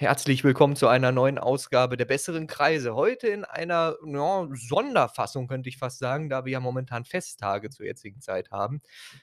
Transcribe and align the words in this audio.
Herzlich 0.00 0.44
willkommen 0.44 0.76
zu 0.76 0.88
einer 0.88 1.12
neuen 1.12 1.36
Ausgabe 1.38 1.98
der 1.98 2.06
besseren 2.06 2.46
Kreise. 2.46 2.94
Heute 2.94 3.28
in 3.28 3.44
einer, 3.44 3.96
ja, 4.06 4.48
Sonderfassung, 4.54 5.46
könnte 5.46 5.68
ich 5.68 5.76
fast 5.76 5.98
sagen, 5.98 6.30
da 6.30 6.46
wir 6.46 6.52
ja 6.52 6.60
momentan 6.60 7.04
Festtage 7.04 7.68
zur 7.68 7.84
jetzigen 7.84 8.22
Zeit 8.22 8.50
haben, 8.50 8.80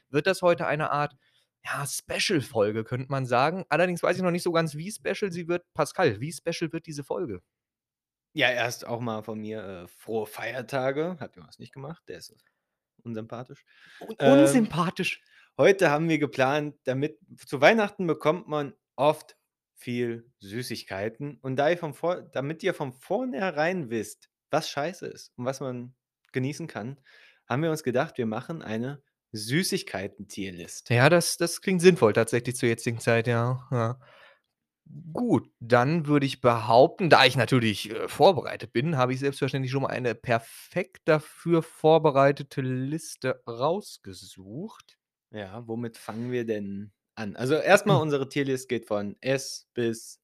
wird 0.09 0.27
das 0.27 0.43
heute 0.43 0.67
eine 0.67 0.91
Art, 0.91 1.15
ja, 1.65 1.83
Special-Folge, 1.83 2.83
könnte 2.83 3.07
man 3.09 3.25
sagen. 3.25 3.65
Allerdings 3.69 4.03
weiß 4.03 4.17
ich 4.17 4.21
noch 4.21 4.29
nicht 4.29 4.43
so 4.43 4.51
ganz, 4.51 4.75
wie 4.75 4.91
special 4.91 5.31
sie 5.31 5.47
wird. 5.47 5.65
Pascal, 5.73 6.19
wie 6.19 6.31
special 6.31 6.71
wird 6.71 6.85
diese 6.85 7.03
Folge? 7.03 7.41
Ja, 8.33 8.51
erst 8.51 8.85
auch 8.85 8.99
mal 8.99 9.23
von 9.23 9.39
mir, 9.39 9.63
äh, 9.63 9.87
frohe 9.87 10.27
Feiertage. 10.27 11.17
Hat 11.19 11.35
Jonas 11.35 11.57
nicht 11.57 11.73
gemacht, 11.73 12.03
der 12.07 12.19
ist 12.19 12.35
unsympathisch. 13.03 13.65
Un 13.99 14.15
Ähm, 14.19 14.39
unsympathisch. 14.41 15.23
heute 15.57 15.89
haben 15.89 16.07
wir 16.07 16.19
geplant, 16.19 16.75
damit 16.83 17.17
zu 17.47 17.61
Weihnachten 17.61 18.05
bekommt 18.05 18.47
man 18.47 18.75
oft 18.95 19.36
viel 19.77 20.31
Süßigkeiten 20.39 21.37
und 21.41 21.55
da 21.57 21.69
ihr 21.69 21.77
von 21.77 21.93
vor 21.93 22.21
damit 22.21 22.63
ihr 22.63 22.73
von 22.73 22.93
vornherein 22.93 23.89
wisst, 23.89 24.29
was 24.51 24.69
scheiße 24.69 25.07
ist 25.07 25.33
und 25.37 25.45
was 25.45 25.59
man 25.59 25.95
genießen 26.33 26.67
kann, 26.67 26.99
haben 27.47 27.63
wir 27.63 27.71
uns 27.71 27.83
gedacht, 27.83 28.17
wir 28.17 28.25
machen 28.25 28.61
eine 28.61 29.01
Süßigkeiten-Tierlist. 29.33 30.89
Ja, 30.89 31.09
das 31.09 31.37
das 31.37 31.61
klingt 31.61 31.81
sinnvoll 31.81 32.13
tatsächlich 32.13 32.55
zur 32.55 32.69
jetzigen 32.69 32.99
Zeit, 32.99 33.27
ja, 33.27 33.67
ja. 33.71 33.99
Gut, 35.13 35.49
dann 35.59 36.07
würde 36.07 36.25
ich 36.25 36.39
behaupten, 36.41 37.09
da 37.09 37.25
ich 37.25 37.35
natürlich, 37.35 37.91
äh, 37.91 38.07
vorbereitet 38.07 38.71
bin, 38.71 38.95
habe 38.97 39.13
ich 39.13 39.19
selbstverständlich 39.19 39.71
schon 39.71 39.81
mal 39.81 39.89
eine 39.89 40.15
perfekt 40.15 41.01
dafür 41.05 41.61
vorbereitete 41.61 42.61
Liste 42.61 43.41
rausgesucht. 43.47 44.97
Ja, 45.31 45.67
womit 45.67 45.97
fangen 45.97 46.31
wir 46.31 46.45
denn 46.45 46.91
an? 47.17 47.35
Also, 47.35 47.55
erst 47.55 47.85
mal 47.85 47.95
unsere 47.97 48.29
Tierlist 48.29 48.69
geht 48.69 48.85
von 48.87 49.15
S 49.21 49.67
bis 49.73 50.19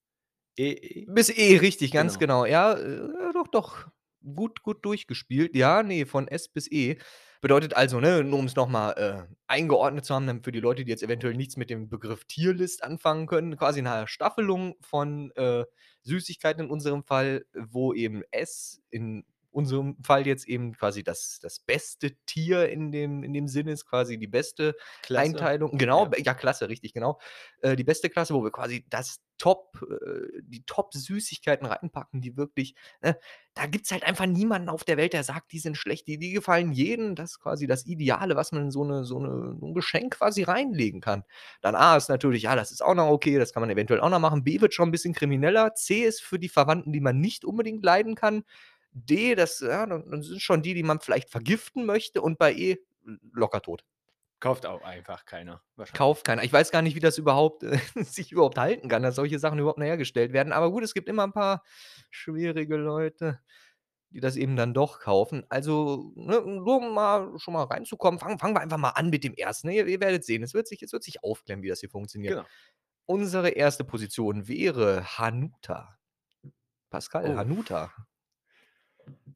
E 0.57 1.07
Bis 1.07 1.29
E, 1.29 1.57
richtig, 1.57 1.91
ganz 1.91 2.17
Genau. 2.17 2.19
genau. 2.19 2.45
Ja, 2.45 2.73
äh, 2.73 3.33
doch, 3.33 3.47
doch. 3.47 3.88
Gut 4.35 4.63
gut 4.63 4.85
durchgespielt. 4.85 5.53
Ja, 5.55 5.83
ne, 5.83 6.05
von 6.05 6.30
S 6.30 6.47
bis 6.47 6.72
E. 6.72 6.97
Bedeutet 7.41 7.75
also, 7.75 8.00
ne, 8.00 8.23
nur 8.23 8.39
um's 8.39 8.55
noch 8.55 8.69
mal, 8.69 8.91
äh, 8.94 9.35
eingeordnet 9.47 10.05
zu 10.05 10.16
haben, 10.16 10.27
dann 10.27 10.44
für 10.44 10.53
die 10.53 10.61
Leute, 10.61 10.85
die 10.85 10.91
jetzt 10.91 11.03
eventuell 11.03 11.33
nichts 11.33 11.58
mit 11.58 11.69
dem 11.69 11.89
Begriff 11.89 12.23
Tierlist 12.23 12.83
anfangen 12.85 13.28
können, 13.28 13.57
quasi 13.57 13.81
'ne 13.81 14.07
Staffelung 14.07 14.75
von, 14.80 15.31
äh, 15.35 15.66
Süßigkeiten 16.03 16.63
in 16.66 16.69
unserem 16.72 17.03
Fall, 17.03 17.45
wo 17.53 17.94
eben 17.94 18.23
S 18.31 18.81
in 18.91 19.25
unserem 19.54 19.98
Fall 20.04 20.28
jetzt 20.28 20.48
eben 20.48 20.73
quasi 20.73 21.04
das 21.04 21.40
das 21.42 21.59
beste 21.59 22.16
Tier 22.26 22.70
in 22.70 22.92
dem 22.92 23.23
in 23.23 23.34
dem 23.34 23.48
Sinne 23.48 23.72
ist, 23.73 23.86
quasi 23.86 24.18
die 24.20 24.28
beste 24.28 24.76
Klasse, 25.04 25.50
Einteilung 25.50 25.72
genau, 25.72 26.09
ja. 26.16 26.16
ja, 26.18 26.34
Klasse, 26.34 26.70
richtig, 26.70 26.94
genau. 26.94 27.20
Äh, 27.62 27.76
die 27.76 27.84
beste 27.84 28.09
Klasse, 28.09 28.34
wo 28.34 28.44
wir 28.44 28.52
quasi 28.52 28.86
das 28.90 29.22
Top 29.40 29.80
äh, 29.90 30.42
die 30.44 30.64
Top-Süßigkeiten 30.66 31.66
reinpacken, 31.68 32.22
die 32.22 32.38
wirklich 32.38 32.76
ne, 33.02 33.18
da 33.56 33.66
gibt's 33.68 33.92
halt 33.92 34.04
einfach 34.04 34.26
niemanden 34.28 34.70
auf 34.70 34.84
der 34.84 34.98
Welt, 34.98 35.14
der 35.14 35.24
sagt, 35.24 35.52
die 35.52 35.59
sind 35.59 35.78
schlecht. 35.78 36.08
Die 36.08 36.18
die 36.20 36.31
gefallen 36.34 36.72
jedem. 36.72 37.16
Das 37.16 37.31
ist 37.31 37.40
quasi 37.40 37.68
das 37.68 37.86
Ideale, 37.86 38.36
was 38.36 38.52
man 38.52 38.64
in 38.66 38.72
so 38.72 38.84
'ne 38.84 39.04
so 39.06 39.20
'ne 39.20 39.56
so 39.59 39.66
'n 39.68 39.74
Geschenk 39.74 40.16
quasi 40.18 40.44
reinlegen 40.44 41.02
kann. 41.02 41.24
Dann 41.62 41.76
A 41.76 41.98
ist 41.98 42.09
natürlich 42.09 42.44
ja, 42.44 42.56
das 42.56 42.72
ist 42.72 42.81
auch 42.84 42.96
noch 42.96 43.08
okay, 43.09 43.38
das 43.40 43.54
kann 43.54 43.62
man 43.62 43.70
eventuell 43.72 44.02
auch 44.02 44.09
noch 44.09 44.20
machen. 44.20 44.44
B 44.44 44.62
wird 44.62 44.74
schon 44.74 44.90
'n 44.90 44.92
bisschen 44.92 45.14
krimineller. 45.14 45.74
C 45.76 46.04
ist 46.06 46.22
für 46.22 46.40
die 46.40 46.50
Verwandten, 46.50 46.94
die 46.94 47.02
man 47.02 47.20
nicht 47.20 47.46
unbedingt 47.46 47.84
leiden 47.84 48.16
kann. 48.16 48.44
D, 48.94 49.36
das 49.36 49.59
ja, 49.59 49.86
dann 49.86 50.22
sind 50.23 50.41
schon 50.41 50.61
die, 50.61 50.73
die 50.73 50.83
man 50.83 50.99
vielleicht 51.02 51.30
vergiften 51.30 51.86
möchte 51.86 52.22
und 52.22 52.38
bei 52.39 52.53
E 52.53 52.77
locker 53.33 53.61
tot. 53.61 53.83
Kauft 54.41 54.66
auch 54.66 54.81
einfach 54.83 55.25
keiner 55.25 55.63
wahrscheinlich. 55.75 55.97
Kauft 55.97 56.25
keiner. 56.25 56.44
Ich 56.44 56.52
weiß 56.53 56.72
gar 56.72 56.81
nicht, 56.81 56.95
wie 56.95 57.00
das 57.00 57.17
überhaupt 57.17 57.63
äh, 57.63 57.77
sich 58.03 58.31
überhaupt 58.31 58.58
halten 58.58 58.89
kann, 58.89 59.03
dass 59.03 59.16
solche 59.16 59.39
Sachen 59.39 59.59
überhaupt 59.59 59.80
noch 59.80 59.85
hergestellt 59.85 60.33
werden. 60.33 60.52
Aber 60.53 60.72
gut, 60.72 60.83
es 60.83 60.94
gibt 60.94 61.08
immer 61.09 61.23
'n 61.23 61.33
paar 61.33 61.63
schwierige 62.09 62.77
Leute, 62.77 63.39
die 64.11 64.19
das 64.22 64.35
eben 64.38 64.55
dann 64.58 64.73
doch 64.73 65.00
kaufen. 65.00 65.45
Also, 65.50 66.13
ne, 66.16 66.41
nur 66.41 66.78
um 66.78 66.94
mal 66.94 67.38
schon 67.39 67.53
mal 67.56 67.63
reinzukommen, 67.66 68.19
fangen 68.19 68.39
fangen 68.39 68.56
wir 68.56 68.62
einfach 68.62 68.78
mal 68.78 68.91
an 68.91 69.09
mit 69.12 69.23
dem 69.23 69.34
1., 69.38 69.68
ne? 69.68 69.75
Ihr 69.75 69.88
ihr 69.88 70.00
werdet 70.01 70.25
sehen, 70.25 70.44
es 70.44 70.53
wird 70.56 70.68
sich 70.68 70.84
es 70.84 70.94
wird 70.94 71.03
sich 71.03 71.23
aufklären, 71.23 71.63
wie 71.63 71.69
das 71.69 71.81
hier 71.81 71.89
funktioniert. 71.91 72.35
Genau. 72.35 72.47
Unsere 73.07 73.50
1. 73.57 73.84
Position 73.85 74.47
wäre 74.47 75.06
Hanuta. 75.19 75.97
Pascal, 76.91 77.35
Oh. 77.35 77.38
Hanuta. 77.38 77.91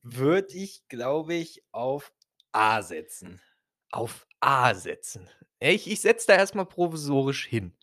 Würde 0.10 0.54
ich, 0.56 0.88
glaube 0.88 1.34
ich, 1.34 1.66
auf 1.74 2.14
A 2.54 2.82
setzen. 2.82 3.42
Auf 3.92 4.28
A 4.42 4.74
setzen. 4.76 5.30
Ich 5.62 5.90
ich 5.90 6.02
setze 6.02 6.28
da 6.28 6.34
erst 6.36 6.54
mal 6.56 6.66
provisorisch 6.66 7.46
hin. 7.48 7.74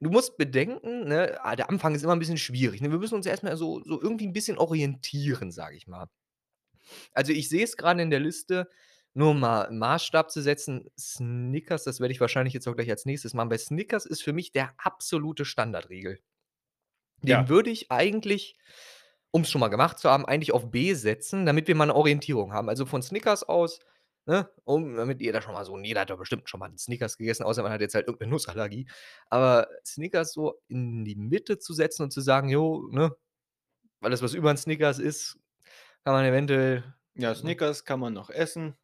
Du 0.00 0.10
musst 0.10 0.36
bedenken, 0.38 1.08
ne, 1.08 1.38
ah, 1.42 1.56
der 1.56 1.68
Anfang 1.68 1.94
ist 1.94 2.02
immer 2.04 2.12
'n 2.14 2.18
bisschen 2.20 2.38
schwierig, 2.38 2.80
ne? 2.80 2.90
Wir 2.90 2.98
müssen 2.98 3.16
uns 3.16 3.26
erst 3.26 3.42
mal 3.42 3.56
so 3.56 3.82
so 3.84 4.00
irgendwie 4.00 4.26
'n 4.26 4.32
bisschen 4.32 4.56
orientieren, 4.58 5.50
sage 5.50 5.76
ich 5.76 5.86
mal. 5.86 6.08
Also, 7.16 7.32
ich 7.32 7.48
sehe 7.48 7.64
es 7.64 7.76
grade 7.76 8.02
in 8.02 8.10
der 8.10 8.20
Liste, 8.20 8.68
nur 9.14 9.30
um 9.30 9.40
mal 9.40 9.70
Maßstab 9.70 10.30
zu 10.30 10.42
setzen, 10.42 10.90
Snickers, 10.98 11.84
das 11.84 12.00
werde 12.00 12.12
ich 12.12 12.20
wahrscheinlich 12.20 12.54
jetzt 12.54 12.68
auch 12.68 12.74
gleich 12.76 12.90
als 12.90 13.04
Nächstes 13.06 13.34
machen. 13.34 13.48
Bei 13.48 13.58
Snickers 13.58 14.06
ist 14.06 14.22
für 14.22 14.32
mich 14.32 14.52
der 14.52 14.74
absolute 14.78 15.44
Standardriegel. 15.44 16.18
Den 17.26 17.48
Ja. 17.48 17.48
würde 17.48 17.70
ich 17.70 17.90
eigentlich, 17.90 18.56
um's 19.32 19.50
schon 19.50 19.60
mal 19.60 19.68
gemacht 19.68 19.98
zu 19.98 20.10
haben, 20.10 20.26
eigentlich 20.26 20.52
auf 20.52 20.70
B 20.70 20.94
setzen, 20.94 21.46
damit 21.46 21.68
wir 21.68 21.74
mal 21.76 21.86
'ne 21.86 21.94
Orientierung 21.96 22.52
haben. 22.52 22.68
Also, 22.68 22.86
von 22.86 23.02
Snickers 23.02 23.44
aus, 23.44 23.80
ne, 24.26 24.50
um 24.64 24.96
damit 24.96 25.20
jeder 25.22 25.42
schon 25.42 25.54
mal 25.54 25.64
so 25.64 25.78
jeder 25.78 26.02
hat 26.02 26.10
doch 26.10 26.18
bestimmt 26.18 26.48
schon 26.50 26.60
mal 26.60 26.68
'n 26.70 26.78
Snickers 26.78 27.16
gegessen, 27.18 27.44
außer 27.44 27.62
man 27.62 27.72
hat 27.72 27.80
jetzt 27.82 27.94
halt 27.94 28.06
irgend 28.08 28.22
'ne 28.22 28.28
Nussallergie. 28.28 28.88
Aber 29.30 29.68
Snickers 29.86 30.32
so 30.32 30.60
in 30.68 31.04
die 31.04 31.16
Mitte 31.16 31.58
zu 31.58 31.74
setzen 31.74 32.02
und 32.04 32.12
zu 32.12 32.20
sagen: 32.22 32.48
„Jo, 32.50 32.88
ne, 32.92 33.12
alles, 34.02 34.22
was 34.22 34.34
über 34.34 34.50
'n 34.52 34.58
Snickers 34.58 34.98
ist, 35.00 35.38
kann 36.04 36.14
man 36.14 36.24
eventuell, 36.26 36.84
Ja, 37.16 37.34
ne?“ 37.38 37.56
Snickers 37.56 37.84
kann 37.84 38.00
man 38.00 38.12
noch 38.14 38.30
essen, 38.30 38.76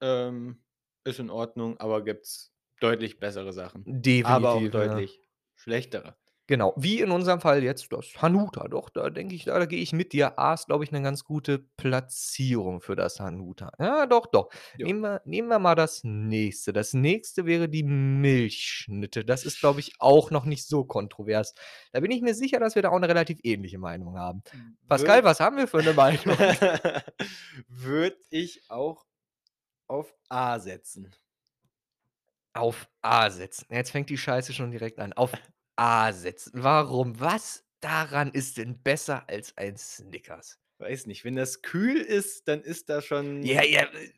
ähm, 0.00 0.64
ist 1.04 1.18
in 1.20 1.30
Ordnung, 1.30 1.78
aber 1.80 2.04
gibt's 2.04 2.54
deutlich 2.80 3.18
bessere 3.20 3.52
Sachen, 3.52 3.90
aber 4.22 4.52
auch 4.52 4.66
Definitiv, 4.66 4.78
ja. 4.78 5.04
deutlich 5.04 5.28
schlechtere. 5.56 6.16
Genau, 6.48 6.74
wie 6.76 7.00
in 7.00 7.10
unserem 7.10 7.40
Fall 7.40 7.62
jetzt 7.62 7.90
das 7.90 8.20
Hanuta. 8.20 8.68
Doch, 8.68 8.90
da 8.90 9.08
denke 9.08 9.34
ich 9.34 9.44
da 9.46 9.58
da 9.58 9.64
gehe 9.64 9.80
ich 9.80 9.94
mit 9.94 10.12
dir. 10.12 10.38
A 10.38 10.52
ist, 10.52 10.66
glaube 10.66 10.84
ich, 10.84 10.92
'ne 10.92 11.00
ganz 11.00 11.24
gute 11.24 11.58
Platzierung 11.78 12.82
für 12.82 12.94
das 12.96 13.18
Hanuta. 13.18 13.70
Ja, 13.78 14.04
doch, 14.04 14.26
doch. 14.26 14.50
Nehmen 14.82 15.00
wir 15.00 15.22
nehmen 15.24 15.48
wir 15.48 15.58
mal 15.58 15.74
das 15.74 16.04
Nächste. 16.04 16.74
Das 16.74 16.92
Nächste 16.92 17.46
wäre 17.46 17.70
die 17.70 17.82
Milchschnitte. 17.82 19.24
Das 19.24 19.46
ist, 19.46 19.58
glaube 19.58 19.80
ich, 19.80 19.92
auch 20.00 20.30
noch 20.30 20.44
nicht 20.44 20.66
so 20.68 20.84
kontrovers. 20.84 21.54
Da 21.92 22.00
bin 22.00 22.10
ich 22.10 22.20
mir 22.20 22.34
sicher, 22.34 22.60
dass 22.60 22.74
wir 22.74 22.82
da 22.82 22.90
auch 22.90 22.98
'ne 22.98 23.08
relativ 23.08 23.38
ähnliche 23.42 23.78
Meinung 23.78 24.18
haben. 24.18 24.42
Pascal, 24.86 25.24
Würde 25.24 25.24
was 25.24 25.40
haben 25.40 25.56
wir 25.56 25.66
für 25.66 25.82
'ne 25.82 25.94
Meinung? 25.94 26.36
würde 27.68 28.16
ich 28.30 28.62
auch 28.70 29.06
auf 29.88 30.14
A 30.28 30.58
setzen. 30.60 31.14
Auf 32.56 32.88
A 33.02 33.30
setzen. 33.30 33.66
Jetzt 33.68 33.90
fängt 33.90 34.08
die 34.10 34.16
Scheiße 34.16 34.52
schon 34.52 34.70
direkt 34.70 35.00
an. 35.00 35.12
Auf 35.12 35.32
A 35.78 36.12
setzen. 36.12 36.62
Warum? 36.62 37.18
Was 37.18 37.64
daran 37.80 38.30
ist 38.30 38.58
denn 38.58 38.80
besser 38.82 39.28
als 39.28 39.56
ein 39.56 39.76
Snickers? 39.76 40.56
Weiß 40.80 41.06
nicht, 41.06 41.24
wenn 41.24 41.36
das 41.36 41.62
kühl 41.62 41.96
ist, 42.00 42.48
dann 42.48 42.60
ist 42.62 42.88
das 42.88 43.04
Ja, 43.42 43.62
schon 43.62 43.62
ja, 43.62 43.82
äh, 43.92 44.10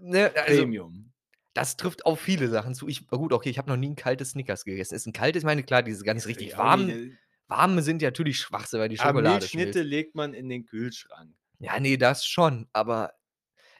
ne, 0.00 0.32
also 0.46 0.66
Premium. 0.66 1.12
das 1.54 1.76
trifft 1.76 2.06
auf 2.06 2.20
viele 2.20 2.48
Sachen 2.48 2.74
zu. 2.74 2.88
Ich 2.88 3.08
gut, 3.08 3.32
okay, 3.32 3.50
ich 3.50 3.58
habe 3.58 3.70
noch 3.70 3.76
nie 3.78 3.88
'n 3.88 3.96
kaltes 3.96 4.30
Snickers 4.32 4.64
gegessen. 4.64 4.94
Ist 4.96 5.06
'n 5.06 5.12
kaltes 5.14 5.42
ich 5.42 5.46
meine, 5.46 5.64
klar, 5.64 5.82
diese 5.82 6.04
ganz 6.04 6.26
Ja, 6.28 6.28
richtig 6.28 6.56
warmen 6.58 6.96
äh 6.96 7.16
warme 7.48 7.82
sind 7.82 8.02
ja 8.02 8.08
natürlich 8.08 8.38
Schwachsinn, 8.40 8.80
weil 8.80 8.88
die 8.90 8.98
Ah, 8.98 9.10
Schokolade 9.10 9.48
Milchschnitte 9.52 9.82
schmilzt. 9.82 9.82
legt 9.82 10.14
man 10.14 10.34
in 10.34 10.48
den 10.48 10.64
Kühlschrank. 10.66 11.34
Ja, 11.60 11.78
ne, 11.80 11.96
das 11.98 12.26
schon, 12.26 12.66
aber 12.72 13.14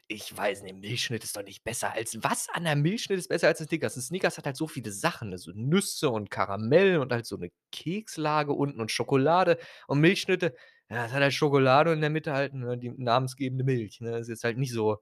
ich 0.07 0.35
weiß 0.35 0.63
nicht, 0.63 0.75
Milchschnitte 0.75 1.25
ist 1.25 1.35
doch 1.37 1.43
nicht 1.43 1.63
besser 1.63 1.93
als 1.93 2.17
was 2.23 2.47
an 2.49 2.63
'ner 2.63 2.75
Milchschnitte 2.75 3.19
ist 3.19 3.29
besser 3.29 3.47
als 3.47 3.59
'n 3.61 3.67
Snickers? 3.67 3.95
'N 3.97 4.01
Snickers 4.03 4.37
hat 4.37 4.45
halt 4.45 4.57
so 4.57 4.67
viele 4.67 4.91
Sachen, 4.91 5.29
ne, 5.29 5.37
so 5.37 5.51
Nüsse 5.55 6.09
und 6.09 6.29
Karamell 6.31 6.97
und 6.99 7.11
halt 7.11 7.25
so 7.25 7.37
'ne 7.37 7.51
Kekslage 7.71 8.53
unten 8.53 8.79
und 8.81 8.91
Schokolade 8.91 9.57
und 9.87 9.99
Milchschnitte, 10.01 10.55
ja, 10.89 11.03
das 11.03 11.13
hat 11.13 11.21
halt 11.23 11.33
Schokolade 11.33 11.89
und 11.91 11.97
in 11.97 12.01
der 12.01 12.09
Mitte 12.11 12.33
halt, 12.33 12.53
ne, 12.53 12.77
die 12.77 12.91
namensgebende 12.91 13.63
Milch, 13.63 14.01
ne? 14.01 14.17
Ist 14.19 14.29
jetzt 14.29 14.43
halt 14.43 14.57
nicht 14.57 14.71
so 14.73 14.97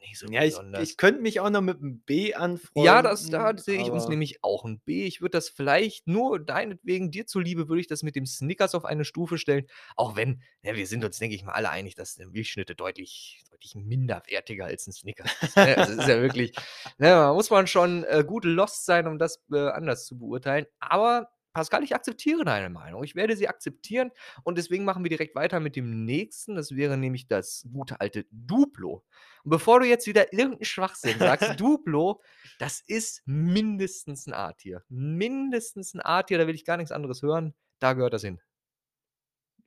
nicht 0.00 0.18
so 0.18 0.28
Ja, 0.30 0.42
ich 0.44 0.62
ich 0.74 0.96
könnte 0.96 1.20
mich 1.22 1.40
auch 1.40 1.50
noch 1.50 1.60
mit 1.62 1.80
'm 1.80 2.00
B 2.04 2.34
Ja, 2.78 3.00
das 3.00 3.30
da 3.30 3.56
anfreunden, 3.56 3.58
sehe 3.58 3.78
ich 3.78 3.90
uns 3.90 4.06
nämlich 4.06 4.44
auch 4.44 4.66
'n 4.66 4.80
B. 4.80 5.04
Ich 5.06 5.22
würde 5.22 5.30
das 5.38 5.48
vielleicht 5.48 6.06
nur 6.06 6.38
deinetwegen 6.38 7.10
dir 7.10 7.26
zuliebe 7.26 7.68
würde 7.70 7.80
ich 7.80 7.86
das 7.86 8.02
mit 8.02 8.16
dem 8.16 8.26
Snickers 8.26 8.74
auf 8.74 8.84
eine 8.84 9.06
Stufe 9.06 9.38
stellen, 9.38 9.66
auch 9.96 10.14
wenn 10.14 10.42
ne, 10.62 10.76
wir 10.76 10.86
sind 10.86 11.02
uns, 11.02 11.18
denke 11.18 11.34
ich 11.36 11.42
mal, 11.42 11.52
alle 11.52 11.70
einig, 11.70 11.94
dass 11.94 12.18
'ne 12.18 12.26
Milchschnitte 12.26 12.74
deutlich 12.74 13.44
deutlich 13.50 13.74
minderwertiger 13.76 14.66
als 14.66 14.86
'n 14.86 14.92
Snickers 14.92 15.38
ist, 15.40 15.62
ne? 15.62 15.74
Also, 15.78 15.92
ist 15.92 16.06
ja 16.06 16.20
wirklich 16.20 16.54
ne, 16.98 17.30
muss 17.34 17.48
man 17.48 17.66
schon, 17.66 18.04
äh, 18.04 18.22
gut 18.26 18.44
lost 18.44 18.84
sein, 18.84 19.06
um 19.06 19.18
das, 19.18 19.42
äh, 19.50 19.56
anders 19.70 20.04
zu 20.04 20.18
beurteilen. 20.18 20.66
Aber 20.80 21.30
Pascal, 21.56 21.82
ich 21.84 21.94
akzeptiere 21.94 22.44
deine 22.44 22.70
Meinung. 22.70 23.02
Ich 23.04 23.14
werde 23.14 23.36
sie 23.36 23.48
akzeptieren 23.48 24.10
und 24.44 24.58
deswegen 24.58 24.84
machen 24.84 25.04
wir 25.04 25.08
direkt 25.10 25.34
weiter 25.34 25.60
mit 25.60 25.76
dem 25.76 26.04
Nächsten. 26.04 26.54
Das 26.56 26.76
wäre 26.76 26.96
nämlich 26.96 27.28
das 27.28 27.66
gute 27.72 28.00
alte 28.00 28.26
Duplo. 28.30 29.04
Und 29.44 29.50
bevor 29.50 29.80
du 29.80 29.86
jetzt 29.86 30.06
wieder 30.06 30.32
irgend 30.32 30.60
'n 30.60 30.64
Schwachsinn 30.64 31.20
sagst, 31.20 31.52
Duplo, 31.60 32.20
das 32.58 32.80
ist 32.86 33.22
mindestens 33.26 34.26
'n 34.26 34.34
A-Tier. 34.34 34.84
Mindestens 34.88 35.94
'n 35.94 36.00
A-Tier, 36.04 36.38
da 36.38 36.46
will 36.46 36.54
ich 36.54 36.64
gar 36.64 36.76
nix 36.76 36.92
anderes 36.92 37.22
hören. 37.22 37.54
Da 37.78 37.92
gehört 37.94 38.14
das 38.14 38.22
hin. 38.22 38.40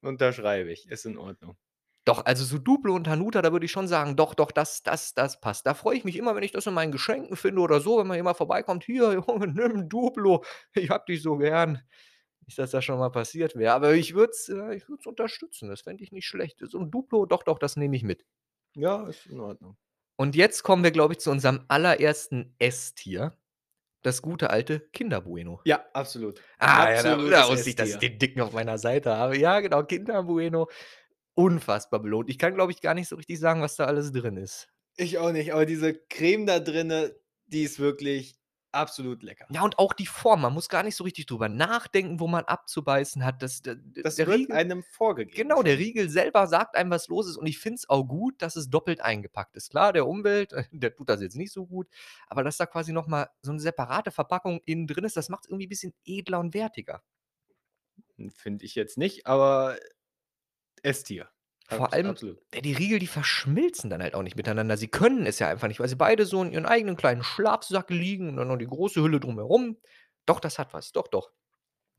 Unterschreibe 0.02 0.72
ich, 0.74 0.90
ist 0.90 1.06
in 1.06 1.18
Ordnung. 1.18 1.56
Doch, 2.06 2.26
also 2.26 2.44
so 2.46 2.58
Duplo 2.58 2.96
und 2.96 3.08
Hanuta, 3.08 3.42
da 3.42 3.52
würde 3.52 3.66
ich 3.66 3.72
schon 3.72 3.88
sagen: 3.88 4.16
„Doch, 4.16 4.34
doch, 4.34 4.52
das 4.52 4.84
das 4.84 5.14
das 5.14 5.40
passt.“ 5.42 5.66
Da 5.66 5.74
freue 5.74 5.98
ich 5.98 6.06
mich 6.06 6.16
immer, 6.18 6.36
wenn 6.36 6.44
ich 6.44 6.52
das 6.52 6.66
in 6.66 6.74
meinen 6.74 6.92
Geschenken 6.92 7.36
finde 7.36 7.62
oder 7.62 7.80
so, 7.82 7.98
wenn 8.00 8.08
mal 8.08 8.16
jemand 8.16 8.38
vorbeikommt: 8.38 8.84
„Hier, 8.86 9.12
Junge, 9.28 9.48
nimm 9.48 9.90
Duplo. 9.90 10.44
Ich 10.74 10.90
habe 10.90 11.04
dich 11.08 11.22
so 11.22 11.38
gern.“ 11.38 11.82
Nicht, 12.46 12.58
dass 12.60 12.72
das 12.72 12.86
schon 12.86 13.00
mal 13.00 13.12
passiert 13.12 13.56
wäre, 13.56 13.74
aber 13.74 13.94
ich 13.96 14.16
würde 14.16 14.32
es 14.32 14.50
äh, 14.50 14.76
ich 14.76 14.88
unterstützen. 15.08 15.70
Das 15.70 15.82
fände 15.82 16.04
ich 16.04 16.12
nicht 16.12 16.28
schlecht. 16.28 16.60
So 16.62 16.80
'n 16.80 16.90
Duplo, 16.92 17.26
doch, 17.26 17.44
doch, 17.44 17.60
das 17.60 17.76
nehme 17.78 17.96
ich 17.96 18.04
mit. 18.04 18.26
Ja, 18.76 19.08
ist 19.08 19.28
in 19.28 19.40
Ordnung. 19.40 19.78
Und 20.18 20.36
jetzt 20.36 20.64
kommen 20.64 20.84
wir, 20.84 20.92
glaube 20.92 21.14
ich, 21.14 21.20
zu 21.20 21.32
unserem 21.32 21.64
allerersten 21.70 22.54
S-Tier, 22.60 23.38
das 24.04 24.22
gute 24.22 24.50
alte 24.52 24.82
Kinder 24.94 25.22
Bueno. 25.22 25.62
Ja, 25.66 25.86
absolut. 25.94 26.42
Ah, 26.60 26.92
ja, 26.92 27.04
da 27.04 27.50
wusste 27.50 27.70
ich, 27.70 27.76
dass 27.76 27.94
ich 27.94 28.00
den 28.00 28.20
Dicken 28.20 28.42
auf 28.42 28.54
meiner 28.54 28.78
Seite 28.78 29.16
habe. 29.16 29.38
Ja, 29.38 29.60
genau, 29.62 29.84
Kinder 29.84 30.24
Bueno, 30.24 30.68
unfassbar 31.40 32.00
belohnt. 32.02 32.30
Ich 32.30 32.38
kann, 32.40 32.54
glaube 32.56 32.72
ich, 32.72 32.82
gar 32.82 32.94
nicht 32.94 33.08
so 33.10 33.16
richtig 33.16 33.40
sagen, 33.40 33.62
was 33.62 33.76
da 33.76 33.86
alles 33.86 34.12
drin 34.12 34.38
ist. 34.38 34.70
Ich 34.98 35.18
auch 35.18 35.32
nicht, 35.32 35.52
aber 35.54 35.66
diese 35.66 35.94
Creme 35.96 36.46
da 36.46 36.60
drinnen, 36.60 37.12
die 37.48 37.64
ist 37.64 37.80
wirklich 37.80 38.40
absolut 38.72 39.24
lecker. 39.24 39.50
Ja, 39.52 39.64
und 39.64 39.80
auch 39.80 39.94
die 39.94 40.06
Form. 40.06 40.42
Man 40.42 40.54
muss 40.54 40.70
gar 40.70 40.84
nicht 40.84 40.96
so 40.96 41.04
richtig 41.04 41.26
drüber 41.26 41.50
nachdenken, 41.50 42.20
wo 42.20 42.28
man 42.28 42.46
abzubeißen 42.46 43.26
hat. 43.26 43.42
Das 43.42 43.62
Das 44.04 44.18
der 44.18 44.26
wird 44.26 44.50
Riegel 44.50 44.52
einem 44.52 44.84
vorgegeben 44.84 45.54
genau, 45.54 45.64
der. 45.64 45.80
Riegel 45.80 46.10
selber 46.10 46.48
sagt 46.48 46.76
einem, 46.76 46.92
was 46.92 47.08
los 47.08 47.28
ist 47.30 47.38
und 47.38 47.48
ich 47.48 47.60
finde 47.60 47.78
es 47.78 47.90
auch 47.90 48.04
gut, 48.06 48.42
dass 48.42 48.56
es 48.56 48.70
doppelt 48.70 49.02
eingepackt 49.02 49.56
ist. 49.58 49.72
Klar, 49.72 49.94
der 49.94 50.08
Umwelt, 50.08 50.54
der 50.72 50.96
tut 50.96 51.10
das 51.10 51.22
jetzt 51.22 51.36
nicht 51.38 51.54
so 51.54 51.68
gut, 51.68 51.88
aber 52.28 52.44
dass 52.44 52.58
da 52.58 52.66
quasi 52.68 52.94
noch 52.94 53.08
mal 53.08 53.30
so 53.42 53.52
'ne 53.54 53.60
separate 53.60 54.12
Verpackung 54.12 54.62
innen 54.66 54.88
drin 54.88 55.06
ist, 55.06 55.18
das 55.18 55.30
macht's 55.30 55.48
irgendwie 55.50 55.68
bisschen 55.68 55.94
edler 56.06 56.40
und 56.40 56.54
wertiger. 56.54 57.04
Hm, 58.18 58.30
finde 58.32 58.66
ich 58.66 58.76
jetzt 58.76 58.98
nicht, 58.98 59.28
aber 59.28 59.78
S-Tier. 60.84 61.30
Vor 61.68 61.94
allem, 61.94 62.08
absolut. 62.08 62.42
ja, 62.54 62.62
die 62.62 62.74
Riegel, 62.74 62.98
die 62.98 63.08
verschmilzen 63.08 63.92
dann 63.92 64.02
halt 64.02 64.16
auch 64.16 64.24
nicht 64.24 64.36
miteinander. 64.36 64.76
Sie 64.76 64.88
können 64.88 65.28
es 65.28 65.38
ja 65.38 65.50
einfach 65.50 65.68
nicht, 65.68 65.80
weil 65.80 65.88
sie 65.88 65.96
beide 65.96 66.26
so 66.26 66.42
in 66.42 66.52
ihren 66.52 66.66
eigenen 66.66 66.98
kleinen 66.98 67.22
Schlafsack 67.22 67.92
liegen 67.92 68.30
und 68.30 68.38
dann 68.38 68.48
noch 68.48 68.58
die 68.58 68.66
große 68.66 69.02
Hülle 69.02 69.20
drumherum. 69.20 69.78
Doch, 70.26 70.40
das 70.40 70.58
hat 70.58 70.74
was. 70.74 70.92
Doch, 70.92 71.08
doch. 71.08 71.32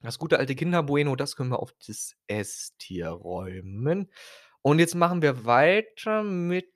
Das 0.02 0.18
gute 0.18 0.38
alte 0.38 0.56
Kinder 0.56 0.82
Bueno, 0.82 1.14
das 1.14 1.36
können 1.36 1.50
wir 1.50 1.60
auf 1.60 1.72
das 1.86 2.16
S-Tier 2.26 3.10
räumen. 3.10 4.10
Und 4.62 4.80
jetzt 4.80 4.94
machen 4.96 5.22
wir 5.22 5.44
weiter 5.44 6.24
mit 6.24 6.66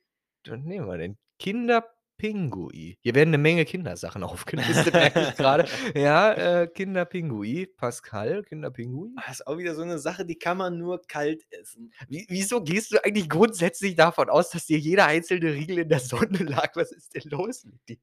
was 0.47 0.59
nehmen 0.59 0.87
wir 0.87 0.97
denn? 0.97 1.17
Kinder 1.39 1.94
Pinguis. 2.19 2.95
Hier 3.01 3.13
werden 3.15 3.31
'ne 3.31 3.37
Menge 3.37 3.65
Kindersachen 3.65 4.23
aufgelistet, 4.23 4.93
merke 4.93 5.19
ich 5.21 5.35
grade. 5.35 5.65
Ja, 5.95 6.33
äh, 6.61 6.67
Kinder 6.67 7.05
Pinguis, 7.05 7.67
Pascal, 7.75 8.43
Kinder 8.43 8.71
Pinguis. 8.71 9.11
Ah, 9.17 9.31
ist 9.31 9.45
auch 9.47 9.57
wieder 9.57 9.75
so 9.75 9.83
'ne 9.83 9.99
Sache, 9.99 10.25
die 10.25 10.37
kann 10.39 10.57
man 10.57 10.77
nur 10.77 11.01
kalt 11.07 11.43
essen. 11.51 11.91
Wie 12.07 12.25
wieso 12.29 12.61
gehst 12.63 12.91
du 12.91 13.03
eigentlich 13.03 13.29
grundsätzlich 13.29 13.95
davon 13.95 14.29
aus, 14.29 14.49
dass 14.49 14.65
dir 14.65 14.77
jeder 14.79 15.05
einzelne 15.07 15.53
Riegel 15.53 15.79
in 15.79 15.89
der 15.89 15.99
Sonne 15.99 16.37
lag? 16.43 16.75
Was 16.75 16.91
ist 16.91 17.15
denn 17.15 17.23
los 17.31 17.65
mit 17.65 17.79
dir? 17.89 17.97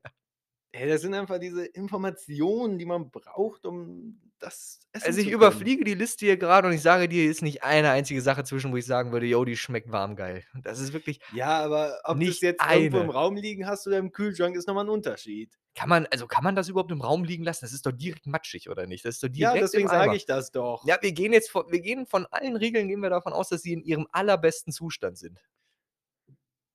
Ey, 0.75 0.89
das 0.89 1.03
sind 1.03 1.13
einfach 1.13 1.39
diese 1.39 1.67
Informationen, 1.67 2.79
die 2.79 2.87
man 2.87 3.11
braucht, 3.11 3.67
um 3.67 4.23
das 4.39 4.81
essen 4.93 5.05
Also, 5.05 5.21
ich 5.21 5.31
überfliege 5.31 5.85
die 5.85 5.95
Liste 5.95 6.27
hier 6.27 6.37
grade 6.37 6.69
und 6.69 6.75
ich 6.75 6.83
sage 6.83 7.09
dir, 7.09 7.23
hier 7.23 7.31
ist 7.31 7.43
nicht 7.43 7.65
eine 7.65 7.91
einzige 7.91 8.23
Sache 8.23 8.45
zwischen, 8.45 8.73
wo 8.73 8.77
ich 8.77 8.87
sagen 8.87 9.11
würde: 9.13 9.27
„Jo, 9.27 9.45
die 9.45 9.57
schmeckt 9.57 9.91
warm 9.91 10.15
geil.“ 10.17 10.45
Das 10.55 10.79
ist 10.79 10.93
wirklich 10.93 11.19
Ja, 11.31 11.61
aber 11.65 12.01
ob 12.05 12.23
du's 12.25 12.41
nicht 12.41 12.43
jetzt 12.43 12.67
irgendwo 12.69 13.01
im 13.01 13.09
eine. 13.09 13.11
Raum 13.11 13.37
liegen 13.37 13.67
hast 13.67 13.87
oder 13.87 13.99
im 13.99 14.13
Kühlschrank, 14.13 14.55
ist 14.57 14.67
noch 14.69 14.75
mal 14.75 14.83
'n 14.85 14.89
Unterschied. 14.91 15.57
Kann 15.77 15.89
man 15.89 16.07
also, 16.11 16.27
kann 16.27 16.45
man 16.45 16.55
das 16.55 16.69
überhaupt 16.69 16.91
im 16.93 17.01
Raum 17.01 17.25
liegen 17.25 17.45
lassen? 17.45 17.65
Das 17.65 17.73
ist 17.73 17.87
doch 17.87 17.93
direkt 17.93 18.27
matschig, 18.27 18.69
oder 18.69 18.87
nicht? 18.87 19.05
Das 19.05 19.15
ist 19.17 19.23
doch 19.23 19.29
Ja, 19.37 19.57
direkt 19.57 19.57
deswegen 19.57 19.89
im 19.89 19.89
sage 19.89 20.15
ich 20.17 20.27
das 20.27 20.51
doch. 20.51 20.89
Ja, 20.89 20.99
wir 21.03 21.13
gehen 21.13 21.33
jetzt 21.33 21.51
von 21.51 21.65
wir 21.71 21.81
gehen 21.81 22.07
von 22.07 22.27
allen 22.27 22.57
Riegeln 22.57 22.89
gehen 22.89 23.01
wir 23.03 23.11
davon 23.11 23.33
aus, 23.33 23.49
dass 23.51 23.63
sie 23.63 23.73
in 23.75 23.83
ihrem 23.83 24.07
allerbesten 24.13 24.73
Zustand 24.73 25.19
sind. 25.19 25.41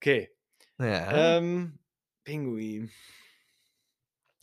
Okay. 0.02 0.30
Ja. 0.80 1.38
Ähm, 1.38 1.80
Pinguin. 2.26 2.92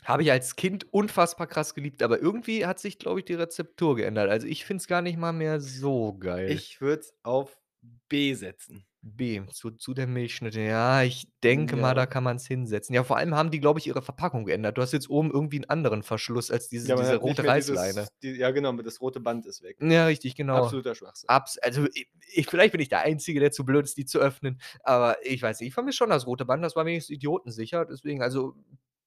Habe 0.04 0.22
ich 0.22 0.30
als 0.30 0.56
Kind 0.56 0.92
unfassbar 0.92 1.46
krass 1.46 1.74
geliebt, 1.74 2.02
aber 2.02 2.20
irgendwie 2.20 2.66
hat 2.66 2.78
sich, 2.78 2.98
glaube 2.98 3.20
ich, 3.20 3.24
die 3.24 3.34
Rezeptur 3.34 3.96
geändert. 3.96 4.28
Also, 4.30 4.46
ich 4.46 4.64
finde 4.64 4.80
es 4.82 4.86
gar 4.88 5.02
nicht 5.02 5.18
mal 5.18 5.32
mehr 5.32 5.60
so 5.60 6.14
geil. 6.18 6.64
Ich 6.68 6.80
würde 6.80 7.00
es 7.00 7.14
auf 7.22 7.60
B 8.08 8.34
setzen. 8.34 8.86
B, 9.06 9.42
zu 9.50 9.70
zu 9.72 9.92
der 9.92 10.06
Milchschnitte. 10.06 10.60
Ja, 10.62 11.02
ich 11.02 11.28
denke 11.42 11.76
mal, 11.76 11.94
da 11.94 12.06
ja. 12.06 12.06
kann 12.06 12.24
man's 12.24 12.46
hinsetzen. 12.46 12.94
Ja, 12.94 13.04
vor 13.04 13.18
allem 13.18 13.34
haben 13.34 13.50
die, 13.50 13.60
glaube 13.60 13.78
ich, 13.78 13.86
ihre 13.86 14.00
Verpackung 14.00 14.46
geändert. 14.46 14.78
Du 14.78 14.82
hast 14.82 14.92
jetzt 14.92 15.10
oben 15.10 15.30
irgendwie 15.30 15.58
'n 15.58 15.68
anderen 15.68 16.02
Verschluss 16.02 16.50
als 16.50 16.68
diese 16.68 16.90
Ja, 16.90 16.96
man 16.96 17.06
diese 17.06 17.16
nicht 17.20 17.22
rote 17.22 17.46
Reißleine. 17.46 18.08
dieses 18.08 18.12
die 18.22 18.32
ja 18.32 18.50
genau, 18.50 18.72
das 18.72 19.00
rote 19.00 19.20
Band 19.20 19.46
ist 19.46 19.62
weg. 19.62 19.78
Ja, 19.80 20.06
richtig, 20.06 20.36
genau. 20.36 20.72
Absoluter 20.72 20.94
Schwachsinn. 20.94 21.30
Abs 21.30 21.58
also, 21.58 21.86
i 21.86 22.06
ich 22.34 22.46
vielleicht 22.48 22.72
bin 22.72 22.80
ich 22.80 22.88
der 22.90 23.00
Einzige, 23.02 23.40
der 23.40 23.52
zu 23.52 23.64
blöd 23.64 23.84
ist, 23.86 23.96
die 23.96 24.04
zu 24.06 24.18
öffnen, 24.20 24.60
aber 24.84 25.16
ich 25.26 25.42
weiß 25.42 25.60
nicht, 25.60 25.68
ich 25.68 25.74
vermisse 25.74 25.98
schon 25.98 26.10
das 26.10 26.26
rote 26.26 26.44
Band, 26.44 26.64
das 26.64 26.76
war 26.76 26.86
wenigstens 26.86 27.14
idiotensicher. 27.16 27.86
Deswegen, 27.86 28.22
also, 28.22 28.56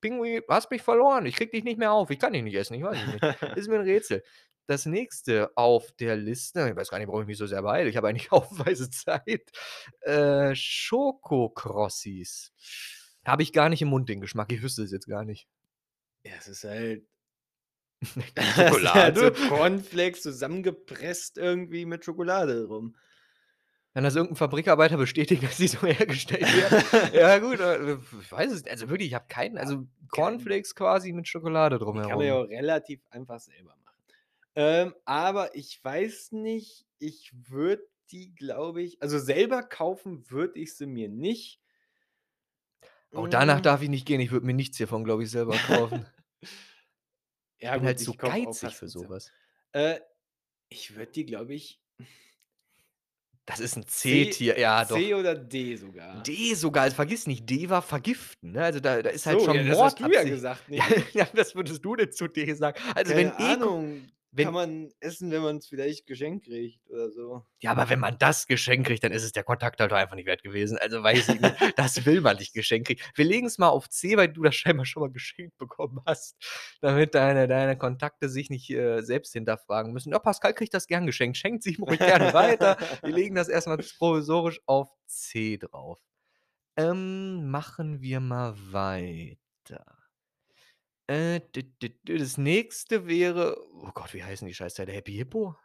Pinguin, 0.09 0.42
du 0.48 0.54
hast 0.54 0.71
mich 0.71 0.81
verloren. 0.81 1.25
Ich 1.25 1.36
kriege 1.36 1.51
dich 1.51 1.63
nicht 1.63 1.77
mehr 1.77 1.92
auf. 1.92 2.09
Ich 2.09 2.19
kann 2.19 2.33
dich 2.33 2.44
nicht 2.44 2.56
essen, 2.56 2.75
ich 2.75 2.83
weiß 2.83 2.98
nicht. 3.07 3.21
Ist 3.57 3.68
mir 3.68 3.75
'n 3.80 3.81
Rätsel. 3.81 4.24
Das 4.68 4.86
Nächste 4.86 5.51
auf 5.56 5.92
der 5.94 6.18
Liste 6.18 6.68
ich 6.69 6.75
weiß 6.75 6.89
gar 6.89 6.98
nicht, 7.00 7.07
warum 7.07 7.21
ich 7.21 7.27
mich 7.27 7.38
so 7.38 7.45
sehr 7.48 7.62
beeile. 7.62 7.89
Ich 7.89 7.98
habe 7.98 8.07
eigentlich 8.09 8.31
haufenweise 8.31 8.89
Zeit. 8.89 9.51
Äh, 10.01 10.56
Schokokrossis. 10.56 12.51
Habe 13.25 13.44
ich 13.44 13.54
gar 13.54 13.69
nicht 13.69 13.81
im 13.81 13.89
Mund 13.89 14.07
den 14.09 14.21
Geschmack. 14.21 14.51
Ich 14.51 14.62
wüsste 14.62 14.83
es 14.83 14.92
jetzt 14.92 15.07
gar 15.07 15.25
nicht. 15.25 15.48
Ja, 16.24 16.33
es 16.38 16.48
ist 16.48 16.63
halt 16.63 17.06
es 18.01 18.13
sind 18.13 18.95
halt 18.95 19.18
so 19.18 19.25
Schokolade? 19.25 19.31
Cornflakes 19.50 20.21
zusammengepresst 20.21 21.38
irgendwie 21.38 21.86
mit 21.86 22.06
Schokolade 22.06 22.65
drum. 22.68 22.95
Kann 23.98 24.04
das 24.04 24.16
irgend 24.16 24.34
'n 24.34 24.36
Fabrikarbeiter 24.36 24.96
bestätigen, 24.96 25.42
dass 25.48 25.58
die 25.58 25.68
so 25.68 25.80
hergestellt 25.82 26.54
werden? 26.54 26.78
Ja 27.14 27.40
gut, 27.40 27.60
äh, 27.60 27.96
ich 28.22 28.32
weiß 28.32 28.52
es 28.52 28.64
also, 28.68 28.90
wirklich, 28.90 29.08
ich 29.08 29.14
habe 29.16 29.26
keinen 29.28 29.58
also, 29.58 29.88
Cornflakes 30.12 30.76
quasi 30.76 31.14
mit 31.14 31.28
Schokolade 31.28 31.80
Die 31.92 32.00
kann 32.02 32.18
man 32.18 32.28
ja 32.28 32.34
drumherum. 32.34 32.40
auch 32.40 32.44
relativ 32.48 33.02
einfach 33.10 33.40
selber 33.40 33.76
machen. 33.84 34.04
Ähm, 34.56 34.96
aber 35.06 35.56
ich 35.56 35.84
weiß 35.84 36.34
nicht, 36.34 36.88
ich 37.00 37.32
würde 37.50 37.88
die, 38.12 38.34
glaube 38.36 38.82
ich 38.84 39.02
also, 39.02 39.20
selber 39.20 39.64
kaufen 39.64 40.30
würde 40.30 40.60
ich 40.60 40.76
sie 40.76 40.88
mir 40.88 41.10
nicht. 41.10 41.62
Auch 43.14 43.28
danach 43.28 43.60
Hm. 43.60 43.62
darf 43.62 43.82
ich 43.82 43.90
nicht 43.90 44.06
gehen. 44.06 44.20
Ich 44.22 44.32
würde 44.32 44.46
mir 44.46 44.54
nichts 44.54 44.78
hiervon, 44.78 45.04
glaube 45.04 45.24
ich, 45.24 45.32
selber 45.32 45.60
kaufen. 45.60 46.06
Ja 47.60 47.78
Bin 47.78 47.86
gut, 47.86 47.86
halt 47.86 48.00
so 48.00 48.14
ich 48.14 48.26
geizig 48.26 48.76
für 48.76 48.88
nichts 48.88 48.90
so 48.90 49.08
selber. 49.08 49.10
was. 49.10 49.34
Äh, 49.74 50.02
ich 50.70 50.96
würde 50.96 51.12
die, 51.14 51.26
glaube 51.26 51.56
ich 51.56 51.82
Das 53.47 53.59
ist 53.61 53.77
'n 53.77 53.87
C 53.87 54.37
C-Tier, 54.39 54.59
ja 54.59 54.83
doch. 54.85 55.09
C 55.09 55.13
oder 55.16 55.33
D 55.35 55.75
sogar. 55.77 56.27
D 56.27 56.56
sogar, 56.56 56.83
also, 56.83 56.95
vergiss 56.95 57.27
nicht, 57.27 57.49
D 57.49 57.69
war 57.69 57.81
vergiften, 57.81 58.54
ne? 58.54 58.63
Also, 58.63 58.80
da 58.80 59.01
da 59.01 59.09
ist 59.09 59.25
halt 59.25 59.42
So, 59.42 59.47
ja, 59.49 59.63
schon 59.63 59.66
das 59.66 59.81
hast 59.81 59.99
du 59.99 60.09
ja 60.09 60.23
gesagt, 60.23 60.69
ich. 60.69 60.97
ja, 61.13 61.27
was 61.33 61.56
würdest 61.56 61.83
du 61.85 61.95
denn 61.95 62.11
zu 62.11 62.27
D 62.27 62.54
sagen? 62.54 62.80
Also, 62.95 63.16
Keine 63.16 63.16
wenn 63.16 63.33
E 63.37 63.56
Ahnung, 64.31 64.46
kann 64.46 64.54
wenn 64.54 64.54
man 64.54 64.92
essen, 65.00 65.31
wenn 65.31 65.42
man's 65.42 65.68
vielleicht 65.68 66.06
geschenkt 66.06 66.46
kriegt 66.46 66.90
oder 66.90 67.12
so. 67.12 67.46
Ja, 67.60 67.72
aber 67.72 67.90
wenn 67.90 68.00
man 68.00 68.18
das 68.18 68.48
geschenkt 68.48 68.88
kriegt, 68.88 69.04
dann 69.04 69.12
ist 69.12 69.24
es 69.24 69.31
der 69.31 69.44
Kontakt 69.44 69.80
halt 69.80 69.94
einfach 69.94 70.16
nicht 70.16 70.26
wert 70.26 70.44
gewesen. 70.44 70.78
Also, 70.78 71.04
weiß 71.04 71.30
ich 71.30 71.42
nicht. 71.42 71.56
Das 71.78 72.06
will 72.06 72.22
man 72.22 72.38
nicht 72.38 72.54
geschenkt 72.54 72.88
kriegen. 72.88 73.02
Wir 73.16 73.26
legen's 73.26 73.57
mal 73.57 73.69
auf 73.69 73.90
C, 73.90 74.18
weil 74.18 74.30
du 74.30 74.44
das 74.44 74.56
scheinbar 74.56 74.86
schon 74.86 75.02
mal 75.02 75.12
geschenkt 75.12 75.57
bekommen 75.57 76.02
hast, 76.06 76.36
damit 76.81 77.16
deine 77.16 77.48
deine 77.48 77.78
Kontakte 77.78 78.30
sich 78.30 78.50
nicht, 78.50 78.69
äh, 78.69 79.02
selbst 79.02 79.34
hinterfragen 79.34 79.94
müssen. 79.94 80.12
Ja, 80.12 80.19
Pascal 80.19 80.54
kriegt 80.54 80.74
das 80.74 80.88
gern 80.88 81.06
geschenkt. 81.06 81.38
Schenkt 81.38 81.66
es 81.66 81.78
ihm 81.78 81.84
ruhig 81.84 82.00
gerne 82.00 82.34
weiter. 82.34 82.78
Wir 83.02 83.14
legen 83.14 83.36
das 83.36 83.48
erst 83.50 83.68
mal 83.68 83.78
provisorisch 83.78 84.62
auf 84.66 84.90
C 85.06 85.57
drauf. 85.57 86.00
Ähm, 86.78 87.50
machen 87.50 88.02
wir 88.02 88.19
mal 88.19 88.56
weiter. 88.72 90.06
Äh, 91.07 91.42
das 92.06 92.37
Nächste 92.37 93.07
wäre 93.07 93.57
oh 93.73 93.92
Gott, 93.94 94.14
wie 94.14 94.23
heißen 94.23 94.47
die 94.47 94.54
Scheißteile? 94.54 94.92
Happy 94.92 95.14
Hippo? 95.14 95.56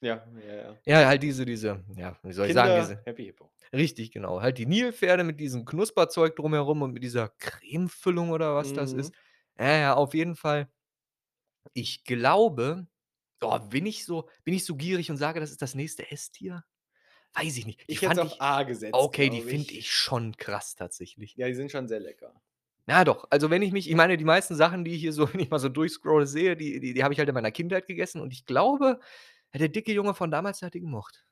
Ja, 0.00 0.26
ja, 0.34 0.54
ja. 0.54 0.82
Ja, 0.86 1.06
halt 1.06 1.22
diese 1.22 1.44
diese 1.44 1.84
ja, 1.96 2.18
wie 2.22 2.32
soll 2.32 2.46
ich 2.46 2.52
sagen, 2.52 2.74
Kinder 2.74 2.74
diese 2.74 3.04
Happy 3.04 3.24
Hippo. 3.26 3.52
richtig, 3.74 4.12
genau. 4.12 4.42
Halt 4.42 4.58
die 4.58 4.66
Nilpferde 4.66 5.24
mit 5.24 5.40
diesem 5.40 5.64
Knusperzeug 5.66 6.36
drumherum 6.36 6.82
und 6.82 6.92
mit 6.92 7.02
dieser 7.04 7.28
Cremefüllung 7.30 8.30
oder 8.30 8.54
was 8.56 8.72
das 8.72 8.92
Mhm. 8.92 8.94
ist. 8.94 9.14
Ja, 9.58 9.76
ja, 9.78 9.94
auf 9.94 10.14
jeden 10.14 10.36
Fall. 10.36 10.70
Ich 11.74 12.04
glaube 12.04 12.86
oh, 13.42 13.58
bin 13.60 13.86
ich 13.86 14.04
so 14.04 14.28
bin 14.44 14.54
ich 14.54 14.64
so 14.64 14.76
gierig 14.76 15.10
und 15.10 15.16
sage, 15.16 15.40
das 15.40 15.50
ist 15.50 15.62
das 15.62 15.74
nächste 15.74 16.10
S-Tier? 16.10 16.64
Weiß 17.34 17.56
ich 17.58 17.66
nicht. 17.66 17.80
Die 17.88 17.96
Ich 17.96 18.02
hätte 18.02 18.20
auf 18.20 18.28
ich 18.28 18.40
A 18.40 18.62
gesetzt, 18.62 19.10
okay, 19.10 19.30
die 19.30 19.42
finde 19.42 19.74
ich 19.74 19.92
schon 19.92 20.36
krass 20.36 20.76
tatsächlich. 20.76 21.38
Ja, 21.38 21.46
die 21.46 21.54
sind 21.54 21.70
schon 21.70 21.88
sehr 21.88 22.00
lecker. 22.00 22.42
Ja, 22.88 23.04
doch. 23.04 23.26
Also, 23.30 23.50
wenn 23.50 23.62
ich 23.62 23.72
mich 23.72 23.88
ich 23.88 23.96
meine, 23.96 24.16
die 24.16 24.24
meisten 24.24 24.54
Sachen, 24.54 24.84
die 24.84 24.94
ich 24.94 25.00
hier 25.00 25.12
so 25.12 25.28
wenn 25.32 25.40
ich 25.40 25.50
mal 25.50 25.58
so 25.58 25.68
durchscrolle, 25.68 26.26
sehe, 26.26 26.56
die 26.56 26.80
die 26.80 26.94
die 26.94 27.04
habe 27.04 27.12
ich 27.12 27.18
halt 27.18 27.28
in 27.28 27.34
meiner 27.34 27.50
Kindheit 27.50 27.86
gegessen 27.86 28.20
und 28.20 28.32
ich 28.32 28.46
glaube, 28.46 29.00
der 29.54 29.68
dicke 29.68 29.92
Junge 29.92 30.14
von 30.14 30.30
damals, 30.30 30.60
der 30.60 30.68
hat 30.68 30.74
die 30.74 30.80
gemocht. 30.80 31.26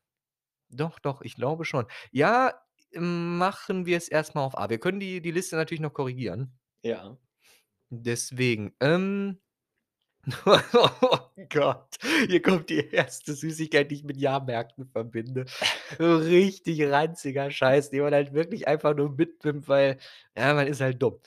Doch, 0.71 0.99
doch, 0.99 1.23
ich 1.23 1.37
glaube 1.37 1.65
schon. 1.65 1.87
Ja, 2.13 2.55
machen 2.95 3.87
wir 3.87 3.97
es 3.97 4.09
erst 4.09 4.35
mal 4.35 4.45
auf 4.45 4.59
A. 4.59 4.71
Wir 4.71 4.79
können 4.79 5.01
die 5.01 5.21
die 5.21 5.31
Liste 5.31 5.57
natürlich 5.57 5.81
noch 5.81 5.95
korrigieren. 5.95 6.59
Ja. 6.83 7.17
Deswegen, 7.91 8.75
ähm 8.81 9.39
Oh 10.47 11.19
Gott, 11.51 11.97
hier 12.29 12.43
kommt 12.43 12.69
die 12.71 12.89
erste 12.91 13.35
Süßigkeit, 13.35 13.91
die 13.91 13.97
ich 13.97 14.05
mit 14.05 14.17
Jahrmärkten 14.17 14.87
verbinde. 14.87 15.45
Richtig 16.01 16.83
ranziger 16.83 17.51
Scheiß, 17.51 17.91
den 17.91 18.03
man 18.03 18.15
halt 18.15 18.33
wirklich 18.35 18.67
einfach 18.67 18.97
nur 18.97 19.11
mitnimmt, 19.11 19.69
weil, 19.69 19.99
ja, 20.37 20.55
man 20.55 20.67
ist 20.67 20.81
halt 20.81 21.01
dumm. 21.01 21.21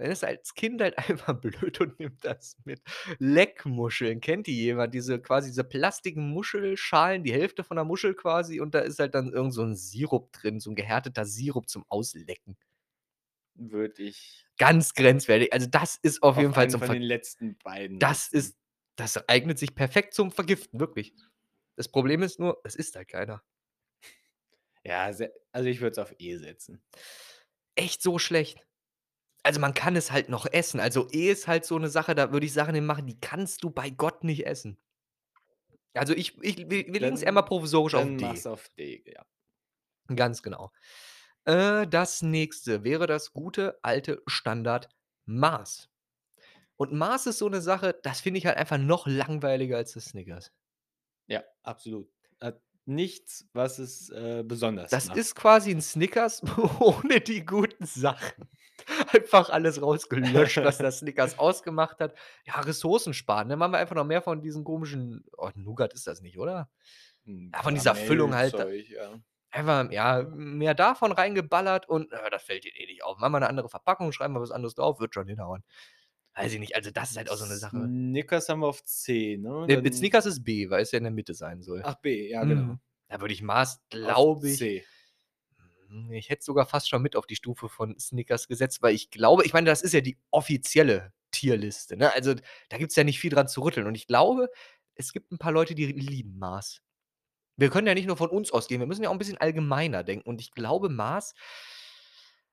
Man 0.00 0.10
ist 0.10 0.24
als 0.24 0.54
Kind 0.54 0.80
halt 0.80 0.96
einfach 1.10 1.34
blöd 1.40 1.80
und 1.80 2.00
nimmt 2.00 2.24
das 2.24 2.56
mit. 2.64 2.80
Leckmuscheln, 3.18 4.20
kennt 4.20 4.46
die 4.46 4.56
jemand? 4.56 4.94
Diese 4.94 5.20
quasi 5.20 5.50
diese 5.50 5.64
Plastikmuschelschalen, 5.64 7.22
die 7.24 7.32
Hälfte 7.34 7.64
von 7.64 7.76
der 7.76 7.84
Muschel 7.84 8.14
quasi 8.14 8.60
und 8.60 8.74
da 8.74 8.80
ist 8.80 8.98
halt 8.98 9.14
dann 9.14 9.32
irgend 9.32 9.52
so 9.54 9.62
'n 9.62 9.76
Sirup 9.76 10.32
drin, 10.32 10.58
so 10.60 10.70
'n 10.70 10.74
gehärteter 10.76 11.26
Sirup 11.26 11.68
zum 11.68 11.84
Auslecken. 11.88 12.56
Würde 13.54 14.02
ich 14.02 14.48
Ganz 14.58 14.94
grenzwertig. 14.94 15.52
Also, 15.52 15.66
das 15.70 15.98
ist 16.02 16.22
auf 16.22 16.36
jeden 16.36 16.52
auf 16.52 16.54
Fall 16.54 16.68
einen 16.68 16.70
zum 16.70 16.82
von 16.82 16.90
den 16.90 17.02
letzten 17.02 17.56
beiden 17.58 18.00
das 18.00 18.28
ist 18.28 18.56
das 18.96 19.28
eignet 19.28 19.58
sich 19.58 19.74
perfekt 19.74 20.14
zum 20.14 20.30
Vergiften, 20.30 20.80
wirklich. 20.80 21.14
Das 21.76 21.88
Problem 21.90 22.22
ist 22.22 22.38
nur, 22.40 22.60
es 22.64 22.76
isst 22.76 22.96
halt 22.96 23.08
keiner. 23.08 23.42
Ja, 24.84 25.04
also, 25.04 25.24
ich 25.68 25.80
würde 25.80 25.92
es 25.92 25.98
auf 25.98 26.14
E 26.18 26.36
setzen. 26.36 26.82
Echt 27.74 28.00
so 28.02 28.18
schlecht? 28.20 28.64
Also, 29.46 29.58
man 29.60 29.72
kann 29.74 29.96
es 29.96 30.10
halt 30.12 30.28
noch 30.28 30.46
essen. 30.46 30.80
Also, 30.80 31.08
E 31.12 31.30
ist 31.30 31.48
halt 31.48 31.64
so 31.64 31.78
'ne 31.78 31.88
Sache, 31.88 32.14
da 32.14 32.30
würde 32.32 32.44
ich 32.46 32.52
Sachen 32.52 32.84
machen, 32.84 33.06
die 33.06 33.18
kannst 33.20 33.64
du 33.64 33.70
bei 33.70 33.88
Gott 33.90 34.22
nicht 34.22 34.46
essen. 34.46 34.76
Also, 35.96 36.12
ich 36.14 36.38
ich 36.42 36.56
wir 36.70 36.86
wir 36.92 37.00
legen's 37.00 37.22
eher 37.22 37.32
mal 37.32 37.42
Dann 37.42 37.42
provisorisch 37.42 37.94
auf 37.94 38.10
dann 38.10 38.18
D. 38.20 38.20
mach's 38.20 38.46
auf 38.46 38.68
D, 38.78 39.02
ja. 39.06 39.24
Ganz 40.08 40.42
genau. 40.42 40.72
Äh, 41.44 41.86
das 41.86 42.22
Nächste 42.22 42.84
wäre 42.84 43.06
das 43.06 43.32
gute 43.32 43.78
alte 43.82 44.22
Standard-Mars. 44.26 45.90
Und 46.76 46.92
Mars 46.92 47.26
ist 47.26 47.38
so 47.38 47.48
'ne 47.48 47.62
Sache, 47.62 47.98
das 48.02 48.20
finde 48.22 48.38
ich 48.38 48.46
halt 48.46 48.58
einfach 48.58 48.78
noch 48.78 49.06
langweiliger 49.06 49.78
als 49.78 49.94
das 49.94 50.06
Snickers. 50.06 50.50
Ja, 51.28 51.44
absolut. 51.62 52.10
Hat 52.40 52.60
nichts, 52.86 53.48
was 53.52 53.78
es, 53.78 54.10
äh, 54.10 54.42
besonders 54.46 54.92
Das 54.92 55.06
macht. 55.06 55.22
ist 55.22 55.36
quasi 55.36 55.70
'n 55.70 55.80
Snickers 55.80 56.42
ohne 56.80 57.20
die 57.20 57.44
guten 57.46 57.86
Sachen. 57.86 58.48
Einfach 59.12 59.50
alles 59.50 59.80
rausgelöscht, 59.82 60.62
was 60.62 60.80
das 60.80 60.98
Snickers 60.98 61.38
ausgemacht 61.38 62.00
hat. 62.00 62.14
Ja, 62.44 62.60
Ressourcen 62.60 63.14
sparen, 63.14 63.48
ne? 63.48 63.56
Machen 63.56 63.72
wir 63.72 63.78
einfach 63.78 63.96
noch 63.96 64.04
mehr 64.04 64.22
von 64.22 64.42
diesen 64.42 64.64
komischen 64.64 65.24
oh, 65.36 65.50
Nougat 65.54 65.92
ist 65.94 66.06
das 66.06 66.20
nicht, 66.22 66.38
oder? 66.38 66.70
Hm, 67.24 67.54
Ja, 67.54 67.62
von 67.62 67.74
dieser 67.74 67.94
Füllung 67.94 68.34
halt 68.34 68.56
Karamellzeug, 68.58 68.88
ja. 68.90 69.20
einfach, 69.52 69.90
ja, 69.92 70.24
mehr 70.24 70.74
davon 70.74 71.12
reingeballert 71.12 71.88
und, 71.88 72.12
äh, 72.12 72.30
das 72.30 72.44
fällt 72.44 72.64
denen 72.64 72.76
eh 72.76 72.86
nicht 72.86 73.04
auf. 73.04 73.18
Machen 73.18 73.32
wir 73.34 73.40
'ne 73.40 73.48
andere 73.48 73.68
Verpackung, 73.70 74.12
schreiben 74.12 74.34
wir 74.34 74.40
was 74.42 74.52
anderes 74.52 74.74
drauf, 74.76 75.00
wird 75.00 75.14
schon 75.14 75.28
hinhauen. 75.28 75.64
Weiß 76.34 76.52
ich 76.52 76.58
nicht, 76.60 76.74
also, 76.76 76.90
das 76.90 77.10
ist 77.12 77.16
halt 77.16 77.30
auch 77.30 77.36
so 77.36 77.44
'ne 77.46 77.56
Sache. 77.56 77.92
Snickers 77.92 78.48
haben 78.48 78.60
wir 78.60 78.66
auf 78.68 78.82
C, 78.84 79.36
ne? 79.36 79.68
Ne, 79.68 79.76
mit 79.78 79.94
Dann 79.94 79.94
Snickers 79.94 80.26
ist 80.26 80.42
B, 80.44 80.70
weil 80.70 80.82
es 80.82 80.92
ja 80.92 80.98
in 80.98 81.04
der 81.04 81.12
Mitte 81.12 81.34
sein 81.34 81.62
soll. 81.62 81.84
Ach, 81.84 81.94
B, 82.00 82.30
ja, 82.30 82.44
genau. 82.44 82.76
Mhm. 82.76 82.80
Da 83.08 83.20
würde 83.20 83.34
ich 83.34 83.42
Auf 84.02 84.18
glaube 84.18 84.50
ich 84.50 84.62
C. 84.62 84.86
hm, 85.90 86.12
ich 86.12 86.30
hätte 86.30 86.40
es 86.40 86.46
sogar 86.46 86.66
fast 86.66 86.88
schon 86.90 87.02
mit 87.02 87.16
auf 87.16 87.26
die 87.26 87.36
Stufe 87.36 87.68
von 87.70 87.98
Snickers 88.00 88.48
gesetzt, 88.48 88.82
weil 88.82 88.94
ich 88.96 89.10
glaube 89.10 89.44
ich 89.46 89.54
meine, 89.54 89.66
das 89.70 89.82
ist 89.82 89.94
ja 89.94 90.02
die 90.02 90.18
offizielle 90.32 91.12
Tierliste, 91.32 91.96
ne? 91.98 92.12
Also, 92.14 92.34
da 92.70 92.78
gibt's 92.78 92.96
ja 92.96 93.04
nicht 93.04 93.20
viel 93.20 93.30
dran 93.32 93.48
zu 93.48 93.62
rütteln 93.62 93.86
und 93.88 93.96
ich 93.96 94.06
glaube, 94.08 94.50
es 94.96 95.12
gibt 95.12 95.32
'n 95.32 95.38
paar 95.38 95.52
Leute, 95.52 95.74
die 95.76 95.86
lieben 95.86 96.38
Mars. 96.38 96.80
Wir 97.58 97.70
können 97.70 97.86
ja 97.88 97.94
nicht 97.94 98.06
nur 98.08 98.16
von 98.18 98.30
uns 98.30 98.52
ausgehen, 98.52 98.80
wir 98.80 98.88
müssen 98.88 99.04
ja 99.04 99.10
auch 99.10 99.14
'n 99.14 99.18
bisschen 99.18 99.38
allgemeiner 99.38 100.04
denken 100.04 100.28
und 100.28 100.40
ich 100.42 100.52
glaube, 100.52 100.88
Mars 100.90 101.34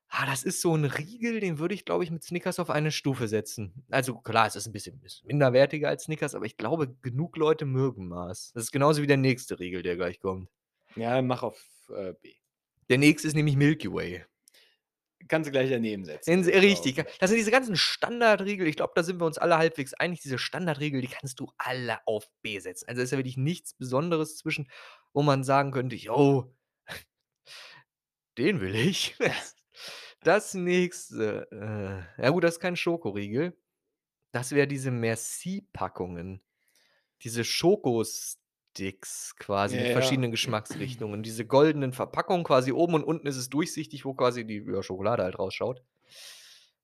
ah, 0.10 0.26
das 0.26 0.44
ist 0.44 0.62
so 0.62 0.74
'n 0.76 0.86
Riegel, 0.86 1.40
den 1.42 1.60
würde 1.60 1.76
ich, 1.76 1.84
glaube 1.86 2.04
ich, 2.04 2.12
mit 2.12 2.24
Snickers 2.24 2.60
auf 2.60 2.70
eine 2.70 2.92
Stufe 2.92 3.28
setzen. 3.28 3.84
Also, 3.90 4.16
klar, 4.18 4.48
es 4.48 4.56
ist 4.56 4.68
'n 4.68 4.72
bisschen 4.74 5.00
bisschen 5.02 5.28
minderwertiger 5.28 5.90
als 5.90 6.04
Snickers, 6.04 6.34
aber 6.36 6.46
ich 6.46 6.58
glaube, 6.58 6.96
genug 7.02 7.36
Leute 7.38 7.66
mögen 7.66 8.08
Mars. 8.08 8.52
Das 8.54 8.64
ist 8.66 8.72
genauso 8.72 9.02
wie 9.02 9.08
der 9.08 9.18
nächste 9.18 9.60
Riegel, 9.60 9.82
der 9.84 9.96
gleich 9.98 10.20
kommt. 10.20 10.50
Ja, 10.96 11.22
mach 11.22 11.44
auf, 11.44 11.64
äh, 11.96 12.14
B. 12.22 12.34
Der 12.90 12.98
nächste 12.98 13.28
ist 13.28 13.36
nämlich 13.36 13.56
Milky 13.56 13.92
Way. 13.92 14.26
Kannst 15.28 15.48
du 15.48 15.52
gleich 15.52 15.70
daneben 15.70 16.06
setzen, 16.06 16.38
ich 16.40 16.46
richtig. 16.48 17.04
Das 17.20 17.30
sind 17.30 17.38
diese 17.38 17.52
ganzen 17.52 17.76
Standardriegel, 17.76 18.68
ich 18.68 18.76
glaube, 18.76 18.94
da 18.96 19.04
sind 19.04 19.20
wir 19.20 19.26
uns 19.26 19.38
alle 19.38 19.58
halbwegs 19.58 19.94
einig, 19.96 20.22
diese 20.22 20.38
Standardriegel, 20.38 21.02
die 21.02 21.08
kannst 21.08 21.40
du 21.40 21.52
alle 21.58 22.00
auf 22.06 22.30
B 22.44 22.60
setzen. 22.60 22.88
Also, 22.88 23.02
ist 23.02 23.12
ja 23.12 23.18
wirklich 23.18 23.36
nichts 23.38 23.74
Besonderes 23.74 24.38
zwischen, 24.38 24.70
wo 25.14 25.24
man 25.24 25.44
sagen 25.44 25.72
könnte: 25.72 25.96
„Jo, 25.96 26.54
den 28.38 28.62
will 28.62 28.76
ich.“ 28.76 29.16
Das 30.22 30.56
Nächste, 30.56 31.48
äh 32.18 32.24
ja 32.24 32.30
gut, 32.32 32.44
das 32.44 32.56
ist 32.56 32.60
kein 32.60 32.76
Schokoriegel. 32.76 33.58
Das 34.34 34.52
wäre 34.54 34.68
diese 34.68 34.92
Merci-Packungen. 34.92 36.42
Diese 37.24 37.44
Schokosticks 38.78 39.36
quasi 39.38 39.76
Ja, 39.76 39.78
mit 39.78 39.90
ja. 39.90 39.90
verschiedenen 39.90 40.32
Geschmacksrichtungen. 40.32 41.24
Diese 41.24 41.46
goldenen 41.46 41.94
Verpackungen 41.94 42.44
quasi 42.44 42.72
oben 42.72 42.94
und 42.96 43.04
unten 43.04 43.28
ist 43.28 43.38
es 43.38 43.50
durchsichtig, 43.50 44.06
wo 44.06 44.14
quasi 44.14 44.46
die, 44.46 44.64
ja, 44.68 44.84
Schokolade 44.84 45.24
halt 45.24 45.40
rausschaut. 45.40 45.84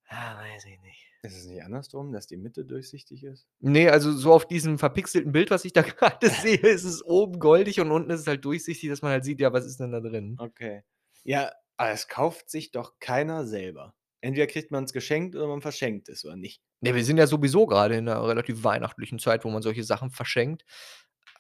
Ah, 0.08 0.38
weiß 0.38 0.64
ich 0.66 0.80
nicht. 0.80 1.14
Ist 1.22 1.36
es 1.36 1.46
nicht 1.48 1.62
andersrum, 1.64 2.14
dass 2.14 2.28
die 2.28 2.38
Mitte 2.38 2.64
durchsichtig 2.64 3.26
ist? 3.26 3.46
Ne, 3.62 3.90
also, 3.90 4.12
so 4.12 4.34
auf 4.34 4.46
diesem 4.48 4.78
verpixelten 4.78 5.32
Bild, 5.32 5.50
was 5.50 5.64
ich 5.66 5.72
da 5.74 5.82
grade 5.84 6.30
sehe, 6.30 6.58
ist 6.58 6.84
es 6.84 7.04
oben 7.04 7.40
goldig 7.40 7.80
und 7.80 7.92
unten 7.92 8.10
ist 8.12 8.22
es 8.22 8.28
halt 8.28 8.44
durchsichtig, 8.46 8.90
dass 8.90 9.02
man 9.02 9.12
halt 9.12 9.24
sieht, 9.24 9.40
ja, 9.40 9.54
was 9.54 9.66
ist 9.66 9.80
denn 9.80 9.92
da 9.92 10.02
drin? 10.02 10.40
Okay. 10.40 10.84
Ja, 11.24 11.52
aber 11.78 11.92
es 11.92 12.08
kauft 12.08 12.50
sich 12.50 12.72
doch 12.72 13.00
keiner 13.00 13.46
selber. 13.48 13.96
Entweder 14.22 14.48
kriegt 14.48 14.72
man's 14.72 14.94
geschenkt 14.94 15.36
oder 15.36 15.48
man 15.48 15.62
verschenkt 15.62 16.10
es, 16.10 16.24
oder 16.26 16.36
nicht? 16.36 16.62
Ne, 16.82 16.94
wir 16.96 17.06
sind 17.06 17.18
ja 17.18 17.28
sowieso 17.28 17.66
grade 17.66 17.96
in 17.96 18.06
'ner 18.06 18.28
relativ 18.28 18.64
weihnachtlichen 18.64 19.18
Zeit, 19.20 19.46
wo 19.46 19.50
man 19.50 19.62
solche 19.62 19.84
Sachen 19.84 20.10
verschenkt, 20.12 20.66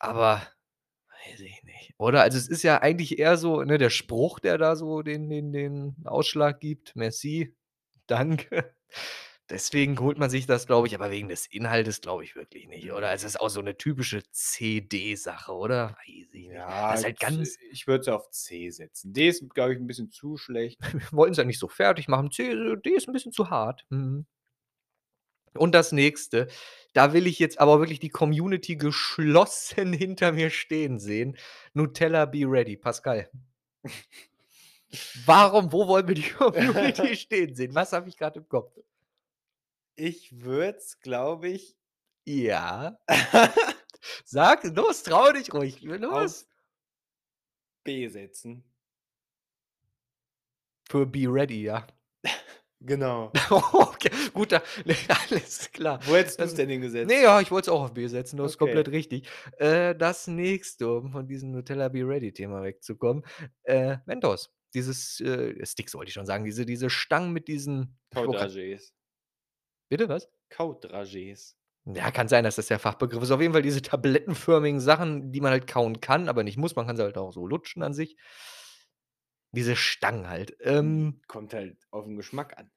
aber 0.03 0.41
weiß 1.29 1.41
ich 1.41 1.63
nicht. 1.63 1.93
Oder? 1.99 2.21
Also, 2.23 2.37
es 2.37 2.47
ist 2.49 2.63
ja 2.63 2.81
eigentlich 2.81 3.19
eher 3.19 3.37
so, 3.37 3.63
ne, 3.63 3.77
der 3.77 3.89
Spruch, 3.91 4.39
der 4.39 4.57
da 4.57 4.75
so 4.75 5.01
den 5.03 5.29
den 5.29 5.51
den 5.53 5.95
Ausschlag 6.05 6.59
gibt: 6.61 6.95
„Merci, 6.95 7.55
danke.“ 8.07 8.75
Deswegen 9.49 9.99
holt 9.99 10.17
man 10.19 10.29
sich 10.31 10.47
das, 10.47 10.67
glaube 10.67 10.87
ich, 10.87 10.95
aber 10.95 11.11
wegen 11.11 11.29
des 11.29 11.47
Inhaltes 11.47 12.01
glaube 12.01 12.23
ich 12.25 12.35
wirklich 12.35 12.67
nicht, 12.69 12.91
oder? 12.93 13.13
Es 13.13 13.23
Ne. 13.23 13.25
ist 13.25 13.39
auch 13.41 13.49
so 13.49 13.61
'ne 13.61 13.77
typische 13.77 14.23
C-D-Sache, 14.31 15.53
oder? 15.53 15.97
Weiß 16.07 16.33
ich 16.33 16.49
nicht. 16.49 16.89
Das 16.89 16.99
ist 17.01 17.03
Ja, 17.03 17.05
halt 17.05 17.19
C 17.19 17.19
ganz 17.19 17.59
ich 17.71 17.87
würde 17.87 18.01
es 18.01 18.07
auf 18.07 18.29
C 18.31 18.69
setzen. 18.69 19.13
D 19.13 19.27
ist, 19.27 19.49
glaube 19.53 19.73
ich, 19.73 19.79
'n 19.79 19.87
bisschen 19.87 20.09
zu 20.11 20.37
schlecht. 20.37 20.79
Wir 20.91 21.01
wollten's 21.11 21.37
ja 21.37 21.43
nicht 21.43 21.59
so 21.59 21.67
fertig 21.67 22.07
machen. 22.07 22.31
C 22.31 22.51
äh, 22.51 22.77
D 22.77 22.91
ist 22.91 23.07
'n 23.07 23.13
bisschen 23.13 23.31
zu 23.31 23.49
hart. 23.49 23.85
Mhm. 23.89 24.25
Und 25.55 25.73
das 25.75 25.91
Nächste, 25.91 26.47
da 26.93 27.13
will 27.13 27.27
ich 27.27 27.39
jetzt 27.39 27.59
aber 27.59 27.79
wirklich 27.79 27.99
die 27.99 28.09
Community 28.09 28.75
geschlossen 28.75 29.93
hinter 29.93 30.31
mir 30.31 30.49
stehen 30.49 30.99
sehen. 30.99 31.37
Nutella 31.73 32.25
Be 32.25 32.43
Ready, 32.45 32.77
Pascal. 32.77 33.29
Warum 35.25 35.71
wo 35.71 35.87
wollen 35.87 36.07
wir 36.07 36.15
die 36.15 36.21
Community 36.29 37.15
stehen 37.15 37.55
sehen? 37.55 37.73
Was 37.75 37.93
habe 37.93 38.09
ich 38.09 38.17
grad 38.17 38.37
im 38.37 38.47
Kopf? 38.47 38.77
Ich 39.95 40.41
würde 40.41 40.77
es, 40.77 40.99
glaube 40.99 41.49
ich 41.49 41.75
Ja. 42.25 42.99
Sag, 44.25 44.63
los, 44.63 45.03
traue 45.03 45.33
dich 45.33 45.53
ruhig, 45.53 45.81
los. 45.81 46.43
auf 46.43 46.47
B 47.83 48.07
setzen. 48.07 48.63
Für 50.89 51.05
Be 51.05 51.25
Ready, 51.27 51.63
ja? 51.63 51.87
Genau. 52.85 53.31
Okay, 53.73 54.11
gut, 54.33 54.51
da 54.51 54.61
ne, 54.85 54.95
alles 55.09 55.71
klar. 55.71 55.99
Wo 56.05 56.15
hättest 56.15 56.41
du's 56.41 56.53
Das 56.53 56.55
denn 56.55 56.69
hingesetzt? 56.69 57.07
ne, 57.07 57.21
ja, 57.23 57.41
ich 57.41 57.51
wollte 57.51 57.69
es 57.69 57.73
auch 57.75 57.83
auf 57.83 57.93
B 57.93 58.07
setzen, 58.07 58.37
das 58.37 58.51
ist 58.53 58.57
Okay. 58.57 58.57
komplett 58.57 58.89
richtig. 58.89 59.27
Äh, 59.57 59.95
das 59.95 60.27
Nächste, 60.27 60.89
um 60.97 61.11
von 61.11 61.27
diesem 61.27 61.51
Nutella 61.51 61.89
Be 61.89 62.07
Ready 62.07 62.33
Thema 62.33 62.63
wegzukommen, 62.63 63.23
äh, 63.63 63.97
Mentos. 64.05 64.51
Dieses, 64.73 65.19
äh 65.21 65.63
Sticks 65.65 65.93
wollte 65.93 66.09
ich 66.09 66.13
schon 66.15 66.25
sagen, 66.25 66.45
diese 66.45 66.65
diese 66.65 66.89
Stangen 66.89 67.31
mit 67.31 67.47
diesen 67.47 67.99
Kaudragés. 68.11 68.93
Bitte, 69.89 70.09
was? 70.09 70.27
Kaudragés. 70.49 71.57
Ja, 71.85 72.11
kann 72.11 72.29
sein, 72.29 72.45
dass 72.45 72.55
das 72.55 72.67
der 72.67 72.79
Fachbegriff 72.79 73.21
ist. 73.23 73.31
Auf 73.31 73.41
jeden 73.41 73.51
Fall 73.53 73.61
diese 73.61 73.81
tablettenförmigen 73.81 74.79
Sachen, 74.79 75.33
die 75.33 75.41
man 75.41 75.51
halt 75.51 75.67
kauen 75.67 75.99
kann, 75.99 76.29
aber 76.29 76.43
nicht 76.43 76.57
muss. 76.57 76.75
Man 76.77 76.87
kann 76.87 76.95
sie 76.95 77.03
halt 77.03 77.17
auch 77.17 77.33
so 77.33 77.45
lutschen 77.45 77.83
an 77.83 77.93
sich. 77.93 78.15
Diese 79.53 79.75
Stangen 79.77 80.27
halt. 80.27 80.57
Hm, 80.77 80.93
Ähm 80.99 81.21
kommt 81.27 81.53
halt 81.53 81.87
auf 81.91 82.05
'n 82.05 82.15
Geschmack 82.17 82.57
an, 82.57 82.71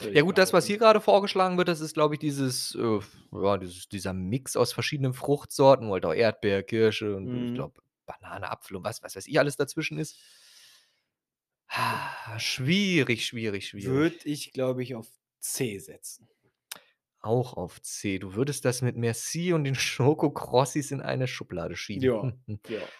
würde 0.00 0.14
Ja 0.14 0.22
ich 0.22 0.22
gut, 0.22 0.36
das, 0.38 0.52
was 0.52 0.66
hier 0.66 0.78
grade 0.78 1.00
vorgeschlagen 1.00 1.56
wird, 1.58 1.68
das 1.68 1.80
ist, 1.80 1.94
glaube 1.94 2.14
ich, 2.14 2.18
dieses, 2.20 2.74
äh, 2.74 2.98
ja, 3.32 3.56
dieses 3.58 3.88
dieser 3.88 4.12
Mix 4.12 4.56
aus 4.56 4.72
verschiedenen 4.72 5.14
Fruchtsorten, 5.14 5.90
halt 5.90 6.04
auch 6.04 6.12
Erdbeer, 6.14 6.62
Kirsche 6.64 7.14
und 7.16 7.32
ich 7.42 7.52
Mhm. 7.52 7.54
glaube, 7.54 7.80
Banane, 8.04 8.50
Apfel 8.50 8.76
und 8.76 8.84
was 8.84 9.02
was 9.02 9.14
weiß 9.16 9.26
ich 9.26 9.38
alles 9.38 9.56
dazwischen 9.56 9.98
ist. 9.98 10.16
Schwierig, 12.38 13.26
schwierig, 13.26 13.68
Würde 13.74 14.16
schwierig. 14.16 14.26
ich, 14.26 14.52
glaube 14.52 14.82
ich, 14.82 14.94
auf 14.94 15.10
C 15.40 15.78
setzen. 15.78 16.30
Auch 17.20 17.54
auf 17.54 17.80
C. 17.82 18.18
Du 18.18 18.34
würdest 18.34 18.64
das 18.64 18.82
mit 18.82 18.96
Merci 18.96 19.52
und 19.52 19.64
den 19.64 19.74
Schokokrossis 19.74 20.90
in 20.90 21.00
eine 21.00 21.26
Schublade 21.26 21.76
schieben. 21.76 22.12
Ja, 22.12 22.32
ja. 22.66 22.92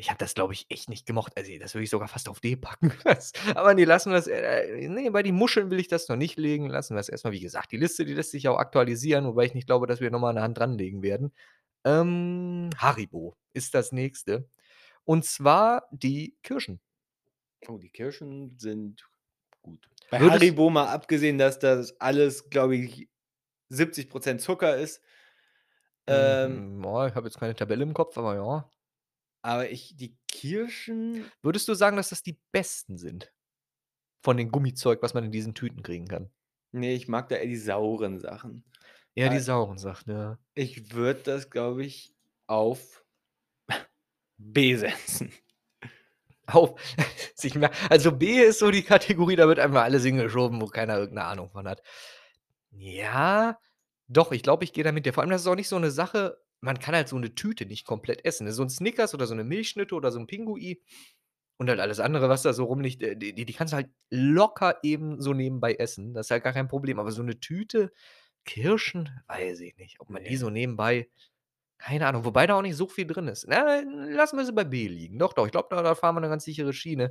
Ich 0.00 0.10
habe 0.10 0.18
das, 0.18 0.34
glaube 0.34 0.52
ich, 0.52 0.66
echt 0.68 0.90
nicht 0.90 1.06
gemocht. 1.06 1.32
Also, 1.36 1.50
das 1.58 1.74
würde 1.74 1.84
ich 1.84 1.90
sogar 1.90 2.08
fast 2.08 2.28
auf 2.28 2.40
D 2.40 2.56
packen. 2.56 2.92
Das 3.04 3.32
aber 3.54 3.72
ne, 3.74 3.84
lassen 3.84 4.12
wir's, 4.12 4.26
äh 4.26 4.88
ne, 4.88 5.10
bei 5.10 5.22
den 5.22 5.34
Muscheln 5.34 5.70
will 5.70 5.80
ich 5.80 5.88
das 5.88 6.08
noch 6.08 6.16
nicht 6.16 6.36
legen. 6.38 6.68
Lassen 6.68 6.94
wir's 6.96 7.08
erst 7.08 7.24
mal. 7.24 7.32
Wie 7.32 7.40
gesagt, 7.40 7.72
die 7.72 7.78
Liste, 7.78 8.04
die 8.04 8.12
lässt 8.14 8.30
sich 8.32 8.46
auch 8.48 8.58
aktualisieren, 8.58 9.26
wobei 9.26 9.46
ich 9.46 9.54
nicht 9.54 9.66
glaube, 9.66 9.86
dass 9.86 10.00
wir 10.00 10.10
noch 10.10 10.20
mal 10.20 10.32
'ne 10.34 10.42
Hand 10.42 10.58
dranlegen 10.58 11.02
werden. 11.02 11.32
Ähm, 11.84 12.70
Haribo 12.78 13.36
ist 13.54 13.74
das 13.74 13.92
Nächste. 13.92 14.48
Und 15.04 15.24
zwar 15.26 15.88
die 15.92 16.36
Kirschen. 16.42 16.80
Oh, 17.68 17.78
die 17.78 17.90
Kirschen 17.90 18.58
sind 18.58 19.08
gut. 19.62 19.88
Bei 20.12 20.20
Würdest 20.20 20.52
Haribo 20.52 20.70
mal 20.70 20.88
abgesehen, 20.88 21.38
dass 21.38 21.58
das 21.58 21.98
alles, 22.00 22.50
glaube 22.50 22.76
ich, 22.76 23.08
70 23.70 24.10
% 24.10 24.40
Zucker 24.42 24.76
ist. 24.78 24.98
Ähm 26.08 26.62
boah, 26.82 27.08
ich 27.08 27.14
habe 27.14 27.26
jetzt 27.26 27.38
keine 27.38 27.54
Tabelle 27.54 27.82
im 27.82 27.92
Kopf, 27.94 28.16
aber 28.18 28.34
ja. 28.36 28.70
Aber 29.46 29.70
ich 29.70 29.94
die 29.96 30.16
Kirschen 30.26 31.24
Würdest 31.40 31.68
du 31.68 31.74
sagen, 31.74 31.96
dass 31.96 32.08
das 32.08 32.24
die 32.24 32.36
besten 32.50 32.98
sind 32.98 33.32
von 34.24 34.36
den 34.36 34.50
Gummizeug, 34.50 35.02
was 35.02 35.14
man 35.14 35.24
in 35.24 35.32
diesen 35.32 35.54
Tüten 35.54 35.82
kriegen 35.84 36.08
kann? 36.08 36.30
Ne, 36.74 36.92
ich 36.94 37.06
mag 37.08 37.28
da 37.28 37.36
eher 37.36 37.46
die 37.46 37.56
sauren 37.56 38.18
Sachen. 38.18 38.64
Eher 39.14 39.30
die 39.30 39.38
sauren 39.38 39.78
Sachen, 39.78 40.12
ja. 40.12 40.38
Ich 40.54 40.92
würde 40.94 41.20
das, 41.22 41.50
glaube 41.50 41.84
ich, 41.84 42.14
auf 42.46 43.04
B 44.38 44.76
setzen. 44.76 45.32
Auf 46.46 46.74
also, 47.90 48.12
B 48.12 48.40
ist 48.40 48.60
so 48.60 48.70
die 48.70 48.82
Kategorie, 48.84 49.36
da 49.36 49.48
wird 49.48 49.58
einfach 49.58 49.82
alles 49.82 50.04
hingeschoben, 50.04 50.60
wo 50.60 50.66
keiner 50.66 50.96
irgend 50.98 51.14
'ne 51.14 51.24
Ahnung 51.24 51.50
von 51.50 51.68
hat. 51.68 51.82
Ja, 52.72 53.58
doch, 54.08 54.32
ich 54.32 54.42
glaube, 54.42 54.64
ich 54.64 54.72
gehe 54.72 54.84
da 54.84 54.92
mit 54.92 55.06
dir. 55.06 55.12
Vor 55.12 55.22
allem, 55.22 55.30
das 55.30 55.42
ist 55.42 55.46
auch 55.48 55.56
nicht 55.56 55.68
so 55.68 55.78
'ne 55.78 55.90
Sache 55.90 56.38
man 56.62 56.78
kann 56.80 56.94
halt 56.94 57.08
so 57.08 57.18
'ne 57.18 57.34
Tüte 57.34 57.66
nicht 57.66 57.86
komplett 57.86 58.24
essen, 58.24 58.44
ne? 58.46 58.52
So 58.52 58.62
'n 58.62 58.70
Snickers 58.70 59.14
oder 59.14 59.26
so 59.26 59.34
'ne 59.34 59.44
Milchschnitte 59.44 59.94
oder 59.94 60.12
so 60.12 60.18
'n 60.20 60.26
Pinguin 60.28 60.78
und 61.58 61.68
halt 61.70 61.80
alles 61.80 62.00
andere, 62.00 62.28
was 62.30 62.42
da 62.42 62.52
so 62.54 62.64
rumliegt, 62.66 63.02
äh, 63.02 63.16
die 63.16 63.34
die 63.34 63.52
kannst 63.54 63.72
du 63.74 63.76
halt 63.78 63.90
locker 64.10 64.78
eben 64.84 65.20
so 65.22 65.34
nebenbei 65.34 65.74
essen. 65.76 66.14
Das 66.14 66.26
ist 66.28 66.30
halt 66.32 66.44
gar 66.44 66.52
kein 66.54 66.68
Problem. 66.68 66.98
Aber 67.00 67.12
so 67.12 67.22
'ne 67.22 67.40
Tüte 67.40 67.92
Kirschen, 68.46 69.10
weiß 69.28 69.60
ich 69.62 69.76
nicht, 69.78 70.00
ob 70.00 70.10
man 70.10 70.24
die 70.24 70.32
Ne. 70.32 70.38
so 70.38 70.50
nebenbei 70.50 71.08
keine 71.78 72.06
Ahnung, 72.08 72.24
wobei 72.26 72.46
da 72.48 72.56
auch 72.58 72.62
nicht 72.62 72.76
so 72.76 72.88
viel 72.88 73.06
drin 73.06 73.28
ist. 73.28 73.46
Na, 73.48 73.82
lassen 74.10 74.38
wir 74.38 74.46
sie 74.46 74.52
bei 74.54 74.64
B 74.64 74.88
liegen. 74.88 75.18
Doch, 75.20 75.32
doch, 75.34 75.46
ich 75.46 75.52
glaube, 75.52 75.68
da 75.70 75.82
da 75.82 75.94
fahren 75.96 76.16
wir 76.16 76.20
'ne 76.22 76.28
ganz 76.30 76.44
sichere 76.44 76.72
Schiene. 76.74 77.10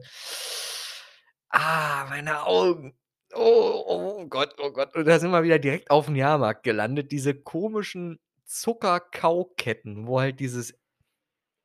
Ah, 1.51 2.05
meine 2.09 2.43
Augen. 2.45 2.93
Oh, 3.33 3.83
oh 3.87 4.25
Gott, 4.27 4.55
oh 4.59 4.71
Gott. 4.71 4.95
Und 4.95 5.05
da 5.07 5.19
sind 5.19 5.31
wir 5.31 5.43
wieder 5.43 5.59
direkt 5.59 5.91
aufm 5.91 6.15
Jahrmarkt 6.15 6.63
gelandet. 6.63 7.11
Diese 7.11 7.35
komischen 7.35 8.19
Zucker-Kauketten, 8.45 10.07
wo 10.07 10.19
halt 10.19 10.39
dieses 10.39 10.73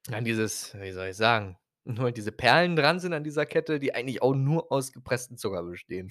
ja, 0.09 0.21
dieses 0.21 0.75
wie 0.75 0.93
soll 0.93 1.09
ich 1.09 1.17
sagen, 1.17 1.59
nur 1.85 2.13
diese 2.13 2.33
Perlen 2.33 2.77
dran 2.77 3.01
sind 3.01 3.13
an 3.13 3.25
dieser 3.25 3.47
Kette, 3.47 3.79
die 3.79 3.95
eigentlich 3.95 4.23
auch 4.23 4.35
nur 4.35 4.71
aus 4.73 4.93
gepresstem 4.93 5.37
Zucker 5.37 5.63
bestehen. 5.63 6.11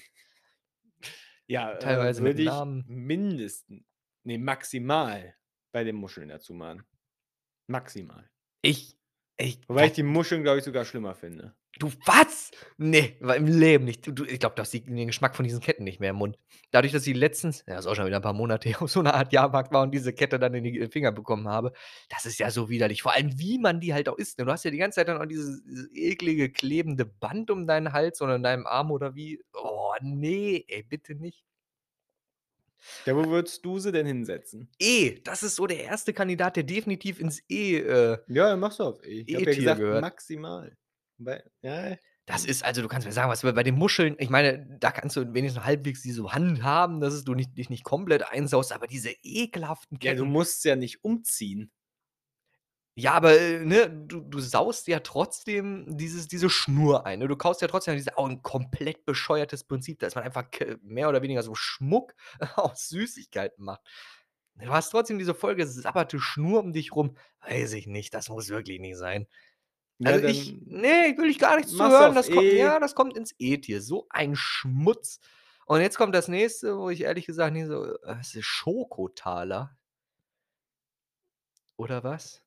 Ja, 1.47 1.73
äh, 1.73 1.79
Teilweise 1.79 2.21
mit 2.21 2.37
würde 2.37 2.43
ich 2.43 2.85
mindestens 2.87 3.83
ne, 4.23 4.37
maximal 4.37 5.35
bei 5.71 5.83
den 5.83 5.95
Muscheln 5.95 6.29
dazu 6.29 6.53
machen. 6.53 6.83
Maximal. 7.67 8.29
Ich 8.61 8.97
ich 9.37 9.59
Wobei 9.69 9.85
ich 9.85 9.93
die 9.93 10.03
Muscheln, 10.03 10.43
glaube 10.43 10.59
ich, 10.59 10.65
sogar 10.65 10.83
schlimmer 10.83 11.15
finde. 11.15 11.55
Du 11.79 11.89
was? 12.05 12.51
Ne, 12.77 13.15
weil 13.21 13.37
im 13.37 13.47
Leben 13.47 13.85
nicht. 13.85 14.05
Du 14.05 14.11
du 14.11 14.25
ich 14.25 14.39
glaube, 14.39 14.55
du 14.55 14.61
hast 14.61 14.73
die 14.73 14.83
den 14.83 15.07
Geschmack 15.07 15.33
von 15.37 15.45
diesen 15.45 15.61
Ketten 15.61 15.85
nicht 15.85 16.01
mehr 16.01 16.09
im 16.09 16.17
Mund. 16.17 16.37
Dadurch, 16.71 16.91
dass 16.91 17.07
ich 17.07 17.15
letztens 17.15 17.63
ja, 17.67 17.79
ist 17.79 17.85
auch 17.87 17.95
schon 17.95 18.05
wieder 18.05 18.17
'n 18.17 18.21
paar 18.21 18.33
Monate 18.33 18.67
her, 18.67 18.81
auf 18.81 18.91
so 18.91 19.01
'ner 19.01 19.13
Art 19.13 19.31
Jahrmarkt 19.31 19.71
war 19.71 19.83
und 19.83 19.91
diese 19.91 20.11
Kette 20.11 20.39
dann 20.39 20.53
in 20.53 20.65
die 20.65 20.87
Finger 20.91 21.13
bekommen 21.13 21.47
habe. 21.47 21.71
Das 22.09 22.25
ist 22.25 22.37
ja 22.37 22.51
so 22.51 22.69
widerlich. 22.69 23.01
Vor 23.01 23.13
allem, 23.13 23.39
wie 23.39 23.59
man 23.59 23.79
die 23.79 23.93
halt 23.93 24.09
auch 24.09 24.17
isst, 24.17 24.39
ne? 24.39 24.45
Du 24.45 24.51
hast 24.51 24.65
ja 24.65 24.71
die 24.71 24.77
ganze 24.77 24.97
Zeit 24.97 25.07
dann 25.07 25.21
auch 25.21 25.25
dieses 25.25 25.63
dieses 25.63 25.89
eklige 25.95 26.49
klebende 26.51 27.05
Band 27.05 27.49
um 27.49 27.65
deinen 27.65 27.93
Hals 27.93 28.21
oder 28.21 28.35
in 28.35 28.43
deinem 28.43 28.67
Arm 28.67 28.91
oder 28.91 29.15
wie. 29.15 29.41
Oh, 29.53 29.93
ne, 30.01 30.65
ey, 30.67 30.83
bitte 30.83 31.15
nicht. 31.15 31.41
Ja, 33.07 33.15
wo 33.15 33.29
würdest 33.29 33.63
du 33.65 33.79
sie 33.79 33.91
denn 33.91 34.05
hinsetzen? 34.05 34.69
E, 34.81 35.19
das 35.25 35.43
ist 35.43 35.55
so 35.57 35.67
der 35.67 35.83
1. 35.83 36.13
Kandidat, 36.13 36.55
der 36.55 36.63
definitiv 36.63 37.19
ins 37.19 37.41
E 37.49 37.77
äh, 37.79 38.17
Ja, 38.27 38.49
dann 38.49 38.59
mach's 38.59 38.77
doch 38.77 38.87
auf 38.97 39.05
E. 39.05 39.21
Ich 39.21 39.35
habe 39.35 39.49
ja 39.51 39.55
gesagt, 39.55 39.89
gehört. 39.95 40.09
maximal. 40.09 40.75
Weil 41.19 41.43
ja. 41.61 41.95
Das 42.25 42.45
ist 42.45 42.63
also, 42.63 42.81
du 42.83 42.87
kannst 42.87 43.07
mir 43.07 43.13
sagen, 43.13 43.29
was 43.31 43.41
bei 43.41 43.63
den 43.63 43.75
Muscheln 43.75 44.15
ich 44.19 44.29
meine, 44.29 44.65
da 44.79 44.91
kannst 44.91 45.15
du 45.15 45.33
wenigstens 45.33 45.63
halbwegs 45.65 46.03
die 46.03 46.11
so 46.11 46.31
handhaben, 46.31 46.99
dass 47.01 47.13
es 47.13 47.23
du 47.23 47.33
nicht 47.33 47.57
dich 47.57 47.69
nicht 47.71 47.83
komplett 47.83 48.23
einsaust, 48.31 48.71
aber 48.71 48.85
diese 48.87 49.09
ekelhaften 49.23 49.97
Ja, 50.01 50.13
du 50.13 50.23
Ketten 50.23 50.31
musst's 50.31 50.63
ja 50.63 50.75
nicht 50.75 51.03
umziehen. 51.03 51.71
Ja, 52.97 53.13
aber, 53.13 53.39
äh, 53.39 53.63
ne, 53.65 53.89
du 53.89 54.19
du 54.21 54.39
saust 54.39 54.87
ja 54.87 54.99
trotzdem 54.99 55.85
dieses 55.97 56.27
diese 56.27 56.49
Schnur 56.49 57.05
ein, 57.05 57.19
ne? 57.19 57.27
Du 57.27 57.35
kaust 57.37 57.61
ja 57.61 57.67
trotzdem 57.67 57.95
diese 57.95 58.17
auch 58.17 58.27
'n 58.27 58.41
komplett 58.41 59.05
bescheuertes 59.05 59.63
Prinzip, 59.63 59.99
dass 59.99 60.15
man 60.15 60.23
einfach 60.25 60.45
mehr 60.81 61.07
oder 61.07 61.21
weniger 61.21 61.43
so 61.43 61.55
Schmuck 61.55 62.13
aus 62.55 62.89
Süßigkeiten 62.89 63.63
macht. 63.63 63.81
Du 64.55 64.69
hast 64.69 64.89
trotzdem 64.89 65.17
diese 65.19 65.33
voll 65.35 65.55
gesabberte 65.55 66.19
Schnur 66.19 66.59
um 66.61 66.73
dich 66.73 66.93
rum. 66.93 67.15
Weiß 67.47 67.73
ich 67.73 67.87
nicht, 67.87 68.13
das 68.13 68.27
muss 68.29 68.49
wirklich 68.49 68.79
nicht 68.81 68.97
sein. 68.97 69.27
Ja, 69.99 70.11
Also, 70.11 70.27
ich 70.27 70.45
dann 70.45 70.63
ne, 70.81 71.13
will 71.17 71.29
ich 71.29 71.39
gar 71.39 71.55
nichts 71.57 71.71
zu 71.71 71.83
hören. 71.83 72.15
Das 72.15 72.27
kommt 72.29 72.47
E. 72.47 72.57
ja, 72.57 72.79
das 72.79 72.95
kommt 72.95 73.17
ins 73.17 73.33
E-Tier. 73.37 73.81
So 73.81 74.07
ein 74.09 74.35
Schmutz. 74.35 75.19
Und 75.65 75.81
jetzt 75.81 75.97
kommt 75.97 76.15
das 76.15 76.27
Nächste, 76.27 76.77
wo 76.77 76.89
ich 76.89 77.01
ehrlich 77.01 77.25
gesagt 77.25 77.53
nicht 77.53 77.67
so 77.67 77.85
äh, 77.85 77.97
was 78.03 78.33
ist 78.33 78.45
Schokothaler? 78.45 79.77
Oder 81.77 82.03
was? 82.03 82.43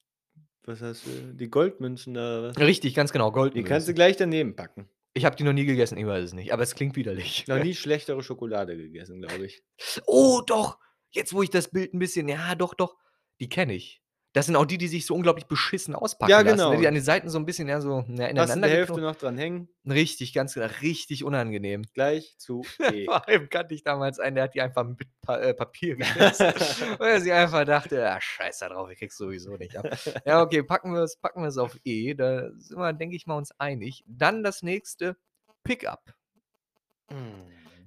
Was 0.64 0.80
hast 0.80 1.06
du? 1.06 1.10
Die 1.34 1.50
Goldmünzen 1.50 2.16
oder 2.16 2.42
was? 2.44 2.58
Richtig, 2.58 2.94
ganz 2.94 3.12
genau, 3.12 3.30
Die 3.30 3.34
kannst 3.34 3.50
du 3.50 3.50
Goldmünzen. 3.62 3.94
gleich 3.94 4.16
daneben 4.16 4.54
packen. 4.56 4.88
Ich 5.14 5.24
habe 5.24 5.36
die 5.36 5.44
noch 5.44 5.52
nie 5.52 5.66
gegessen, 5.66 5.98
ich 5.98 6.06
weiß 6.06 6.24
es 6.24 6.32
nicht, 6.32 6.52
aber 6.52 6.62
es 6.62 6.74
klingt 6.74 6.96
widerlich. 6.96 7.46
Noch 7.46 7.62
nie 7.62 7.74
schlechtere 7.74 8.22
Schokolade 8.22 8.76
gegessen, 8.76 9.20
glaube 9.20 9.46
ich. 9.46 9.62
Oh, 10.06 10.40
doch, 10.46 10.78
jetzt, 11.10 11.34
wo 11.34 11.42
ich 11.42 11.50
das 11.50 11.68
Bild 11.70 11.92
'n 11.94 11.98
bisschen 11.98 12.28
ja, 12.28 12.54
doch, 12.54 12.74
doch, 12.74 12.96
die 13.40 13.48
kenne 13.48 13.74
ich. 13.74 14.01
Das 14.32 14.46
sind 14.46 14.56
auch 14.56 14.64
die, 14.66 14.78
die 14.78 14.88
sich 14.88 15.06
so 15.06 15.14
unglaublich 15.14 15.46
beschissen 15.46 15.94
auspacken 15.94 16.40
Ja, 16.40 16.42
lassen, 16.42 16.70
ne? 16.70 16.76
genau. 16.76 16.78
Die 16.78 16.86
an 16.86 16.94
den 16.94 17.02
Seiten 17.02 17.28
so 17.28 17.38
'n 17.38 17.46
bisschen, 17.46 17.68
ja, 17.68 17.80
so, 17.80 18.04
ja, 18.08 18.26
in 18.36 18.46
ineinander 18.46 18.68
der 18.70 18.70
Hälfte 18.70 19.00
noch 19.00 19.16
dran 19.16 19.36
hängen. 19.38 19.68
Richtig, 19.88 20.32
ganz 20.34 20.54
genau, 20.54 20.66
richtig 20.82 21.24
unangenehm. 21.24 21.82
Gleich 21.94 22.36
zu 22.38 22.72
E. 22.86 23.10
Vor 23.10 23.26
allem 23.28 23.48
kannte 23.48 23.74
ich 23.74 23.82
damals 23.82 24.18
einen, 24.20 24.36
der 24.36 24.44
hat 24.44 24.54
die 24.54 24.60
einfach 24.62 24.84
mit 24.84 24.98
Pa 25.22 25.38
äh, 25.38 25.54
Papier 25.54 25.96
gegessen, 25.96 26.52
weil 26.98 27.10
er 27.14 27.20
sich 27.20 27.32
einfach 27.32 27.64
dachte: 27.64 28.08
„Ah, 28.10 28.20
scheiß 28.20 28.58
da 28.60 28.68
drauf, 28.68 28.90
ich 28.90 28.98
krieg's 28.98 29.16
sowieso 29.16 29.56
nicht 29.56 29.76
ab.“ 29.76 29.88
Ja, 30.24 30.42
okay, 30.42 30.62
packen 30.62 30.94
wir's 30.94 31.16
packen 31.18 31.42
wir's 31.42 31.58
auf 31.58 31.76
E, 31.84 32.14
da 32.14 32.50
sind 32.58 32.78
wir, 32.78 32.92
denke 32.92 33.16
ich 33.16 33.26
mal, 33.26 33.36
uns 33.36 33.52
einig. 33.58 34.04
Dann 34.06 34.44
das 34.44 34.62
Nächste, 34.62 35.16
Pickup. 35.64 36.14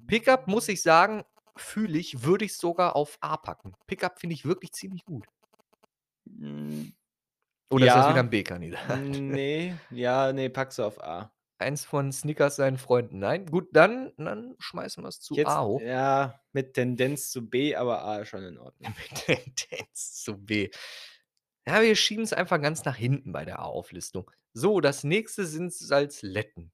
Pickup, 0.07 0.47
muss 0.47 0.67
ich 0.69 0.81
sagen, 0.81 1.23
fühle 1.57 1.97
ich, 1.97 2.23
würde 2.23 2.45
ich 2.45 2.57
sogar 2.57 2.95
auf 2.95 3.17
A 3.21 3.37
packen. 3.37 3.73
Pickup 3.87 4.19
finde 4.19 4.33
ich 4.33 4.45
wirklich 4.45 4.71
ziemlich 4.73 5.05
gut. 5.05 5.25
Hm. 6.27 6.93
Oder 7.71 7.87
ist 7.87 7.95
das 7.95 8.07
wieder 8.07 8.19
Ja. 8.19 8.23
'n 8.23 8.29
B-Kandidat? 8.29 9.23
Ne, 9.27 9.79
ja, 9.91 10.33
ne, 10.33 10.49
pack's 10.49 10.79
auf 10.79 11.01
A. 11.03 11.31
Eins 11.61 11.85
von 11.85 12.11
Snickers 12.11 12.57
seinen 12.57 12.77
Freunden. 12.77 13.19
Nein? 13.19 13.45
Gut, 13.45 13.69
dann 13.73 14.11
dann 14.17 14.55
schmeißen 14.59 15.03
wir's 15.03 15.19
zu 15.21 15.39
Jetzt 15.39 15.45
A 15.45 15.63
hoch. 15.63 15.85
ja, 15.85 16.41
mit 16.53 16.73
Tendenz 16.73 17.29
zu 17.31 17.49
B, 17.49 17.75
aber 17.75 18.03
A 18.03 18.19
ist 18.19 18.29
schon 18.29 18.43
in 18.43 18.57
Ordnung. 18.57 18.95
Mit 18.97 19.25
Tendenz 19.25 20.23
zu 20.23 20.37
B. 20.37 20.69
Ja, 21.67 21.81
wir 21.81 21.95
schieben's 21.95 22.33
einfach 22.33 22.61
ganz 22.61 22.85
nach 22.85 22.95
hinten 22.95 23.31
bei 23.31 23.45
der 23.45 23.59
A-Auflistung. 23.59 24.31
So, 24.53 24.81
das 24.81 25.03
Nächste 25.03 25.45
sind 25.45 25.73
Salzletten. 25.73 26.71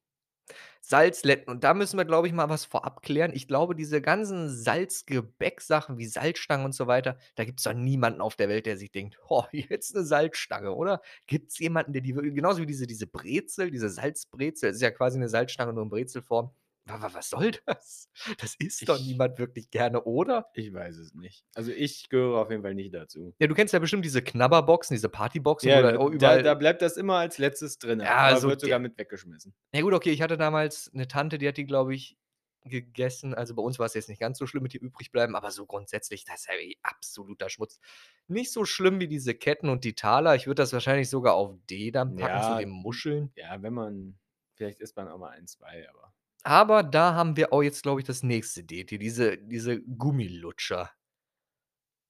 Salzletten 0.85 1.47
und 1.53 1.63
da 1.63 1.73
müssen 1.75 1.97
wir, 1.97 2.05
glaube 2.05 2.27
ich, 2.27 2.33
mal 2.33 2.49
was 2.49 2.65
vorab 2.65 3.03
klären. 3.03 3.31
Ich 3.33 3.47
glaube, 3.47 3.75
diese 3.75 4.01
ganzen 4.01 4.49
Salzgebäck-Sachen 4.49 5.97
wie 5.99 6.07
Salzstangen 6.07 6.65
und 6.65 6.73
so 6.73 6.87
weiter, 6.87 7.17
da 7.35 7.45
gibt's 7.45 7.63
doch 7.63 7.73
niemanden 7.73 8.19
auf 8.19 8.35
der 8.35 8.49
Welt, 8.49 8.65
der 8.65 8.77
sich 8.77 8.91
denkt: 8.91 9.17
„Oh, 9.29 9.43
jetzt 9.51 9.93
'ne 9.95 10.03
Salzstange“, 10.03 10.73
oder? 10.73 11.01
Gibt's 11.27 11.59
jemanden, 11.59 11.93
der 11.93 12.01
die 12.01 12.13
genauso 12.13 12.61
wie 12.61 12.65
diese 12.65 12.87
diese 12.87 13.05
Brezel, 13.07 13.69
diese 13.71 13.89
Salzbrezel, 13.89 14.69
das 14.69 14.77
ist 14.77 14.81
ja 14.81 14.91
quasi 14.91 15.19
'ne 15.19 15.29
Salzstange, 15.29 15.71
nur 15.73 15.83
in 15.83 15.89
Brezelform. 15.89 16.51
Wa 16.87 16.97
wa 17.01 17.09
was 17.13 17.29
soll 17.29 17.51
das? 17.65 18.09
Das 18.39 18.55
isst 18.55 18.89
doch 18.89 18.99
niemand 18.99 19.37
wirklich 19.37 19.69
gerne, 19.69 20.03
oder? 20.03 20.47
Ich 20.55 20.73
weiß 20.73 20.97
es 20.97 21.13
nicht. 21.13 21.45
Also, 21.55 21.71
ich 21.71 22.09
gehöre 22.09 22.39
auf 22.41 22.49
jeden 22.51 22.61
Fall 22.63 22.75
nicht 22.75 22.93
dazu. 22.93 23.33
Ja, 23.39 23.47
du 23.47 23.55
kennst 23.55 23.73
ja 23.73 23.79
bestimmt 23.79 24.05
diese 24.05 24.21
Knabberboxen, 24.21 24.93
diese 24.93 25.09
Partyboxen, 25.09 25.73
Ja, 25.73 25.81
dann 25.81 25.89
da 25.93 25.97
auch 25.97 26.09
da 26.17 26.39
da 26.39 26.53
überall 26.55 26.55
bleibt 26.55 26.81
das 26.81 26.97
immer 26.97 27.17
als 27.17 27.37
Letztes 27.37 27.77
drinnen, 27.77 28.01
Ja, 28.05 28.25
also 28.27 28.47
wird 28.47 28.61
sogar 28.61 28.79
mit 28.79 28.97
weggeschmissen. 28.97 29.53
Ja 29.73 29.81
gut, 29.81 29.93
okay, 29.93 30.11
ich 30.11 30.21
hatte 30.21 30.35
damals 30.37 30.91
'ne 30.93 31.07
Tante, 31.07 31.37
die 31.37 31.47
hat 31.47 31.55
die, 31.57 31.65
glaube 31.65 31.95
ich, 31.95 32.17
gegessen. 32.65 33.33
Also, 33.33 33.55
bei 33.55 33.61
uns 33.63 33.79
war's 33.79 33.93
jetzt 33.93 34.09
nicht 34.09 34.19
ganz 34.19 34.37
so 34.37 34.45
schlimm 34.47 34.63
mit 34.63 34.73
dem 34.73 34.81
Übrigbleiben, 34.83 35.35
aber 35.35 35.49
so 35.51 35.65
grundsätzlich, 35.65 36.25
das 36.25 36.41
ist 36.41 36.47
ja 36.47 36.53
absoluter 36.83 37.49
Schmutz. 37.49 37.79
Nicht 38.27 38.51
so 38.51 38.65
schlimm 38.65 38.99
wie 38.99 39.07
diese 39.07 39.33
Ketten 39.33 39.69
und 39.69 39.85
die 39.85 39.95
Taler. 39.95 40.35
Ich 40.35 40.45
würde 40.47 40.61
das 40.61 40.73
wahrscheinlich 40.73 41.09
sogar 41.09 41.35
auf 41.35 41.55
D 41.69 41.91
dann 41.91 42.15
packen 42.15 42.41
zu 42.41 42.53
Ja, 42.53 42.55
den 42.55 42.69
Muscheln. 42.69 43.33
ja, 43.35 43.61
wenn 43.63 43.73
man 43.73 44.19
vielleicht 44.55 44.79
isst 44.81 44.95
man 44.97 45.07
auch 45.09 45.17
mal 45.19 45.31
1, 45.31 45.47
2, 45.47 45.89
aber 45.89 46.13
Aber 46.45 46.81
da 46.83 47.13
haben 47.13 47.35
wir 47.37 47.53
auch 47.53 47.61
jetzt, 47.61 47.83
glaube 47.83 48.01
ich, 48.01 48.07
das 48.07 48.23
nächste 48.23 48.63
D-Tier, 48.63 48.97
diese 48.99 49.37
diese 49.37 49.79
Gummilutscher. 49.81 50.91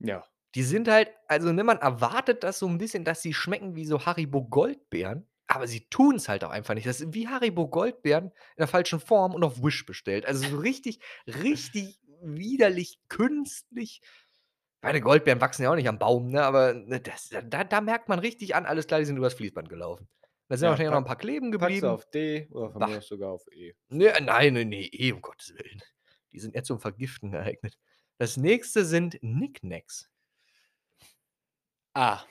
Ja. 0.03 0.23
Die 0.55 0.63
sind 0.63 0.87
halt 0.89 1.09
also, 1.27 1.53
ne, 1.53 1.63
man 1.63 1.77
erwartet 1.77 2.43
das 2.43 2.59
so 2.59 2.67
'n 2.67 2.77
bisschen, 2.77 3.05
dass 3.05 3.21
sie 3.21 3.33
schmecken 3.33 3.75
wie 3.75 3.85
so 3.85 4.05
Haribo 4.05 4.43
Goldbeeren, 4.43 5.27
Aber 5.47 5.67
sie 5.67 5.87
tun's 5.89 6.27
halt 6.29 6.43
auch 6.43 6.49
einfach 6.49 6.73
nicht. 6.75 6.87
Das 6.87 6.97
sind 6.99 7.13
wie 7.13 7.27
Haribo 7.27 7.67
Goldbeeren 7.67 8.25
in 8.27 8.31
der 8.57 8.67
falschen 8.67 8.99
Form 8.99 9.33
und 9.35 9.43
auf 9.43 9.61
Wish 9.63 9.85
bestellt. 9.85 10.25
Also, 10.25 10.47
so 10.49 10.57
richtig 10.57 10.99
richtig 11.27 11.99
widerlich, 12.23 12.99
künstlich. 13.09 14.01
Meine 14.81 15.01
Goldbeeren 15.01 15.41
wachsen 15.41 15.63
ja 15.63 15.71
auch 15.71 15.75
nicht 15.75 15.89
am 15.89 15.99
Baum, 15.99 16.29
ne, 16.29 16.43
aber, 16.43 16.73
ne, 16.73 16.99
das 17.01 17.29
da 17.49 17.63
da 17.63 17.81
merkt 17.81 18.09
man 18.09 18.19
richtig 18.19 18.55
an, 18.55 18.65
alles 18.65 18.87
klar, 18.87 18.99
die 18.99 19.05
sind 19.05 19.17
übers 19.17 19.33
Fließband 19.35 19.69
gelaufen. 19.69 20.07
Da 20.51 20.57
sind 20.57 20.67
Ja, 20.67 20.69
wahrscheinlich 20.69 20.89
auch 20.89 20.99
noch 20.99 21.01
'n 21.01 21.05
pack 21.05 21.15
paar 21.15 21.15
kleben 21.17 21.49
geblieben. 21.49 21.93
auf 21.93 22.09
D 22.09 22.47
oder 22.51 22.71
von 22.71 22.83
mir 22.83 22.97
aus 22.97 23.07
sogar 23.07 23.31
auf 23.31 23.45
E. 23.51 23.73
Ne, 23.89 24.13
nein, 24.21 24.53
ne, 24.53 24.65
ne, 24.65 24.83
E, 24.93 25.11
um 25.13 25.21
Gottes 25.21 25.53
Willen. 25.55 25.81
Die 26.31 26.39
sind 26.39 26.55
eher 26.55 26.63
zum 26.63 26.79
Vergiften 26.79 27.31
geeignet. 27.31 27.77
Das 28.17 28.37
nächste 28.37 28.85
sind 28.85 29.19
Knick 29.21 29.61
Knacks. 29.61 30.09
A. 31.95 32.25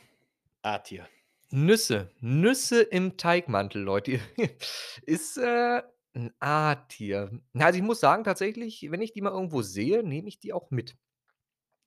A-Tier. 0.64 1.08
Nüsse. 1.52 2.10
Nüsse 2.20 2.82
im 2.82 3.16
Teigmantel, 3.16 3.82
Leute. 3.82 4.20
Ist, 5.02 5.36
äh, 5.36 5.82
'n 6.14 6.32
A-Tier. 6.38 7.40
Na, 7.52 7.66
also, 7.66 7.78
ich 7.78 7.84
muss 7.84 8.00
sagen, 8.00 8.22
tatsächlich, 8.24 8.86
wenn 8.90 9.00
ich 9.02 9.12
die 9.12 9.20
mal 9.20 9.32
irgendwo 9.32 9.62
sehe, 9.62 10.02
nehme 10.04 10.28
ich 10.28 10.38
die 10.38 10.52
auch 10.52 10.70
mit. 10.70 10.96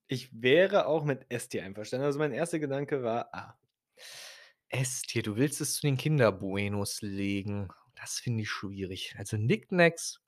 Ich 0.10 0.41
wäre 0.41 0.86
auch 0.88 1.04
mit 1.06 1.26
S-Tier 1.30 1.63
einverstanden. 1.63 2.06
Also, 2.06 2.19
mein 2.19 2.34
erster 2.34 2.60
Gedanke 2.60 3.04
war 3.04 3.34
A. 3.34 3.58
S-Tier, 4.74 5.22
du 5.22 5.36
willst 5.36 5.62
es 5.62 5.76
zu 5.76 5.82
den 5.84 5.98
Kinder-Buenos 5.98 7.02
legen. 7.04 7.68
Das 7.96 8.20
finde 8.20 8.42
ich 8.42 8.50
schwierig. 8.50 9.14
Also, 9.20 9.38
Knick 9.38 9.68
Knacks 9.70 10.20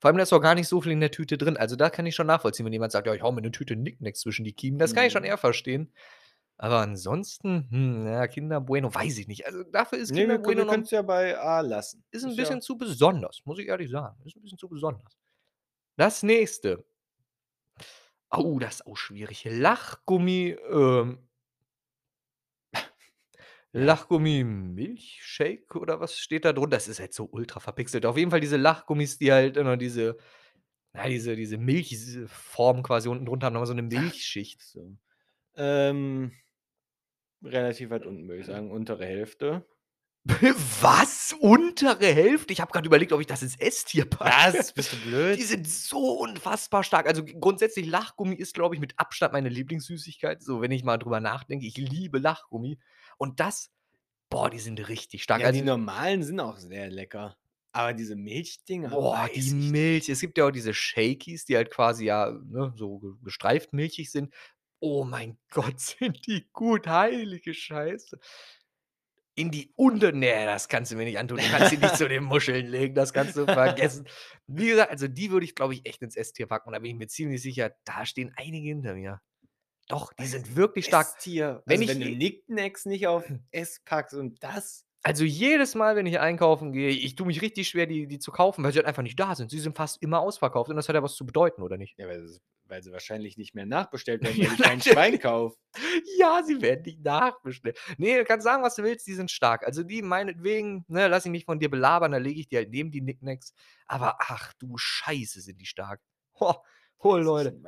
vor 0.00 0.08
allem, 0.08 0.16
da 0.16 0.22
ist 0.22 0.32
auch 0.32 0.40
gar 0.40 0.54
nicht 0.54 0.68
so 0.68 0.80
viel 0.80 0.92
in 0.92 1.00
der 1.00 1.10
Tüte 1.10 1.36
drin. 1.38 1.56
Also, 1.58 1.76
da 1.76 1.88
kann 1.90 2.04
ich 2.06 2.14
schon 2.14 2.26
nachvollziehen, 2.26 2.64
wenn 2.66 2.72
jemand 2.72 2.92
sagt: 2.92 3.06
„Ja, 3.06 3.14
ich 3.14 3.22
haue 3.22 3.32
mir 3.34 3.40
'ne 3.42 3.50
Tüte 3.50 3.74
Knick 3.76 3.98
Knacks 3.98 4.20
zwischen 4.20 4.44
die 4.44 4.52
Kiemen.“ 4.54 4.78
Das 4.78 4.92
kann 4.94 5.04
ich 5.06 5.12
schon 5.12 5.24
Mhm. 5.24 5.24
eher 5.24 5.38
verstehen. 5.38 5.92
Aber 6.58 6.78
ansonsten, 6.80 7.68
hm, 7.70 8.06
ja, 8.06 8.26
Kinder 8.28 8.60
Bueno, 8.60 8.94
weiß 8.94 9.18
ich 9.18 9.28
nicht. 9.28 9.46
Also, 9.46 9.64
dafür 9.64 9.98
ist 9.98 10.12
Ne, 10.12 10.14
Kinder 10.14 10.36
wir 10.36 10.38
kö 10.42 10.54
wir 10.56 10.64
Bueno 10.64 10.66
noch 10.66 10.78
können's 10.78 10.90
ja 10.90 11.00
bei 11.02 11.38
A 11.38 11.60
lassen. 11.60 12.04
ist 12.12 12.24
'n 12.24 12.36
Ist 12.36 12.36
bisschen 12.36 12.60
ja 12.60 12.62
zu 12.62 12.78
besonders, 12.78 13.40
muss 13.44 13.58
ich 13.58 13.66
ehrlich 13.66 13.90
sagen. 13.90 14.16
Ist 14.24 14.36
'n 14.36 14.42
bisschen 14.42 14.58
zu 14.58 14.68
besonders. 14.68 15.16
Das 15.96 16.22
nächste 16.22 16.84
Oh, 18.32 18.58
das 18.58 18.76
ist 18.76 18.86
auch 18.86 18.96
schwierig. 18.96 19.44
Lachgummi, 19.48 20.56
ähm 20.70 21.28
Ja. 23.74 23.86
Lachgummi-Milchshake 23.86 25.76
oder 25.76 25.98
was 26.00 26.18
steht 26.18 26.44
da 26.44 26.52
drunter? 26.52 26.76
Das 26.76 26.88
ist 26.88 27.00
halt 27.00 27.12
so 27.12 27.28
ultra 27.30 27.58
verpixelt. 27.60 28.06
Auf 28.06 28.16
jeden 28.16 28.30
Fall 28.30 28.40
diese 28.40 28.56
Lachgummis, 28.56 29.18
die 29.18 29.32
halt 29.32 29.56
immer 29.56 29.76
diese 29.76 30.16
ja, 30.94 31.08
diese 31.08 31.36
diese 31.36 31.58
Milch 31.58 31.92
s 31.92 32.18
Form 32.28 32.82
quasi 32.84 33.08
unten 33.08 33.26
drunter 33.26 33.46
haben, 33.46 33.54
noch 33.54 33.60
mal 33.62 33.66
so 33.66 33.74
'ne 33.74 33.82
Ach 33.92 34.14
Milchschicht. 34.14 34.62
so. 34.62 34.96
Ähm 35.56 36.32
relativ 37.44 37.90
weit 37.90 38.06
unten, 38.06 38.26
würde 38.28 38.40
ich 38.40 38.46
sagen, 38.46 38.70
untere 38.70 39.04
Hälfte. 39.06 39.66
Was? 40.80 41.34
Untere 41.38 42.06
Hälfte? 42.06 42.52
Ich 42.52 42.60
habe 42.60 42.72
grad 42.72 42.86
überlegt, 42.86 43.12
ob 43.12 43.20
ich 43.20 43.26
das 43.26 43.42
ins 43.42 43.56
S-Tier 43.56 44.06
packe. 44.08 44.30
Was? 44.30 44.72
Bist 44.72 44.92
du 44.92 44.96
blöd? 44.96 45.38
Die 45.38 45.42
sind 45.42 45.68
so 45.68 46.18
unfassbar 46.20 46.82
stark. 46.82 47.06
Also, 47.06 47.24
grundsätzlich 47.24 47.86
Lachgummi 47.86 48.34
ist, 48.36 48.54
glaube 48.54 48.74
ich, 48.74 48.80
mit 48.80 48.98
Abstand 48.98 49.32
meine 49.34 49.50
Lieblingssüßigkeit. 49.50 50.42
So, 50.42 50.62
wenn 50.62 50.70
ich 50.70 50.82
mal 50.84 50.96
drüber 50.96 51.20
nachdenke, 51.20 51.66
ich 51.66 51.76
liebe 51.76 52.18
Lachgummi. 52.18 52.78
Und 53.18 53.40
das 53.40 53.70
boah, 54.34 54.50
die 54.50 54.58
sind 54.58 54.88
richtig 54.88 55.22
stark. 55.22 55.40
Ja, 55.40 55.52
die 55.52 55.60
Also 55.60 55.70
normalen 55.70 56.22
sind 56.22 56.40
auch 56.40 56.56
sehr 56.58 56.90
lecker. 56.90 57.36
Aber 57.72 57.92
diese 57.92 58.14
Milchdinger, 58.14 58.90
Boah, 58.90 59.28
die 59.34 59.52
Milch. 59.52 60.08
Es 60.08 60.20
gibt 60.20 60.38
ja 60.38 60.46
auch 60.46 60.52
diese 60.52 60.74
Shakies, 60.74 61.44
die 61.44 61.56
halt 61.56 61.70
quasi 61.70 62.04
ja, 62.06 62.30
ne, 62.30 62.72
so 62.76 62.98
ge 62.98 63.12
gestreift 63.22 63.72
milchig 63.72 64.10
sind. 64.12 64.32
Oh 64.80 65.04
mein 65.04 65.38
Gott, 65.50 65.80
sind 65.80 66.26
die 66.26 66.48
gut, 66.52 66.86
heilige 66.86 67.54
Scheiße. 67.54 68.18
In 69.36 69.50
die 69.50 69.72
unter 69.74 70.12
ne, 70.12 70.46
das 70.46 70.68
kannst 70.68 70.92
du 70.92 70.96
mir 70.96 71.04
nicht 71.04 71.18
antun. 71.18 71.38
Du 71.38 71.48
kannst 71.50 71.72
die 71.72 71.76
nicht 71.78 71.96
zu 71.96 72.08
den 72.08 72.22
Muscheln 72.22 72.66
legen, 72.66 72.94
das 72.94 73.12
kannst 73.12 73.36
du 73.36 73.46
vergessen. 73.46 74.06
Wie 74.46 74.68
gesagt, 74.68 74.92
also, 74.92 75.08
die 75.08 75.32
würde 75.32 75.44
ich, 75.44 75.56
glaube 75.56 75.74
ich, 75.74 75.84
echt 75.86 76.02
ins 76.02 76.14
S-Tier 76.14 76.46
packen. 76.46 76.68
Und 76.68 76.74
da 76.74 76.78
bin 76.78 76.92
ich 76.92 76.96
mir 76.96 77.08
ziemlich 77.08 77.42
sicher, 77.42 77.72
da 77.84 78.06
stehen 78.06 78.32
einige 78.36 78.68
hinter 78.68 78.94
mir. 78.94 79.20
Doch, 79.88 80.12
die 80.14 80.26
sind 80.26 80.56
wirklich 80.56 80.86
stark. 80.86 81.08
S-Tier. 81.16 81.62
Wenn 81.66 81.80
Also, 81.80 81.82
ich 81.82 81.88
wenn 81.90 82.00
du 82.00 82.06
je 82.08 82.14
Knick 82.14 82.46
Knacks 82.46 82.86
nicht 82.86 83.06
auf 83.06 83.24
S 83.50 83.80
packst 83.84 84.14
und 84.14 84.42
das 84.42 84.84
Also, 85.02 85.24
jedes 85.24 85.74
Mal, 85.74 85.96
wenn 85.96 86.06
ich 86.06 86.18
einkaufen 86.20 86.72
gehe 86.72 86.88
ich 86.90 87.14
tue 87.16 87.26
mich 87.26 87.42
richtig 87.42 87.68
schwer, 87.68 87.86
die 87.86 88.06
die 88.06 88.18
zu 88.18 88.32
kaufen, 88.32 88.64
weil 88.64 88.72
sie 88.72 88.78
halt 88.78 88.86
einfach 88.86 89.02
nicht 89.02 89.20
da 89.20 89.34
sind. 89.34 89.50
Sie 89.50 89.60
sind 89.60 89.76
fast 89.76 90.00
immer 90.02 90.20
ausverkauft 90.20 90.70
und 90.70 90.76
das 90.76 90.88
hat 90.88 90.94
ja 90.94 91.02
was 91.02 91.14
zu 91.16 91.26
bedeuten, 91.26 91.62
oder 91.62 91.76
nicht? 91.76 91.98
Ja, 91.98 92.08
weil 92.08 92.26
weil 92.66 92.82
sie 92.82 92.92
wahrscheinlich 92.92 93.36
nicht 93.36 93.54
mehr 93.54 93.66
nachbestellt 93.66 94.22
werden, 94.22 94.38
weil 94.42 94.54
ich 94.54 94.62
kein. 94.62 94.80
Schwein 94.80 95.18
kaufe. 95.18 95.56
Ja, 96.18 96.42
sie 96.42 96.62
werden 96.62 96.82
nicht 96.86 97.04
nachbestellt. 97.04 97.78
Ne, 97.98 98.16
du 98.16 98.24
kannst 98.24 98.44
sagen, 98.44 98.62
was 98.62 98.76
du 98.76 98.82
willst, 98.82 99.06
die 99.06 99.12
sind 99.14 99.30
stark. 99.30 99.66
Also, 99.66 99.82
die 99.82 100.00
meinetwegen, 100.00 100.84
ne, 100.88 101.08
lasse 101.08 101.28
ich 101.28 101.32
mich 101.32 101.44
von 101.44 101.58
dir 101.60 101.70
belabern, 101.70 102.12
dann 102.12 102.22
lege 102.22 102.40
ich 102.40 102.48
die 102.48 102.56
halt 102.56 102.70
neben 102.70 102.90
die 102.90 103.00
Knick 103.00 103.18
Knacks. 103.20 103.52
Aber 103.86 104.16
ach 104.20 104.54
du 104.54 104.78
Scheiße, 104.78 105.42
sind 105.42 105.60
die 105.60 105.66
stark. 105.66 106.00
Oh, 106.40 106.54
Weiß 107.00 107.24
Leute. 107.24 107.60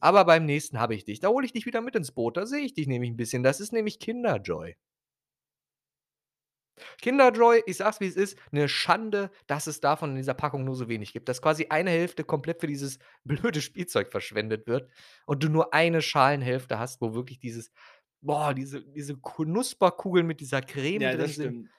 Aber 0.00 0.24
beim 0.24 0.46
nächsten 0.46 0.80
habe 0.80 0.96
ich 0.96 1.04
dich. 1.04 1.20
Da 1.20 1.28
hole 1.28 1.46
ich 1.46 1.52
dich 1.52 1.64
wieder 1.64 1.80
mit 1.80 1.94
ins 1.94 2.10
Boot. 2.12 2.36
Da 2.36 2.44
sehe 2.44 2.64
ich 2.64 2.74
dich 2.74 2.88
nämlich 2.88 3.10
'n 3.10 3.16
bisschen. 3.16 3.44
Das 3.44 3.60
ist 3.60 3.72
nämlich 3.72 4.00
Kinder 4.00 4.38
Joy. 4.42 4.74
Kinder 7.00 7.32
Joy, 7.32 7.62
ich 7.66 7.76
sage 7.78 7.90
es, 7.90 8.00
wie 8.00 8.06
es 8.06 8.16
ist, 8.16 8.38
'ne 8.52 8.68
Schande, 8.68 9.30
dass 9.46 9.66
es 9.66 9.80
davon 9.80 10.10
in 10.10 10.16
dieser 10.16 10.34
Packung 10.34 10.64
nur 10.64 10.74
so 10.76 10.88
wenig 10.88 11.12
gibt, 11.12 11.28
dass 11.28 11.42
quasi 11.42 11.66
eine 11.70 11.90
Hälfte 11.90 12.24
komplett 12.24 12.60
für 12.60 12.66
dieses 12.66 12.98
blöde 13.24 13.60
Spielzeug 13.60 14.10
verschwendet 14.10 14.66
wird 14.66 14.90
und 15.26 15.42
du 15.42 15.48
nur 15.48 15.74
eine 15.74 16.02
Schalenhälfte 16.02 16.78
hast, 16.78 17.00
wo 17.00 17.14
wirklich 17.14 17.38
dieses 17.40 17.70
boah, 18.20 18.54
diese 18.54 18.82
diese 18.84 19.16
Knusperkugeln 19.20 20.26
mit 20.26 20.40
dieser 20.40 20.60
Creme 20.62 21.10
Ja, 21.10 21.10
drin 21.10 21.16
das 21.16 21.34
sind. 21.34 21.56
stimmt. 21.56 21.70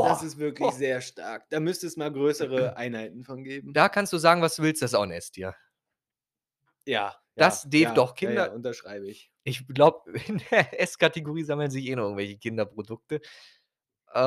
Das 0.00 0.22
Boah, 0.22 0.22
ist 0.22 0.38
wirklich 0.38 0.74
boah. 0.74 0.76
sehr 0.76 1.00
stark. 1.00 1.48
Da 1.50 1.60
müsste 1.60 1.86
es 1.86 1.96
mal 1.96 2.12
größere 2.12 2.76
Einheiten 2.76 3.24
von 3.24 3.44
geben. 3.44 3.76
Da 3.76 3.88
kannst 3.88 4.12
du 4.12 4.18
sagen, 4.18 4.42
was 4.42 4.56
du 4.56 4.62
willst, 4.62 4.82
das 4.82 4.92
ist 4.92 4.96
auch 4.96 5.04
'n 5.04 5.12
S-Tier. 5.12 5.54
Ja, 6.86 7.14
Das 7.36 7.62
ja, 7.62 7.68
Dave 7.68 7.92
ja, 7.92 7.92
doch, 7.92 8.14
ja, 8.20 8.30
ja, 8.30 8.48
Kinder 8.48 8.52
unterschreibe 8.52 9.08
ich. 9.08 9.30
ich 9.44 9.66
glaube, 9.68 10.12
in 10.28 10.42
der 10.50 10.80
S-Kategorie 10.80 11.44
sammeln 11.44 11.70
sich 11.70 11.86
eh 11.86 11.96
noch 11.96 12.04
irgendwelche 12.04 12.38
Kinderprodukte. 12.38 13.20
Äh, 14.14 14.18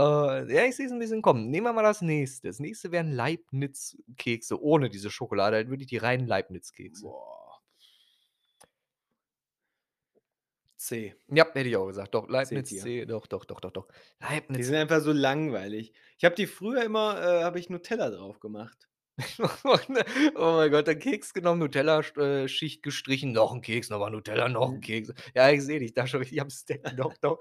ja, 0.54 0.66
ich 0.66 0.76
sehe 0.78 0.88
es 0.88 0.92
'n 0.92 1.00
bisschen 1.00 1.22
kommen. 1.24 1.50
Nehmen 1.52 1.68
wir 1.68 1.74
mal 1.74 1.84
das 1.84 2.02
nächste. 2.02 2.48
Das 2.50 2.60
nächste 2.60 2.92
wären 2.92 3.12
Leibniz-Kekse 3.14 4.62
ohne 4.62 4.90
diese 4.90 5.12
Schokolade, 5.12 5.58
halt 5.58 5.70
wirklich 5.70 5.90
die 5.90 5.98
reinen 5.98 6.28
Leibniz-Kekse. 6.28 7.04
Boah. 7.04 7.62
C. 10.78 11.16
Ja, 11.28 11.46
hätte 11.54 11.70
ich 11.70 11.76
auch 11.78 11.88
gesagt. 11.88 12.14
Doch, 12.16 12.28
Leibniz 12.30 12.76
C-Tier. 12.76 12.82
C, 12.82 13.06
doch, 13.06 13.28
doch, 13.28 13.46
doch, 13.46 13.60
doch, 13.60 13.72
doch. 13.72 13.88
Die 14.58 14.62
Leibniz 14.62 14.66
sind 14.66 14.76
einfach 14.76 15.00
so 15.00 15.14
langweilig. 15.14 15.94
Ich 16.18 16.26
habe 16.26 16.36
die 16.36 16.48
früher 16.48 16.84
immer 16.84 17.18
äh, 17.22 17.44
habe 17.44 17.60
ich 17.60 17.70
Nutella 17.70 18.10
drauf 18.10 18.42
gemacht. 18.42 18.90
Oh 20.36 20.58
mein 20.58 20.72
Gott, 20.72 20.88
der 20.88 20.98
Keks 20.98 21.34
genommen, 21.34 21.60
Nutella 21.60 22.04
sch 22.04 22.16
äh, 22.18 22.46
gestrichen, 22.82 23.32
noch 23.32 23.52
'n 23.54 23.62
Keks, 23.62 23.90
noch 23.90 24.00
mal 24.00 24.10
Nutella, 24.12 24.48
noch 24.50 24.74
'n 24.76 24.80
Mhm. 24.80 24.82
Keks. 24.82 25.12
Ja, 25.36 25.50
ich 25.50 25.64
sehe 25.64 25.80
dich 25.80 25.94
da 25.94 26.06
schon 26.08 26.20
richtig 26.20 26.40
am 26.42 26.50
Stacken. 26.52 26.96
Doch, 26.96 27.18
doch. 27.18 27.40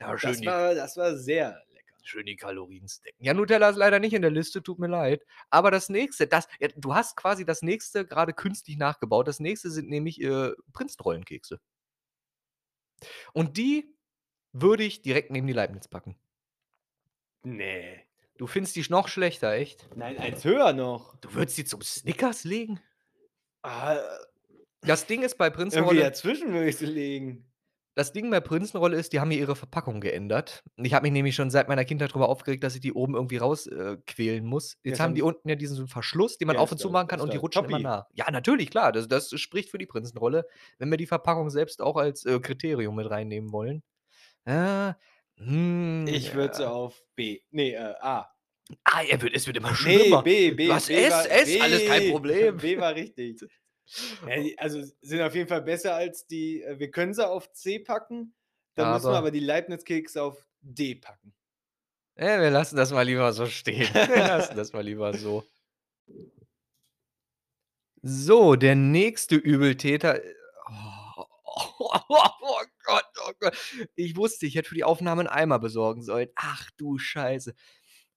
Ja, 0.00 0.16
schön 0.18 0.40
Das 0.40 0.42
die 0.42 0.56
war 0.56 0.74
das 0.74 0.96
war 0.96 1.16
sehr 1.16 1.62
lecker. 1.72 1.96
schön 2.02 2.26
die 2.26 2.36
Kalorien 2.36 2.88
stacken. 2.88 3.24
Ja, 3.24 3.34
Nutella 3.34 3.70
ist 3.70 3.76
leider 3.76 3.98
nicht 3.98 4.12
in 4.12 4.22
der 4.22 4.30
Liste, 4.30 4.62
tut 4.62 4.78
mir 4.78 4.88
leid. 4.88 5.24
Aber 5.50 5.70
das 5.70 5.88
nächste, 5.88 6.26
das 6.26 6.46
ja, 6.60 6.68
du 6.76 6.94
hast 6.94 7.16
quasi 7.16 7.44
das 7.44 7.62
nächste 7.62 8.06
grade 8.06 8.32
künstlich 8.34 8.76
nachgebaut. 8.76 9.26
Das 9.26 9.40
nächste 9.40 9.70
sind 9.70 9.88
nämlich, 9.88 10.20
äh, 10.22 10.52
Prinzenrollenkekse. 10.72 11.58
Und 13.36 13.58
die 13.58 13.94
würde 14.52 14.84
ich 14.84 15.02
direkt 15.02 15.30
neben 15.30 15.46
die 15.46 15.52
Leibniz 15.52 15.88
packen. 15.88 16.16
Ne. 17.44 18.05
Du 18.38 18.46
findest 18.46 18.76
die 18.76 18.84
sch 18.84 18.88
noch 18.90 19.08
schlechter, 19.08 19.52
echt? 19.52 19.90
Nein, 19.94 20.16
eins 20.18 20.44
höher 20.44 20.72
noch. 20.72 21.16
Du 21.20 21.34
würdest 21.34 21.58
die 21.58 21.64
zum 21.64 21.82
Snickers 21.82 22.44
legen? 22.44 22.80
Ah. 23.62 23.98
Das 24.82 25.06
Ding 25.06 25.22
ist 25.22 25.36
bei 25.38 25.50
Irgendwie 25.50 25.56
Prinzenrolle 25.56 26.00
dazwischen 26.00 26.52
würde 26.52 26.68
ich 26.68 26.76
sie 26.78 26.86
legen. 26.86 27.52
das 27.94 28.12
Ding 28.12 28.30
bei 28.30 28.40
Prinzenrolle 28.40 28.96
ist, 28.98 29.14
die 29.14 29.20
haben 29.20 29.30
ja 29.30 29.38
ihre 29.38 29.56
Verpackung 29.56 30.02
geändert. 30.02 30.62
Ich 30.76 30.92
habe 30.92 31.04
mich 31.04 31.12
nämlich 31.12 31.34
schon 31.34 31.50
seit 31.50 31.66
meiner 31.68 31.86
Kindheit 31.86 32.12
drüber 32.12 32.28
aufgeregt, 32.28 32.62
dass 32.62 32.74
ich 32.74 32.82
die 32.82 32.92
oben 32.92 33.14
irgendwie 33.14 33.38
raus 33.38 33.66
äh, 33.66 33.96
muss. 34.42 34.76
Jetzt 34.84 34.98
Jetzt 34.98 35.00
haben 35.00 35.14
die 35.14 35.22
unten 35.22 35.48
ja 35.48 35.54
diesen 35.54 35.88
Verschluss, 35.88 36.36
den 36.36 36.46
man 36.48 36.56
Ja, 36.56 36.58
auf 36.58 36.70
und 36.72 36.78
zu 36.78 36.90
machen 36.90 37.08
kann 37.08 37.22
und 37.22 37.32
die 37.32 37.38
rutschen 37.38 37.64
immer 37.64 37.78
Toppi. 37.78 37.80
nach. 37.80 38.04
Ja, 38.12 38.30
natürlich, 38.30 38.70
klar, 38.70 38.92
das 38.92 39.08
das 39.08 39.30
spricht 39.40 39.70
für 39.70 39.78
die 39.78 39.86
Prinzenrolle, 39.86 40.46
wenn 40.78 40.90
wir 40.90 40.98
die 40.98 41.06
Verpackung 41.06 41.48
selbst 41.48 41.80
auch 41.80 41.96
als, 41.96 42.24
äh, 42.26 42.38
Kriterium 42.38 42.96
mit 42.96 43.08
reinnehmen 43.10 43.50
wollen. 43.50 43.82
Äh, 44.44 44.94
hm, 45.36 46.06
Ich 46.08 46.34
würde 46.34 46.54
sie 46.54 46.62
ja. 46.62 46.70
auf 46.70 47.02
B 47.14 47.40
ne, 47.50 47.74
äh, 47.74 47.94
A. 48.00 48.30
Ah, 48.84 49.02
er 49.02 49.20
wird 49.22 49.34
es 49.34 49.46
wird 49.46 49.56
immer 49.56 49.74
schlimmer. 49.74 50.22
B, 50.22 50.50
B, 50.50 50.68
Was, 50.68 50.86
B 50.86 50.94
S, 50.94 51.12
war 51.12 51.30
S, 51.30 51.60
alles 51.60 51.86
kein 51.86 52.02
B. 52.02 52.10
Problem. 52.10 52.56
B 52.58 52.78
war 52.78 52.94
richtig. 52.94 53.38
Die 53.38 53.46
also, 54.58 54.82
sind 55.00 55.22
auf 55.22 55.34
jeden 55.34 55.48
Fall 55.48 55.62
besser 55.62 55.94
als 55.94 56.26
die 56.26 56.62
äh, 56.62 56.78
wir 56.78 56.90
können 56.90 57.14
sie 57.14 57.26
auf 57.26 57.52
C 57.52 57.78
packen, 57.78 58.34
dann 58.74 58.92
müssen 58.92 59.04
wir 59.04 59.10
Aber 59.10 59.18
aber 59.18 59.30
die 59.30 59.40
Leibniz-Kekse 59.40 60.22
auf 60.22 60.44
D 60.60 60.96
packen. 60.96 61.32
Ja, 62.18 62.40
wir 62.40 62.50
lassen 62.50 62.76
das 62.76 62.92
mal 62.92 63.02
lieber 63.02 63.32
so 63.32 63.46
stehen. 63.46 63.88
Wir 63.94 64.16
lassen 64.16 64.56
das 64.56 64.72
mal 64.72 64.82
lieber 64.82 65.12
so. 65.12 65.44
So, 68.02 68.56
der 68.56 68.74
nächste 68.74 69.36
Übeltäter 69.36 70.24
äh, 70.24 70.34
oh, 70.66 71.24
oh 72.08 72.28
Gott, 72.86 73.04
oh 73.26 73.32
Gott. 73.40 73.56
Ich 73.96 74.16
wusste, 74.16 74.46
ich 74.46 74.54
hätte 74.56 74.68
für 74.70 74.74
die 74.76 74.84
Aufnahme 74.84 75.22
'n 75.22 75.28
Eimer 75.28 75.58
besorgen 75.58 76.02
sollen. 76.02 76.28
Ach 76.36 76.70
du 76.78 76.98
Scheiße. 76.98 77.54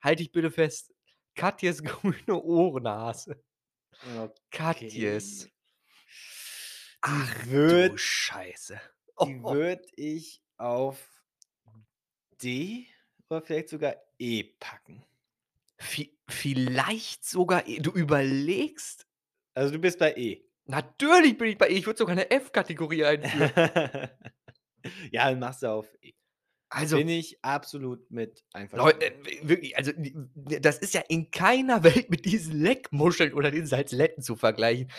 Halt 0.02 0.20
dich 0.20 0.32
bitte 0.32 0.52
fest. 0.52 0.94
Katjes 1.36 1.84
grüne. 1.84 2.36
Katjes. 4.52 5.48
Okay. 5.48 5.52
Ach 7.04 7.34
Die 7.46 7.66
du 7.68 7.98
Scheiße. 7.98 8.80
die 9.22 9.48
würde 9.48 9.86
ich 9.96 10.42
auf 10.58 11.24
D 12.42 12.88
oder 13.30 13.42
vielleicht 13.42 13.70
sogar 13.70 13.96
E 14.18 14.44
packen. 14.60 15.04
Vi 15.78 16.18
vielleicht 16.30 17.24
sogar 17.26 17.68
E 17.68 17.80
du 17.80 17.92
überlegst? 17.92 19.06
Also, 19.58 19.74
du 19.74 19.80
bist 19.80 20.00
bei 20.00 20.14
E? 20.16 20.50
Natürlich 20.68 21.38
bin 21.38 21.48
ich 21.50 21.58
bei 21.58 21.70
E. 21.70 21.74
Ich 21.74 21.86
würde 21.86 21.98
sogar 21.98 22.16
'ne 22.16 22.30
F-Kategorie 22.32 23.04
einführen. 23.06 23.52
Ja, 25.12 25.30
dann 25.30 25.40
machst 25.40 25.64
du 25.64 25.68
auf 25.68 25.88
E. 26.02 26.14
Also 26.72 26.98
Bin 26.98 27.10
ich 27.10 27.44
absolut 27.44 28.12
mit 28.12 28.44
äh, 28.54 28.68
w 28.70 29.40
wirklich, 29.42 29.76
also, 29.76 29.92
das 30.36 30.78
ist 30.78 30.94
ja 30.94 31.02
in 31.10 31.32
keiner 31.32 31.84
Welt 31.84 32.12
mit 32.12 32.26
diesen 32.26 32.62
Leckmuscheln 32.62 33.34
oder 33.34 33.50
den 33.50 33.66
Salzletten 33.66 34.22
zu 34.22 34.36
vergleichen. 34.36 34.92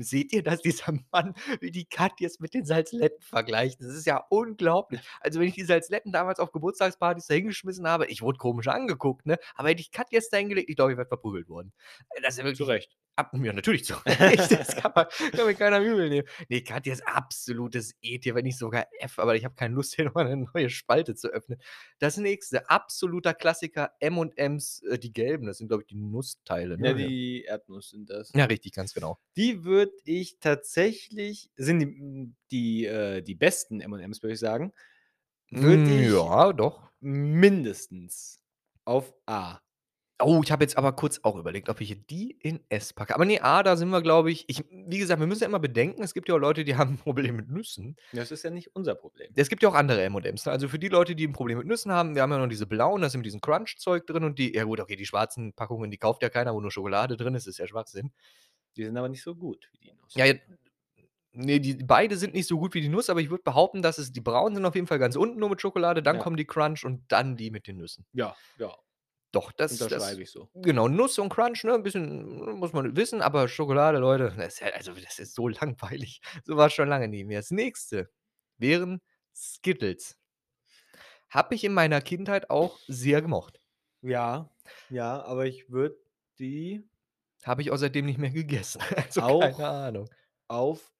Seht 0.00 0.32
ihr 0.32 0.42
das? 0.42 0.62
Dieser 0.62 0.94
Mann 1.12 1.34
will 1.60 1.70
die 1.70 1.84
Katjes 1.84 2.40
mit 2.40 2.54
den 2.54 2.64
Salzletten 2.64 3.20
vergleichen. 3.20 3.86
Das 3.86 3.94
ist 3.94 4.06
ja 4.06 4.24
unglaublich. 4.30 5.02
Also, 5.20 5.38
wenn 5.38 5.48
ich 5.48 5.54
die 5.54 5.64
Salzletten 5.64 6.12
damals 6.12 6.38
auf 6.38 6.50
Geburtstagspartys 6.50 7.26
da 7.26 7.34
hingeschmissen 7.34 7.86
habe 7.86 8.06
ich 8.06 8.22
wurde 8.22 8.38
komisch 8.38 8.68
angeguckt, 8.68 9.26
ne? 9.26 9.38
Aber 9.56 9.68
hätte 9.68 9.82
ich 9.82 9.90
Katjes 9.90 10.30
da 10.30 10.38
hingelegt, 10.38 10.70
ich 10.70 10.76
glaube, 10.76 10.92
ich 10.92 10.98
wäre 10.98 11.06
verprügelt 11.06 11.50
worden. 11.50 11.74
Äh, 12.14 12.22
das 12.22 12.34
ist 12.34 12.38
ja 12.38 12.44
Zu 12.44 12.48
wirklich 12.48 12.68
Recht. 12.68 12.96
Ab 13.20 13.32
ja, 13.42 13.52
natürlich 13.52 13.84
zu 13.84 13.94
Recht. 14.06 14.50
Das 14.52 14.74
kann 14.76 14.92
man 14.94 15.06
kann 15.34 15.46
mir 15.46 15.54
keiner 15.54 15.80
übel 15.80 16.08
nehmen. 16.08 16.28
Ne, 16.48 16.62
Katjes 16.62 17.02
absolutes 17.02 17.94
E-Tier, 18.00 18.34
wenn 18.34 18.44
nicht 18.44 18.58
sogar 18.58 18.86
F, 19.00 19.18
aber 19.18 19.36
ich 19.36 19.44
habe 19.44 19.54
keine 19.54 19.74
Lust, 19.74 19.94
hier 19.96 20.06
noch 20.06 20.14
mal 20.14 20.24
'ne 20.24 20.46
neue 20.54 20.70
Spalte 20.70 21.14
zu 21.14 21.28
öffnen. 21.28 21.60
Das 21.98 22.16
Nächste, 22.16 22.68
absoluter 22.70 23.34
Klassiker, 23.34 23.92
M&M's, 24.00 24.82
äh, 24.90 24.98
die 24.98 25.12
gelben, 25.12 25.46
das 25.46 25.58
sind, 25.58 25.68
glaube 25.68 25.82
ich, 25.82 25.88
die 25.88 25.96
Nussteile, 25.96 26.78
Ja, 26.78 26.92
ne? 26.92 26.94
die 26.94 27.44
Erdnuss 27.44 27.90
sind 27.90 28.08
das. 28.10 28.34
Ja, 28.34 28.44
richtig, 28.46 28.72
ganz 28.72 28.92
genau. 28.94 29.18
Die 29.36 29.64
würde 29.64 29.92
ich 30.04 30.38
tatsächlich 30.40 31.50
sind 31.56 31.80
die 31.80 32.34
die, 32.50 32.86
äh 32.86 33.22
die 33.22 33.34
besten 33.34 33.80
M&M's, 33.80 34.22
würde 34.22 34.34
ich 34.34 34.40
sagen, 34.40 34.72
würde 35.50 35.90
Hm, 35.90 35.92
ich 35.92 36.32
ja, 36.32 36.52
doch. 36.52 36.90
mindestens 37.00 38.42
auf 38.84 39.14
A. 39.26 39.60
Oh, 40.20 40.42
ich 40.44 40.52
habe 40.52 40.64
jetzt 40.64 40.76
aber 40.76 40.92
kurz 40.92 41.20
auch 41.22 41.36
überlegt, 41.36 41.68
ob 41.68 41.80
ich 41.80 41.96
die 42.06 42.32
in 42.42 42.60
S 42.68 42.92
packe. 42.92 43.14
Aber 43.14 43.24
ne, 43.24 43.40
A, 43.42 43.62
da 43.62 43.76
sind 43.76 43.88
wir, 43.90 44.02
glaube 44.02 44.30
ich 44.30 44.44
ich 44.48 44.64
wie 44.70 44.98
gesagt, 44.98 45.20
wir 45.20 45.26
müssen 45.26 45.42
ja 45.42 45.48
immer 45.48 45.58
bedenken, 45.60 46.02
es 46.02 46.14
gibt 46.14 46.28
ja 46.28 46.34
auch 46.34 46.38
Leute, 46.38 46.64
die 46.64 46.74
haben 46.76 46.94
'n 46.94 46.98
Problem 46.98 47.36
mit 47.36 47.48
Nüssen. 47.50 47.96
Das 48.12 48.30
ist 48.32 48.42
ja 48.42 48.50
nicht 48.50 48.74
unser 48.74 48.94
Problem. 48.96 49.36
Es 49.36 49.48
gibt 49.48 49.62
ja 49.62 49.68
auch 49.68 49.74
andere 49.74 50.02
M&M's, 50.02 50.46
ne? 50.46 50.52
Also, 50.52 50.68
für 50.68 50.78
die 50.78 50.88
Leute, 50.88 51.14
die 51.14 51.24
'n 51.26 51.32
Problem 51.32 51.58
mit 51.58 51.66
Nüssen 51.66 51.92
haben, 51.92 52.14
wir 52.16 52.22
haben 52.22 52.32
ja 52.32 52.38
noch 52.38 52.48
diese 52.48 52.66
blauen, 52.66 53.00
da 53.00 53.06
ist 53.06 53.16
mit 53.16 53.24
diesem 53.26 53.40
Crunch-Zeug 53.40 54.06
drin 54.06 54.24
und 54.24 54.38
die 54.38 54.52
ja 54.54 54.64
gut, 54.64 54.80
okay, 54.80 54.96
die 54.96 55.06
schwarzen 55.06 55.52
Packungen, 55.54 55.90
die 55.90 55.98
kauft 55.98 56.22
ja 56.22 56.28
keiner, 56.30 56.52
wo 56.54 56.60
nur 56.60 56.72
Schokolade 56.72 57.16
drin 57.16 57.34
ist, 57.34 57.46
ist 57.46 57.58
ja 57.58 57.66
Schwachsinn. 57.68 58.12
Die 58.76 58.84
sind 58.84 58.96
aber 58.96 59.08
nicht 59.08 59.22
so 59.22 59.36
gut 59.36 59.68
wie 59.72 59.78
die 59.78 59.92
Nuss. 59.92 60.16
Ja, 60.16 60.26
j 60.26 60.40
ne, 61.32 61.60
die 61.60 61.74
beide 61.84 62.16
sind 62.16 62.34
nicht 62.34 62.48
so 62.48 62.58
gut 62.58 62.74
wie 62.74 62.80
die 62.82 62.88
Nuss, 62.88 63.10
aber 63.10 63.20
ich 63.20 63.30
würde 63.30 63.44
behaupten, 63.44 63.82
dass 63.82 63.98
es 63.98 64.12
die 64.12 64.20
braunen 64.20 64.56
sind 64.56 64.66
auf 64.66 64.74
jeden 64.76 64.86
Fall 64.88 64.98
ganz 65.00 65.16
unten 65.16 65.38
nur 65.40 65.50
mit 65.50 65.60
Schokolade, 65.62 66.02
dann 66.02 66.18
Ja. 66.18 66.20
kommen 66.20 66.36
die 66.36 66.46
Crunch 66.46 66.84
und 66.84 67.04
dann 67.12 67.36
die 67.36 67.50
mit 67.50 67.66
den 67.68 67.78
Nüssen. 67.78 68.04
Ja, 68.14 68.36
ja. 68.56 68.80
Doch, 69.32 69.52
das 69.52 69.86
das 69.86 70.18
ich 70.18 70.30
so. 70.30 70.50
genau, 70.54 70.88
Nuss 70.88 71.18
und 71.18 71.28
Crunch, 71.30 71.64
ne, 71.64 71.74
'n 71.74 71.82
bisschen 71.82 72.58
muss 72.58 72.72
man 72.72 72.96
wissen, 72.96 73.22
aber 73.22 73.48
Schokolade, 73.48 73.98
Leute, 73.98 74.34
das 74.36 74.54
ist 74.54 74.60
ja 74.60 74.68
also, 74.68 74.92
das 74.94 75.18
ist 75.18 75.34
so 75.34 75.48
langweilig. 75.48 76.20
So 76.44 76.56
war's 76.56 76.72
schon 76.74 76.88
lange 76.88 77.08
nicht 77.08 77.26
mehr. 77.26 77.40
Das 77.40 77.50
Nächste 77.50 78.10
wären 78.58 79.00
Skittles. 79.34 80.16
Habe 81.30 81.54
ich 81.54 81.64
in 81.64 81.72
meiner 81.72 82.02
Kindheit 82.02 82.50
auch 82.50 82.82
sehr 82.86 83.22
gemocht. 83.22 83.62
Ja, 84.02 84.50
ja, 84.88 85.22
aber 85.22 85.46
ich 85.46 85.70
würde 85.70 85.98
die 86.38 86.86
Habe 87.44 87.62
ich 87.62 87.70
auch 87.70 87.76
seitdem 87.76 88.06
nicht 88.06 88.18
mehr 88.18 88.30
gegessen. 88.30 88.80
Also, 88.96 89.22
keine 89.38 89.56
auch 89.56 89.68
Ahnung. 89.68 90.10
auf 90.48 90.92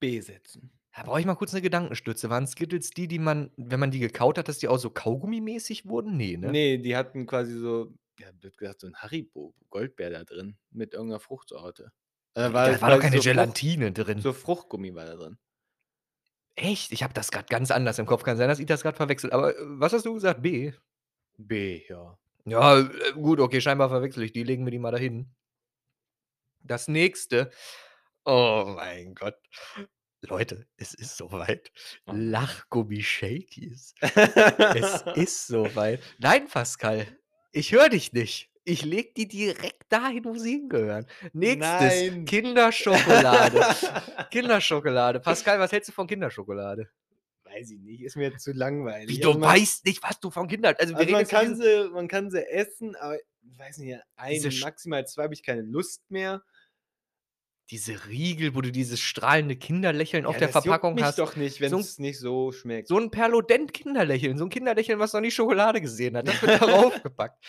B 0.00 0.20
setzen. 0.22 0.70
Da 0.96 1.02
brauche 1.02 1.20
ich 1.20 1.26
mal 1.26 1.34
kurz 1.34 1.52
'ne 1.52 1.60
Gedankenstütze. 1.60 2.30
Waren 2.30 2.46
Skittles 2.46 2.88
die, 2.88 3.06
die 3.06 3.18
man, 3.18 3.50
wenn 3.58 3.78
man 3.78 3.90
die 3.90 3.98
gekaut 3.98 4.38
hat, 4.38 4.48
dass 4.48 4.56
die 4.58 4.68
auch 4.68 4.78
so 4.78 4.88
kaugummimäßig 4.88 5.86
wurden? 5.86 6.16
Ne, 6.16 6.38
ne? 6.38 6.58
Ne, 6.58 6.78
die 6.78 6.94
hatten 6.96 7.26
quasi 7.26 7.58
so, 7.58 7.94
ja, 8.18 8.30
blöd 8.32 8.56
gesagt, 8.58 8.80
so 8.80 8.86
'n 8.86 8.94
Haribo-Goldbeer 8.96 10.10
da 10.10 10.24
drin 10.24 10.58
mit 10.70 10.92
irgend 10.94 11.10
'ner 11.10 11.20
Fruchtsorte. 11.20 11.92
Äh, 12.34 12.52
war 12.52 12.74
Da 12.74 12.80
war 12.80 12.90
doch 12.90 12.98
keine 12.98 13.20
so 13.20 13.22
Frucht 13.24 13.58
Gelatine 13.60 13.92
drin. 13.92 14.26
so 14.26 14.32
Fruchtgummi 14.32 14.94
war 14.94 15.06
da 15.06 15.16
drin. 15.16 15.38
Echt? 16.58 16.90
Ich 16.92 17.02
habe 17.02 17.12
das 17.12 17.30
grad 17.30 17.50
ganz 17.50 17.70
anders 17.70 17.98
im 17.98 18.06
Kopf. 18.06 18.22
Kann 18.22 18.38
sein, 18.38 18.48
dass 18.48 18.58
ich 18.58 18.66
das 18.66 18.82
grad 18.82 18.96
verwechsle. 18.96 19.30
Aber, 19.32 19.54
äh, 19.54 19.60
was 19.60 19.92
hast 19.92 20.06
du 20.06 20.14
gesagt? 20.14 20.40
B? 20.42 20.72
B, 21.38 21.86
ja. 21.88 22.18
Ja, 22.48 22.78
äh, 22.78 23.12
gut, 23.14 23.40
okay, 23.40 23.60
scheinbar 23.60 23.88
verwechsle 23.88 24.24
ich 24.24 24.32
die. 24.32 24.44
Legen 24.44 24.64
wir 24.64 24.70
die 24.70 24.78
mal 24.78 24.92
dahin. 24.92 25.36
Das 26.64 26.88
Nächste 26.88 27.50
oh 28.24 28.64
mein 28.76 29.14
Gott. 29.14 29.36
Leute, 30.26 30.66
es 30.76 30.94
ist 30.94 31.16
so 31.16 31.30
weit. 31.32 31.72
Oh. 32.06 32.12
Lachgummi-Shakies. 32.12 33.94
Es 34.00 35.04
ist 35.16 35.46
so 35.46 35.74
weit. 35.74 36.00
Nein, 36.18 36.48
Pascal, 36.48 37.06
ich 37.52 37.72
höre 37.72 37.88
dich 37.88 38.12
nicht. 38.12 38.50
Ich 38.64 38.84
lege 38.84 39.12
die 39.16 39.28
direkt 39.28 39.84
dahin, 39.90 40.24
wo 40.24 40.36
sie 40.36 40.52
hingehören. 40.52 41.06
Nächstes, 41.32 41.62
Nein. 41.62 42.24
Kinderschokolade. 42.24 43.60
Kinderschokolade. 44.30 45.20
Pascal, 45.20 45.60
was 45.60 45.70
hältst 45.70 45.88
du 45.88 45.92
von 45.92 46.08
Kinderschokolade? 46.08 46.88
Weiß 47.44 47.70
ich 47.70 47.78
nicht, 47.78 48.02
ist 48.02 48.16
mir 48.16 48.36
zu 48.36 48.52
langweilig. 48.52 49.08
Wie, 49.08 49.22
Also, 49.24 49.34
du 49.34 49.38
man 49.38 49.50
weißt 49.56 49.84
nicht, 49.86 50.02
was 50.02 50.18
du 50.18 50.32
von 50.32 50.48
Kindern 50.48 50.74
also, 50.78 50.94
wir 50.94 51.00
also, 51.00 51.12
man 51.12 51.26
kann 51.28 51.56
sie 51.56 51.88
man 51.92 52.08
kann 52.08 52.30
sie 52.30 52.44
essen, 52.44 52.96
aber 52.96 53.16
ich 53.16 53.56
weiß 53.58 53.78
nicht, 53.78 54.00
Diese 54.30 54.48
1, 54.48 54.54
sch 54.54 54.64
maximal 54.64 55.06
2 55.06 55.22
habe 55.22 55.34
ich 55.34 55.44
keine 55.44 55.62
Lust 55.62 56.10
mehr. 56.10 56.42
Diese 57.70 58.06
Riegel, 58.06 58.54
wo 58.54 58.60
du 58.60 58.70
dieses 58.70 59.00
strahlende 59.00 59.56
Kinderlächeln 59.56 60.24
auf 60.24 60.36
Ja, 60.36 60.38
der 60.38 60.48
das 60.48 60.64
juckt 60.64 60.92
Verpackung 60.92 60.94
mich 60.94 61.14
hast. 61.14 61.16
doch 61.16 61.36
nicht, 61.36 61.60
So 61.62 61.78
'n 61.78 61.88
wenn's 61.88 61.98
nicht 61.98 62.18
so 62.18 62.50
schmeckt. 62.52 62.90
so 62.90 62.98
'n 62.98 63.10
Perlodent-Kinderlächeln. 63.10 64.38
So 64.38 64.44
'n 64.44 64.50
Kinderlächeln, 64.50 64.98
was 65.00 65.12
noch 65.14 65.20
nie 65.22 65.30
Schokolade 65.32 65.80
gesehen 65.80 66.16
hat. 66.16 66.28
Das 66.28 66.42
wird 66.42 66.54
darauf 66.60 67.00
gepackt. 67.02 67.44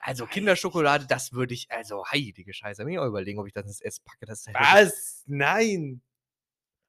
Also, 0.00 0.26
Kinderschokolade, 0.26 1.06
das 1.06 1.32
würde 1.32 1.54
ich 1.54 1.70
also, 1.70 2.04
heilige 2.06 2.52
Scheiße, 2.54 2.88
ich 2.88 2.98
auch 2.98 3.06
überlegen, 3.06 3.40
ob 3.40 3.46
ich 3.46 3.52
das 3.52 3.66
ins 3.66 3.80
S 3.80 4.00
packe. 4.00 4.26
Das 4.26 4.40
ist 4.40 4.48
Was? 4.54 5.24
Nein. 5.26 6.00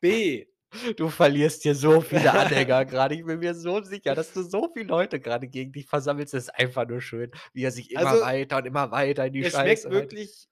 B. 0.02 0.46
Du 0.98 1.10
verlierst 1.10 1.64
hier 1.64 1.74
so 1.76 2.00
viele 2.02 2.34
Anhänger 2.36 2.86
grade. 2.86 3.16
Ich 3.16 3.26
bin 3.26 3.40
mir 3.40 3.56
so 3.56 3.82
sicher, 3.82 4.14
dass 4.16 4.34
du 4.34 4.44
so 4.44 4.70
viele 4.74 4.86
Leute 4.88 5.20
grade 5.20 5.48
gegen 5.48 5.72
dich 5.72 5.88
versammelst. 5.88 6.34
Das 6.34 6.44
ist 6.44 6.50
einfach 6.56 6.88
nur 6.88 7.02
schön, 7.02 7.32
wie 7.54 7.64
er 7.64 7.72
sich 7.72 7.92
immer 7.92 8.20
Also 8.20 8.22
weiter 8.22 8.58
und 8.58 8.66
immer 8.68 8.92
weiter 8.92 9.26
in 9.26 9.34
die 9.34 9.44
es 9.44 9.58
schmeckt 9.58 9.86
Scheiße 9.86 9.92
rein 9.94 10.10
wirklich 10.10 10.46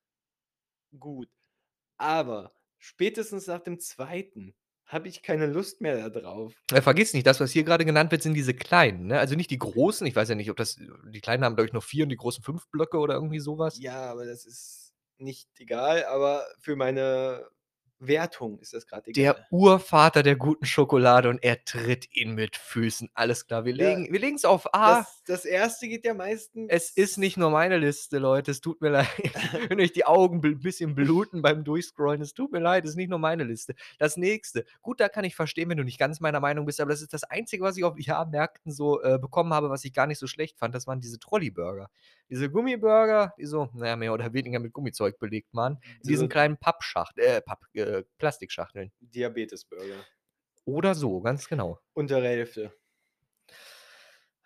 gut, 0.99 1.29
aber 1.97 2.53
spätestens 2.77 3.47
nach 3.47 3.59
dem 3.59 3.79
2. 3.79 4.53
habe 4.85 5.07
ich 5.07 5.21
keine 5.21 5.47
Lust 5.47 5.81
mehr 5.81 6.09
da 6.09 6.09
drauf. 6.09 6.53
Äh, 6.71 6.81
vergiss 6.81 7.13
nicht, 7.13 7.27
das, 7.27 7.39
was 7.39 7.51
hier 7.51 7.63
grade 7.63 7.85
genannt 7.85 8.11
wird, 8.11 8.23
sind 8.23 8.33
diese 8.33 8.53
kleinen, 8.53 9.07
ne? 9.07 9.19
Also, 9.19 9.35
nicht 9.35 9.51
die 9.51 9.59
großen. 9.59 10.07
Ich 10.07 10.15
weiß 10.15 10.29
ja 10.29 10.35
nicht, 10.35 10.49
ob 10.49 10.57
das 10.57 10.79
die 11.11 11.21
kleinen 11.21 11.43
haben, 11.43 11.55
glaube 11.55 11.67
ich, 11.67 11.73
nur 11.73 11.81
4 11.81 12.03
und 12.03 12.09
die 12.09 12.15
großen 12.15 12.43
5 12.43 12.69
Blöcke 12.69 12.97
oder 12.97 13.15
irgendwie 13.15 13.39
so 13.39 13.57
was. 13.57 13.79
Ja, 13.79 14.11
aber 14.11 14.25
das 14.25 14.45
ist 14.45 14.93
nicht 15.17 15.49
egal, 15.59 16.05
aber 16.05 16.45
für 16.59 16.75
meine 16.75 17.47
Wertung 17.99 18.59
ist 18.59 18.73
das 18.73 18.85
grad 18.85 19.05
Der. 19.07 19.35
Urvater 19.51 20.23
der 20.23 20.35
guten 20.35 20.65
Schokolade 20.65 21.29
und 21.29 21.43
er 21.43 21.63
tritt 21.65 22.15
ihn 22.15 22.35
mit 22.35 22.55
Füßen. 22.55 23.09
Alles 23.13 23.47
klar, 23.47 23.65
wir 23.65 23.73
Ja. 23.75 23.89
legen 23.89 24.11
wir 24.11 24.19
legen's 24.19 24.45
auf 24.45 24.73
A. 24.73 24.97
Das 24.99 25.23
das 25.25 25.45
1. 25.45 25.79
geht 25.81 26.05
ja 26.05 26.13
meistens 26.13 26.67
Es 26.69 26.91
ist 26.91 27.17
nicht 27.17 27.37
nur 27.37 27.49
meine 27.49 27.77
Liste, 27.77 28.17
Leute. 28.19 28.51
Es 28.51 28.61
tut 28.61 28.81
mir 28.81 28.89
leid, 28.89 29.07
wenn 29.69 29.79
euch 29.79 29.91
die 29.91 30.05
Augen 30.05 30.41
bl 30.41 30.55
bisschen 30.55 30.95
bluten 30.95 31.41
beim 31.41 31.63
Durchscrollen. 31.63 32.21
Es 32.21 32.33
tut 32.33 32.51
mir 32.51 32.59
leid, 32.59 32.85
ist 32.85 32.95
nicht 32.95 33.09
nur 33.09 33.19
meine 33.19 33.43
Liste. 33.43 33.75
Das 33.99 34.17
Nächste, 34.17 34.65
gut, 34.81 34.99
da 34.99 35.09
kann 35.09 35.25
ich 35.25 35.35
verstehen, 35.35 35.69
wenn 35.69 35.77
du 35.77 35.83
nicht 35.83 35.99
ganz 35.99 36.19
meiner 36.19 36.39
Meinung 36.39 36.65
bist, 36.65 36.79
aber 36.81 36.91
das 36.91 37.01
ist 37.01 37.13
das 37.13 37.23
Einzige, 37.23 37.63
was 37.63 37.77
ich 37.77 37.83
auf 37.83 37.99
Jahrmärkten 37.99 38.71
so, 38.71 39.01
äh, 39.01 39.17
bekommen 39.19 39.53
habe, 39.53 39.69
was 39.69 39.83
ich 39.85 39.93
gar 39.93 40.07
nicht 40.07 40.19
so 40.19 40.27
schlecht 40.27 40.57
fand. 40.59 40.73
Das 40.75 40.87
waren 40.87 40.99
diese 40.99 41.19
Trolli-Burger. 41.19 41.89
Diese 42.29 42.49
Gummiburger, 42.49 43.33
die 43.37 43.45
so, 43.45 43.69
na 43.73 43.87
ja, 43.87 43.95
mehr 43.95 44.13
oder 44.13 44.33
weniger 44.33 44.59
mit 44.59 44.73
Gummizeug 44.73 45.19
belegt 45.19 45.53
waren, 45.53 45.79
in 46.03 46.07
diesen 46.09 46.27
Diese 46.27 46.29
kleinen 46.29 46.57
Pappschacht 46.57 47.17
äh, 47.17 47.41
Papp 47.41 47.63
äh, 47.73 48.03
Plastikschachteln. 48.17 48.91
Diabetesburger. 49.01 50.05
Oder 50.65 50.93
so, 50.93 51.19
ganz 51.21 51.47
genau. 51.47 51.79
Untere 51.95 52.27
Hälfte. 52.29 52.77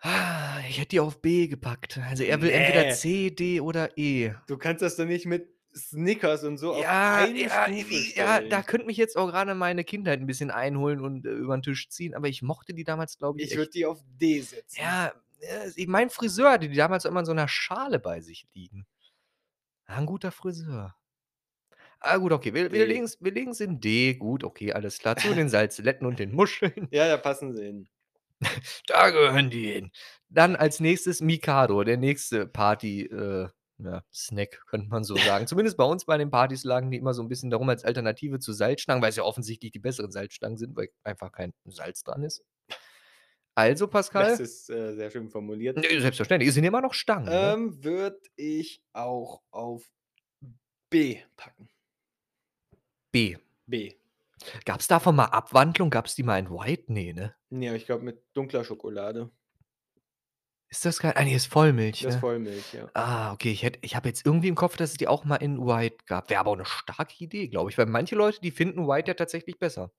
Ah, 0.00 0.60
ich 0.68 0.78
hätte 0.78 0.88
die 0.90 1.00
auf 1.00 1.20
B 1.22 1.46
gepackt. 1.48 1.98
Also, 1.98 2.24
er 2.24 2.40
will 2.42 2.50
entweder 2.50 2.88
Ne. 2.88 2.88
C, 2.88 3.30
D 3.30 3.60
oder 3.60 3.96
E. 3.96 4.32
Du 4.46 4.58
kannst 4.58 4.82
das 4.82 4.96
doch 4.96 5.04
nicht 5.06 5.26
mit 5.26 5.48
Snickers 5.74 6.44
und 6.44 6.58
so 6.58 6.74
auf 6.74 6.88
Ja, 6.88 7.26
eine 7.26 7.48
ja, 7.48 7.66
Stufe 7.66 8.06
ja, 8.16 8.40
da 8.40 8.62
könnte 8.62 8.86
mich 8.86 8.96
jetzt 8.96 9.16
auch 9.18 9.28
grade 9.30 9.54
meine 9.54 9.84
Kindheit 9.84 10.20
'n 10.20 10.26
bisschen 10.26 10.50
einholen 10.50 11.00
und, 11.00 11.26
äh, 11.26 11.30
über 11.30 11.54
'n 11.54 11.62
Tisch 11.62 11.88
ziehen, 11.90 12.14
aber 12.14 12.28
ich 12.28 12.40
mochte 12.42 12.72
die 12.72 12.84
damals, 12.84 13.18
glaube 13.18 13.38
ich, 13.40 13.46
Ich 13.46 13.56
würde 13.56 13.70
die 13.72 13.84
auf 13.84 14.02
D 14.06 14.40
setzen. 14.40 14.78
Ja, 14.78 15.12
mein 15.86 16.10
Friseur 16.10 16.52
hatte 16.52 16.68
die 16.68 16.76
damals 16.76 17.04
immer 17.04 17.20
in 17.20 17.26
so 17.26 17.32
'ner 17.34 17.48
Schale 17.48 17.98
bei 17.98 18.20
sich 18.20 18.46
liegen. 18.54 18.86
War 19.88 19.98
'n 19.98 20.06
guter 20.06 20.30
Friseur. 20.32 20.94
Ah, 22.04 22.16
gut, 22.16 22.32
okay, 22.32 22.52
wir 22.52 22.72
wir 22.72 22.84
D. 22.84 22.86
legen's 22.86 23.16
wir 23.20 23.30
legen's 23.32 23.60
in 23.60 23.80
D. 23.80 24.14
Gut, 24.14 24.42
okay, 24.42 24.72
alles 24.72 24.98
klar. 24.98 25.16
Zu 25.16 25.34
den 25.34 25.48
Salzletten 25.48 26.06
und 26.06 26.18
den 26.18 26.32
Muscheln. 26.32 26.88
Ja, 26.90 27.08
da 27.08 27.16
passen 27.16 27.52
sie 27.54 27.62
hin. 27.64 27.88
Da 28.88 29.10
gehören 29.10 29.50
die 29.50 29.72
hin. 29.72 29.90
Dann 30.28 30.56
als 30.56 30.80
Nächstes 30.80 31.20
Mikado, 31.20 31.84
der 31.84 31.96
nächste 31.96 32.46
Party 32.46 33.02
äh, 33.06 33.48
ja, 33.78 34.02
Snack, 34.12 34.62
könnte 34.66 34.88
man 34.88 35.04
so 35.04 35.16
sagen. 35.16 35.46
Zumindest 35.48 35.76
bei 35.76 35.84
uns 35.84 36.04
bei 36.06 36.18
den 36.18 36.30
Partys 36.30 36.64
lagen 36.64 36.90
die 36.90 36.98
immer 36.98 37.14
so 37.14 37.22
'n 37.22 37.28
bisschen 37.28 37.50
da 37.50 37.56
rum 37.58 37.68
als 37.68 37.84
Alternative 37.84 38.38
zu 38.40 38.52
Salzstangen, 38.52 39.02
weil's 39.02 39.16
ja 39.16 39.24
offensichtlich 39.24 39.72
die 39.72 39.78
besseren 39.80 40.12
Salzstangen 40.12 40.58
sind, 40.58 40.76
weil 40.76 40.88
einfach 41.04 41.32
kein 41.32 41.52
Salz 41.66 42.02
dran 42.04 42.22
ist. 42.24 42.42
Also, 43.54 43.86
Das 43.86 43.92
Pascal 43.92 44.40
ist, 44.40 44.70
äh, 44.70 44.94
sehr 44.94 45.10
schön 45.10 45.28
formuliert. 45.28 45.76
Ne, 45.76 46.00
selbstverständlich. 46.00 46.48
Es 46.48 46.54
sind 46.54 46.64
immer 46.64 46.80
noch 46.80 46.94
Stangen, 46.94 47.26
ne? 47.26 47.54
Ähm, 47.54 47.84
würde 47.84 48.20
ich 48.36 48.82
auch 48.92 49.42
auf 49.50 49.90
B 50.90 51.24
packen. 51.36 51.68
B. 53.12 53.36
B. 53.68 53.94
Gab's 54.64 54.88
davon 54.88 55.16
mal 55.16 55.26
Abwandlung? 55.26 55.90
Gab's 55.90 56.14
die 56.14 56.22
mal 56.22 56.38
in 56.38 56.50
White? 56.50 56.92
Ne, 56.92 57.12
ne? 57.12 57.34
Ne, 57.50 57.68
aber 57.68 57.76
ich 57.76 57.86
glaube 57.86 58.04
mit 58.04 58.24
dunkler 58.34 58.64
Schokolade. 58.64 59.30
Ist 60.70 60.84
das 60.86 60.98
kei 60.98 61.14
ah, 61.14 61.22
ne, 61.24 61.34
ist 61.34 61.46
Vollmilch, 61.46 62.00
Das 62.00 62.14
ist 62.14 62.14
ne? 62.16 62.20
Vollmilch, 62.20 62.72
ja. 62.72 62.90
Ah, 62.94 63.32
okay, 63.32 63.52
ich 63.52 63.64
ich 63.82 63.96
habe 63.96 64.08
jetzt 64.08 64.26
irgendwie 64.26 64.48
im 64.48 64.54
Kopf, 64.54 64.76
dass 64.76 64.90
es 64.92 64.96
die 64.96 65.08
auch 65.08 65.24
mal 65.24 65.36
in 65.36 65.58
White 65.66 65.98
gab. 66.06 66.30
Wäre 66.30 66.40
aber 66.40 66.50
auch 66.52 66.56
'ne 66.56 66.64
starke 66.66 67.14
Idee, 67.24 67.48
glaube 67.48 67.70
ich, 67.70 67.78
weil 67.78 67.86
manche 67.86 68.16
Leute, 68.16 68.40
die 68.40 68.50
finden 68.50 68.86
White 68.88 69.08
ja 69.10 69.14
tatsächlich 69.14 69.58
besser. 69.58 69.92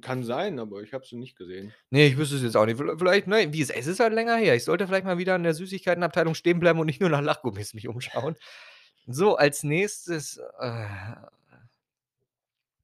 Kann 0.00 0.22
sein, 0.22 0.60
aber 0.60 0.82
ich 0.82 0.92
habe 0.92 1.04
sie 1.04 1.16
nicht 1.16 1.36
gesehen. 1.36 1.74
Ne, 1.90 2.06
ich 2.06 2.16
wüsste 2.16 2.36
es 2.36 2.42
jetzt 2.42 2.56
auch 2.56 2.64
nicht. 2.64 2.78
Viellei 2.78 2.96
vielleicht, 2.96 3.26
ne, 3.26 3.52
wie 3.52 3.60
es 3.60 3.70
es 3.70 3.88
ist 3.88 3.98
halt 3.98 4.12
länger 4.12 4.36
her. 4.36 4.54
Ich 4.54 4.64
sollte 4.64 4.86
vielleicht 4.86 5.04
mal 5.04 5.18
wieder 5.18 5.34
in 5.34 5.42
der 5.42 5.54
Süßigkeitenabteilung 5.54 6.34
stehen 6.34 6.60
bleiben 6.60 6.78
und 6.78 6.86
nicht 6.86 7.00
nur 7.00 7.10
nach 7.10 7.20
Lachgummis 7.20 7.74
mich 7.74 7.88
umschauen. 7.88 8.36
So, 9.08 9.36
als 9.36 9.64
Nächstes, 9.64 10.40
äh 10.60 10.86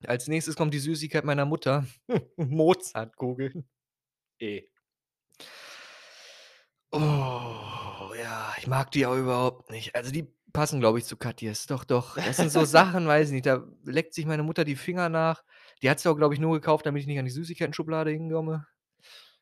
als 0.04 0.26
Nächstes 0.26 0.56
kommt 0.56 0.74
die 0.74 0.78
Süßigkeit 0.80 1.24
meiner 1.24 1.46
Mutter. 1.46 1.86
Mozartkugeln. 2.36 3.68
E. 4.40 4.64
Oh, 6.90 8.12
ja, 8.20 8.54
ich 8.58 8.66
mag 8.66 8.90
die 8.90 9.06
auch 9.06 9.16
überhaupt 9.16 9.70
nicht. 9.70 9.94
Also, 9.94 10.10
die 10.10 10.26
passen, 10.52 10.80
glaube 10.80 10.98
ich, 10.98 11.04
zu 11.04 11.16
Katjes. 11.16 11.66
Doch, 11.66 11.84
doch. 11.84 12.16
Das 12.16 12.36
sind 12.38 12.50
so 12.50 12.64
Sachen, 12.64 13.06
weiß 13.06 13.28
ich 13.28 13.34
nicht, 13.34 13.46
da 13.46 13.64
leckt 13.84 14.14
sich 14.14 14.26
meine 14.26 14.42
Mutter 14.42 14.64
die 14.64 14.76
Finger 14.76 15.08
nach. 15.08 15.44
Die 15.82 15.90
hat 15.90 16.00
sie 16.00 16.08
auch, 16.10 16.16
glaube 16.16 16.34
ich, 16.34 16.40
nur 16.40 16.54
gekauft, 16.54 16.86
damit 16.86 17.00
ich 17.02 17.06
nicht 17.06 17.18
an 17.18 17.24
die 17.26 17.30
Süßigkeiten-Schublade 17.30 18.10
hinkomme. 18.10 18.66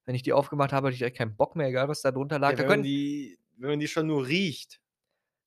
Wenn 0.07 0.15
ich 0.17 0.23
die 0.23 0.33
aufgemacht 0.35 0.73
habe, 0.73 0.89
hatte 0.89 0.95
ich 0.95 0.99
direkt 1.01 1.19
keinen 1.19 1.37
Bock 1.37 1.57
mehr, 1.57 1.69
egal 1.69 1.89
was 1.89 2.03
da 2.03 2.13
drunter 2.13 2.39
lag. 2.39 2.55
Ja, 2.55 2.59
Da 2.59 2.63
wenn 2.63 2.69
man 2.69 2.83
können 2.83 2.83
die 2.83 3.39
wenn 3.57 3.71
man 3.71 3.81
die 3.81 3.89
schon 3.89 4.07
nur 4.09 4.27
riecht. 4.27 4.81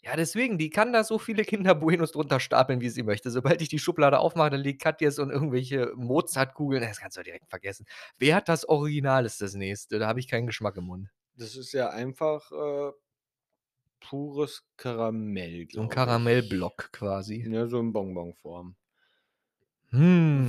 Ja, 0.04 0.15
deswegen, 0.15 0.58
die 0.58 0.69
kann 0.69 0.93
da 0.93 1.04
so 1.04 1.17
viele 1.19 1.43
Kinder 1.43 1.73
Buenos 1.76 2.12
drunter 2.12 2.39
stapeln, 2.39 2.82
wie 2.82 2.89
sie 2.89 3.04
möchte. 3.04 3.32
Sobald 3.32 3.62
ich 3.62 3.69
die 3.69 3.80
Schublade 3.80 4.19
aufmache, 4.19 4.52
dann 4.52 4.62
liegt 4.62 4.82
Katjes 4.82 5.19
und 5.19 5.32
irgendwelche 5.32 5.91
Mozartkugeln 5.95 6.82
das 6.84 7.00
kannst 7.00 7.17
du 7.17 7.23
direkt 7.23 7.50
vergessen. 7.50 7.86
Wer 8.17 8.36
hat 8.36 8.47
das 8.50 8.67
Original, 8.69 9.26
ist 9.26 9.41
das 9.41 9.54
Nächste. 9.56 10.00
Da 10.00 10.08
habe 10.08 10.19
ich 10.19 10.28
keinen 10.28 10.47
Geschmack 10.47 10.78
im 10.78 10.86
Mund. 10.86 11.10
Das 11.36 11.56
ist 11.56 11.71
ja 11.71 11.89
einfach, 11.91 12.52
äh, 12.52 12.91
pures 14.00 14.63
Karamell, 14.76 15.67
So 15.69 15.80
'n 15.82 15.88
glaube 15.88 16.10
ich. 16.10 16.28
Karamellblock 16.28 16.91
quasi. 16.91 17.54
Ja, 17.54 17.65
so 17.67 17.80
in 17.80 17.93
Bonbonform. 17.93 18.76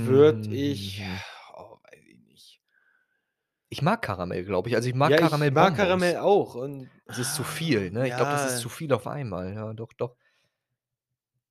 Würde 0.05 0.53
ich 0.55 1.01
Hm. 1.01 1.21
oh, 1.55 1.79
weiß 1.83 2.05
ich 2.05 2.19
nicht. 2.19 2.59
Ich 3.71 3.81
mag 3.83 4.01
Karamell, 4.01 4.43
glaube 4.45 4.67
ich. 4.69 4.75
Also, 4.75 4.89
ich 4.89 4.95
mag 4.95 5.15
Ja, 5.15 5.19
ich 5.21 5.47
mag 5.47 5.75
Karamellbonbons. 5.75 5.75
Karamell 5.75 6.17
auch 6.17 6.55
und 6.55 6.91
Es 7.07 7.17
ist 7.19 7.35
zu 7.35 7.43
viel, 7.43 7.91
ne? 7.91 8.07
Ich 8.07 8.15
glaube, 8.15 8.31
das 8.31 8.45
ist 8.45 8.57
ja. 8.57 8.59
zu 8.59 8.69
viel 8.69 8.93
auf 8.93 9.07
einmal. 9.07 9.53
Ja, 9.53 9.73
doch, 9.73 9.93
doch. 9.93 10.15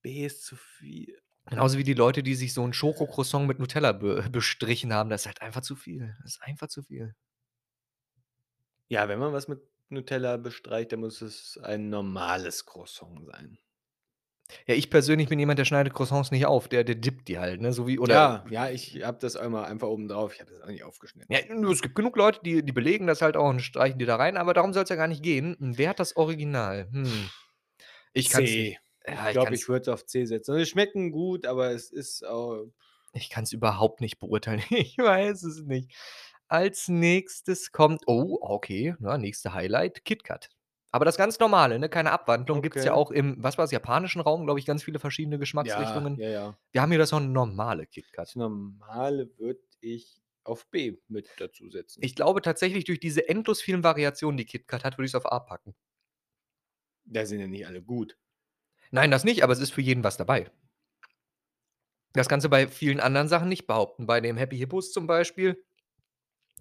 B 0.04 0.24
ist 0.24 0.44
zu 0.44 0.56
viel. 0.56 1.20
Genauso 1.46 1.78
wie 1.78 1.84
die 1.84 1.94
Leute, 1.94 2.22
die 2.22 2.34
sich 2.34 2.52
so 2.52 2.62
'n 2.64 2.72
Schokocroissant 2.74 3.46
mit 3.48 3.58
Nutella 3.58 3.92
be 3.92 4.28
bestrichen 4.30 4.92
haben. 4.92 5.08
Das 5.08 5.22
ist 5.22 5.26
halt 5.26 5.40
einfach 5.42 5.62
zu 5.62 5.76
viel. 5.76 6.14
Das 6.22 6.32
ist 6.34 6.42
einfach 6.42 6.68
zu 6.68 6.82
viel. 6.82 7.14
Ja, 8.90 9.06
wenn 9.08 9.18
man 9.18 9.34
was 9.34 9.48
mit 9.48 9.60
Nutella 9.90 10.38
bestreicht, 10.38 10.92
dann 10.92 11.00
muss 11.00 11.20
es 11.20 11.58
ein 11.58 11.90
normales 11.90 12.64
Croissant 12.64 13.26
sein. 13.26 13.58
Ja, 14.66 14.74
ich 14.74 14.90
persönlich 14.90 15.28
bin 15.28 15.38
jemand, 15.38 15.58
der 15.58 15.64
schneidet 15.64 15.92
Croissants 15.92 16.30
nicht 16.30 16.46
auf, 16.46 16.68
der 16.68 16.84
der 16.84 16.94
dippt 16.94 17.28
die 17.28 17.38
halt, 17.38 17.60
ne, 17.60 17.72
so 17.72 17.86
wie 17.86 17.98
oder 17.98 18.14
Ja, 18.14 18.44
ja, 18.50 18.70
ich 18.70 19.02
habe 19.02 19.18
das 19.20 19.36
einmal 19.36 19.66
einfach 19.66 19.88
oben 19.88 20.08
drauf. 20.08 20.34
Ich 20.34 20.40
habe 20.40 20.50
das 20.50 20.62
auch 20.62 20.68
nicht 20.68 20.84
aufgeschnitten. 20.84 21.32
Ja, 21.34 21.54
nur 21.54 21.72
es 21.72 21.82
gibt 21.82 21.94
genug 21.94 22.16
Leute, 22.16 22.40
die 22.44 22.62
die 22.64 22.72
belegen 22.72 23.06
das 23.06 23.22
halt 23.22 23.36
auch 23.36 23.48
und 23.48 23.60
streichen 23.60 23.98
die 23.98 24.06
da 24.06 24.16
rein, 24.16 24.36
aber 24.36 24.54
darum 24.54 24.72
soll's 24.72 24.90
ja 24.90 24.96
gar 24.96 25.08
nicht 25.08 25.22
gehen. 25.22 25.56
Hm, 25.58 25.78
wer 25.78 25.90
hat 25.90 26.00
das 26.00 26.16
Original? 26.16 26.88
Hm. 26.92 27.28
Ich. 28.12 28.30
C. 28.30 28.42
Ich 28.42 28.78
Ja, 29.06 29.26
ich 29.28 29.32
glaube, 29.32 29.54
ich 29.54 29.60
kann's 29.60 29.68
würde 29.68 29.82
es 29.82 29.88
auf 29.88 30.06
C 30.06 30.24
setzen. 30.24 30.56
Sie 30.56 30.66
schmecken 30.66 31.12
gut, 31.12 31.46
aber 31.46 31.70
es 31.70 31.90
ist 31.90 32.24
au 32.26 32.68
ich 33.12 33.30
kann's 33.30 33.52
überhaupt 33.52 34.00
nicht 34.00 34.18
beurteilen. 34.18 34.62
Ich 34.70 34.98
weiß 34.98 35.42
es 35.44 35.62
nicht. 35.64 35.94
Als 36.48 36.88
Nächstes 36.88 37.72
kommt 37.72 38.02
oh, 38.06 38.38
okay, 38.40 38.94
ja, 39.00 39.18
nächste 39.18 39.52
Highlight, 39.52 40.04
KitKat. 40.04 40.50
Aber 40.92 41.04
das 41.04 41.16
ganz 41.16 41.38
Normale, 41.38 41.78
ne, 41.78 41.88
keine 41.88 42.12
Abwandlung. 42.12 42.62
Gibt's 42.62 42.84
ja 42.84 42.92
Okay. 42.92 42.94
auch 42.94 43.10
im 43.10 43.36
was 43.42 43.58
war's, 43.58 43.70
japanischen 43.72 44.20
Raum, 44.20 44.44
glaube 44.44 44.58
ich, 44.60 44.66
ganz 44.66 44.82
viele 44.82 44.98
verschiedene 44.98 45.38
Ja, 45.60 46.10
Geschmacksrichtungen. 46.12 46.20
ja, 46.20 46.28
ja. 46.28 46.58
Wir 46.72 46.82
haben 46.82 46.90
hier 46.90 46.98
das 46.98 47.12
noch 47.12 47.20
normale 47.20 47.86
KitKat. 47.86 48.28
Das 48.28 48.36
Normale 48.36 49.36
würde 49.38 49.62
ich 49.80 50.22
auf 50.44 50.70
B 50.70 50.98
mit 51.08 51.34
dazu 51.40 51.68
setzen. 51.70 52.00
Ich 52.00 52.16
glaube 52.16 52.42
tatsächlich, 52.42 52.82
durch 52.86 52.98
diese 52.98 53.28
endlos 53.28 53.62
vielen 53.62 53.84
Variationen, 53.84 54.36
die 54.36 54.46
KitKat 54.46 54.82
hat, 54.82 54.98
würde 54.98 55.06
ich's 55.06 55.14
auf 55.14 55.30
A 55.30 55.38
packen. 55.38 55.76
Ja, 57.06 57.26
sind 57.26 57.40
ja 57.40 57.48
nicht 57.48 57.66
alle 57.66 57.82
gut. 57.82 58.16
Nein, 58.90 59.10
das 59.10 59.24
nicht, 59.24 59.42
aber 59.42 59.52
es 59.54 59.60
ist 59.60 59.72
für 59.72 59.80
jeden 59.80 60.04
was 60.04 60.16
dabei. 60.18 60.50
Das 62.12 62.28
kannst 62.28 62.44
du 62.44 62.50
bei 62.50 62.68
vielen 62.68 63.00
anderen 63.00 63.28
Sachen 63.28 63.48
nicht 63.48 63.66
behaupten. 63.66 64.06
Bei 64.06 64.20
den 64.20 64.36
Happy 64.36 64.56
Hippos 64.58 64.92
zum 64.92 65.06
Beispiel, 65.06 65.64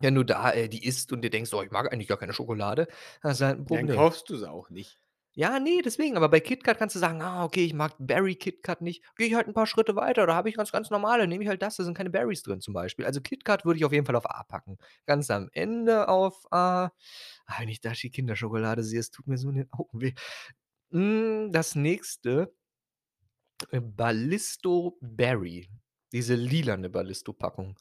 wenn 0.02 0.16
du 0.16 0.24
da, 0.24 0.52
äh, 0.52 0.70
die 0.70 0.86
isst 0.86 1.12
und 1.14 1.22
dir 1.22 1.30
denkst: 1.30 1.54
„Oh, 1.54 1.62
ich 1.64 1.72
mag 1.72 1.92
eigentlich 1.94 2.08
gar 2.08 2.18
keine 2.18 2.34
Schokolade“, 2.34 2.88
hast 3.22 3.42
du 3.42 3.46
halt 3.46 3.60
'n 3.60 3.66
Dann 3.72 3.88
Problem. 3.88 3.88
kaufst 3.88 4.30
du 4.30 4.36
sie 4.36 4.50
auch 4.52 4.70
nicht. 4.70 5.00
Ja, 5.36 5.60
ne, 5.60 5.82
deswegen, 5.86 6.18
aber 6.18 6.30
bei 6.30 6.40
KitKat 6.40 6.80
kannst 6.80 6.96
du 6.96 7.00
sagen: 7.00 7.22
„Ah, 7.22 7.44
okay, 7.46 7.64
ich 7.64 7.74
mag 7.76 7.94
Berry 8.00 8.36
KitKat 8.36 8.82
nicht.“ 8.82 9.04
Gehe 9.18 9.28
ich 9.28 9.36
halt 9.36 9.48
'n 9.48 9.54
paar 9.54 9.68
Schritte 9.68 9.96
weiter, 9.96 10.26
da 10.26 10.34
habe 10.34 10.50
ich 10.50 10.56
ganz, 10.56 10.72
ganz 10.72 10.90
normale, 10.90 11.28
nehme 11.28 11.44
ich 11.44 11.48
halt 11.50 11.62
das, 11.62 11.76
da 11.76 11.84
sind 11.84 11.96
keine 11.96 12.10
Berries 12.10 12.42
drin 12.42 12.60
zum 12.60 12.74
Beispiel. 12.74 13.06
Also, 13.06 13.22
KitKat 13.22 13.64
würde 13.64 13.78
ich 13.78 13.86
auf 13.86 13.94
jeden 13.94 14.06
Fall 14.08 14.16
auf 14.16 14.28
A 14.30 14.42
packen. 14.44 14.78
Ganz 15.06 15.30
am 15.30 15.50
Ende 15.54 16.08
auf 16.08 16.42
A 16.52 16.86
ah, 17.46 17.60
wenn 17.60 17.70
ich 17.70 17.82
da 17.82 17.92
die 17.92 18.10
Kinderschokolade 18.10 18.82
sehe, 18.84 19.00
es 19.00 19.12
tut 19.12 19.28
mir 19.28 19.38
so 19.38 19.50
in 19.50 19.56
den 19.58 19.70
Augen 19.72 20.02
weh. 20.02 20.14
Hm, 20.92 21.52
das 21.52 21.76
Nächste 21.76 22.54
äh, 23.72 23.80
Ballisto 23.82 24.98
Berry, 25.02 25.68
diese 26.12 26.36
lilane 26.36 26.90
Ballisto-Packung. 26.90 27.78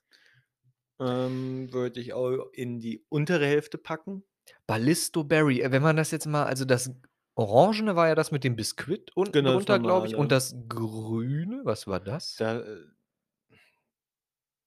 Ähm, 1.00 1.72
würde 1.72 2.00
ich 2.00 2.12
auch 2.14 2.50
in 2.52 2.80
die 2.80 3.04
untere 3.08 3.46
Hälfte 3.46 3.78
packen. 3.78 4.24
Ballisto 4.66 5.24
Berry, 5.24 5.60
äh, 5.60 5.70
wenn 5.72 5.82
man 5.82 5.96
das 5.96 6.10
jetzt 6.10 6.26
mal 6.26 6.44
also, 6.44 6.64
das 6.64 6.90
Orangene 7.34 7.96
war 7.96 8.08
ja 8.08 8.14
das 8.14 8.30
mit 8.32 8.44
dem 8.44 8.56
Biskuit 8.56 9.10
unten 9.14 9.44
Genau, 9.44 9.52
drunter, 9.52 9.78
glaube 9.78 10.06
ich, 10.06 10.16
und 10.16 10.32
das 10.32 10.54
Grüne, 10.68 11.60
was 11.64 11.86
war 11.86 12.00
das? 12.00 12.36
Da, 12.38 12.60
äh 12.60 12.86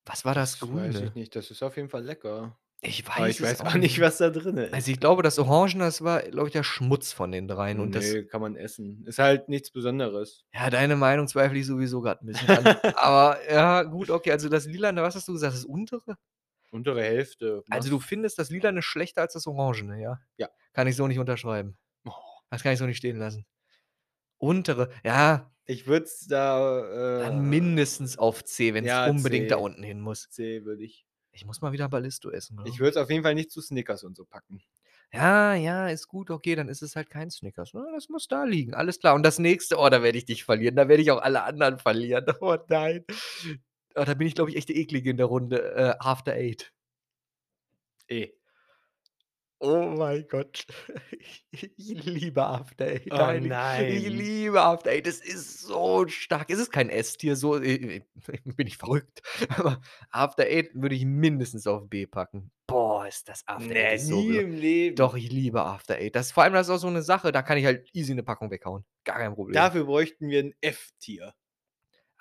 Was 0.06 0.26
war 0.26 0.36
das 0.36 0.60
das 0.60 0.74
weiß 0.74 1.02
ich 1.02 1.14
Grüne? 1.14 1.16
nicht. 1.16 1.36
Das 1.36 1.52
ist 1.52 1.64
auf 1.64 1.76
jeden 1.78 1.90
Fall 1.90 2.04
lecker. 2.04 2.60
Ich 2.84 3.06
Aber 3.14 3.28
weiß 3.28 3.40
ich 3.40 3.42
es 3.42 3.42
weiß 3.42 3.62
auch 3.62 3.76
nicht, 3.76 4.00
was 4.00 4.18
da 4.18 4.28
Also, 4.72 4.92
ist. 4.92 4.92
ich 4.92 5.00
glaube, 5.00 5.24
das 5.24 5.40
Orangene, 5.40 5.86
das 5.86 6.04
war, 6.04 6.22
glaube 6.24 6.48
ich, 6.48 6.54
der 6.54 6.64
Schmutz 6.64 7.12
von 7.14 7.32
den 7.32 7.48
dreien 7.48 7.80
und 7.80 7.96
das 7.96 8.16
Ne, 8.16 8.26
kann 8.26 8.42
man 8.42 8.56
essen. 8.56 9.06
Ist 9.06 9.20
halt 9.20 9.48
nichts 9.48 9.70
Besonderes. 9.72 10.44
Ja, 10.54 10.70
deine 10.72 10.96
Meinung 10.96 11.28
zweifle 11.28 11.60
ich 11.60 11.68
sowieso 11.68 12.02
grad 12.02 12.22
'n 12.22 12.26
bisschen 12.26 12.50
an. 12.50 12.72
Aber 12.96 13.38
ja, 13.52 13.84
gut, 13.84 14.10
okay, 14.10 14.32
also, 14.32 14.50
das 14.50 14.66
Lilane, 14.66 15.02
was 15.04 15.16
hast 15.16 15.28
du 15.28 15.34
gesagt, 15.34 15.54
das 15.54 15.66
untere? 15.66 16.18
Untere 16.74 17.02
Hälfte, 17.04 17.64
Also, 17.72 17.90
du 17.92 18.00
findest 18.00 18.40
das 18.40 18.50
Lilane 18.50 18.82
schlechter 18.82 19.22
als 19.22 19.34
das 19.34 19.46
Orangene, 19.48 20.02
ja? 20.02 20.20
Ja. 20.40 20.50
Kann 20.74 20.88
ich 20.88 20.96
so 20.96 21.08
nicht 21.08 21.20
unterschreiben. 21.20 21.78
Oh. 22.06 22.12
Das 22.52 22.64
kann 22.64 22.74
ich 22.74 22.80
so 22.80 22.86
nicht 22.86 22.98
stehen 22.98 23.18
lassen. 23.20 23.46
Untere, 24.40 24.92
ja 25.04 25.52
Ich 25.68 25.86
würde 25.88 26.06
es 26.06 26.26
da, 26.28 26.80
dann 27.18 27.40
mindestens 27.42 28.18
auf 28.18 28.44
C, 28.46 28.74
äh 28.82 28.86
wenn's 28.86 28.98
ja, 28.98 29.04
unbedingt 29.04 29.52
da 29.52 29.58
C. 29.58 29.58
unten 29.58 29.84
hin 29.84 30.00
muss. 30.02 30.30
C 30.30 30.66
würde 30.66 30.84
ich 30.86 31.06
Ich 31.32 31.46
muss 31.46 31.62
mal 31.62 31.72
wieder 31.72 31.88
Ballisto 31.90 32.30
essen, 32.32 32.58
Ich 32.66 32.80
glaube 32.80 32.80
würde 32.80 32.92
es 32.92 32.98
auf 32.98 33.10
jeden 33.10 33.24
Fall 33.24 33.36
nicht 33.36 33.52
zu 33.52 33.62
Snickers 33.62 34.04
und 34.04 34.16
so 34.18 34.26
packen. 34.26 34.62
Ja, 35.12 35.56
ja, 35.56 35.88
ist 35.88 36.08
gut, 36.08 36.30
okay, 36.30 36.56
dann 36.56 36.70
ist 36.70 36.84
es 36.84 36.96
halt 36.96 37.10
kein 37.10 37.32
Snickers, 37.32 37.74
ne? 37.74 37.84
Das 37.94 38.10
muss 38.10 38.28
da 38.28 38.44
liegen, 38.44 38.74
alles 38.76 39.00
klar. 39.00 39.16
Und 39.16 39.24
das 39.24 39.40
Nächste, 39.40 39.78
oh, 39.78 39.90
da 39.90 40.04
werde 40.04 40.18
ich 40.18 40.26
dich 40.26 40.44
verlieren, 40.44 40.76
da 40.76 40.88
werde 40.88 41.02
ich 41.02 41.12
auch 41.12 41.22
alle 41.22 41.44
anderen 41.44 41.80
verlieren. 41.80 42.26
Oh 42.42 42.58
nein. 42.68 43.06
Oh, 43.96 44.04
da 44.06 44.14
bin 44.14 44.28
ich, 44.28 44.36
glaube 44.36 44.52
ich, 44.52 44.58
echt 44.58 44.70
der 44.70 44.76
Eklige 44.76 45.10
in 45.10 45.18
der 45.18 45.26
Runde, 45.26 45.74
äh, 45.76 45.96
After 46.00 46.34
Eight. 46.34 46.72
E. 48.08 48.30
Oh 49.62 49.88
mein 49.90 50.26
Gott. 50.28 50.66
Ich 51.52 52.06
liebe 52.06 52.46
After 52.46 52.86
Eight. 52.86 53.20
Oh 53.20 53.32
Nein, 53.32 53.88
ich 53.88 54.08
liebe 54.10 54.62
After 54.62 54.92
Eight. 54.92 55.08
Das 55.08 55.20
ist 55.20 55.62
so 55.62 56.08
stark. 56.08 56.50
Es 56.52 56.60
ist 56.60 56.72
kein 56.72 56.90
Esstier, 56.90 57.36
so, 57.36 57.58
äh, 57.62 58.02
bin 58.46 58.68
ich 58.68 58.78
verrückt. 58.78 59.22
Aber 59.58 59.82
After 60.12 60.44
Eight 60.44 60.72
würde 60.76 60.96
ich 60.96 61.06
mindestens 61.06 61.66
auf 61.68 61.90
B 61.90 62.06
packen. 62.06 62.52
Boah, 62.70 63.08
ist 63.08 63.28
das 63.28 63.48
After 63.48 63.76
Eight 63.76 63.92
Ne, 63.92 63.96
ist 63.96 64.06
so 64.08 64.28
nie 64.28 64.38
im 64.38 64.54
Leben. 64.54 65.12
doch, 65.12 65.16
ich 65.16 65.32
liebe 65.32 65.64
After 65.64 65.96
Eight. 65.96 66.16
Das 66.16 66.32
vor 66.32 66.44
allem, 66.44 66.54
das 66.54 66.68
ist 66.68 66.74
auch 66.76 66.78
so 66.80 66.90
'ne 66.90 67.02
Sache, 67.04 67.32
da 67.32 67.42
kann 67.42 67.58
ich 67.58 67.66
halt 67.66 67.90
easy 67.94 68.14
'ne 68.16 68.24
Packung 68.24 68.52
weghauen. 68.52 68.86
Gar 69.06 69.18
kein 69.20 69.36
Problem. 69.36 69.70
Dafür 69.70 69.86
bräuchten 69.86 70.30
wir 70.30 70.42
'n 70.44 70.54
F-Tier. 70.62 71.34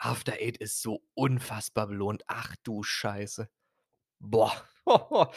After 0.01 0.35
Eight 0.41 0.57
ist 0.59 0.81
so 0.81 1.03
unfassbar 1.15 1.89
belohnt. 1.89 2.23
Ach 2.29 2.55
du 2.63 2.83
Scheiße. 2.85 3.49
Boah. 4.21 4.53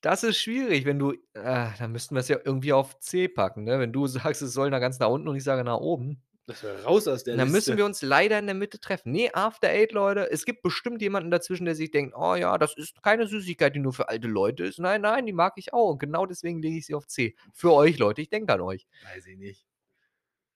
Das 0.00 0.22
ist 0.22 0.36
schwierig, 0.38 0.84
wenn 0.84 0.98
du 0.98 1.12
äh, 1.12 1.70
dann 1.78 1.92
müssten 1.92 2.14
wir's 2.14 2.28
ja 2.28 2.36
irgendwie 2.44 2.74
auf 2.74 2.98
C 3.00 3.26
packen, 3.26 3.64
ne? 3.64 3.78
Wenn 3.80 3.92
du 3.92 4.06
sagst, 4.06 4.42
es 4.42 4.52
soll 4.52 4.68
nach 4.70 4.80
ganz 4.80 4.98
nach 4.98 5.08
unten 5.08 5.28
und 5.28 5.36
ich 5.36 5.44
sage 5.44 5.64
nach 5.64 5.78
oben. 5.78 6.22
Das 6.46 6.60
soll 6.60 6.76
raus 6.80 7.06
aus 7.06 7.24
der 7.24 7.36
Dann 7.36 7.50
müssen 7.50 7.76
Liste. 7.76 7.76
wir 7.76 7.84
uns 7.84 8.00
leider 8.02 8.38
in 8.38 8.46
der 8.46 8.54
Mitte 8.54 8.78
treffen. 8.80 9.12
Ne, 9.12 9.30
After 9.34 9.68
Eight, 9.68 9.92
Leute, 9.92 10.30
es 10.30 10.44
gibt 10.44 10.62
bestimmt 10.62 11.02
jemanden 11.02 11.30
dazwischen, 11.30 11.64
der 11.64 11.74
sich 11.74 11.90
denkt: 11.90 12.14
„Oh 12.16 12.34
ja, 12.36 12.56
das 12.58 12.76
ist 12.76 13.02
keine 13.02 13.26
Süßigkeit, 13.26 13.74
die 13.74 13.80
nur 13.80 13.92
für 13.92 14.08
alte 14.08 14.28
Leute 14.28 14.64
ist. 14.64 14.78
Nein, 14.78 15.00
nein, 15.02 15.26
die 15.26 15.32
mag 15.32 15.54
ich 15.56 15.72
auch.“ 15.74 15.90
Und 15.92 15.98
genau 15.98 16.26
deswegen 16.26 16.62
lege 16.62 16.78
ich 16.78 16.86
sie 16.86 16.94
auf 16.94 17.06
C. 17.08 17.34
Für 17.52 17.72
euch, 17.72 17.98
Leute, 17.98 18.22
ich 18.22 18.30
denke 18.30 18.52
an 18.54 18.60
euch. 18.60 18.86
Weiß 19.02 19.26
ich 19.26 19.36
nicht. 19.38 19.66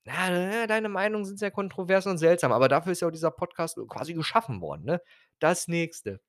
Ja, 0.07 0.67
deine 0.67 0.89
Meinungen 0.89 1.25
sind 1.25 1.39
sehr 1.39 1.51
kontrovers 1.51 2.07
und 2.07 2.19
seltsam, 2.19 2.51
aber 2.53 2.69
dafür 2.69 2.93
ist 2.93 3.01
ja 3.01 3.09
auch 3.09 3.13
dieser 3.13 3.31
Podcast 3.31 3.79
quasi 3.89 4.15
geschaffen 4.15 4.61
worden, 4.61 4.85
ne? 4.85 5.03
Das 5.39 5.69
Nächste. 5.69 6.21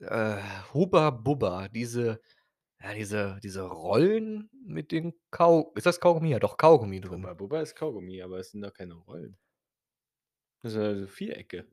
Äh, 0.00 0.36
Hubba 0.74 1.10
Bubba, 1.10 1.68
diese 1.68 2.20
ja, 2.82 2.94
diese 2.94 3.38
diese 3.42 3.62
Rollen 3.62 4.50
mit 4.66 4.92
den 4.92 5.14
Kau 5.30 5.72
ist 5.76 5.86
das 5.86 6.00
Kaugummi? 6.00 6.30
Ja 6.30 6.38
doch, 6.40 6.56
Kaugummi 6.58 7.00
drin. 7.00 7.28
Hubba 7.28 7.34
Bubba 7.34 7.60
ist 7.60 7.74
Kaugummi, 7.74 8.22
aber 8.22 8.38
es 8.38 8.52
sind 8.52 8.62
doch 8.62 8.72
keine 8.72 8.94
Rollen. 8.94 9.36
Das 10.62 10.72
sind 10.72 10.82
ja 10.82 10.94
so 10.94 11.06
Vierecke. 11.08 11.66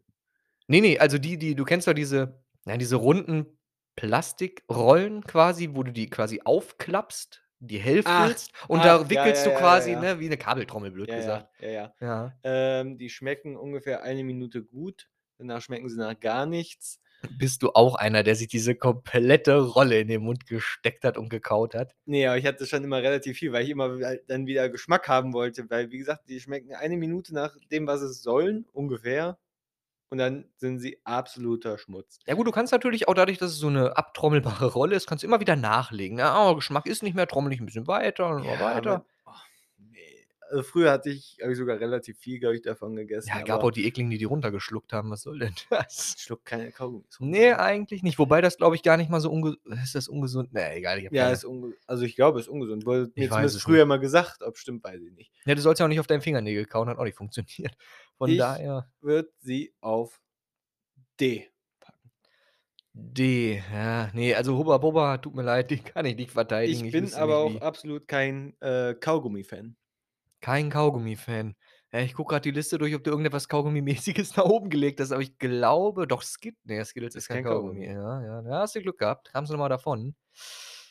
Ne, 0.67 0.81
ne, 0.81 0.99
also 0.99 1.17
die 1.17 1.37
die 1.37 1.55
du 1.55 1.63
kennst 1.63 1.87
doch 1.87 1.93
diese 1.93 2.43
ja, 2.65 2.77
diese 2.77 2.95
runden 2.95 3.59
Plastikrollen 3.95 5.23
quasi, 5.23 5.69
wo 5.73 5.83
du 5.83 5.91
die 5.93 6.09
quasi 6.09 6.41
aufklappst, 6.43 7.43
die 7.59 7.77
Ach, 8.03 8.33
häftelst 8.33 8.51
und 8.67 8.83
ach, 8.83 8.85
da 8.85 9.09
wickelst 9.09 9.45
ja, 9.45 9.45
du 9.45 9.51
ja, 9.51 9.51
quasi, 9.51 9.95
ja, 9.95 9.95
ne, 9.95 10.19
wie 10.19 10.27
'ne 10.29 10.37
Kabeltrommel, 10.37 10.91
blöd 10.91 11.13
gesagt. 11.13 11.47
ja, 11.47 11.59
ja, 11.59 11.69
ja. 11.69 11.95
Ja. 12.01 12.33
Ähm, 12.43 12.97
die 12.97 13.09
schmecken 13.09 13.57
ungefähr 13.57 14.03
eine 14.03 14.23
Minute 14.23 14.63
gut, 14.63 15.09
danach 15.37 15.61
schmecken 15.61 15.89
sie 15.89 15.97
nach 15.97 16.19
gar 16.19 16.45
nichts. 16.45 17.01
Bist 17.27 17.63
du 17.63 17.71
auch 17.73 17.95
einer, 17.95 18.23
der 18.23 18.35
sich 18.35 18.47
diese 18.47 18.75
komplette 18.75 19.57
Rolle 19.59 19.99
in 19.99 20.07
den 20.07 20.21
Mund 20.23 20.45
gesteckt 20.47 21.03
hat 21.03 21.17
und 21.17 21.29
gekaut 21.29 21.75
hat? 21.75 21.93
Ne, 22.07 22.27
aber 22.27 22.37
ich 22.37 22.45
hatte 22.45 22.67
schon 22.67 22.83
immer 22.83 23.01
relativ 23.01 23.37
viel, 23.39 23.51
weil 23.51 23.63
ich 23.63 23.71
immer 23.71 23.97
dann 24.27 24.45
wieder 24.45 24.69
Geschmack 24.69 25.07
haben 25.07 25.33
wollte, 25.33 25.67
weil, 25.71 25.89
wie 25.89 25.97
gesagt, 25.97 26.29
die 26.29 26.39
schmecken 26.39 26.75
eine 26.75 26.97
Minute 26.97 27.33
nach 27.33 27.57
dem, 27.71 27.87
was 27.87 28.01
es 28.01 28.21
sollen, 28.21 28.65
ungefähr, 28.73 29.39
und 30.09 30.19
dann 30.19 30.45
sind 30.57 30.79
sie 30.79 30.99
absoluter 31.05 31.77
Schmutz. 31.77 32.19
Ja 32.27 32.33
gut, 32.33 32.47
du 32.47 32.51
kannst 32.51 32.73
natürlich 32.73 33.07
auch 33.07 33.13
dadurch, 33.13 33.37
dass 33.37 33.51
es 33.51 33.59
so 33.59 33.69
'ne 33.69 33.95
abtrommelbare 33.95 34.65
Rolle 34.73 34.95
ist 34.95 35.05
kannst 35.05 35.21
du 35.23 35.27
immer 35.27 35.39
wieder 35.41 35.55
nachlegen, 35.55 36.17
ne? 36.17 36.25
„Ah, 36.25 36.53
Geschmack 36.53 36.87
ist 36.87 37.03
nicht 37.03 37.13
mehr, 37.15 37.27
trommel 37.27 37.53
ich 37.53 37.59
'n 37.59 37.67
bisschen 37.67 37.85
weiter 37.87 38.27
und 38.29 38.43
Ja, 38.43 38.57
weiter.“ 38.59 39.03
oh. 39.03 39.05
Also, 40.55 40.63
früher 40.63 40.91
hatte 40.91 41.09
ich 41.09 41.37
habe 41.41 41.51
ich 41.51 41.57
sogar 41.57 41.79
relativ 41.79 42.17
viel, 42.17 42.39
glaube 42.39 42.55
ich, 42.55 42.61
davon 42.61 42.95
gegessen, 42.95 43.29
Ja, 43.29 43.41
gab 43.41 43.63
auch 43.63 43.71
die 43.71 43.85
Ekligen, 43.85 44.09
die 44.09 44.17
die 44.17 44.25
runtergeschluckt 44.25 44.93
haben. 44.93 45.09
Was 45.11 45.21
soll 45.23 45.39
denn 45.39 45.53
das? 45.69 46.15
Ich 46.17 46.23
schlucke 46.23 46.43
keine 46.43 46.71
Kaugummis 46.71 47.19
Ne, 47.19 47.47
runter. 47.49 47.59
eigentlich 47.59 48.03
nicht. 48.03 48.19
Wobei 48.19 48.41
das, 48.41 48.57
glaube 48.57 48.75
ich, 48.75 48.83
gar 48.83 48.97
nicht 48.97 49.09
mal 49.09 49.19
so 49.19 49.31
unge 49.31 49.57
ist 49.83 49.95
das 49.95 50.07
ungesund? 50.07 50.53
Ne, 50.53 50.75
egal, 50.75 50.99
ich 50.99 51.05
habe 51.05 51.15
Ja, 51.15 51.31
ist 51.31 51.45
also, 51.87 52.03
ich 52.03 52.15
glaube, 52.15 52.39
ist 52.39 52.47
ungesund. 52.47 52.85
Wurde 52.85 53.11
Ich 53.15 53.29
weiß 53.29 53.53
es 53.53 53.61
früher 53.63 53.79
nicht. 53.79 53.87
mal 53.87 53.99
gesagt. 53.99 54.43
Ob 54.43 54.57
stimmt, 54.57 54.83
weiß 54.83 55.01
ich 55.01 55.11
nicht. 55.11 55.31
Ja, 55.45 55.55
du 55.55 55.61
sollst 55.61 55.79
ja 55.79 55.85
auch 55.85 55.89
nicht 55.89 55.99
auf 55.99 56.07
deinen 56.07 56.21
Fingernägel 56.21 56.65
kauen, 56.65 56.87
hat 56.89 56.97
auch 56.97 57.03
nicht 57.03 57.17
funktioniert. 57.17 57.75
Von 58.17 58.29
Ich 58.29 58.37
daher 58.37 58.89
würde 59.01 59.29
sie 59.39 59.73
auf 59.81 60.21
D 61.19 61.49
packen. 61.79 62.11
D, 62.93 63.61
ja, 63.71 64.09
ne, 64.13 64.35
also 64.35 64.57
Hubba 64.57 64.77
Bubba, 64.77 65.17
tut 65.17 65.35
mir 65.35 65.43
leid, 65.43 65.69
die 65.71 65.79
kann 65.79 66.05
ich 66.05 66.15
nicht 66.15 66.31
verteidigen. 66.31 66.85
Ich 66.85 66.91
bin 66.93 67.03
wüsste 67.03 67.21
aber 67.21 67.33
nicht 67.33 67.57
auch 67.57 67.61
wie. 67.61 67.61
absolut 67.61 68.07
kein, 68.07 68.55
äh, 68.61 68.93
Kaugummi-Fan. 68.95 69.75
Kein 70.45 70.69
Kaugummi-Fan. 70.69 71.55
Ja, 71.91 72.01
ich 72.01 72.13
gucke 72.13 72.29
grad 72.33 72.45
die 72.45 72.51
Liste 72.51 72.77
durch, 72.77 72.93
ob 72.93 73.03
du 73.03 73.09
irgendetwas 73.09 73.49
Kaugummi-mäßiges 73.49 74.33
nach 74.37 74.45
oben 74.45 74.69
gelegt 74.69 74.99
hast, 74.99 75.11
aber 75.11 75.23
ich 75.23 75.39
glaube 75.39 76.05
doch 76.05 76.21
Skit 76.21 76.55
ne, 76.65 76.85
Skittles 76.85 77.15
ist 77.15 77.23
Ist 77.23 77.29
kein 77.29 77.37
kein 77.37 77.45
Kaugummi. 77.45 77.87
Kaugummi. 77.87 77.87
Ja, 77.87 78.21
ja, 78.23 78.41
da 78.43 78.59
hast 78.59 78.75
du 78.75 78.81
Glück 78.83 78.99
gehabt. 78.99 79.31
Kamst 79.33 79.49
du 79.49 79.53
noch 79.55 79.59
mal 79.61 79.69
davon. 79.69 80.15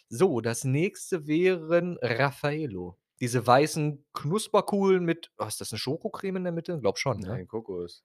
So, 0.08 0.40
das 0.40 0.64
Nächste 0.64 1.26
wären 1.28 1.98
Raffaello. 2.02 2.98
Diese 3.20 3.46
weißen 3.46 4.04
Knusperkugeln 4.12 5.04
mit 5.04 5.30
oh, 5.38 5.44
ist 5.46 5.60
das 5.60 5.70
'ne 5.70 5.78
Schokocreme 5.78 6.36
in 6.38 6.44
der 6.44 6.52
Mitte? 6.52 6.80
Glaube 6.80 6.98
schon, 6.98 7.20
ne? 7.20 7.28
Nein, 7.28 7.46
Kokos. 7.46 8.02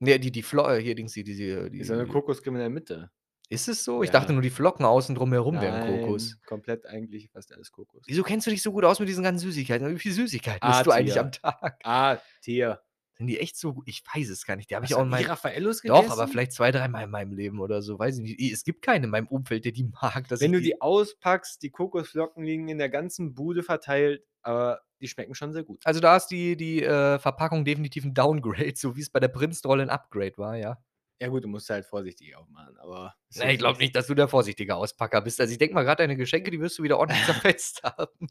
Ne, 0.00 0.18
die 0.18 0.30
die 0.32 0.42
Flo 0.42 0.68
äh, 0.68 0.80
hier 0.82 0.94
Dingsi, 0.94 1.24
diese 1.24 1.68
Ist 1.78 1.88
ja 1.90 1.96
'ne 1.96 2.06
die 2.06 2.10
Kokoscreme 2.12 2.56
in 2.56 2.60
der 2.60 2.70
Mitte. 2.70 3.10
Ist 3.54 3.68
es 3.68 3.84
so? 3.84 4.02
Ich 4.02 4.10
dachte 4.10 4.32
Ja. 4.32 4.32
nur, 4.32 4.42
die 4.42 4.50
Flocken 4.50 4.84
außen 4.84 5.14
drum 5.14 5.32
herum 5.32 5.60
wären 5.60 5.78
Kokos. 5.78 6.38
Komplett 6.44 6.86
eigentlich 6.86 7.30
fast 7.30 7.52
alles 7.52 7.70
Kokos. 7.70 8.04
Wieso 8.08 8.22
kennst 8.22 8.46
du 8.46 8.50
dich 8.50 8.62
so 8.62 8.72
gut 8.72 8.84
aus 8.84 9.00
mit 9.00 9.08
diesen 9.08 9.24
ganzen 9.24 9.46
Süßigkeiten? 9.46 9.88
Wie 9.94 9.98
viel 9.98 10.12
Süßigkeiten 10.12 10.68
isst 10.68 10.84
du 10.86 10.90
eigentlich 10.90 11.18
am. 11.18 11.30
Tag? 11.32 11.84
A-Tier. 11.84 12.80
Sind 13.18 13.28
die 13.28 13.38
echt 13.38 13.56
so 13.56 13.74
gu 13.74 13.82
ich 13.86 14.02
weiß 14.12 14.28
es 14.28 14.44
gar 14.44 14.56
nicht. 14.56 14.70
Die 14.70 14.74
habe 14.76 14.84
ich 14.86 14.94
auch 14.94 15.02
in 15.02 15.08
meinem 15.08 15.26
Raffaellos 15.26 15.82
Doch, 15.86 16.10
aber 16.10 16.26
gegessen? 16.26 16.28
vielleicht 16.28 16.52
2, 16.52 16.72
dreimal 16.72 17.04
in 17.04 17.10
meinem 17.10 17.32
Leben 17.32 17.60
oder 17.60 17.82
so, 17.82 17.98
weiß 17.98 18.18
ich 18.18 18.22
nicht. 18.38 18.52
Es 18.52 18.64
gibt 18.64 18.82
keinen 18.82 19.04
in 19.04 19.10
meinem 19.10 19.28
Umfeld, 19.28 19.64
der 19.64 19.72
die 19.72 19.84
mag, 19.84 20.24
Wenn 20.40 20.52
du 20.52 20.60
die 20.60 20.80
auspackst, 20.80 21.62
die 21.62 21.70
Kokosflocken 21.70 22.42
liegen 22.44 22.68
in 22.68 22.78
der 22.78 22.88
ganzen 22.88 23.34
Bude 23.34 23.62
verteilt, 23.62 24.24
aber 24.42 24.80
die 25.00 25.06
schmecken 25.08 25.34
schon 25.34 25.52
sehr 25.52 25.62
gut. 25.64 25.84
Also, 25.86 26.00
da 26.00 26.16
ist 26.16 26.28
die 26.28 26.56
die, 26.56 26.82
äh, 26.82 27.18
Verpackung 27.18 27.64
definitiv 27.66 28.04
'n 28.06 28.14
Downgrade, 28.14 28.72
so 28.76 28.96
wie's 28.96 29.10
bei 29.10 29.20
der 29.20 29.28
Prinzrolle 29.28 29.82
'n 29.82 29.90
Upgrade 29.90 30.38
war, 30.38 30.56
ja. 30.56 30.78
Ja 31.20 31.28
gut, 31.28 31.44
du 31.44 31.48
musst 31.48 31.70
halt 31.70 31.86
vorsichtig 31.86 32.34
aufmachen, 32.36 32.76
aber 32.78 33.14
jetzt 33.30 33.44
ich 33.52 33.58
glaube 33.58 33.78
nicht, 33.78 33.94
dass 33.96 34.06
du 34.06 34.14
der 34.14 34.28
vorsichtige 34.28 34.74
Auspacker 34.76 35.20
bist. 35.20 35.40
Also, 35.40 35.52
ich 35.52 35.58
denke 35.58 35.74
mal 35.74 35.84
grad 35.84 36.00
deine 36.00 36.16
Geschenke, 36.16 36.50
die 36.50 36.60
wirst 36.60 36.78
du 36.78 36.82
wieder 36.82 36.98
ordentlich 36.98 37.22
zerfetzt 37.24 37.82
haben. 37.82 38.28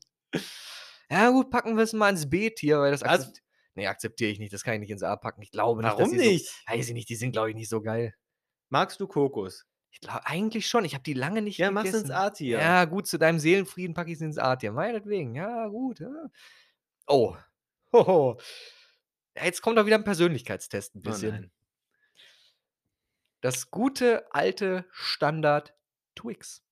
Ja 1.10 1.30
gut, 1.30 1.50
packen 1.52 1.78
wir's 1.78 1.94
mal 1.94 2.10
ins 2.10 2.30
B-Tier, 2.30 2.80
weil 2.80 2.92
das 2.92 3.04
Was? 3.04 3.04
akzept 3.04 3.42
ne, 3.76 3.88
akzeptiere 3.88 4.32
ich 4.32 4.40
nicht. 4.40 4.54
Das 4.54 4.64
kann 4.64 4.76
ich 4.76 4.80
nicht 4.82 4.92
ins 4.92 5.04
A 5.04 5.16
packen. 5.16 5.42
Ich 5.42 5.52
glaube 5.52 5.84
nicht, 5.84 5.98
Warum 5.98 6.12
die 6.12 6.20
so 6.20 6.32
nicht? 6.32 6.54
weiß 6.68 6.88
ich 6.88 6.94
nicht, 6.94 7.10
die 7.10 7.16
sind, 7.16 7.32
glaube 7.34 7.50
ich, 7.50 7.56
nicht 7.56 7.70
so 7.70 7.82
geil. 7.82 8.14
Magst 8.70 9.00
du 9.00 9.08
Kokos? 9.08 9.66
Ich 9.92 10.00
glau 10.02 10.20
eigentlich 10.24 10.68
schon. 10.68 10.86
Ich 10.86 10.94
habe 10.96 11.04
die 11.04 11.14
lange 11.14 11.42
nicht 11.42 11.60
Ja, 11.60 11.72
mach's 11.72 11.94
ins 11.94 12.10
gegessen. 12.10 12.12
A-Tier. 12.12 12.60
Ja, 12.60 12.86
gut, 12.86 13.08
zu 13.08 13.18
deinem 13.18 13.40
Seelenfrieden 13.40 13.94
packe 13.94 14.12
ich's 14.12 14.22
ins 14.22 14.38
A-Tier. 14.38 14.72
Meinetwegen, 14.72 15.36
ja, 15.36 15.68
gut, 15.68 16.00
ja. 16.00 16.30
Oh. 17.08 17.38
Hoho. 17.94 18.38
Ja, 19.36 19.46
jetzt 19.46 19.62
kommt 19.62 19.78
auch 19.80 19.86
wieder 19.86 19.98
'n 19.98 20.04
Persönlichkeitstest 20.04 20.96
'n 20.96 21.02
Oh 21.06 21.18
bisschen. 21.18 21.52
Das 23.44 23.72
gute 23.72 24.34
alte 24.34 24.86
Standard 24.90 25.74
Twix. 26.16 26.64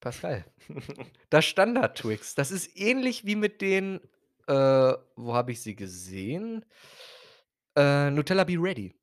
Pascal. 0.00 0.46
Das 1.28 1.44
Standard 1.44 1.98
Twix, 1.98 2.34
das 2.34 2.50
ist 2.50 2.74
ähnlich 2.74 3.26
wie 3.26 3.36
mit 3.36 3.60
den 3.60 4.00
äh, 4.46 4.94
wo 5.16 5.34
habe 5.34 5.52
ich 5.52 5.60
sie 5.60 5.76
gesehen? 5.76 6.64
Äh, 7.76 8.10
Nutella 8.10 8.44
Be 8.44 8.54
Ready. 8.58 8.94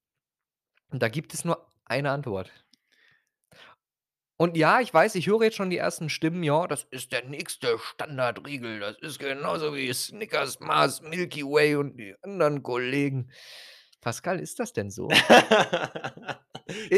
Und 0.90 1.04
da 1.04 1.10
gibt 1.10 1.36
es 1.36 1.46
nur 1.46 1.72
eine 1.86 2.10
Antwort. 2.10 2.52
Und 4.38 4.58
ja, 4.58 4.82
ich 4.82 4.92
weiß, 4.92 5.14
ich 5.14 5.28
höre 5.28 5.44
jetzt 5.44 5.58
schon 5.58 5.70
die 5.70 5.78
ersten 5.78 6.10
Stimmen: 6.10 6.42
„Ja, 6.42 6.66
das 6.66 6.88
ist 6.90 7.12
der 7.12 7.24
nächste 7.24 7.78
Standardriegel. 7.78 8.80
Das 8.80 8.98
ist 8.98 9.20
genauso 9.20 9.76
wie 9.76 9.94
Snickers, 9.94 10.60
Mars, 10.60 11.02
Milky 11.02 11.44
Way 11.44 11.76
und 11.76 11.98
die 11.98 12.16
anderen 12.24 12.64
Kollegen.“ 12.64 13.32
Pascal, 14.06 14.40
ist 14.40 14.60
das 14.60 14.72
denn 14.72 14.92
so? 14.92 15.26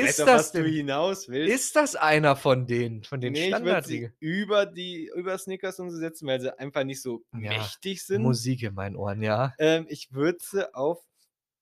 Ich 0.01 0.21
Ist 0.21 0.23
auf 0.23 0.31
das 0.31 0.51
was 0.51 0.53
du 0.53 0.63
denn 0.63 0.67
hinaus 0.67 1.27
willst. 1.27 1.63
ist 1.63 1.75
das 1.77 1.95
einer 1.95 2.35
von 2.37 2.67
denen 2.67 3.03
von 3.03 3.21
den 3.21 3.35
Ne, 3.35 3.49
ich 3.49 3.63
würde 3.63 3.81
sie 3.83 4.03
Standardriegel? 4.03 4.13
über 4.19 4.65
die 4.67 5.09
über 5.15 5.37
Snickers 5.39 5.79
und 5.79 5.89
so 5.89 5.97
setzen, 5.97 6.27
weil 6.27 6.39
sie 6.39 6.57
einfach 6.59 6.83
nicht 6.83 7.01
so 7.01 7.25
Ja, 7.33 7.71
mächtig 7.71 8.03
sind. 8.05 8.39
Musik 8.39 8.63
in 8.63 8.73
meinen 8.73 8.95
Ohren, 8.97 9.21
ja. 9.21 9.57
Ähm, 9.59 9.85
ich 9.89 10.11
würde 10.13 10.39
sie 10.41 10.73
auf 10.73 11.03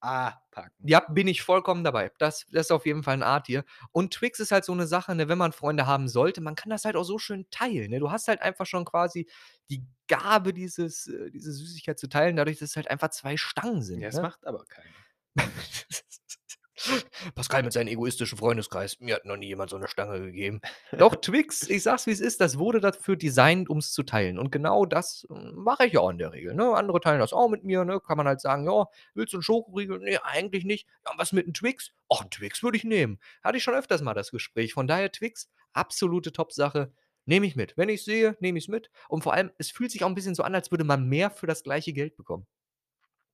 A 0.02 0.32
packen. 0.52 0.88
Ja, 0.88 1.00
bin 1.10 1.28
ich 1.28 1.42
vollkommen 1.42 1.84
dabei. 1.84 2.12
Das 2.20 2.46
das 2.52 2.68
ist 2.68 2.72
auf 2.72 2.86
jeden 2.86 3.02
Fall 3.04 3.16
'n 3.16 3.24
A-Tier. 3.24 3.64
Und 3.92 4.14
Twix 4.14 4.40
ist 4.40 4.52
halt 4.52 4.66
so 4.66 4.76
'ne 4.76 4.86
Sache, 4.88 5.16
ne, 5.16 5.30
wenn 5.30 5.38
man 5.38 5.52
Freunde 5.54 5.88
haben 5.88 6.08
sollte, 6.10 6.42
man 6.42 6.56
kann 6.56 6.70
das 6.70 6.84
halt 6.86 6.96
auch 6.98 7.04
so 7.06 7.18
schön 7.18 7.48
teilen, 7.50 7.90
ne? 7.92 8.00
Du 8.00 8.12
hast 8.12 8.28
halt 8.28 8.42
einfach 8.42 8.66
schon 8.66 8.86
quasi 8.86 9.28
die 9.70 9.86
Gabe, 10.08 10.54
dieses 10.54 11.08
äh, 11.08 11.32
diese 11.32 11.52
Süßigkeit 11.54 11.98
zu 11.98 12.08
teilen, 12.10 12.36
dadurch, 12.36 12.60
dass 12.60 12.72
es 12.72 12.76
halt 12.76 12.90
einfach 12.92 13.10
2 13.10 13.38
Stangen 13.38 13.82
sind, 13.82 14.02
Ja, 14.02 14.10
das 14.10 14.20
ne? 14.20 14.22
macht 14.22 14.46
aber 14.46 14.66
keiner. 14.66 15.05
Pascal 17.36 17.64
mit 17.64 17.74
seinem 17.74 17.90
egoistischen 17.90 18.38
Freundeskreis. 18.38 19.00
Mir 19.00 19.16
hat 19.16 19.26
noch 19.26 19.38
nie 19.38 19.48
jemand 19.48 19.70
so 19.72 19.78
'ne 19.78 19.88
Stange 19.88 20.22
gegeben. 20.22 20.62
Doch, 20.98 21.16
Twix, 21.22 21.70
ich 21.70 21.84
sage 21.84 21.98
es, 21.98 22.08
wie's 22.08 22.20
ist, 22.22 22.42
das 22.42 22.60
wurde 22.60 22.80
dafür 22.82 23.16
designt, 23.18 23.70
um's 23.70 23.94
zu 23.94 24.04
teilen. 24.04 24.40
Und 24.40 24.52
genau 24.52 24.86
das, 24.86 25.26
hm, 25.30 25.54
mache 25.56 25.88
ich 25.88 25.94
ja 25.94 26.02
auch 26.02 26.10
in 26.12 26.18
der 26.20 26.34
Regel, 26.34 26.56
ne? 26.56 26.76
Andere 26.76 27.00
teilen 27.02 27.20
das 27.20 27.34
auch 27.34 27.50
mit 27.50 27.64
mir, 27.64 27.86
ne? 27.86 28.00
Kann 28.02 28.18
man 28.18 28.28
halt 28.28 28.42
sagen: 28.42 28.66
„Ja, 28.66 28.88
willst 29.16 29.34
du 29.34 29.38
'n 29.40 29.44
Schokoriegel?“ 29.44 30.00
„Ne, 30.00 30.20
eigentlich 30.26 30.66
nicht.“ 30.66 30.88
„Ja, 31.06 31.14
was 31.18 31.34
mit 31.34 31.48
'n 31.48 31.54
Twix?“ 31.54 31.92
„Ach, 32.10 32.24
'n 32.24 32.32
Twix 32.32 32.64
würde 32.64 32.78
ich 32.78 32.84
nehmen.“ 32.86 33.20
Hatte 33.44 33.58
ich 33.58 33.64
schon 33.64 33.76
öfters 33.76 34.02
mal 34.02 34.14
das 34.14 34.32
Gespräch. 34.32 34.74
Von 34.74 34.88
daher 34.88 35.12
Twix, 35.12 35.50
absolute 35.74 36.32
Top-Sache, 36.34 36.94
nehme 37.26 37.46
ich 37.48 37.56
mit. 37.56 37.78
Wenn 37.78 37.90
ich's 37.90 38.06
sehe, 38.06 38.38
nehme 38.42 38.58
ich's 38.60 38.68
mit. 38.70 38.90
Und 39.10 39.24
vor 39.24 39.34
allem, 39.34 39.52
es 39.60 39.72
fühlt 39.72 39.92
sich 39.92 40.04
auch 40.04 40.10
'n 40.10 40.16
bisschen 40.16 40.36
so 40.36 40.44
an, 40.44 40.56
als 40.56 40.72
würde 40.72 40.84
man 40.86 41.08
mehr 41.10 41.32
für 41.32 41.48
das 41.48 41.64
gleiche 41.64 41.94
Geld 41.94 42.16
bekommen. 42.18 42.46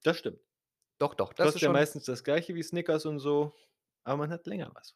Das 0.04 0.18
stimmt. 0.18 0.39
Doch, 1.02 1.16
doch, 1.16 1.34
das 1.34 1.56
ist 1.56 1.60
Kostet 1.60 1.62
ja 1.62 1.70
meistens 1.70 2.06
das 2.06 2.24
Gleiche 2.24 2.56
wie 2.56 2.64
Snickers 2.64 3.06
und 3.06 3.20
so, 3.20 3.54
aber 4.06 4.18
man 4.18 4.32
hat 4.32 4.47
länger 4.47 4.72
was. 4.74 4.95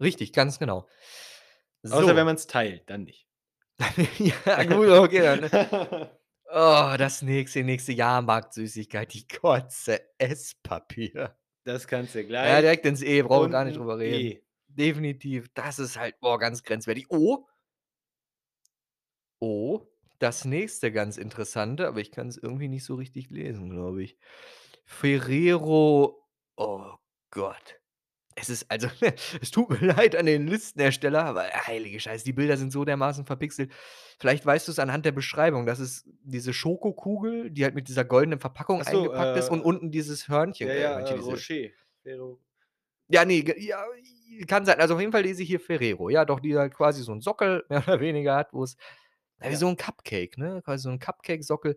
Richtig, 0.00 0.32
ganz 0.32 0.58
genau. 0.58 0.86
Außer 1.90 2.16
wenn 2.16 2.24
So. 2.24 2.26
man's 2.26 2.48
teilt, 2.48 2.90
dann 2.90 3.04
nicht. 3.04 3.28
Ja, 4.18 4.64
gut, 4.64 4.88
okay, 4.88 5.22
dann 5.22 6.10
Oh, 6.54 6.94
das 6.98 7.22
nächste 7.22 7.64
nächste 7.64 7.92
Jahrmarktsüßigkeit, 7.92 9.12
die 9.14 9.26
Kotze, 9.26 10.00
Esspapier. 10.18 11.36
Das 11.64 11.86
kannst 11.86 12.14
du 12.14 12.24
Ja, 12.40 12.60
gleich 12.60 12.60
direkt 12.60 12.84
ins 12.86 13.02
E, 13.02 13.22
brauchen 13.22 13.44
wir 13.44 13.48
gar 13.50 13.64
nicht 13.64 13.76
drüber 13.78 13.98
reden. 13.98 14.28
E. 14.28 14.40
definitiv. 14.68 15.48
Das 15.54 15.78
ist 15.78 15.96
halt, 15.98 16.18
boah, 16.20 16.38
ganz 16.38 16.62
grenzwertig. 16.62 17.06
Oh 17.10 17.46
oh, 19.40 19.86
das 20.18 20.44
nächste 20.44 20.92
ganz 20.92 21.16
Interessante, 21.18 21.86
aber 21.88 22.00
ich 22.00 22.12
kann's 22.12 22.36
irgendwie 22.36 22.68
nicht 22.68 22.84
so 22.84 22.94
richtig 22.94 23.30
lesen, 23.30 23.70
glaube 23.70 24.02
ich. 24.02 24.18
Ferrero 24.92 26.22
oh 26.56 26.92
Gott. 27.30 27.78
Es 28.36 28.50
ist 28.50 28.70
also 28.70 28.88
es 29.42 29.50
tut 29.52 29.70
mir 29.70 29.86
leid 29.94 30.16
an 30.16 30.26
den 30.26 30.46
Listenersteller, 30.48 31.24
aber 31.24 31.44
heilige 31.66 32.00
Scheiße, 32.00 32.24
die 32.24 32.32
Bilder 32.34 32.56
sind 32.58 32.72
so 32.72 32.84
dermaßen 32.84 33.26
verpixelt. 33.26 33.72
Vielleicht 34.20 34.46
weißt 34.46 34.68
du's 34.68 34.78
anhand 34.80 35.06
der 35.06 35.12
Beschreibung. 35.12 35.66
Das 35.66 35.80
ist 35.80 36.06
diese 36.24 36.54
Schokokugel, 36.54 37.50
die 37.50 37.64
halt 37.64 37.74
mit 37.76 37.88
dieser 37.88 38.04
goldenen 38.04 38.40
Verpackung 38.40 38.82
so, 38.82 39.12
eingepackt 39.12 39.36
ist 39.36 39.50
und 39.50 39.60
äh 39.60 39.62
unten 39.62 39.90
dieses 39.92 40.28
Hörnchen 40.28 40.70
ja, 40.70 40.74
äh, 40.74 40.80
ja, 40.80 40.98
äh, 40.98 41.14
Rocher. 41.18 41.42
Ferrero 42.04 42.40
Ja, 43.10 43.24
ne, 43.24 43.42
g 43.42 43.54
ja, 43.58 43.84
kann 44.46 44.64
sein. 44.64 44.80
Also, 44.80 44.94
auf 44.94 45.00
jeden 45.00 45.12
Fall 45.12 45.22
lese 45.22 45.42
ich 45.42 45.48
hier 45.48 45.60
Ferrero. 45.60 46.08
Ja, 46.08 46.24
doch, 46.24 46.40
die 46.40 46.56
halt 46.56 46.74
quasi 46.74 47.02
so 47.02 47.12
'n 47.12 47.20
Sockel 47.20 47.64
mehr 47.68 47.82
oder 47.86 48.00
weniger 48.00 48.34
hat, 48.36 48.52
wo's 48.52 48.76
ja, 49.42 49.50
wie 49.50 49.56
so 49.56 49.68
'n 49.68 49.76
Cupcake, 49.76 50.38
ne? 50.38 50.62
Quasi 50.64 50.84
so 50.84 50.90
'n 50.90 50.98
Cupcake-Sockel. 50.98 51.76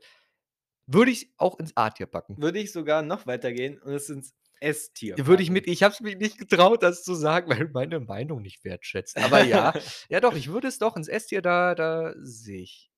Würde 0.87 1.11
ich 1.11 1.31
auch 1.37 1.59
ins 1.59 1.75
A-Tier 1.75 2.05
packen. 2.05 2.41
Würde 2.41 2.59
ich 2.59 2.71
sogar 2.71 3.01
noch 3.01 3.25
weitergehen 3.25 3.79
und 3.79 3.93
es 3.93 4.09
ins 4.09 4.33
S-Tier 4.59 5.15
Würde 5.17 5.43
ich 5.43 5.49
mit 5.49 5.67
ich 5.67 5.83
habe 5.83 5.93
es 5.93 5.99
mich 6.01 6.17
nicht 6.17 6.37
getraut, 6.37 6.83
das 6.83 7.03
zu 7.03 7.13
sagen, 7.13 7.49
weil 7.49 7.69
meine 7.73 7.99
Meinung 7.99 8.41
nicht 8.41 8.63
wertschätzt. 8.63 9.17
Aber 9.17 9.43
ja, 9.43 9.73
ja 10.09 10.19
doch, 10.19 10.35
ich 10.35 10.49
würde 10.49 10.67
es 10.67 10.79
doch 10.79 10.95
ins 10.95 11.07
S-Tier 11.07 11.41
da 11.41 11.75
da 11.75 12.13
sehe 12.17 12.61
ich 12.61 12.91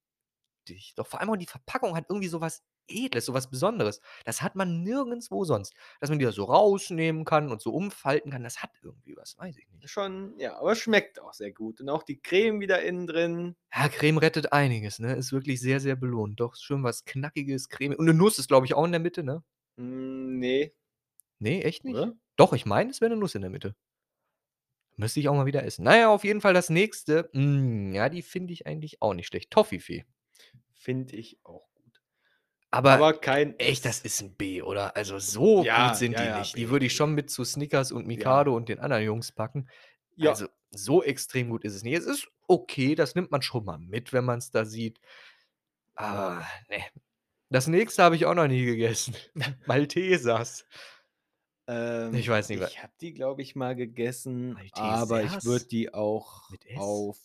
dich. 0.68 0.94
Doch 0.96 1.08
vor 1.08 1.22
allem 1.22 1.30
auch 1.30 1.38
die 1.38 1.48
Verpackung 1.48 1.96
hat 1.96 2.06
irgendwie 2.10 2.28
so 2.28 2.42
was 2.42 2.64
Edles, 2.90 3.26
so 3.26 3.34
was 3.34 3.50
Besonderes. 3.50 4.02
Das 4.26 4.42
hat 4.42 4.56
man 4.56 4.84
nirgendswo 4.84 5.44
sonst. 5.46 5.74
Dass 6.02 6.10
man 6.10 6.20
die 6.20 6.26
da 6.26 6.32
so 6.32 6.46
rausnehmen 6.46 7.26
kann 7.26 7.52
und 7.52 7.62
so 7.62 7.72
umfalten 7.74 8.32
kann, 8.32 8.44
das 8.44 8.62
hat 8.64 8.72
irgendwie 8.84 9.16
was, 9.18 9.38
weiß 9.38 9.58
ich 9.58 9.70
nicht. 9.72 9.86
Schon 9.86 10.38
ja, 10.40 10.58
aber 10.60 10.72
es 10.74 10.80
schmeckt 10.80 11.20
auch 11.22 11.34
sehr 11.34 11.52
gut 11.52 11.82
und 11.82 11.90
auch 11.90 12.04
die 12.04 12.20
Creme 12.20 12.60
wieder 12.60 12.82
innen 12.82 13.08
drin. 13.08 13.56
Ja, 13.76 13.90
Creme 13.90 14.18
rettet 14.18 14.54
einiges, 14.54 15.00
ne? 15.00 15.14
Ist 15.16 15.32
wirklich 15.34 15.60
sehr, 15.60 15.80
sehr 15.80 15.96
belohnt. 15.96 16.40
Doch, 16.40 16.56
schön 16.56 16.84
was 16.84 17.04
Knackiges, 17.06 17.68
Creme 17.70 17.96
und 17.96 18.06
'ne 18.06 18.14
Nuss 18.14 18.40
ist, 18.40 18.48
glaube 18.48 18.66
ich, 18.66 18.74
auch 18.74 18.86
in 18.86 18.92
der 18.92 19.02
Mitte, 19.02 19.24
ne? 19.24 19.44
Hm, 19.78 20.40
ne. 20.40 20.72
Ne, 21.42 21.64
echt 21.64 21.84
nicht? 21.84 22.08
Oder? 22.08 22.18
Doch, 22.36 22.54
ich 22.54 22.66
meine, 22.66 22.90
es 22.92 23.02
wäre 23.02 23.12
'ne 23.12 23.18
Nuss 23.18 23.36
in 23.36 23.42
der 23.42 23.52
Mitte. 23.52 23.76
Müsste 25.00 25.20
ich 25.20 25.30
auch 25.30 25.36
mal 25.36 25.46
wieder 25.46 25.64
essen. 25.64 25.84
Na 25.84 25.96
ja, 25.96 26.10
auf 26.10 26.24
jeden 26.24 26.42
Fall 26.42 26.56
das 26.56 26.70
nächste, 26.72 27.30
hm, 27.34 27.94
ja, 27.94 28.10
die 28.10 28.24
finde 28.24 28.52
ich 28.54 28.66
eigentlich 28.66 29.00
auch 29.02 29.14
nicht 29.14 29.28
schlecht. 29.28 29.52
Toffifee. 29.52 30.06
Finde 30.74 31.16
ich 31.16 31.40
auch. 31.44 31.67
Aber 32.74 33.00
Aber 33.00 33.14
kein 33.20 33.58
echt, 33.60 33.86
das 33.86 34.00
ist 34.02 34.22
'n 34.22 34.36
B, 34.36 34.62
oder? 34.62 34.96
Also, 34.96 35.20
so 35.20 35.66
gut 35.72 35.96
Ja, 35.96 35.96
sind 35.96 36.20
ja, 36.20 36.20
die 36.20 36.30
ja, 36.42 36.46
nicht. 36.46 36.58
Die 36.58 36.70
B, 36.70 36.70
würde 36.70 36.86
ich 36.86 36.94
schon 36.96 37.14
mit 37.16 37.30
zu 37.30 37.44
Snickers 37.44 37.92
und. 37.92 38.08
Mikado 38.08 38.56
und 38.56 38.70
den 38.70 38.80
anderen 38.80 39.04
Jungs 39.04 39.32
packen. 39.32 39.68
Ja. 40.18 40.38
Also, 40.38 40.48
so 40.72 41.04
extrem 41.04 41.50
gut 41.50 41.64
ist 41.66 41.76
es 41.76 41.84
nicht. 41.84 41.98
Es 41.98 42.06
ist 42.06 42.28
okay, 42.48 42.96
das 42.96 43.16
nimmt 43.16 43.32
man 43.32 43.42
schon 43.42 43.66
mal 43.66 43.80
mit, 43.80 44.14
wenn 44.14 44.26
man's 44.26 44.52
da 44.52 44.66
sieht. 44.66 45.00
Aber, 45.96 46.46
ne. 46.70 46.86
Das 47.50 47.68
nächste 47.68 48.04
habe 48.04 48.16
ich 48.18 48.26
auch 48.26 48.36
noch 48.36 48.48
nie 48.48 48.66
gegessen. 48.66 49.16
Maltesers. 49.66 50.66
Ich 52.12 52.28
Ähm, 52.28 52.30
weiß 52.30 52.50
nicht, 52.50 52.62
ich 52.62 52.82
habe 52.82 52.94
die, 53.02 53.14
glaube 53.14 53.42
ich, 53.42 53.56
mal 53.56 53.76
gegessen, 53.76 54.66
aber 54.72 55.24
ich 55.24 55.44
würde 55.44 55.66
Maltesers? 55.66 55.68
die 55.68 55.94
auch 55.94 56.56
auf 56.74 57.20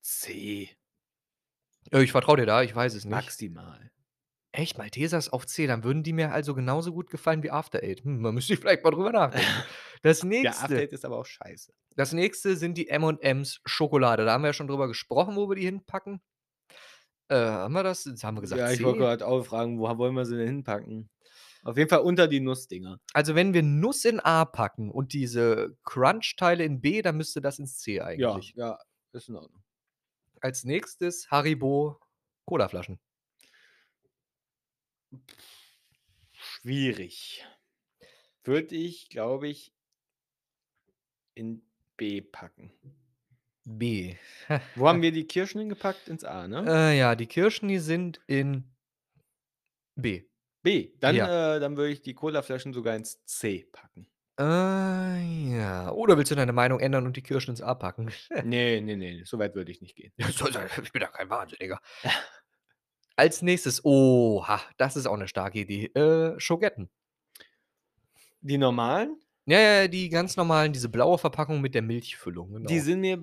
C 0.00 0.76
ich 1.92 2.12
vertraue 2.12 2.36
dir 2.38 2.46
da, 2.46 2.62
ich 2.62 2.74
weiß 2.74 2.94
es 2.94 3.04
nicht. 3.04 3.34
maximal. 3.34 3.90
Echt, 4.52 4.78
Maltesers 4.78 5.28
auf 5.28 5.46
C? 5.46 5.66
Dann 5.66 5.84
würden 5.84 6.02
die 6.02 6.12
mir 6.12 6.32
also 6.32 6.54
genauso 6.54 6.92
gut 6.92 7.08
gefallen 7.10 7.42
wie 7.42 7.50
After 7.50 7.82
Eight. 7.82 8.02
Hm, 8.04 8.22
da 8.22 8.32
müsste 8.32 8.54
ich 8.54 8.58
vielleicht 8.60 8.82
mal 8.82 8.90
drüber 8.90 9.12
nachdenken. 9.12 9.46
Das 10.02 10.22
Ja, 10.22 10.50
After 10.50 10.74
nächste 10.74 10.76
Eight 10.78 10.92
ist 10.92 11.04
aber 11.04 11.18
auch 11.18 11.26
scheiße. 11.26 11.72
das 11.96 12.12
nächste 12.12 12.56
sind 12.56 12.76
die 12.76 12.88
M&M's 12.88 13.60
Schokolade. 13.64 14.24
Da 14.24 14.32
haben 14.32 14.42
wir 14.42 14.48
ja 14.48 14.52
schon 14.52 14.66
drüber 14.66 14.88
gesprochen, 14.88 15.36
wo 15.36 15.48
wir 15.48 15.54
die 15.56 15.64
hinpacken. 15.66 16.20
Äh, 17.28 17.36
haben 17.36 17.74
wir 17.74 17.84
das? 17.84 18.04
Jetzt 18.06 18.24
haben 18.24 18.36
wir 18.36 18.40
gesagt 18.40 18.58
Ja, 18.58 18.72
ich 18.72 18.82
wollte 18.82 18.98
C. 18.98 19.04
grad 19.04 19.22
auch 19.22 19.44
fragen, 19.44 19.78
wo 19.78 19.84
wollen 19.98 20.14
wir 20.14 20.24
sie 20.24 20.36
denn 20.36 20.48
hinpacken? 20.48 21.08
Auf 21.62 21.76
jeden 21.76 21.90
Fall 21.90 22.00
unter 22.00 22.26
die 22.26 22.40
Nussdinger. 22.40 22.98
Also, 23.12 23.34
wenn 23.36 23.52
wir 23.54 23.62
Nuss 23.62 24.04
in 24.04 24.18
A 24.18 24.46
packen 24.46 24.90
und 24.90 25.12
diese 25.12 25.76
Crunch-Teile 25.84 26.64
in 26.64 26.80
B, 26.80 27.02
dann 27.02 27.16
müsste 27.18 27.40
das 27.40 27.58
ins 27.58 27.78
C 27.78 27.96
Ja, 27.96 28.06
eigentlich. 28.06 28.54
ja, 28.56 28.78
ist 29.12 29.28
in 29.28 29.36
Ordnung. 29.36 29.62
Als 30.40 30.64
Nächstes 30.64 31.30
Haribo 31.30 32.00
Colaflaschen. 32.46 32.98
Schwierig. 36.32 37.44
Würde 38.44 38.74
ich, 38.74 39.08
glaube 39.10 39.48
ich 39.48 39.72
in 41.34 41.62
B 41.96 42.20
packen. 42.20 42.72
B. 43.64 44.16
Wo 44.74 44.88
haben 44.88 45.02
wir 45.02 45.12
die 45.12 45.26
Kirschen 45.26 45.60
hingepackt? 45.60 46.08
Ins 46.08 46.24
A, 46.24 46.48
ne? 46.48 46.64
Äh, 46.66 46.98
ja, 46.98 47.14
die 47.14 47.26
Kirschen, 47.26 47.68
die 47.68 47.78
sind 47.78 48.20
in 48.26 48.64
B. 49.96 50.24
B. 50.62 50.92
Dann, 51.00 51.16
Ja. 51.16 51.56
äh 51.56 51.60
dann 51.60 51.76
würde 51.76 51.92
ich 51.92 52.02
die 52.02 52.14
Colaflaschen 52.14 52.72
sogar 52.72 52.96
ins 52.96 53.24
C 53.26 53.66
packen. 53.70 54.06
Äh, 54.38 55.52
ja. 55.54 55.90
Oder 55.92 56.16
willst 56.16 56.30
du 56.30 56.34
deine 56.34 56.52
Meinung 56.52 56.80
ändern 56.80 57.06
und 57.06 57.16
die 57.16 57.22
Kirschen 57.22 57.50
ins 57.50 57.60
A 57.60 57.74
packen? 57.74 58.10
Ne, 58.44 58.80
ne, 58.80 58.96
ne, 58.96 59.22
so 59.24 59.38
weit 59.38 59.54
würde 59.54 59.70
ich 59.70 59.82
nicht 59.82 59.96
gehen. 59.96 60.12
Ich 60.16 60.92
bin 60.92 61.02
ja 61.02 61.08
kein 61.08 61.28
Wahnsinniger. 61.28 61.80
Als 63.20 63.42
Nächstes, 63.42 63.84
oha, 63.84 64.62
das 64.78 64.96
ist 64.96 65.04
auch 65.06 65.16
'ne 65.18 65.28
starke 65.28 65.58
Idee, 65.60 65.86
äh, 65.94 66.40
Schogetten. 66.40 66.88
Die 68.42 68.58
normalen? 68.58 69.20
Ja, 69.46 69.58
ja, 69.60 69.88
die 69.88 70.08
ganz 70.08 70.36
normalen, 70.36 70.72
diese 70.72 70.88
blaue 70.88 71.18
Verpackung 71.18 71.60
mit 71.60 71.74
der 71.74 71.82
Milchfüllung, 71.82 72.52
Die 72.68 72.78
genau. 72.78 72.80
sind 72.80 73.00
mir 73.00 73.18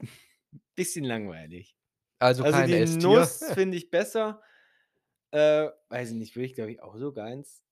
bisschen 0.76 1.04
langweilig. 1.04 1.76
Also, 2.20 2.44
Also, 2.44 2.58
kein 2.60 2.70
die? 2.70 3.02
Nuss 3.02 3.44
finde 3.54 3.76
ich 3.76 3.90
besser. 3.90 4.42
Äh, 5.32 5.68
weiß 5.90 6.10
ich 6.10 6.16
nicht, 6.16 6.36
würde 6.36 6.46
ich, 6.46 6.54
glaube 6.54 6.72
ich, 6.72 6.82
auch 6.82 6.96
sogar 6.96 7.30
ins 7.32 7.62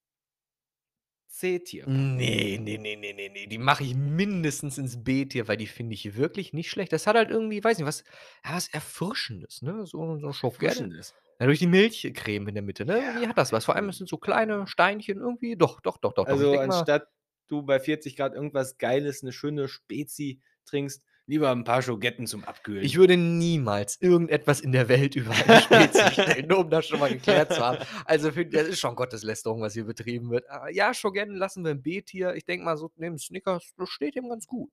C-Tier 1.29 1.87
packen. 1.87 2.17
Ne, 2.17 2.59
ne, 2.59 2.79
ne, 2.79 2.97
ne, 2.97 3.13
ne, 3.13 3.29
ne, 3.29 3.47
die 3.47 3.59
mache 3.59 3.85
ich 3.85 3.95
mindestens 3.95 4.79
ins 4.79 5.05
B-Tier, 5.05 5.47
weil 5.49 5.57
die 5.57 5.67
finde 5.67 5.95
ich 5.95 6.17
wirklich 6.17 6.53
nicht 6.53 6.71
schlecht. 6.71 6.93
Das 6.93 7.07
hat 7.07 7.17
halt 7.17 7.31
irgendwie, 7.31 7.63
weiß 7.63 7.79
nicht, 7.79 7.87
was 7.87 8.05
ja, 8.45 8.55
was 8.55 8.69
Erfrischendes, 8.69 9.63
ne? 9.63 9.87
So 9.87 10.19
so 10.19 10.33
Schokette. 10.33 10.89
Erfrischendes. 10.89 11.15
Ja, 11.41 11.47
durch 11.47 11.59
die 11.59 11.67
Milchcreme 11.67 12.49
in 12.49 12.55
der 12.55 12.63
Mitte, 12.63 12.87
ne? 12.87 12.99
Irgendwie 12.99 13.29
hat 13.29 13.37
das 13.37 13.53
was. 13.53 13.67
Vor 13.67 13.77
allem, 13.77 13.89
es 13.91 13.97
irgendwie. 13.97 13.99
sind 13.99 14.09
so 14.09 14.17
kleine 14.17 14.67
Steinchen 14.67 15.19
irgendwie. 15.19 15.57
Doch, 15.57 15.81
doch, 15.81 15.99
doch, 15.99 16.15
doch, 16.15 16.27
Also, 16.27 16.59
anstatt 16.59 17.09
du 17.49 17.63
bei 17.63 17.79
40 17.79 18.17
C 18.17 18.23
irgendwas 18.23 18.79
Geiles, 18.79 19.23
'ne 19.23 19.33
schöne 19.33 19.69
Spezi 19.69 20.41
trinkst, 20.65 21.03
lieber 21.27 21.51
'n 21.53 21.65
paar 21.65 21.83
Schogetten 21.83 22.27
zum 22.27 22.45
Abkühlen. 22.45 22.83
Ich 22.85 22.97
würde 22.97 23.17
niemals 23.17 24.01
irgendetwas 24.01 24.61
in 24.61 24.73
der 24.73 24.89
Welt 24.89 25.17
über 25.17 25.31
eine 25.33 25.61
Spezi 25.61 26.13
stellen, 26.13 26.47
nur 26.49 26.59
um 26.61 26.71
das 26.71 26.87
schon 26.87 27.01
mal 27.01 27.09
geklärt 27.11 27.53
zu 27.53 27.61
haben. 27.65 27.79
Also, 28.05 28.33
finde 28.33 28.59
das 28.59 28.69
ist 28.69 28.81
schon 28.81 28.95
Gotteslästerung, 28.97 29.61
was 29.63 29.75
hier 29.75 29.85
betrieben 29.85 30.31
wird. 30.31 30.49
Aber 30.51 30.71
ja, 30.71 30.93
Schogetten 30.95 31.37
lassen 31.37 31.65
wir 31.65 31.71
im 31.73 31.83
B-Tier. 31.83 32.35
Ich 32.35 32.45
denke 32.45 32.65
mal 32.65 32.77
so 32.77 32.91
neben 32.97 33.19
Snickers, 33.19 33.73
das 33.77 33.89
steht 33.89 34.15
dem 34.17 34.29
ganz 34.29 34.47
gut. 34.47 34.73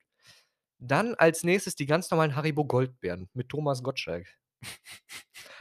Dann 0.80 1.16
als 1.16 1.44
Nächstes 1.44 1.76
die 1.76 1.86
ganz 1.88 2.12
normalen 2.12 2.36
Haribo 2.36 2.66
Goldbeeren 2.66 3.30
mit 3.34 3.50
Thomas 3.50 3.84
Gottschalk. 3.84 4.28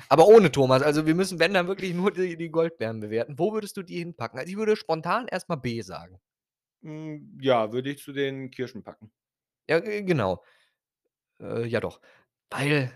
Aber 0.09 0.27
ohne 0.29 0.53
Thomas. 0.53 0.83
Also, 0.83 1.07
wir 1.07 1.15
müssen, 1.15 1.39
wenn 1.41 1.55
dann 1.55 1.67
wirklich 1.69 1.95
nur 1.95 2.11
die 2.13 2.37
die 2.37 2.51
Goldbeeren 2.51 3.01
bewerten. 3.01 3.39
Wo 3.39 3.53
würdest 3.53 3.77
du 3.77 3.83
die 3.83 3.99
hinpacken? 3.99 4.39
Also, 4.39 4.51
ich 4.51 4.57
würde 4.57 4.77
spontan 4.77 5.27
erst 5.29 5.49
mal 5.49 5.57
B 5.57 5.81
sagen. 5.83 6.21
Hm, 6.83 7.39
ja, 7.41 7.73
würde 7.73 7.91
ich 7.91 7.99
zu 8.03 8.13
den 8.13 8.51
Kirschen 8.53 8.83
packen. 8.85 9.13
Ja, 9.69 9.79
genau. 9.81 10.43
Äh, 11.41 11.67
ja 11.67 11.81
doch. 11.81 12.01
Weil, 12.51 12.93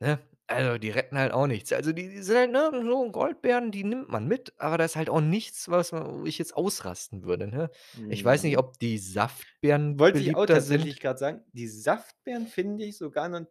ne, 0.00 0.20
also, 0.48 0.78
die 0.78 0.90
retten 0.90 1.18
halt 1.18 1.32
auch 1.32 1.46
nichts. 1.48 1.72
Also, 1.72 1.92
die 1.92 2.08
die 2.10 2.22
sind 2.22 2.36
halt, 2.38 2.52
ne, 2.52 2.70
so 2.84 3.12
Goldbeeren, 3.12 3.72
die 3.72 3.84
nimmt 3.84 4.10
man 4.10 4.28
mit, 4.28 4.54
aber 4.58 4.78
da 4.78 4.84
ist 4.84 4.96
halt 4.96 5.10
auch 5.10 5.20
nichts, 5.22 5.70
was 5.70 5.92
ma 5.92 6.06
wo 6.20 6.26
ich 6.26 6.38
jetzt 6.38 6.56
ausrasten 6.56 7.24
würde, 7.24 7.48
ne? 7.48 7.70
Ich 8.08 8.24
weiß 8.24 8.44
nicht, 8.44 8.58
Mhm. 8.58 8.58
ob 8.58 8.78
die 8.80 8.98
Saftbeeren 8.98 9.98
Wollte 9.98 10.18
ich 10.18 10.34
auch 10.34 10.46
tatsächlich 10.46 10.98
grad 10.98 11.18
sagen. 11.20 11.44
Die 11.52 11.68
Saftbeeren 11.68 12.46
finde 12.48 12.84
ich 12.84 12.96
sogar 12.98 13.28
'nen 13.28 13.46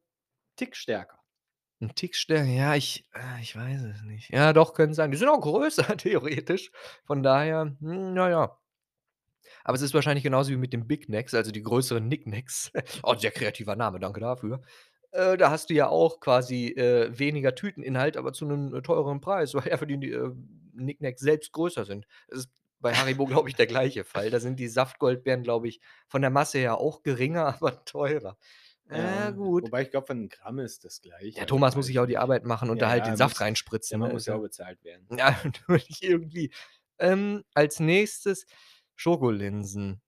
Tick 0.58 0.76
stärker. 0.76 1.19
'N 1.82 1.96
Tick 1.96 2.16
stär 2.16 2.44
ja, 2.44 2.76
ich 2.76 3.06
äh, 3.14 3.42
ich 3.42 3.56
weiß 3.56 3.82
es 3.84 4.02
nicht. 4.04 4.30
Ja, 4.32 4.52
doch, 4.52 4.74
können 4.74 4.94
sein. 4.94 5.12
Die 5.12 5.18
sind 5.18 5.30
auch 5.30 5.40
größer 5.40 5.84
theoretisch. 5.98 6.72
Von 7.06 7.24
daher, 7.24 7.62
hm, 7.80 8.14
na 8.14 8.30
ja. 8.30 8.60
Aber 9.66 9.76
es 9.76 9.82
ist 9.82 9.94
wahrscheinlich 9.94 10.24
genauso 10.24 10.52
wie 10.52 10.58
mit 10.58 10.74
den 10.74 10.88
Big 10.88 11.10
Macs, 11.10 11.34
also, 11.34 11.52
die 11.52 11.62
größeren 11.64 12.08
Nick 12.08 12.28
Nacks. 12.28 12.72
Oh, 13.04 13.16
sehr 13.16 13.32
kreativer 13.32 13.76
Name, 13.76 14.00
danke 14.00 14.20
dafür. 14.20 14.62
Äh, 15.12 15.38
da 15.38 15.50
hast 15.52 15.70
du 15.70 15.74
ja 15.74 15.88
auch 15.90 16.20
quasi, 16.20 16.68
äh, 16.70 17.18
weniger 17.18 17.56
Tüteninhalt, 17.56 18.18
aber 18.18 18.34
zu 18.34 18.46
'nem, 18.46 18.74
äh, 18.76 18.82
teureren 18.82 19.22
Preis, 19.22 19.54
weil 19.56 19.72
einfach 19.72 19.86
die 19.88 20.12
äh, 20.12 20.32
Nick 20.74 21.02
Nacks 21.02 21.22
selbst 21.22 21.52
größer 21.52 21.86
sind. 21.86 22.06
Das 22.30 22.40
ist 22.42 22.50
bei 22.80 22.94
Haribo, 22.94 23.26
glaube 23.26 23.50
ich, 23.50 23.56
der 23.56 23.68
gleiche 23.68 24.04
Fall. 24.06 24.30
Da 24.30 24.40
sind 24.40 24.60
die 24.60 24.68
Saftgoldbeeren, 24.70 25.44
glaube 25.44 25.68
ich, 25.68 25.82
von 26.08 26.22
der 26.22 26.32
Masse 26.32 26.60
her 26.60 26.78
auch 26.78 27.04
geringer, 27.04 27.46
aber 27.62 27.84
teurer. 27.86 28.38
Ja, 28.92 29.30
Ja, 29.30 29.32
gut. 29.32 29.72
wobei 29.72 29.84
ich 29.84 29.92
glaube, 29.92 30.08
von 30.08 30.18
'n 30.26 30.30
Gramm 30.30 30.60
ist 30.60 30.84
das 30.86 31.02
gleich. 31.02 31.38
Ja, 31.38 31.46
also, 31.46 31.46
Thomas 31.46 31.76
muss 31.76 31.90
sich 31.90 32.00
ich 32.00 32.00
auch 32.00 32.06
die. 32.06 32.18
Arbeit 32.18 32.46
machen 32.46 32.70
und 32.70 32.80
Ja, 32.80 32.82
da 32.82 32.90
halt 32.90 33.06
ja, 33.06 33.08
den 33.08 33.16
Saft 33.18 33.40
muss 33.40 33.42
reinspritzen, 33.42 34.00
der 34.00 34.00
Mann 34.00 34.12
ne? 34.12 34.12
muss 34.12 34.26
ja 34.26 34.34
ja 34.34 34.36
auch 34.36 34.42
bezahlt 34.42 34.84
werden. 34.84 35.08
Ja, 35.18 35.36
natürlich 35.44 36.02
irgendwie. 36.04 36.52
Ähm, 37.00 37.44
als 37.56 37.80
Nächstes 37.80 38.46
Schokolinsen 38.96 40.02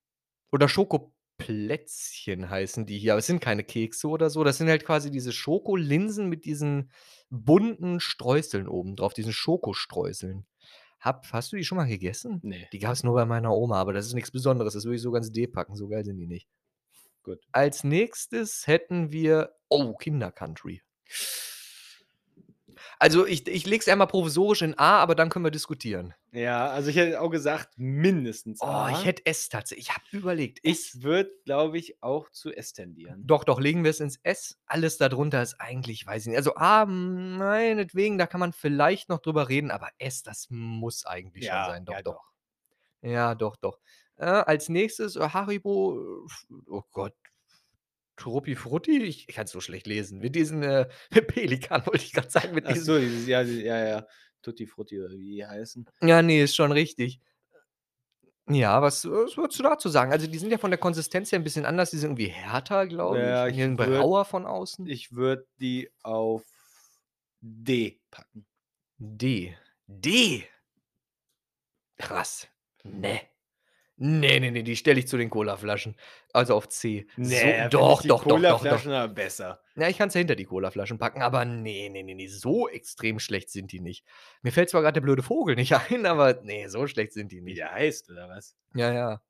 oder 0.52 0.70
Schokopinsen. 0.70 1.14
Plätzchen 1.38 2.50
heißen 2.50 2.86
die 2.86 3.00
hier, 3.00 3.14
aber 3.14 3.20
es 3.20 3.28
sind 3.28 3.42
keine 3.42 3.64
Kekse 3.64 4.08
oder 4.10 4.30
so. 4.30 4.44
Das 4.44 4.58
sind 4.60 4.70
halt 4.70 4.86
quasi 4.86 5.12
diese 5.12 5.34
Schokolinsen 5.34 6.30
mit 6.30 6.46
diesen 6.46 6.92
bunten 7.30 8.00
Streuseln 8.00 8.68
oben 8.68 8.96
drauf, 8.96 9.14
diesen 9.14 9.34
Schokostreuseln. 9.34 10.46
Habe 11.00 11.22
hast 11.32 11.52
du 11.52 11.58
die 11.58 11.66
schon 11.66 11.78
mal 11.78 11.88
gegessen? 11.88 12.44
Ne. 12.44 12.68
Die 12.74 12.80
gab's 12.80 13.04
nur 13.04 13.16
bei 13.16 13.26
meiner 13.26 13.54
Oma, 13.56 13.80
aber 13.82 13.94
das 13.94 14.08
ist 14.08 14.14
nix 14.14 14.32
Besonderes. 14.32 14.74
Das 14.76 14.86
würde 14.86 14.98
ich 14.98 15.02
sogar 15.02 15.20
ins 15.20 15.32
D 15.32 15.48
packen, 15.48 15.76
so 15.76 15.88
geil 15.90 16.06
sind 16.06 16.18
die 16.18 16.28
nicht. 16.28 16.48
Gut. 17.24 17.40
Als 17.52 17.84
Nächstes 17.84 18.66
hätten 18.68 19.12
wir 19.12 19.56
oh, 19.70 19.94
Kinder-Country. 19.96 20.82
Also, 23.00 23.26
ich 23.26 23.48
ich 23.48 23.66
lege 23.66 23.82
es 23.82 23.88
einmal 23.88 24.08
provisorisch 24.08 24.62
in 24.62 24.78
A, 24.78 25.00
aber 25.00 25.16
dann 25.16 25.30
können 25.30 25.44
wir 25.46 25.52
diskutieren. 25.52 26.14
Ja, 26.32 26.70
also 26.70 26.90
ich 26.90 26.96
hätte 26.96 27.20
auch 27.20 27.30
gesagt, 27.30 27.74
mindestens 27.78 28.60
Oh, 28.62 28.66
A. 28.68 28.92
ich 28.92 29.06
hätte 29.06 29.26
S 29.26 29.50
tatsächlich 29.50 29.90
ich 29.90 29.94
habe 29.94 30.06
überlegt. 30.12 30.60
Ich 30.64 31.02
würde, 31.02 31.32
glaube 31.46 31.78
ich, 31.78 32.02
auch 32.02 32.30
zu 32.30 32.52
S 32.52 32.74
tendieren. 32.74 33.28
Doch, 33.28 33.44
doch, 33.44 33.60
legen 33.60 33.84
wir's 33.84 34.00
ins 34.00 34.20
S. 34.24 34.58
Alles 34.66 34.98
da 34.98 35.10
drunter 35.10 35.42
ist 35.42 35.60
eigentlich 35.60 36.06
weiß 36.08 36.24
ich 36.24 36.28
nicht. 36.30 36.38
Also, 36.38 36.56
A, 36.56 36.86
meinetwegen, 36.86 38.18
da 38.18 38.28
kann 38.28 38.40
man 38.40 38.54
vielleicht 38.54 39.10
noch 39.10 39.20
drüber 39.20 39.50
reden, 39.50 39.72
aber 39.72 39.90
S, 39.98 40.24
das 40.24 40.48
muss 40.50 41.06
eigentlich 41.06 41.46
schon 41.46 41.56
Ja, 41.56 41.66
sein. 41.66 41.86
Doch, 41.86 41.94
ja 41.94 42.02
doch. 42.04 42.14
doch. 42.14 42.32
Ja, 43.10 43.36
doch, 43.36 43.56
doch. 43.58 43.80
Äh, 44.22 44.26
als 44.26 44.70
Nächstes, 44.70 45.16
äh, 45.16 45.30
Haribo, 45.30 46.28
äh, 46.28 46.54
oh 46.70 46.84
Gott, 46.92 47.16
Truppi-Frutti? 48.18 49.04
Ich 49.04 49.28
ich 49.30 49.36
kann's 49.36 49.52
so 49.52 49.62
schlecht 49.62 49.88
lesen. 49.88 50.20
Mit 50.20 50.36
diesen, 50.36 50.64
äh, 50.64 50.88
Pelikan 51.28 51.86
wollte 51.88 52.06
ich 52.06 52.14
grad 52.14 52.32
sagen, 52.32 52.54
mit 52.54 52.68
Ach 52.68 52.74
diesen 52.74 52.86
so, 52.86 53.00
dieses 53.00 53.28
ja, 53.28 53.42
ja, 53.42 53.88
ja, 53.88 54.08
Tutti 54.44 54.68
Frutti 54.68 55.00
oder 55.02 55.12
wie 55.18 55.36
die 55.38 55.46
heißen. 55.46 55.88
Ja, 56.02 56.22
ne, 56.22 56.42
ist 56.42 56.56
schon 56.56 56.72
richtig. 56.72 57.20
Ja, 58.50 58.82
was 58.82 59.06
was 59.06 59.38
würdest 59.38 59.60
du 59.60 59.64
dazu 59.64 59.88
sagen? 59.90 60.12
Also, 60.12 60.28
die 60.28 60.38
sind 60.38 60.52
ja 60.52 60.58
von 60.58 60.72
der 60.72 60.80
Konsistenz 60.80 61.32
her 61.32 61.40
'n 61.40 61.44
bisschen 61.44 61.66
anders. 61.66 61.92
Die 61.92 61.98
sind 61.98 62.12
irgendwie 62.12 62.28
härter, 62.28 62.88
glaube 62.88 63.18
ich, 63.18 63.24
Ja, 63.26 63.48
ich 63.48 63.56
die 63.56 63.62
sind 63.62 63.78
würde 63.78 64.00
rauer 64.00 64.26
von 64.26 64.46
außen. 64.46 64.88
ich 64.88 65.12
würde 65.14 65.48
die 65.60 65.90
auf 66.04 66.44
D 67.42 68.00
packen. 68.12 68.46
D. 69.00 69.56
D? 69.88 70.48
Krass. 72.00 72.48
Ne. 72.84 73.31
Ne, 74.04 74.40
ne, 74.40 74.50
ne, 74.52 74.64
die 74.64 74.76
stelle 74.76 75.00
ich 75.00 75.08
zu 75.08 75.18
den 75.18 75.30
Colaflaschen. 75.30 75.96
Also 76.34 76.56
auf 76.56 76.68
C. 76.70 77.08
Ne, 77.16 77.54
So 77.54 77.68
doch, 77.70 78.02
die 78.02 78.14
doch, 78.14 78.26
doch, 78.26 78.46
doch, 78.46 78.66
doch. 78.66 78.90
Besser. 79.14 79.62
Ja, 79.76 79.90
ich 79.90 79.98
kann's 79.98 80.14
ja 80.16 80.20
hinter 80.20 80.36
die 80.36 80.46
Colaflaschen 80.46 81.00
packen, 81.00 81.22
aber 81.24 81.46
ne, 81.46 81.90
ne, 81.90 82.04
ne, 82.04 82.16
ne, 82.16 82.28
so 82.30 82.70
extrem 82.70 83.20
schlecht 83.20 83.50
sind 83.52 83.72
die 83.72 83.82
nicht. 83.82 84.06
Mir 84.44 84.52
fällt 84.54 84.70
zwar 84.70 84.82
grad 84.84 84.96
der 84.98 85.02
blöde 85.02 85.24
Vogel 85.24 85.56
nicht 85.56 85.74
ein, 85.92 86.06
aber 86.08 86.42
ne, 86.44 86.70
so 86.70 86.88
schlecht 86.88 87.14
sind 87.14 87.32
die 87.32 87.42
Wie 87.46 87.54
nicht. 87.54 87.56
der 87.56 87.72
heißt 87.72 88.10
oder 88.10 88.30
was? 88.30 88.56
Ja, 88.74 88.92
ja. 88.94 89.22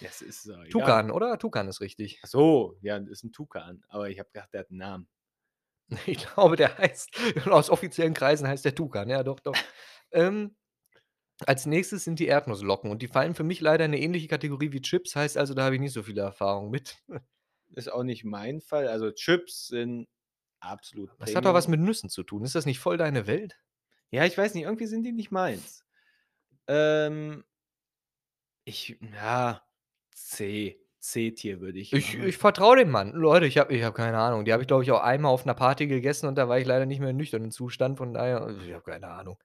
Ja, 0.00 0.08
es 0.08 0.20
ist 0.22 0.46
doch 0.48 0.62
egal. 0.64 0.98
Tukan, 0.98 1.10
oder? 1.12 1.38
Tukan 1.38 1.68
ist 1.68 1.80
richtig. 1.80 2.20
Ach 2.22 2.26
so, 2.28 2.78
ja, 2.80 2.96
ist 2.96 3.22
'n 3.24 3.30
Tukan, 3.32 3.84
aber 3.88 4.10
ich 4.10 4.18
habe 4.18 4.28
gedacht, 4.32 4.52
der 4.52 4.60
hat 4.60 4.70
'n 4.70 4.76
Namen. 4.78 5.08
Ich 6.06 6.18
glaube, 6.26 6.56
der 6.56 6.76
heißt 6.78 7.10
aus 7.46 7.70
offiziellen 7.70 8.14
Kreisen 8.14 8.46
heißt 8.48 8.64
der 8.64 8.74
Tukan. 8.74 9.08
Ja, 9.08 9.22
doch, 9.22 9.40
doch. 9.40 9.60
Ähm, 10.10 10.56
als 11.48 11.66
Nächstes 11.66 12.04
sind 12.04 12.18
die 12.18 12.26
Erdnussflocken 12.26 12.90
und 12.90 13.02
die 13.02 13.08
fallen 13.08 13.34
für 13.34 13.44
mich 13.44 13.60
leider 13.60 13.84
in 13.86 13.90
'ne 13.92 14.00
ähnliche 14.00 14.28
Kategorie 14.28 14.72
wie 14.72 14.80
Chips, 14.82 15.16
heißt 15.16 15.36
also, 15.38 15.54
da 15.54 15.64
habe 15.64 15.74
ich 15.76 15.80
nicht 15.80 15.92
so 15.92 16.02
viele 16.02 16.22
Erfahrung 16.22 16.70
mit. 16.70 16.96
Ist 17.70 17.90
auch 17.90 18.02
nicht 18.02 18.24
mein 18.24 18.60
Fall. 18.60 18.88
Also, 18.88 19.10
Chips 19.12 19.66
sind 19.68 20.08
absolut 20.60 21.16
Das 21.20 21.34
hat 21.34 21.44
doch 21.44 21.54
was 21.54 21.68
Premium. 21.68 21.68
mit 21.68 21.80
Nüssen 21.80 22.08
zu 22.10 22.22
tun. 22.22 22.42
Ist 22.44 22.54
das 22.54 22.66
nicht 22.66 22.78
voll 22.78 22.96
deine 22.96 23.26
Welt? 23.26 23.58
Ja, 24.14 24.26
ich 24.26 24.36
weiß 24.36 24.52
nicht, 24.54 24.64
irgendwie 24.64 24.84
sind 24.86 25.04
die 25.04 25.12
nicht 25.12 25.30
meins. 25.30 25.86
Ähm 26.68 27.44
ich 28.66 28.96
ja, 29.00 29.62
C. 30.12 30.78
C-Tier 31.00 31.60
würde 31.60 31.80
ich 31.80 31.94
Ich 31.94 32.14
ich 32.18 32.38
vertraue 32.38 32.76
dem 32.76 32.90
Mann. 32.90 33.12
Leute, 33.12 33.44
ich 33.44 33.58
habe 33.58 33.74
ich 33.74 33.82
habe 33.82 33.94
keine 33.94 34.16
Ahnung. 34.18 34.46
Die 34.46 34.52
habe 34.54 34.62
ich, 34.62 34.66
glaube 34.66 34.82
ich, 34.82 34.90
auch 34.92 35.02
einmal 35.02 35.30
auf 35.30 35.44
'ner 35.44 35.52
Party 35.52 35.86
gegessen 35.86 36.26
und 36.26 36.36
da 36.38 36.48
war 36.48 36.58
ich 36.58 36.64
leider 36.66 36.86
nicht 36.86 37.00
mehr 37.00 37.10
im 37.10 37.18
nüchternen 37.18 37.50
Zustand, 37.50 37.98
von 37.98 38.14
daher 38.14 38.48
ich 38.66 38.72
habe 38.72 38.82
keine 38.82 39.08
Ahnung. 39.08 39.36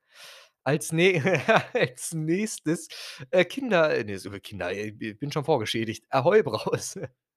Als 0.68 0.92
Nä 0.92 1.22
als 1.74 2.14
Nächstes, 2.14 2.90
äh, 3.32 3.46
Kinder 3.46 3.96
äh, 3.96 4.04
ne, 4.04 4.18
so 4.20 4.30
Kinder, 4.32 4.70
ich 4.74 5.18
bin 5.18 5.32
schon 5.32 5.46
vorgeschädigt. 5.46 6.04
Ahoi 6.10 6.44
Brause. 6.44 7.10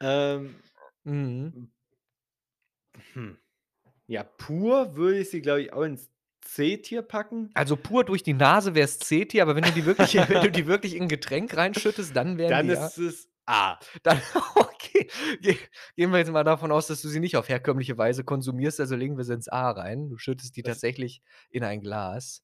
Ähm 0.00 0.62
Mhm. 1.04 1.68
hm. 3.14 3.36
Ja, 4.08 4.24
pur 4.24 4.96
würde 4.96 5.20
ich 5.20 5.30
sie, 5.30 5.42
glaube 5.42 5.62
ich, 5.62 5.72
auch 5.72 5.82
ins 5.82 6.10
C-Tier 6.42 7.02
packen. 7.02 7.50
Also, 7.54 7.76
pur 7.76 8.04
durch 8.04 8.22
die 8.22 8.34
Nase 8.34 8.74
wär's 8.74 8.98
C-Tier, 8.98 9.42
aber 9.42 9.56
wenn 9.56 9.64
du 9.64 9.72
die 9.72 9.86
wirklich 9.86 10.14
wenn 10.28 10.40
du 10.42 10.50
die 10.50 10.66
wirklich 10.66 10.94
in 10.94 11.04
'n 11.04 11.08
Getränk 11.08 11.56
reinschüttest, 11.56 12.14
dann 12.14 12.38
wären 12.38 12.50
Dann 12.50 12.66
die 12.66 12.70
ja 12.72 12.92
ist 12.92 12.98
es 12.98 13.28
A. 13.46 13.78
Dann 14.02 14.20
okay. 14.56 15.08
Ge 15.40 15.56
gehen 15.96 16.10
wir 16.12 16.18
jetzt 16.18 16.30
mal 16.32 16.44
davon 16.44 16.72
aus, 16.72 16.86
dass 16.88 17.02
du 17.02 17.08
sie 17.08 17.20
nicht 17.20 17.36
auf 17.36 17.48
herkömmliche 17.48 17.98
Weise 17.98 18.24
konsumierst, 18.24 18.80
also 18.80 18.96
legen 18.96 19.16
wir 19.16 19.24
sie 19.24 19.34
ins 19.34 19.48
A 19.48 19.70
rein. 19.70 20.08
Du 20.10 20.18
schüttest 20.18 20.56
die 20.56 20.62
Das 20.62 20.72
tatsächlich 20.72 21.22
in 21.50 21.64
ein 21.64 21.80
Glas. 21.80 22.42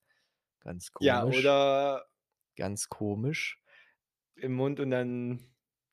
Ganz 0.60 0.92
Ja, 0.98 1.24
komisch. 1.24 1.36
oder 1.38 2.06
Ganz 2.58 2.88
komisch. 2.88 3.58
im 4.36 4.52
Mund 4.54 4.80
und 4.80 4.90
dann 4.90 5.40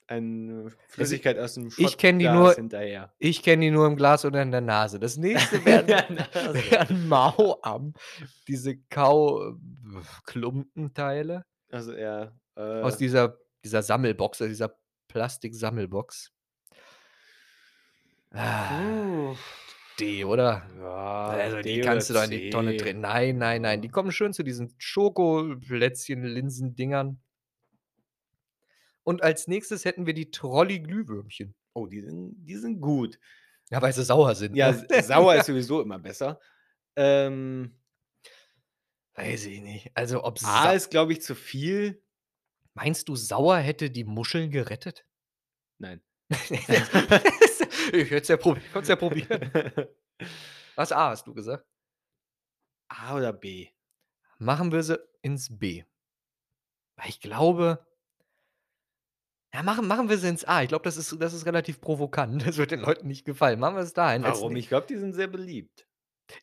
eine 0.07 0.71
Also, 0.97 1.17
Flüssigkeit 1.17 1.37
aus 1.37 1.57
'm 1.57 1.69
ich 1.75 1.97
kenne 1.97 2.19
die 2.19 2.29
nur 2.29 2.55
hinterher. 2.55 3.13
ich 3.19 3.43
kenne 3.43 3.65
die 3.65 3.71
nur 3.71 3.87
im 3.87 3.95
Glas 3.97 4.25
oder 4.25 4.41
in 4.41 4.51
der 4.51 4.61
Nase. 4.61 4.99
Das 4.99 5.17
Nächste 5.17 5.65
wären 5.65 5.87
In 6.09 6.15
der 6.17 6.27
Nase. 6.35 6.71
wären 6.71 7.07
Mao-Am, 7.07 7.93
diese 8.47 8.77
Kau 8.89 9.55
Klumpenteile 10.25 11.45
Also, 11.71 11.93
ja, 11.95 12.33
aus 12.81 12.97
äh 12.97 12.97
dieser 12.97 13.37
dieser 13.63 13.83
Sammelbox, 13.83 14.41
aus 14.41 14.47
dieser 14.47 14.78
Plastiksammelbox. 15.09 16.31
Puh. 18.31 19.35
D, 19.99 20.23
oder? 20.23 20.65
Ja, 20.79 21.25
Also, 21.27 21.57
die 21.57 21.63
D 21.63 21.81
oder 21.81 21.91
kannst 21.91 22.09
du 22.09 22.13
doch 22.13 22.23
in 22.23 22.31
die 22.31 22.49
Tonne 22.49 22.71
C. 22.71 22.77
treten. 22.77 23.01
Nein, 23.01 23.37
nein, 23.37 23.61
nein, 23.61 23.81
die 23.81 23.89
kommen 23.89 24.11
schön 24.13 24.31
zu 24.33 24.43
diesen 24.43 24.73
Schokoplätzchen-Linsendingern. 24.77 27.19
Und 29.03 29.21
als 29.23 29.47
Nächstes 29.47 29.83
hätten 29.85 30.05
wir 30.05 30.13
die 30.13 30.29
Trolli-Glühwürmchen. 30.31 31.55
Oh, 31.73 31.87
die 31.87 31.99
sind 32.01 32.35
die 32.45 32.55
sind 32.55 32.79
gut. 32.79 33.19
Ja, 33.71 33.81
weil 33.81 33.93
sie 33.93 34.03
sauer 34.03 34.35
sind, 34.35 34.55
Ja, 34.55 34.71
ne? 34.71 34.85
sauer 35.03 35.35
ist 35.35 35.45
sowieso 35.47 35.81
immer 35.81 35.99
besser. 35.99 36.39
Ähm 36.95 37.75
Weiß 39.15 39.45
ich 39.45 39.61
nicht. 39.61 39.91
Also, 39.95 40.23
ob 40.23 40.39
A 40.43 40.71
ist, 40.71 40.89
glaube 40.91 41.11
ich, 41.13 41.21
zu 41.21 41.35
viel. 41.35 42.01
Meinst 42.79 43.09
du, 43.09 43.17
sauer 43.17 43.57
hätte 43.57 43.91
die 43.91 44.05
Muscheln 44.05 44.51
gerettet? 44.51 45.05
Nein. 45.79 46.01
Ich 47.91 48.11
hätte 48.11 48.21
es 48.21 48.27
ja 48.27 48.37
prob 48.37 48.57
ich 48.57 48.71
konnte 48.71 48.83
es 48.83 48.87
ja 48.89 48.95
probieren. 48.95 49.51
Was, 50.75 50.91
A 50.91 51.09
hast 51.09 51.25
du 51.25 51.33
gesagt? 51.33 51.65
A 52.87 53.15
oder 53.15 53.33
B? 53.33 53.69
Machen 54.37 54.71
wir 54.71 54.83
sie 54.83 54.99
ins 55.21 55.57
B. 55.57 55.83
Weil 56.95 57.09
ich 57.09 57.19
glaube 57.19 57.85
ja, 59.53 59.63
machen 59.63 59.87
machen 59.87 60.07
wir 60.07 60.17
sie 60.17 60.29
ins 60.29 60.45
A. 60.45 60.61
Ich 60.61 60.69
glaube, 60.69 60.83
das 60.83 60.95
ist 60.95 61.15
das 61.19 61.33
ist 61.33 61.47
relativ 61.47 61.81
provokant. 61.81 62.45
Das 62.45 62.57
wird 62.57 62.71
den 62.71 62.81
Leuten 62.81 63.07
nicht 63.07 63.25
gefallen. 63.25 63.59
Machen 63.59 63.75
wir 63.75 63.81
es 63.81 63.93
dahin. 63.93 64.23
Warum? 64.23 64.55
Ich 64.55 64.69
glaube, 64.69 64.87
die 64.87 64.97
sind 64.97 65.13
sehr 65.13 65.27
beliebt. 65.27 65.87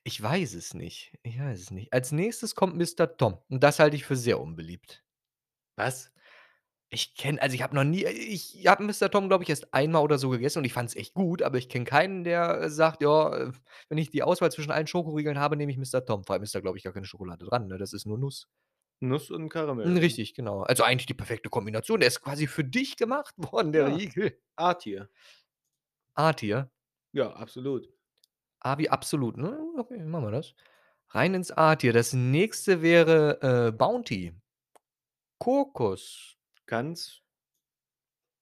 Ich 0.03 0.20
weiß 0.20 0.55
es 0.55 0.74
nicht. 0.74 1.16
Ich 1.22 1.39
weiß 1.39 1.61
es 1.61 1.70
nicht. 1.70 1.93
Als 1.93 2.11
Nächstes 2.11 2.57
kommt 2.57 2.76
Mister 2.76 3.16
Tom 3.16 3.39
und 3.49 3.62
das 3.62 3.78
halte 3.78 3.95
ich 3.95 4.05
für 4.05 4.16
sehr 4.16 4.41
unbeliebt. 4.41 5.05
Was? 5.76 6.12
Ich 6.93 7.16
kenne 7.16 7.43
also, 7.43 7.55
ich 7.55 7.62
habe 7.62 7.74
noch 7.74 7.82
nie 7.84 8.05
ich 8.05 8.64
habe 8.66 8.84
Mister 8.84 9.11
Tom, 9.11 9.28
glaube 9.28 9.43
ich, 9.43 9.51
erst 9.51 9.74
einmal 9.74 10.03
oder 10.03 10.18
so 10.18 10.30
gegessen 10.30 10.59
und 10.61 10.64
ich 10.64 10.72
fand's 10.72 10.95
echt 10.95 11.14
gut, 11.14 11.43
aber 11.43 11.59
ich 11.59 11.68
kenne 11.68 11.84
keinen, 11.84 12.22
der, 12.22 12.61
äh, 12.62 12.70
sagt: 12.70 13.03
„Ja, 13.03 13.34
äh, 13.37 13.53
wenn 13.89 13.99
ich 13.99 14.11
die 14.11 14.22
Auswahl 14.22 14.53
zwischen 14.53 14.70
allen 14.70 14.87
Schoko-Riegeln 14.87 15.39
habe, 15.39 15.57
nehme 15.57 15.72
ich 15.72 15.78
Mister 15.78 16.05
Tom.“ 16.05 16.22
Vor 16.24 16.34
allem 16.34 16.45
ist 16.45 16.55
da, 16.55 16.61
glaube 16.61 16.78
ich, 16.78 16.84
gar 16.84 16.93
keine 16.93 17.07
Schokolade 17.07 17.45
dran, 17.45 17.66
ne? 17.66 17.76
Das 17.78 17.93
ist 17.93 18.07
nur 18.07 18.18
Nuss. 18.18 18.47
Nuss 19.01 19.30
und 19.30 19.49
Karamell. 19.49 19.97
Hm, 19.97 19.97
richtig, 19.99 20.34
genau. 20.34 20.62
Also, 20.62 20.82
eigentlich 20.84 21.07
die 21.07 21.14
perfekte 21.14 21.49
Kombination. 21.51 22.01
Der 22.01 22.09
ist 22.09 22.22
quasi 22.22 22.47
für 22.47 22.64
dich 22.64 22.97
gemacht 22.97 23.34
worden, 23.53 23.72
der 23.72 23.87
Ja. 23.87 23.87
Riegel. 23.87 24.39
A-Tier. 24.57 25.11
A-Tier. 26.16 26.68
Ja, 27.12 27.32
absolut. 27.34 27.89
A 28.61 28.76
wie 28.78 28.91
absolut, 28.91 29.37
ne? 29.37 29.59
Okay, 29.78 29.99
machen 30.05 30.24
wir 30.24 30.30
das. 30.30 30.55
Rein 31.11 31.34
ins 31.34 31.51
A-Tier. 31.53 31.93
Das 31.93 32.12
Nächste 32.12 32.82
wäre, 32.82 33.68
äh, 33.68 33.72
Bounty. 33.72 34.34
Kokos. 35.43 36.36
Kannst 36.67 37.23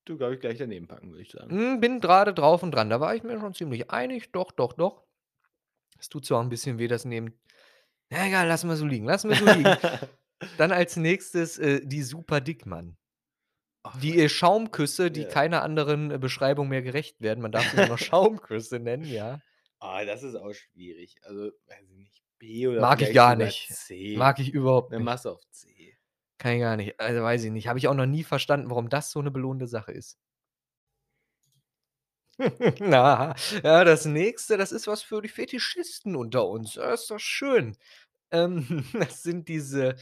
du, 0.07 0.16
glaube 0.16 0.35
ich, 0.35 0.41
gleich 0.41 0.59
daneben 0.59 0.87
packen, 0.87 1.11
würde 1.11 1.22
ich 1.22 1.31
sagen. 1.31 1.51
Hm, 1.51 1.81
bin 1.81 2.01
grade 2.01 2.35
drauf 2.35 2.62
und 2.62 2.72
dran. 2.72 2.91
Da 2.91 3.01
war 3.01 3.14
ich 3.14 3.22
mir 3.22 3.39
schon 3.39 3.55
ziemlich 3.55 3.91
einig. 3.91 4.33
Doch, 4.33 4.53
doch, 4.53 4.72
doch. 4.72 5.05
Es 5.99 6.09
tut 6.09 6.27
zwar 6.27 6.43
'n 6.43 6.49
bisschen 6.51 6.79
weh, 6.79 6.89
das 6.89 7.05
neben 7.05 7.39
na 8.11 8.27
egal, 8.29 8.49
lassen 8.49 8.68
wir 8.68 8.77
so 8.77 8.87
liegen. 8.87 9.07
Lassen 9.07 9.29
wir 9.31 9.37
so 9.37 9.47
liegen. 9.47 9.77
Dann 10.57 10.72
als 10.72 10.97
Nächstes, 10.97 11.59
äh, 11.59 11.81
die 11.85 12.03
Super 12.03 12.41
Dickmann. 12.41 12.97
Die, 13.93 14.18
äh, 14.20 14.29
Schaumküsse, 14.29 15.11
die 15.11 15.25
Ja. 15.25 15.29
keiner 15.29 15.62
anderen, 15.62 16.11
äh, 16.11 16.18
Beschreibung 16.18 16.68
mehr 16.68 16.83
gerecht 16.83 17.20
werden. 17.20 17.41
Man 17.43 17.53
darf 17.53 17.68
sie 17.70 17.79
nur 17.79 17.87
noch 17.87 17.99
Schaumküsse 17.99 18.81
nennen, 18.81 19.11
ja. 19.11 19.43
Ah, 19.81 20.05
das 20.05 20.22
ist 20.22 20.35
auch 20.35 20.53
schwierig. 20.53 21.16
Also, 21.22 21.53
weiß 21.66 21.91
ich 21.91 21.97
nicht, 21.97 22.22
B 22.39 22.66
oder 22.68 22.81
Mag 22.83 23.03
ich 23.03 23.12
gar 23.14 23.37
nicht. 23.37 23.68
C. 23.68 24.16
Mag 24.16 24.39
ich 24.39 24.53
überhaupt 24.53 24.91
nicht. 24.91 25.01
machst 25.03 25.25
du 25.25 25.31
auf 25.31 25.43
C. 25.51 25.93
Kann 26.41 26.55
ich 26.55 26.61
gar 26.61 26.76
nicht. 26.76 27.01
Also, 27.01 27.22
weiß 27.22 27.45
ich 27.45 27.51
nicht. 27.53 27.68
Habe 27.68 27.78
ich 27.78 27.89
auch 27.89 27.95
noch 27.95 28.07
nie 28.07 28.24
verstanden, 28.24 28.70
warum 28.70 28.89
das 28.89 29.11
so 29.11 29.20
'ne 29.22 29.30
belohnte 29.30 29.66
Sache 29.68 29.93
ist. 29.93 30.14
Na, 32.80 33.35
ja, 33.62 33.85
das 33.85 34.05
Nächste, 34.07 34.57
das 34.57 34.72
ist 34.72 34.87
was 34.87 35.03
für 35.03 35.22
die 35.22 35.28
Fetischisten 35.28 36.16
unter 36.16 36.49
uns. 36.49 36.74
Ja, 36.74 36.93
ist 36.93 37.11
doch 37.11 37.20
schön. 37.20 37.76
Ähm, 38.32 38.85
das 38.95 39.22
sind 39.22 39.49
diese 39.49 39.97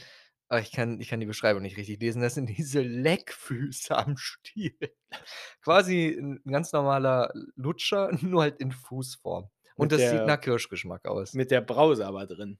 ah, 0.49 0.59
ich 0.59 0.71
kann 0.71 1.01
ich 1.01 1.09
kann 1.09 1.19
die 1.21 1.25
Beschreibung 1.27 1.63
nicht 1.63 1.77
richtig 1.77 1.99
lesen. 2.01 2.21
Das 2.21 2.35
sind 2.35 2.47
diese 2.49 2.81
Leckfüße 2.81 3.97
am 3.97 4.17
Stiel. 4.17 4.77
Quasi 5.63 6.09
'n 6.19 6.41
ganz 6.51 6.71
normaler 6.73 7.31
Lutscher, 7.55 8.11
nur 8.21 8.43
halt 8.43 8.59
in 8.61 8.71
Fußform. 8.71 9.49
Und 9.77 9.91
Mit 9.91 9.93
das 9.93 10.09
sieht 10.09 10.25
der 10.27 10.27
nach 10.27 10.39
Kirschgeschmack 10.41 11.07
aus. 11.07 11.37
mit 11.37 11.51
der 11.51 11.61
Brause 11.61 12.05
aber 12.07 12.27
drin. 12.27 12.59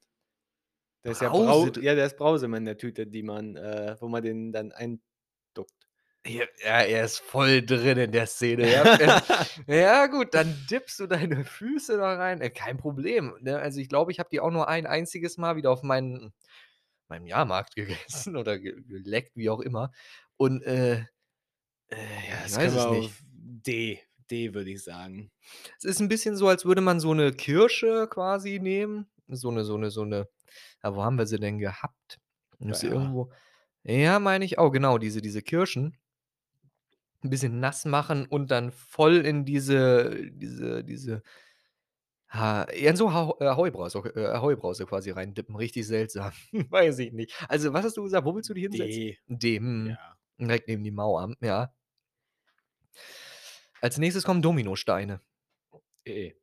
Da 1.05 1.11
ist 1.11 1.19
ja 1.19 1.29
Brause 1.29 1.67
Brau 1.67 1.75
ja, 1.81 1.95
da 1.95 2.05
ist 2.05 2.15
Brause 2.17 2.45
in 2.45 2.65
der 2.65 2.77
Tüte, 2.77 3.05
die 3.07 3.23
man 3.23 3.57
äh, 3.57 3.97
wo 3.99 4.07
man 4.07 4.23
den 4.23 4.53
dann 4.53 4.71
einduckt. 4.71 5.85
Ja, 6.25 6.45
er 6.81 7.03
ist 7.03 7.19
voll 7.19 7.61
drin 7.65 7.97
in 7.97 8.11
der 8.13 8.27
Szene, 8.27 8.69
ja. 8.71 8.87
Ja 9.67 10.07
gut, 10.07 10.33
dann 10.33 10.65
dippst 10.65 10.99
du 10.99 11.07
deine 11.07 11.43
Füße 11.43 11.97
da 11.97 12.13
rein. 12.15 12.39
Äh, 12.41 12.49
kein 12.49 12.77
Problem, 12.77 13.35
ne? 13.41 13.59
Also, 13.59 13.79
ich 13.81 13.89
glaube, 13.89 14.11
ich 14.13 14.19
habe 14.19 14.29
die 14.31 14.39
auch 14.39 14.51
nur 14.51 14.69
ein 14.69 14.85
einziges 14.85 15.37
Mal 15.37 15.55
wieder 15.57 15.69
auf 15.71 15.83
meinen 15.83 16.33
meinem 17.09 17.27
Jahrmarkt 17.27 17.75
gegessen 17.75 18.37
oder 18.37 18.59
ge 18.59 18.81
geleckt, 18.87 19.35
wie 19.37 19.49
auch 19.49 19.61
immer. 19.61 19.91
Und, 20.37 20.63
äh, 20.63 21.05
äh, 21.89 21.97
Ja, 22.29 22.41
ich 22.41 22.43
das 22.43 22.57
weiß 22.57 22.59
können 22.59 22.75
wir 22.75 22.79
es 22.79 22.87
nicht. 22.87 23.23
D 23.23 23.99
D, 24.31 24.53
würde 24.55 24.71
ich 24.71 24.83
sagen. 24.83 25.31
Es 25.79 25.85
ist 25.85 26.01
'n 26.01 26.07
bisschen 26.09 26.35
so, 26.37 26.47
als 26.47 26.65
würde 26.65 26.81
man 26.81 26.99
so 26.99 27.13
'ne 27.13 27.31
Kirsche 27.33 28.07
quasi 28.09 28.59
nehmen, 28.59 29.07
so 29.36 29.51
'ne 29.51 29.63
so 29.65 29.77
'ne 29.77 29.91
so 29.91 30.05
'ne 30.05 30.27
ja, 30.84 30.95
wo 30.95 31.03
haben 31.03 31.17
wir 31.17 31.27
sie 31.27 31.39
denn 31.39 31.59
gehabt? 31.59 32.19
Bei 32.67 32.75
Müsste 32.75 32.88
A. 32.89 32.89
irgendwo 32.89 33.31
ja, 33.86 34.19
meine 34.19 34.45
ich 34.45 34.59
auch, 34.59 34.71
genau, 34.71 34.97
diese 34.99 35.21
diese 35.21 35.41
Kirschen 35.43 35.97
'n 37.23 37.29
bisschen 37.29 37.59
nass 37.61 37.86
machen 37.86 38.25
und 38.25 38.51
dann 38.51 38.71
voll 38.71 39.25
in 39.25 39.45
diese 39.45 40.29
diese 40.31 40.84
diese 40.84 41.23
Ha 42.29 42.65
ja, 42.73 42.89
in 42.89 42.95
so 42.95 43.07
Ahau 43.09 43.38
Ahoi-Brause 43.39 43.99
äh, 44.15 44.25
Ahoi-Brause 44.27 44.86
quasi 44.86 45.11
reindippen, 45.11 45.55
richtig 45.55 45.86
seltsam. 45.88 46.31
Weiß 46.69 46.99
ich 46.99 47.11
nicht. 47.13 47.34
Also, 47.49 47.73
was 47.73 47.86
hast 47.86 47.97
du 47.97 48.03
gesagt? 48.03 48.25
Wo 48.25 48.36
willst 48.36 48.49
du 48.49 48.53
die 48.53 48.61
hinsetzen? 48.61 49.01
D. 49.01 49.17
D, 49.27 49.59
mhm. 49.59 49.97
Ja. 49.97 50.17
Direkt 50.39 50.67
neben 50.67 50.84
die 50.84 50.91
Mauer, 50.91 51.34
ja. 51.41 51.73
Als 53.81 53.97
Nächstes 53.97 54.23
kommen 54.23 54.41
Dominosteine. 54.41 55.19
E. 56.05 56.34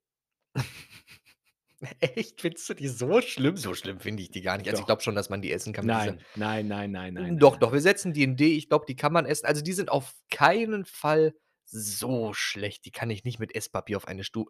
Echt? 2.00 2.40
Findest 2.40 2.68
du 2.68 2.74
die 2.74 2.88
so 2.88 3.20
schlimm? 3.20 3.56
So 3.56 3.74
schlimm 3.74 4.00
finde 4.00 4.22
ich 4.22 4.30
die 4.30 4.42
gar 4.42 4.58
nicht. 4.58 4.68
Also, 4.68 4.80
ich 4.80 4.86
glaube 4.86 5.02
schon, 5.02 5.14
dass 5.14 5.30
man 5.30 5.40
die 5.42 5.50
essen 5.52 5.72
kann 5.72 5.86
Nein, 5.86 6.20
nein, 6.34 6.66
nein, 6.66 6.90
nein, 6.90 6.90
nein, 6.90 7.14
nein, 7.14 7.38
doch, 7.38 7.52
nein. 7.52 7.60
doch, 7.60 7.72
wir 7.72 7.80
setzen 7.80 8.12
die 8.12 8.22
in 8.22 8.36
D. 8.36 8.56
Ich 8.56 8.68
glaube, 8.68 8.84
die 8.86 8.96
kann 8.96 9.12
man 9.12 9.26
essen. 9.26 9.46
Also, 9.46 9.62
die 9.62 9.72
sind 9.72 9.90
auf 9.90 10.14
keinen 10.30 10.84
Fall 10.84 11.34
so 11.64 12.32
schlecht. 12.34 12.84
Die 12.84 12.90
kann 12.90 13.10
ich 13.10 13.24
nicht 13.24 13.38
mit 13.38 13.54
Esspapier 13.54 13.96
auf 13.96 14.08
eine 14.08 14.24
Stu 14.24 14.46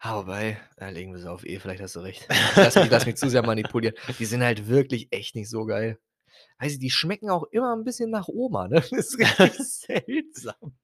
Ah, 0.00 0.16
wobei, 0.18 0.58
äh, 0.76 0.90
legen 0.92 1.12
wir 1.12 1.18
sie 1.18 1.28
auf 1.30 1.44
E, 1.44 1.58
vielleicht 1.58 1.82
hast 1.82 1.96
du 1.96 2.00
recht. 2.00 2.24
Ich 2.30 2.56
lasse 2.56 2.80
mich 2.80 2.90
lasse 2.90 3.06
mich 3.06 3.16
zu 3.16 3.28
sehr 3.28 3.42
manipulieren. 3.42 3.96
Die 4.18 4.26
sind 4.26 4.42
halt 4.44 4.68
wirklich 4.68 5.08
echt 5.10 5.34
nicht 5.34 5.50
so 5.50 5.64
geil. 5.66 5.98
Ich, 6.62 6.78
die 6.78 6.90
schmecken 6.90 7.30
auch 7.30 7.44
immer 7.52 7.72
'n 7.74 7.84
bisschen 7.84 8.10
nach 8.10 8.28
Oma, 8.28 8.68
ne? 8.68 8.76
Das 8.90 8.92
ist 8.92 9.18
richtig 9.18 9.58
seltsam. 9.58 10.76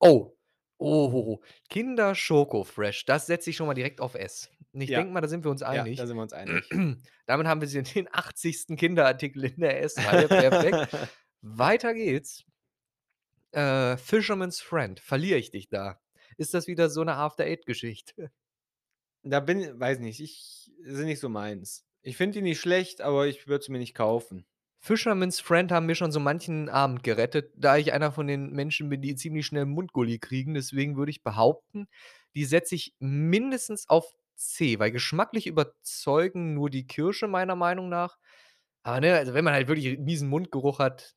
Oh, 0.00 0.36
oh, 0.78 1.40
Kinder 1.70 2.14
Schoko 2.14 2.64
Fresh, 2.64 3.04
das 3.06 3.26
setze 3.26 3.50
ich 3.50 3.56
schon 3.56 3.66
mal 3.66 3.74
direkt 3.74 4.00
auf 4.00 4.14
S. 4.14 4.50
Und 4.72 4.80
ich 4.80 4.92
Ja. 4.92 4.94
denke 4.94 5.12
mal, 5.12 5.20
da 5.20 5.28
sind 5.28 5.44
wir 5.44 5.50
uns 5.50 5.62
Ja, 5.70 5.86
einig. 5.86 5.96
da 5.96 6.06
sind 6.06 6.16
wir 6.16 6.22
uns 6.22 6.32
einig. 6.32 6.72
Damit 7.26 7.46
haben 7.46 7.60
wir 7.60 7.68
sie 7.68 7.82
den 7.82 8.08
80. 8.12 8.76
Kinderartikel 8.76 9.44
in 9.44 9.60
der 9.60 9.82
S-Reihe, 9.82 10.28
perfekt. 10.28 10.86
Weiter 11.42 11.94
geht's. 11.94 12.44
Äh, 13.52 13.96
Fisherman's 13.98 14.60
Friend, 14.60 14.98
verliere 14.98 15.38
ich 15.38 15.50
dich 15.52 15.68
da? 15.68 16.00
Ist 16.36 16.54
das 16.54 16.66
wieder 16.66 16.90
so 16.90 17.04
'ne 17.04 17.14
After-Eight-Geschichte? 17.14 18.30
Da 19.26 19.40
bin 19.40 19.80
weiß 19.80 20.00
nicht, 20.00 20.20
ich 20.20 20.70
sind 20.82 21.06
nicht 21.06 21.20
so 21.20 21.30
meins. 21.30 21.86
Ich 22.02 22.18
finde 22.18 22.34
die 22.34 22.42
nicht 22.42 22.60
schlecht, 22.60 23.00
aber 23.00 23.26
ich 23.26 23.48
würde 23.48 23.64
sie 23.64 23.72
mir 23.72 23.78
nicht 23.78 23.94
kaufen. 23.94 24.44
Fisherman's 24.84 25.40
Friend 25.40 25.72
haben 25.72 25.86
mir 25.86 25.94
schon 25.94 26.12
so 26.12 26.20
manchen 26.20 26.68
Abend 26.68 27.02
gerettet, 27.02 27.54
da 27.56 27.78
ich 27.78 27.94
einer 27.94 28.12
von 28.12 28.26
den 28.26 28.50
Menschen 28.52 28.90
bin, 28.90 29.00
die 29.00 29.16
ziemlich 29.16 29.46
schnell 29.46 29.64
Mundgully 29.64 30.18
kriegen. 30.18 30.52
Deswegen 30.52 30.98
würde 30.98 31.10
ich 31.10 31.22
behaupten, 31.22 31.88
die 32.34 32.44
setze 32.44 32.74
ich 32.74 32.94
mindestens 32.98 33.88
auf 33.88 34.04
C, 34.36 34.78
weil 34.78 34.90
geschmacklich 34.90 35.46
überzeugen 35.46 36.52
nur 36.52 36.68
die 36.68 36.86
Kirsche 36.86 37.28
meiner 37.28 37.56
Meinung 37.56 37.88
nach. 37.88 38.18
Aber, 38.82 39.00
ne, 39.00 39.14
also, 39.14 39.32
wenn 39.32 39.44
man 39.44 39.54
halt 39.54 39.68
wirklich 39.68 39.98
miesen 39.98 40.28
Mundgeruch 40.28 40.80
hat, 40.80 41.14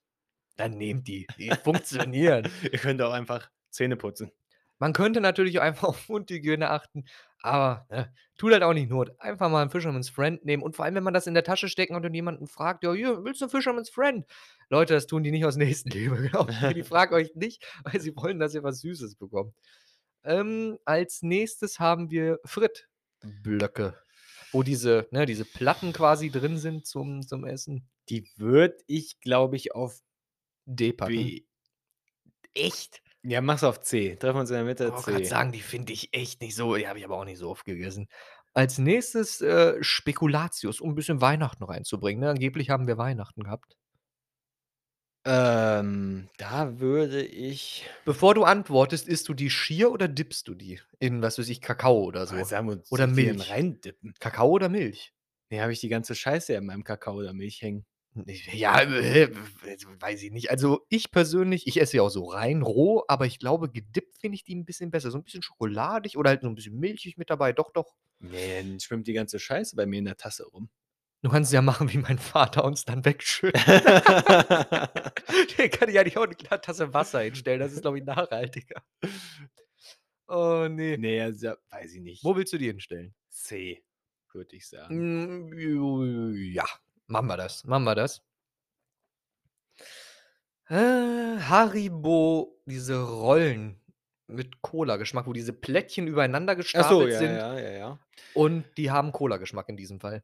dann 0.55 0.78
nehmt 0.78 1.09
die. 1.09 1.28
Die 1.38 1.51
funktionieren. 1.63 2.49
Ihr 2.63 2.80
könnt 2.80 3.01
auch 3.01 3.11
einfach 3.11 3.49
Zähne 3.70 3.97
putzen. 3.97 4.32
Man 4.80 4.93
könnte 4.93 5.21
natürlich 5.21 5.59
auch 5.59 5.63
einfach 5.63 5.84
auf 5.89 6.09
Mundhygiene 6.09 6.69
achten, 6.69 7.05
aber, 7.41 7.86
ne, 7.89 8.13
tut 8.38 8.53
halt 8.53 8.63
auch 8.63 8.73
nicht 8.73 8.89
Not. 8.89 9.11
Einfach 9.19 9.49
mal 9.49 9.63
'n 9.63 9.69
Fisherman's 9.69 10.09
Friend 10.09 10.43
nehmen 10.45 10.63
und 10.63 10.75
vor 10.75 10.86
allem, 10.86 10.95
wenn 10.95 11.03
man 11.03 11.13
das 11.13 11.28
in 11.28 11.34
der 11.34 11.43
Tasche 11.43 11.69
stecken 11.69 11.95
hat 11.95 12.05
und 12.05 12.13
jemanden 12.13 12.47
fragt: 12.47 12.84
„Ja, 12.84 12.93
hier, 12.93 13.23
willst 13.23 13.41
du 13.41 13.47
Fisherman's 13.49 13.89
Friend?“ 13.89 14.25
Leute, 14.69 14.93
das 14.93 15.07
tun 15.07 15.23
die 15.23 15.32
nicht 15.32 15.45
aus 15.45 15.55
Nächstenliebe, 15.57 16.15
mir. 16.19 16.73
Die 16.73 16.84
fragen 16.84 17.13
euch 17.15 17.36
nicht, 17.36 17.65
weil 17.84 17.99
sie 18.01 18.15
wollen, 18.15 18.39
dass 18.39 18.53
ihr 18.55 18.63
was 18.63 18.82
Süßes 18.82 19.15
bekommt. 19.15 19.55
Ähm, 20.23 20.78
als 20.86 21.21
Nächstes 21.21 21.80
haben 21.80 22.11
wir 22.11 22.39
Frittblöcke, 22.45 23.97
wo 24.51 24.63
diese 24.63 25.07
ne, 25.11 25.25
diese 25.25 25.45
Platten 25.45 25.93
quasi 25.93 26.30
drin 26.32 26.57
sind 26.57 26.86
zum 26.86 27.21
zum 27.25 27.45
Essen. 27.45 27.88
Die 28.09 28.28
würde 28.38 28.78
ich, 28.88 29.19
glaube 29.21 29.55
ich, 29.55 29.73
auf 29.75 30.01
D 30.65 30.93
packen. 30.93 31.32
B. 31.32 31.45
Echt? 32.53 33.01
Ja, 33.26 33.41
mach's 33.41 33.63
auf 33.63 33.82
C. 33.82 34.15
Treffen 34.15 34.36
wir 34.38 34.41
uns 34.41 34.49
in 34.51 34.55
der 34.57 34.63
Mitte, 34.65 34.93
Wollte 34.93 35.11
grad 35.11 35.26
C. 35.26 35.26
sagen, 35.26 35.51
die 35.51 35.61
finde 35.61 35.91
ich 35.93 36.13
echt 36.13 36.39
nicht 36.41 36.55
so 36.55 36.76
die 36.76 36.88
habe 36.88 36.99
ich 36.99 37.05
aber 37.05 37.18
auch 37.18 37.26
nicht 37.26 37.39
so 37.39 37.49
oft 37.49 37.65
gegessen. 37.65 38.07
Als 38.53 38.78
Nächstes, 38.78 39.41
äh, 39.41 39.76
Spekulatius, 39.84 40.82
um 40.82 40.91
'n 40.91 40.95
bisschen 40.95 41.22
Weihnachten 41.22 41.63
reinzubringen, 41.63 42.22
ne? 42.22 42.30
Angeblich 42.32 42.70
haben 42.70 42.88
wir 42.88 42.97
Weihnachten 42.97 43.43
gehabt. 43.43 43.76
Ähm, 45.26 46.30
da 46.38 46.80
würde 46.80 47.22
ich 47.26 47.86
Bevor 48.07 48.34
du 48.36 48.45
antwortest, 48.45 49.05
isst 49.09 49.28
du 49.28 49.34
die 49.34 49.49
schier 49.49 49.91
oder 49.91 50.07
dippst 50.07 50.47
du 50.47 50.53
die 50.55 50.80
in, 50.99 51.22
was 51.22 51.38
weiß 51.39 51.49
ich, 51.49 51.59
Kakao 51.59 52.03
oder 52.05 52.26
so? 52.26 52.38
Ah, 52.38 52.45
sagen 52.45 52.68
wir, 52.70 52.84
Oder 52.89 53.05
ich 53.05 53.11
die 53.13 53.26
denn 53.26 53.41
Milch? 53.41 53.41
reindippen? 53.41 54.13
Kakao 54.20 54.49
oder 54.49 54.70
Milch? 54.70 55.13
Ne, 55.51 55.61
habe 55.61 55.72
ich 55.74 55.80
die 55.80 55.89
ganze 55.89 56.13
Scheiße 56.15 56.53
ja 56.53 56.59
in 56.59 56.65
meinem 56.65 56.84
Kakao 56.84 57.15
oder 57.15 57.34
Milch 57.34 57.61
hängen. 57.61 57.86
Ja, 58.26 58.82
äh, 58.82 59.30
weiß 59.99 60.24
ich 60.24 60.32
nicht. 60.32 60.49
Also, 60.51 60.86
ich 60.89 61.11
persönlich 61.11 61.68
ich 61.68 61.80
esse 61.80 61.91
sie 61.93 61.99
auch 61.99 62.09
so 62.09 62.26
rein 62.26 62.61
roh, 62.61 63.03
aber 63.07 63.26
ich 63.26 63.39
glaube, 63.39 63.70
gedippt 63.70 64.18
finde 64.20 64.36
ich 64.36 64.43
die 64.43 64.53
'n 64.55 64.65
bisschen 64.65 64.91
besser. 64.91 65.11
So 65.11 65.18
'n 65.18 65.24
bisschen 65.24 65.43
schokoladig 65.43 66.18
oder 66.18 66.30
halt 66.32 66.41
so 66.41 66.47
'n 66.47 66.55
bisschen 66.55 66.80
milchig 66.80 67.18
mit 67.18 67.30
dabei. 67.30 67.53
Doch, 67.53 67.72
doch. 67.72 67.95
Ne, 68.20 68.57
dann 68.63 68.80
schwimmt 68.80 69.07
die 69.07 69.13
ganze 69.13 69.39
Scheiße 69.39 69.76
bei 69.76 69.86
mir 69.86 69.99
in 69.99 70.05
der 70.05 70.18
Tasse 70.18 70.45
rum. 70.45 70.70
Du 71.24 71.30
kannst 71.32 71.49
es 71.49 71.53
ja 71.53 71.61
machen, 71.63 71.91
wie 71.93 71.97
mein 71.99 72.20
Vater 72.20 72.65
und 72.65 72.74
es 72.74 72.86
dann 72.86 73.05
wegschütten. 73.05 73.61
Den 75.57 75.72
kann 75.72 75.89
ich 75.89 75.99
eigentlich 75.99 76.18
auch 76.18 76.24
in 76.26 76.32
'ne 76.32 76.61
Tasse 76.61 76.93
Wasser 76.93 77.22
hinstellen. 77.22 77.59
Das 77.59 77.74
ist, 77.74 77.82
glaube 77.84 77.99
ich, 77.99 78.05
nachhaltiger. 78.05 78.84
Oh, 80.30 80.68
ne. 80.70 80.97
Ne, 80.97 81.22
also, 81.22 81.53
weiß 81.72 81.93
ich 81.95 82.01
nicht. 82.01 82.24
Wo 82.24 82.36
willst 82.36 82.51
du 82.53 82.57
die 82.57 82.68
hinstellen? 82.68 83.15
C, 83.30 83.84
würde 84.34 84.55
ich 84.57 84.68
sagen. 84.68 84.93
Hm, 84.93 85.49
ja, 86.53 86.65
machen 87.08 87.28
wir 87.28 87.38
das, 87.38 87.64
machen 87.66 87.84
wir 87.84 87.95
das. 87.95 88.22
Äh, 90.70 91.39
Haribo, 91.39 92.60
diese 92.66 93.01
Rollen 93.01 93.80
mit 94.28 94.62
Cola-Geschmack, 94.62 95.26
wo 95.26 95.34
diese 95.34 95.53
Plättchen 95.53 96.08
übereinander 96.08 96.53
Ach 96.53 96.58
so, 96.58 96.62
gestapelt 96.62 97.14
ja, 97.14 97.20
sind 97.20 97.36
ja, 97.36 97.60
ja, 97.60 97.72
ja. 97.72 97.99
und 98.34 98.66
die 98.78 98.91
haben 98.91 99.12
Cola-Geschmack 99.12 99.70
in 99.70 99.78
diesem 99.78 99.99
Fall. 99.99 100.24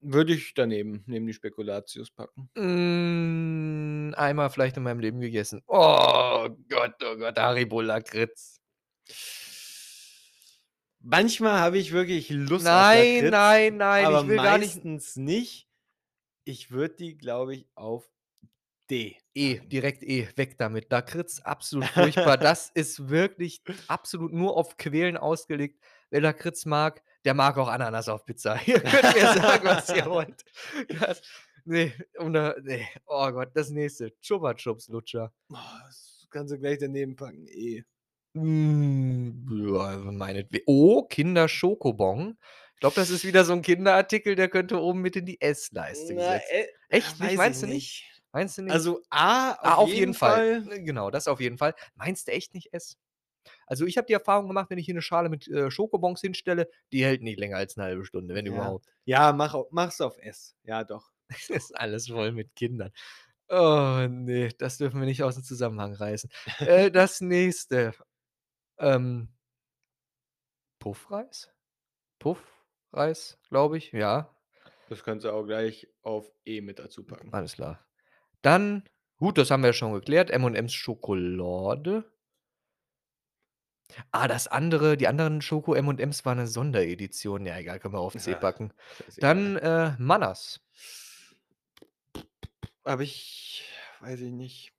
Würde 0.00 0.32
ich 0.32 0.54
daneben 0.54 1.04
neben 1.06 1.26
die 1.26 1.32
Spekulatius 1.32 2.10
packen. 2.10 2.50
Hm, 2.56 4.14
einmal 4.16 4.50
vielleicht 4.50 4.76
in 4.76 4.82
meinem 4.82 4.98
Leben 5.00 5.20
gegessen. 5.20 5.62
Oh 5.66 6.48
Gott, 6.68 6.94
oh 7.04 7.16
Gott, 7.16 7.38
Haribo 7.38 7.82
Lakritz. 7.82 8.60
Manchmal 11.00 11.60
habe 11.60 11.78
ich 11.78 11.92
wirklich 11.92 12.30
Lust 12.30 12.66
auf 12.66 12.72
Nein, 12.72 13.14
Lakritz, 13.14 13.30
nein, 13.30 13.76
nein, 13.76 14.06
aber 14.06 14.22
ich 14.22 14.28
will 14.28 14.36
gar 14.36 14.58
nicht 14.58 14.76
meistens 14.76 15.16
nicht. 15.16 15.68
Ich 16.44 16.70
würde 16.70 16.96
die, 16.96 17.16
glaube 17.16 17.54
ich, 17.54 17.66
auf 17.74 18.10
D 18.90 19.16
E, 19.34 19.60
direkt 19.60 20.02
E, 20.02 20.28
weg 20.36 20.58
damit. 20.58 20.90
Lakritz, 20.90 21.40
absolut 21.40 21.88
furchtbar. 21.88 22.36
Das 22.38 22.70
ist 22.74 23.08
wirklich 23.08 23.62
absolut 23.88 24.32
nur 24.32 24.56
auf 24.56 24.76
Quälen 24.76 25.16
ausgelegt. 25.16 25.82
Wer 26.10 26.20
Lakritz 26.20 26.66
mag, 26.66 27.02
der 27.24 27.34
mag 27.34 27.56
auch 27.56 27.68
Ananas 27.68 28.08
auf 28.08 28.24
Pizza. 28.26 28.60
Ihr 28.66 28.80
könnt 28.80 29.14
mir 29.14 29.32
sagen, 29.34 29.64
was 29.64 29.88
ihr 29.90 30.06
wollt. 30.06 30.44
Das 31.00 31.22
ne, 31.64 31.92
und 32.18 32.34
da 32.34 32.54
ne, 32.60 32.86
oh 33.06 33.30
Gott, 33.30 33.50
das 33.54 33.70
Nächste, 33.70 34.12
Chupa 34.20 34.54
Chups 34.54 34.88
Lutscher. 34.88 35.32
Oh, 35.50 35.56
das 35.86 36.26
kannst 36.30 36.52
du 36.52 36.58
gleich 36.58 36.78
daneben 36.78 37.16
packen, 37.16 37.46
E. 37.46 37.84
Hm, 38.34 39.46
ja, 39.50 39.96
meinetwe 39.96 40.62
oh, 40.66 41.04
Kinder 41.04 41.48
Schokobon. 41.48 42.36
Ich 42.76 42.80
glaube, 42.80 42.96
das 42.96 43.10
ist 43.10 43.24
wieder 43.24 43.44
so 43.44 43.52
'n 43.52 43.62
Kinderartikel, 43.62 44.34
der 44.34 44.48
könnte 44.48 44.80
oben 44.80 45.00
mit 45.02 45.14
in 45.16 45.26
die 45.26 45.40
Essleiste 45.40 46.14
Na, 46.14 46.16
gesetzt 46.16 46.50
äh, 46.50 46.66
Echt 46.88 47.20
nicht? 47.20 47.36
Meinst 47.36 47.62
du 47.62 47.66
nicht? 47.66 47.66
nicht. 47.66 48.22
Meinst 48.32 48.58
du 48.58 48.62
nicht? 48.62 48.84
Also, 48.84 49.02
A, 49.10 49.52
Ah, 49.62 49.74
auf 49.76 49.94
jeden 49.94 50.14
Fall. 50.14 50.62
Ne, 50.62 50.82
genau, 50.84 51.10
das 51.10 51.28
auf 51.28 51.40
jeden 51.40 51.58
Fall. 51.58 51.74
Meinst 51.96 52.28
du 52.28 52.32
echt 52.32 52.54
nicht 52.54 52.72
S? 52.74 52.96
Also, 53.66 53.86
ich 53.86 53.96
habe 53.98 54.06
die 54.06 54.14
Erfahrung 54.14 54.48
gemacht, 54.48 54.70
wenn 54.70 54.78
ich 54.78 54.86
hier 54.86 54.94
'ne 54.94 55.02
Schale 55.02 55.28
mit, 55.30 55.48
äh, 55.48 55.70
Schokobons 55.70 56.20
hinstelle, 56.22 56.68
die 56.92 57.04
hält 57.04 57.22
nicht 57.22 57.38
länger 57.40 57.58
als 57.58 57.76
'ne 57.76 57.84
1/2 57.84 58.04
Stunde, 58.04 58.34
wenn 58.34 58.46
Ja. 58.46 58.46
überhaupt. 58.46 58.86
Ja, 59.04 59.32
mach 59.32 59.54
mach's 59.70 60.00
auf 60.00 60.18
S. 60.18 60.54
Ja, 60.64 60.84
doch. 60.84 61.12
Ist 61.50 61.76
alles 61.76 62.08
voll 62.08 62.32
mit 62.32 62.54
Kindern. 62.56 62.92
Oh, 63.50 64.06
ne, 64.08 64.50
das 64.58 64.78
dürfen 64.78 65.00
wir 65.00 65.06
nicht 65.06 65.22
aus'm 65.22 65.42
Zusammenhang 65.44 65.94
reißen. 65.94 66.30
Äh, 66.62 66.90
das 66.90 67.20
nächste. 67.20 67.92
Ähm 68.78 69.34
Puffreis? 70.80 71.52
Puffreis, 72.92 73.38
glaube 73.48 73.78
ich, 73.78 73.92
ja. 73.92 74.28
Das 74.88 75.02
kannst 75.02 75.24
du 75.24 75.32
auch 75.32 75.44
gleich 75.46 75.88
auf 76.02 76.30
E 76.44 76.60
mit 76.60 76.78
dazu 76.78 77.04
packen. 77.04 77.32
Alles 77.32 77.54
klar. 77.54 77.80
Dann 78.42 78.84
gut, 79.18 79.38
das 79.38 79.50
haben 79.50 79.62
wir 79.62 79.68
ja 79.68 79.72
schon 79.72 79.92
geklärt, 79.94 80.30
M&M's 80.30 80.74
Schokolade. 80.74 82.04
Ah, 84.14 84.28
das 84.28 84.46
andere 84.46 84.98
die 84.98 85.08
anderen 85.08 85.40
Schoko 85.40 85.74
M&M's 85.74 86.26
war 86.26 86.34
'ne 86.34 86.46
Sonderedition. 86.46 87.46
Ja, 87.46 87.56
egal, 87.58 87.80
können 87.80 87.94
wir 87.94 88.00
auf 88.00 88.14
C 88.18 88.34
Ja, 88.34 88.38
packen. 88.38 88.72
Dann, 89.20 89.56
äh, 89.56 89.92
Manners. 89.98 90.60
Habe 92.84 93.04
ich 93.04 93.64
weiß 94.00 94.20
ich 94.20 94.32
nicht. 94.32 94.71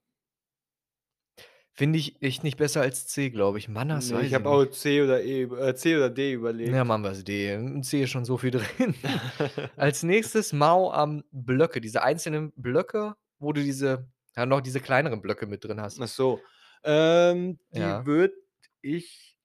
Finde 1.76 1.98
ich 1.98 2.22
echt 2.22 2.44
nicht 2.44 2.58
besser 2.58 2.82
als 2.82 3.08
C, 3.08 3.32
glaube 3.32 3.58
ich. 3.58 3.68
Manners, 3.68 4.10
Ne, 4.10 4.18
weiß 4.18 4.22
ich 4.22 4.28
ich 4.30 4.34
habe 4.36 4.48
auch 4.48 4.62
nicht. 4.62 4.74
C 4.76 5.02
oder 5.02 5.24
E 5.24 5.42
üb 5.42 5.54
äh, 5.54 5.74
C 5.76 5.96
oder 5.98 6.12
D 6.12 6.34
überlegt. 6.34 6.72
Ja, 6.72 6.84
machen 6.84 7.04
wir's 7.04 7.24
D. 7.24 7.52
In 7.54 7.82
C 7.82 8.04
ist 8.04 8.12
schon 8.12 8.26
so 8.26 8.38
viel 8.38 8.52
drin. 8.78 8.94
Als 9.76 10.04
Nächstes 10.04 10.54
Mao 10.54 10.92
am 10.92 11.24
Blöcke, 11.32 11.82
diese 11.82 12.04
einzelnen 12.04 12.52
Blöcke, 12.56 13.16
wo 13.40 13.54
du 13.54 13.62
diese 13.62 14.08
ja, 14.36 14.46
noch 14.46 14.62
diese 14.62 14.80
kleineren 14.80 15.22
Blöcke 15.22 15.48
mit 15.48 15.64
drin 15.64 15.82
hast. 15.82 16.00
Ach 16.00 16.08
so. 16.08 16.40
Ähm, 16.84 17.60
die 17.74 17.80
Ja. 17.80 18.06
würde 18.06 18.34
ich 18.82 19.38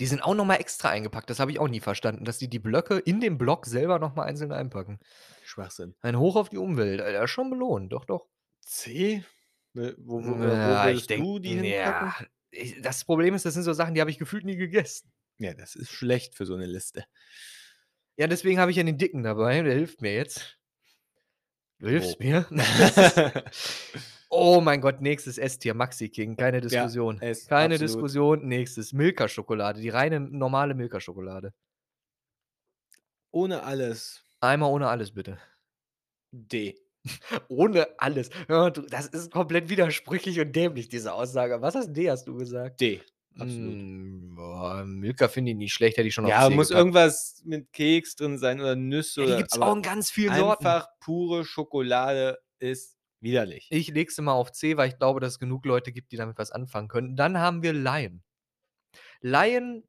Die 0.00 0.06
sind 0.06 0.22
auch 0.22 0.34
noch 0.34 0.44
mal 0.44 0.56
extra 0.56 0.88
eingepackt. 0.90 1.30
Das 1.30 1.38
habe 1.40 1.50
ich 1.52 1.58
auch 1.60 1.68
nie 1.68 1.80
verstanden, 1.80 2.24
dass 2.24 2.38
die 2.38 2.48
die 2.48 2.58
Blöcke 2.58 2.98
in 2.98 3.20
dem 3.20 3.38
Block 3.38 3.66
selber 3.66 3.98
noch 3.98 4.14
mal 4.14 4.24
einzeln 4.24 4.52
einpacken. 4.52 4.98
Schwachsinn. 5.44 5.94
Ein 6.02 6.18
Hoch 6.18 6.36
auf 6.36 6.48
die 6.48 6.58
Umwelt. 6.58 7.00
Äh, 7.00 7.26
schon 7.28 7.50
belohnt. 7.50 7.92
Doch, 7.92 8.04
doch. 8.04 8.26
C? 8.66 9.24
Äh, 9.74 9.94
wo 9.98 10.24
wo 10.24 10.34
Hm, 10.34 10.42
äh, 10.42 10.62
wo 10.62 10.76
ja, 10.76 10.90
ich 10.90 11.06
denke 11.06 11.30
du 11.30 11.38
die 11.38 11.54
ja, 11.68 12.14
ich 12.50 12.80
das 12.82 13.04
Problem 13.04 13.34
ist, 13.34 13.44
das 13.46 13.54
sind 13.54 13.62
so 13.62 13.72
Sachen, 13.72 13.94
die 13.94 14.00
habe 14.00 14.10
ich 14.10 14.18
gefühlt 14.18 14.44
nie 14.44 14.56
gegessen. 14.56 15.10
Ja, 15.40 15.54
das 15.54 15.74
ist 15.74 15.90
schlecht 15.90 16.34
für 16.34 16.46
so 16.46 16.56
'ne 16.56 16.66
Liste. 16.66 17.04
Ja, 18.18 18.26
deswegen 18.26 18.58
habe 18.60 18.70
ich 18.70 18.76
ja 18.76 18.82
den 18.82 18.98
Dicken 18.98 19.22
dabei, 19.22 19.62
der 19.62 19.74
hilft 19.74 20.02
mir 20.02 20.14
jetzt. 20.14 20.58
Du 21.80 21.88
hilfst 21.88 22.18
Wo? 22.18 22.20
mir. 22.20 22.46
Oh 24.30 24.60
mein 24.62 24.80
Gott, 24.80 25.02
nächstes 25.02 25.36
Esstier, 25.38 25.74
Maxi 25.74 26.08
King, 26.08 26.36
keine 26.36 26.60
Diskussion. 26.62 27.20
S, 27.20 27.48
Keine 27.48 27.78
absolut. 27.78 27.78
Diskussion. 27.78 28.48
Nächstes 28.48 28.92
Milka-Schokolade, 28.94 29.80
die 29.80 29.90
reine 29.90 30.20
normale 30.20 30.74
Milka-Schokolade. 30.74 31.52
Ohne 33.34 33.62
alles. 33.64 34.22
Einmal 34.42 34.70
ohne 34.72 34.88
alles, 34.88 35.12
bitte. 35.12 35.38
D. 36.32 36.81
Ohne 37.48 37.88
alles. 37.98 38.30
Mal, 38.48 38.70
du 38.70 38.82
das 38.82 39.06
ist 39.08 39.32
komplett 39.32 39.68
widersprüchlich 39.68 40.40
und 40.40 40.54
dämlich, 40.54 40.88
diese 40.88 41.12
Aussage. 41.14 41.60
Was 41.62 41.74
hast 41.74 41.92
D 41.92 42.10
hast 42.10 42.26
du 42.28 42.36
gesagt? 42.36 42.80
D, 42.80 43.00
absolut. 43.38 43.78
Hm, 43.78 44.34
boah, 44.36 44.84
Milka 44.84 45.28
finde 45.28 45.52
ich 45.52 45.56
nicht 45.56 45.72
schlecht, 45.72 45.96
hätte 45.96 46.08
ich 46.08 46.14
schon 46.14 46.26
auf 46.26 46.30
Ja, 46.30 46.38
C 46.38 46.56
muss 46.56 46.70
gepackt. 46.70 46.70
irgendwas 46.70 47.42
mit 47.44 47.72
Keks 47.72 48.16
drin 48.16 48.38
sein 48.38 48.60
oder 48.60 48.76
Nüsse 48.76 49.22
Ja, 49.22 49.26
oder 49.26 49.36
gibt's 49.36 49.58
aber 49.58 49.66
auch 49.66 49.76
in 49.76 49.82
ganz 49.82 50.10
vielen 50.10 50.34
Sorten. 50.34 50.64
einfach 50.64 50.88
pure 51.00 51.44
Schokolade 51.44 52.38
ist 52.58 52.98
widerlich. 53.20 53.72
Ich 53.72 53.88
lege 53.88 54.12
sie 54.12 54.22
mal 54.22 54.34
auf 54.34 54.52
C, 54.52 54.76
weil 54.76 54.88
ich 54.90 54.98
glaube, 54.98 55.18
dass 55.20 55.32
es 55.34 55.38
genug 55.40 55.64
Leute 55.66 55.92
gibt, 55.92 56.12
die 56.12 56.16
damit 56.16 56.38
was 56.38 56.52
anfangen 56.52 56.88
können. 56.88 57.16
Dann 57.16 57.38
haben 57.38 57.62
wir 57.62 57.72
Lion. 57.72 58.22
Lion 59.22 59.84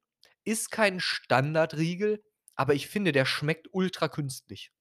ist 0.45 0.71
kein 0.71 0.99
Standardriegel, 0.99 2.23
aber 2.55 2.73
ich 2.75 2.87
finde, 2.87 3.11
der 3.11 3.25
schmeckt 3.25 3.67
ultra 3.71 4.09
künstlich. 4.09 4.71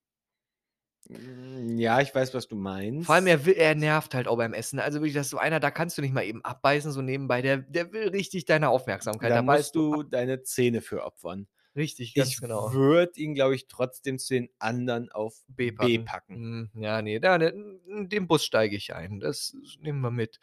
Hm, 1.09 1.79
ja, 1.79 2.01
ich 2.01 2.15
weiß, 2.15 2.35
was 2.35 2.49
du 2.49 2.57
meinst. 2.57 3.07
Vor 3.07 3.17
allem, 3.17 3.27
er 3.27 3.45
wi 3.47 3.55
er 3.55 3.75
nervt 3.75 4.15
halt 4.15 4.29
auch 4.29 4.37
beim 4.37 4.53
Essen. 4.55 4.79
Also 4.79 5.01
wirklich, 5.01 5.15
das 5.15 5.27
ist 5.27 5.31
so 5.31 5.39
einer, 5.39 5.59
da 5.59 5.71
kannst 5.73 5.99
du 5.99 6.03
nicht 6.03 6.15
mal 6.15 6.25
eben 6.25 6.45
abbeißen, 6.45 6.93
so 6.93 7.03
nebenbei. 7.03 7.43
Der 7.43 7.59
der 7.59 7.93
will 7.93 8.09
richtig 8.09 8.45
deine 8.45 8.69
Aufmerksamkeit. 8.69 9.35
Da 9.35 9.43
Da 9.43 9.43
musst 9.43 9.75
du 9.75 10.03
deine 10.05 10.43
Zähne 10.43 10.81
für 10.83 11.05
opfern. 11.05 11.49
Richtig, 11.75 12.15
ganz 12.15 12.37
Ich 12.37 12.41
genau. 12.41 12.73
würde 12.73 13.21
ihn, 13.21 13.35
glaube 13.35 13.55
ich, 13.55 13.67
trotzdem 13.69 14.19
zu 14.19 14.35
den 14.35 14.51
anderen 14.59 15.11
auf 15.11 15.43
B 15.49 15.71
B 15.71 15.99
packen. 15.99 15.99
packen. 15.99 16.43
Hm, 16.75 16.83
ja, 16.83 17.01
ne, 17.03 17.21
da 17.21 17.37
in 17.37 18.09
den 18.09 18.27
Bus 18.29 18.45
steige 18.45 18.77
ich 18.77 18.95
ein. 18.95 19.21
Das 19.21 19.57
nehmen 19.81 20.01
wir 20.01 20.11
mit. 20.11 20.39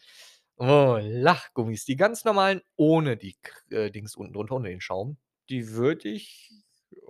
Oh, 0.58 0.98
Lachgummis, 1.02 1.86
die 1.86 1.96
ganz 1.96 2.26
normalen 2.26 2.62
ohne 2.76 3.16
die 3.18 3.38
äh, 3.72 3.92
Dings 3.92 4.16
unten 4.16 4.34
drunter, 4.34 4.56
ohne 4.56 4.70
den 4.70 4.82
Schaum. 4.82 5.18
Die 5.50 5.70
würde 5.72 6.10
ich 6.10 6.52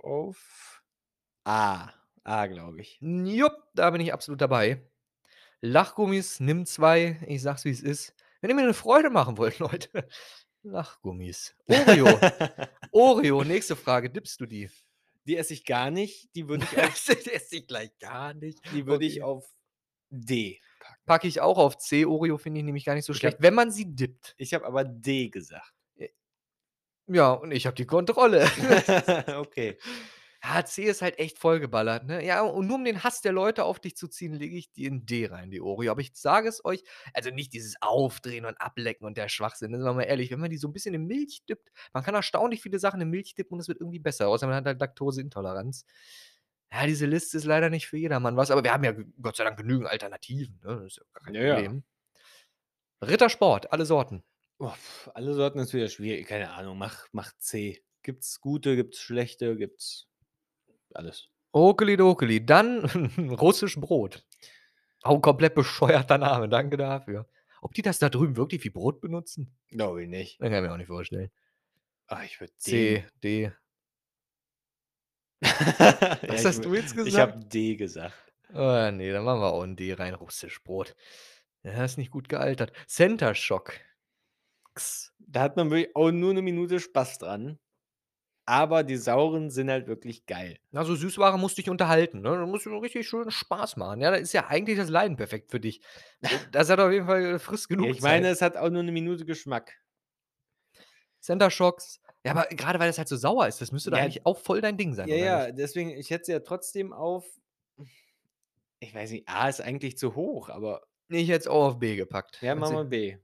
auf 0.02 0.82
A 1.44 1.92
A, 2.26 2.46
glaube 2.46 2.80
ich. 2.80 2.98
Jupp, 3.00 3.54
da 3.74 3.90
bin 3.90 4.00
ich 4.00 4.12
absolut 4.12 4.40
dabei. 4.40 4.82
Lachgummis, 5.62 6.40
nimm 6.40 6.66
2. 6.66 7.20
Ich 7.28 7.42
sage 7.42 7.58
es, 7.58 7.64
wie's 7.64 7.82
ist. 7.82 8.14
Wenn 8.40 8.50
ihr 8.50 8.56
mir 8.56 8.64
'ne 8.66 8.74
Freude 8.74 9.10
machen 9.10 9.38
wollt, 9.38 9.58
Leute, 9.60 10.08
Lachgummis. 10.62 11.54
Oreo. 11.66 12.08
Oreo, 12.92 13.44
nächste 13.44 13.76
Frage, 13.76 14.10
dippst 14.10 14.40
du 14.40 14.46
die? 14.46 14.70
Die 15.26 15.36
esse 15.36 15.54
ich 15.54 15.64
gar 15.64 15.90
nicht. 15.90 16.34
Die 16.34 16.48
würde 16.48 16.64
ich 16.72 16.78
auf 16.78 16.94
Die 17.06 17.30
esse 17.30 17.56
ich 17.56 17.66
gleich 17.66 17.98
gar 17.98 18.34
nicht. 18.34 18.60
die 18.72 18.86
würde 18.86 19.04
ich 19.04 19.16
Okay. 19.16 19.22
auf 19.22 19.46
D 20.10 20.60
packen. 20.78 21.02
Packe 21.06 21.28
ich 21.28 21.40
auch 21.40 21.58
auf 21.58 21.78
C. 21.78 22.06
Oreo 22.06 22.38
finde 22.38 22.60
ich 22.60 22.64
nämlich 22.64 22.84
gar 22.84 22.94
nicht 22.94 23.04
so 23.06 23.12
Ich 23.12 23.18
schlecht, 23.18 23.36
habe 23.36 23.42
wenn 23.42 23.54
man 23.54 23.70
sie 23.70 23.94
dippt. 23.94 24.36
ich 24.36 24.54
habe 24.54 24.66
aber 24.66 24.84
D 24.84 25.28
gesagt. 25.30 25.72
Ja, 27.08 27.32
und 27.32 27.50
ich 27.52 27.66
habe 27.66 27.74
die 27.76 27.86
Kontrolle. 27.86 28.46
Okay. 29.28 29.78
Ja, 30.42 30.64
C 30.64 30.84
ist 30.84 31.02
halt 31.02 31.18
echt 31.18 31.38
vollgeballert, 31.38 32.06
ne? 32.06 32.24
Ja, 32.24 32.40
und 32.42 32.66
nur 32.66 32.76
um 32.76 32.84
den 32.84 33.04
Hass 33.04 33.20
der 33.20 33.32
Leute 33.32 33.64
auf 33.64 33.78
dich 33.78 33.94
zu 33.96 34.08
ziehen, 34.08 34.32
lege 34.32 34.56
ich 34.56 34.72
die 34.72 34.86
in 34.86 35.04
D 35.04 35.26
rein, 35.26 35.50
die 35.50 35.60
Oreo. 35.60 35.90
Aber 35.92 36.00
ich 36.00 36.12
sage 36.14 36.48
es 36.48 36.64
euch, 36.64 36.82
also 37.12 37.28
nicht 37.30 37.52
dieses 37.52 37.74
Aufdrehen 37.82 38.46
und 38.46 38.58
Ablecken 38.58 39.04
und 39.06 39.18
der 39.18 39.28
Schwachsinn? 39.28 39.72
Sind 39.74 39.82
wir 39.84 39.92
mal 39.92 40.02
ehrlich, 40.04 40.30
wenn 40.30 40.40
man 40.40 40.48
die 40.50 40.56
so 40.56 40.66
'n 40.68 40.72
bisschen 40.72 40.94
in 40.94 41.06
Milch 41.06 41.42
dippt 41.46 41.70
man 41.92 42.02
kann 42.02 42.14
erstaunlich 42.14 42.62
viele 42.62 42.78
Sachen 42.78 43.00
in 43.02 43.10
Milch 43.10 43.34
dippen 43.34 43.54
und 43.54 43.60
es 43.60 43.68
wird 43.68 43.80
irgendwie 43.80 43.98
besser, 43.98 44.28
außer 44.28 44.46
man 44.46 44.56
hat 44.56 44.64
halt 44.66 44.80
Laktoseintoleranz. 44.80 45.84
Ja, 46.72 46.86
diese 46.86 47.04
Liste 47.06 47.36
ist 47.36 47.44
leider 47.44 47.68
nicht 47.70 47.86
für 47.88 47.98
jedermann 47.98 48.36
was, 48.36 48.50
aber 48.50 48.62
wir 48.64 48.72
haben 48.72 48.84
ja 48.84 48.92
Gott 49.20 49.36
sei 49.36 49.44
Dank 49.44 49.58
genügend 49.58 49.88
Alternativen, 49.88 50.60
ne? 50.64 50.76
Das 50.76 50.86
ist 50.92 50.96
ja 50.98 51.02
gar 51.12 51.22
kein 51.24 51.34
Ja, 51.34 51.40
ja. 51.42 51.62
Problem. 51.62 51.84
Rittersport, 53.02 53.72
alle 53.72 53.86
Sorten. 53.86 54.22
Oh, 54.62 54.74
alle 55.14 55.32
Sorten 55.32 55.58
ist 55.58 55.72
wieder 55.72 55.88
schwierig. 55.88 56.26
Keine 56.26 56.50
Ahnung, 56.52 56.76
mach 56.76 57.06
mach 57.12 57.32
C. 57.38 57.82
Gibt's 58.02 58.42
gute, 58.42 58.76
gibt's 58.76 59.00
schlechte, 59.00 59.56
gibt's 59.56 60.09
alles. 60.96 61.28
Okelidokeli. 61.54 62.44
Dann 62.46 62.84
russisch 63.40 63.76
Brot. 63.80 64.24
Auch 65.02 65.16
'n 65.16 65.22
komplett 65.22 65.54
bescheuerter 65.54 66.18
Name, 66.18 66.48
danke 66.48 66.76
dafür. 66.76 67.28
Ob 67.62 67.74
die 67.74 67.82
das 67.82 67.98
da 68.00 68.08
drüben 68.10 68.36
wirklich 68.36 68.64
wie 68.64 68.70
Brot 68.70 69.00
benutzen? 69.00 69.56
Glaube 69.68 70.02
ich 70.02 70.08
nicht. 70.08 70.40
Das 70.40 70.48
kann 70.50 70.64
ich 70.64 70.68
mir 70.68 70.72
auch 70.74 70.78
nicht 70.78 70.86
vorstellen. 70.88 71.30
Ah, 72.08 72.24
ich 72.24 72.40
würde 72.40 72.52
C, 72.58 73.04
D. 73.22 73.52
Ja, 76.22 76.28
Was 76.28 76.44
ich 76.44 76.44
hast 76.44 76.64
du 76.64 76.74
jetzt 76.74 76.94
Ich 77.02 77.18
gesagt? 77.18 77.18
habe 77.18 77.40
D 77.46 77.76
gesagt. 77.76 78.32
Ah, 78.52 78.90
ne, 78.90 79.12
dann 79.12 79.24
machen 79.24 79.40
wir 79.40 79.52
auch 79.52 79.62
'n 79.64 79.76
D 79.76 79.92
rein, 79.94 80.14
russisch 80.14 80.62
Brot. 80.64 80.94
Ja, 81.62 81.84
ist 81.84 81.98
nicht 81.98 82.10
gut 82.10 82.28
gealtert. 82.28 82.72
Center 82.86 83.34
Shock. 83.34 83.72
Da 85.18 85.42
hat 85.42 85.56
man 85.56 85.70
wirklich 85.70 85.94
auch 85.96 86.10
nur 86.10 86.32
'ne 86.34 86.42
Minute 86.42 86.80
Spaß 86.80 87.18
dran. 87.18 87.58
Aber 88.50 88.82
die 88.84 88.96
sauren 88.98 89.48
sind 89.50 89.70
halt 89.70 89.86
wirklich 89.86 90.26
geil. 90.26 90.58
Na, 90.72 90.84
so 90.84 90.94
Süßware 90.94 91.36
muss 91.38 91.56
dich 91.56 91.68
unterhalten, 91.68 92.20
ne? 92.20 92.30
Da 92.30 92.46
musst 92.46 92.64
du 92.66 92.76
richtig 92.78 93.08
schön 93.08 93.28
Spaß 93.30 93.76
machen. 93.76 94.00
Ja, 94.00 94.10
da 94.12 94.16
ist 94.16 94.32
ja 94.32 94.46
eigentlich 94.46 94.76
das 94.78 94.88
Leiden 94.88 95.16
perfekt 95.16 95.50
für 95.50 95.58
dich. 95.58 95.80
Äh, 96.28 96.38
das 96.50 96.70
hat 96.70 96.78
auf 96.78 96.92
jeden 96.92 97.06
Fall 97.06 97.38
frisst 97.40 97.68
genug 97.68 97.88
Ja, 97.88 97.88
ich 97.90 98.00
Zeit. 98.00 98.00
meine, 98.00 98.28
es 98.28 98.42
hat 98.42 98.56
auch 98.56 98.70
nur 98.70 98.82
'ne 98.84 98.92
Minute 98.92 99.24
Geschmack. 99.24 99.80
Center 101.20 101.50
Shocks. 101.50 102.00
Ja, 102.24 102.32
aber 102.32 102.44
grade 102.54 102.78
weil 102.78 102.88
das 102.88 102.98
halt 102.98 103.08
so 103.08 103.16
sauer 103.16 103.46
ist, 103.48 103.60
das 103.60 103.72
müsste 103.72 103.92
Ja. 103.92 103.98
eigentlich 103.98 104.26
auch 104.26 104.38
voll 104.38 104.60
dein 104.60 104.76
Ding 104.76 104.94
sein, 104.94 105.10
Ja, 105.10 105.16
ja, 105.16 105.52
nicht? 105.52 105.52
deswegen 105.52 105.90
ich 105.90 106.10
hätte 106.10 106.26
sie 106.26 106.32
ja 106.32 106.40
trotzdem 106.40 106.92
auf 106.92 107.26
ich 108.80 108.94
weiß 108.94 109.10
nicht, 109.10 109.28
A 109.28 109.48
ist 109.48 109.60
eigentlich 109.60 109.98
zu 109.98 110.14
hoch, 110.14 110.48
aber 110.48 110.82
ich 111.08 111.28
hätte 111.28 111.40
es 111.40 111.46
auch 111.48 111.66
auf 111.66 111.78
B 111.78 111.96
gepackt. 111.96 112.40
Ja, 112.40 112.54
machen 112.54 112.74
wir 112.74 112.84
B. 112.84 113.16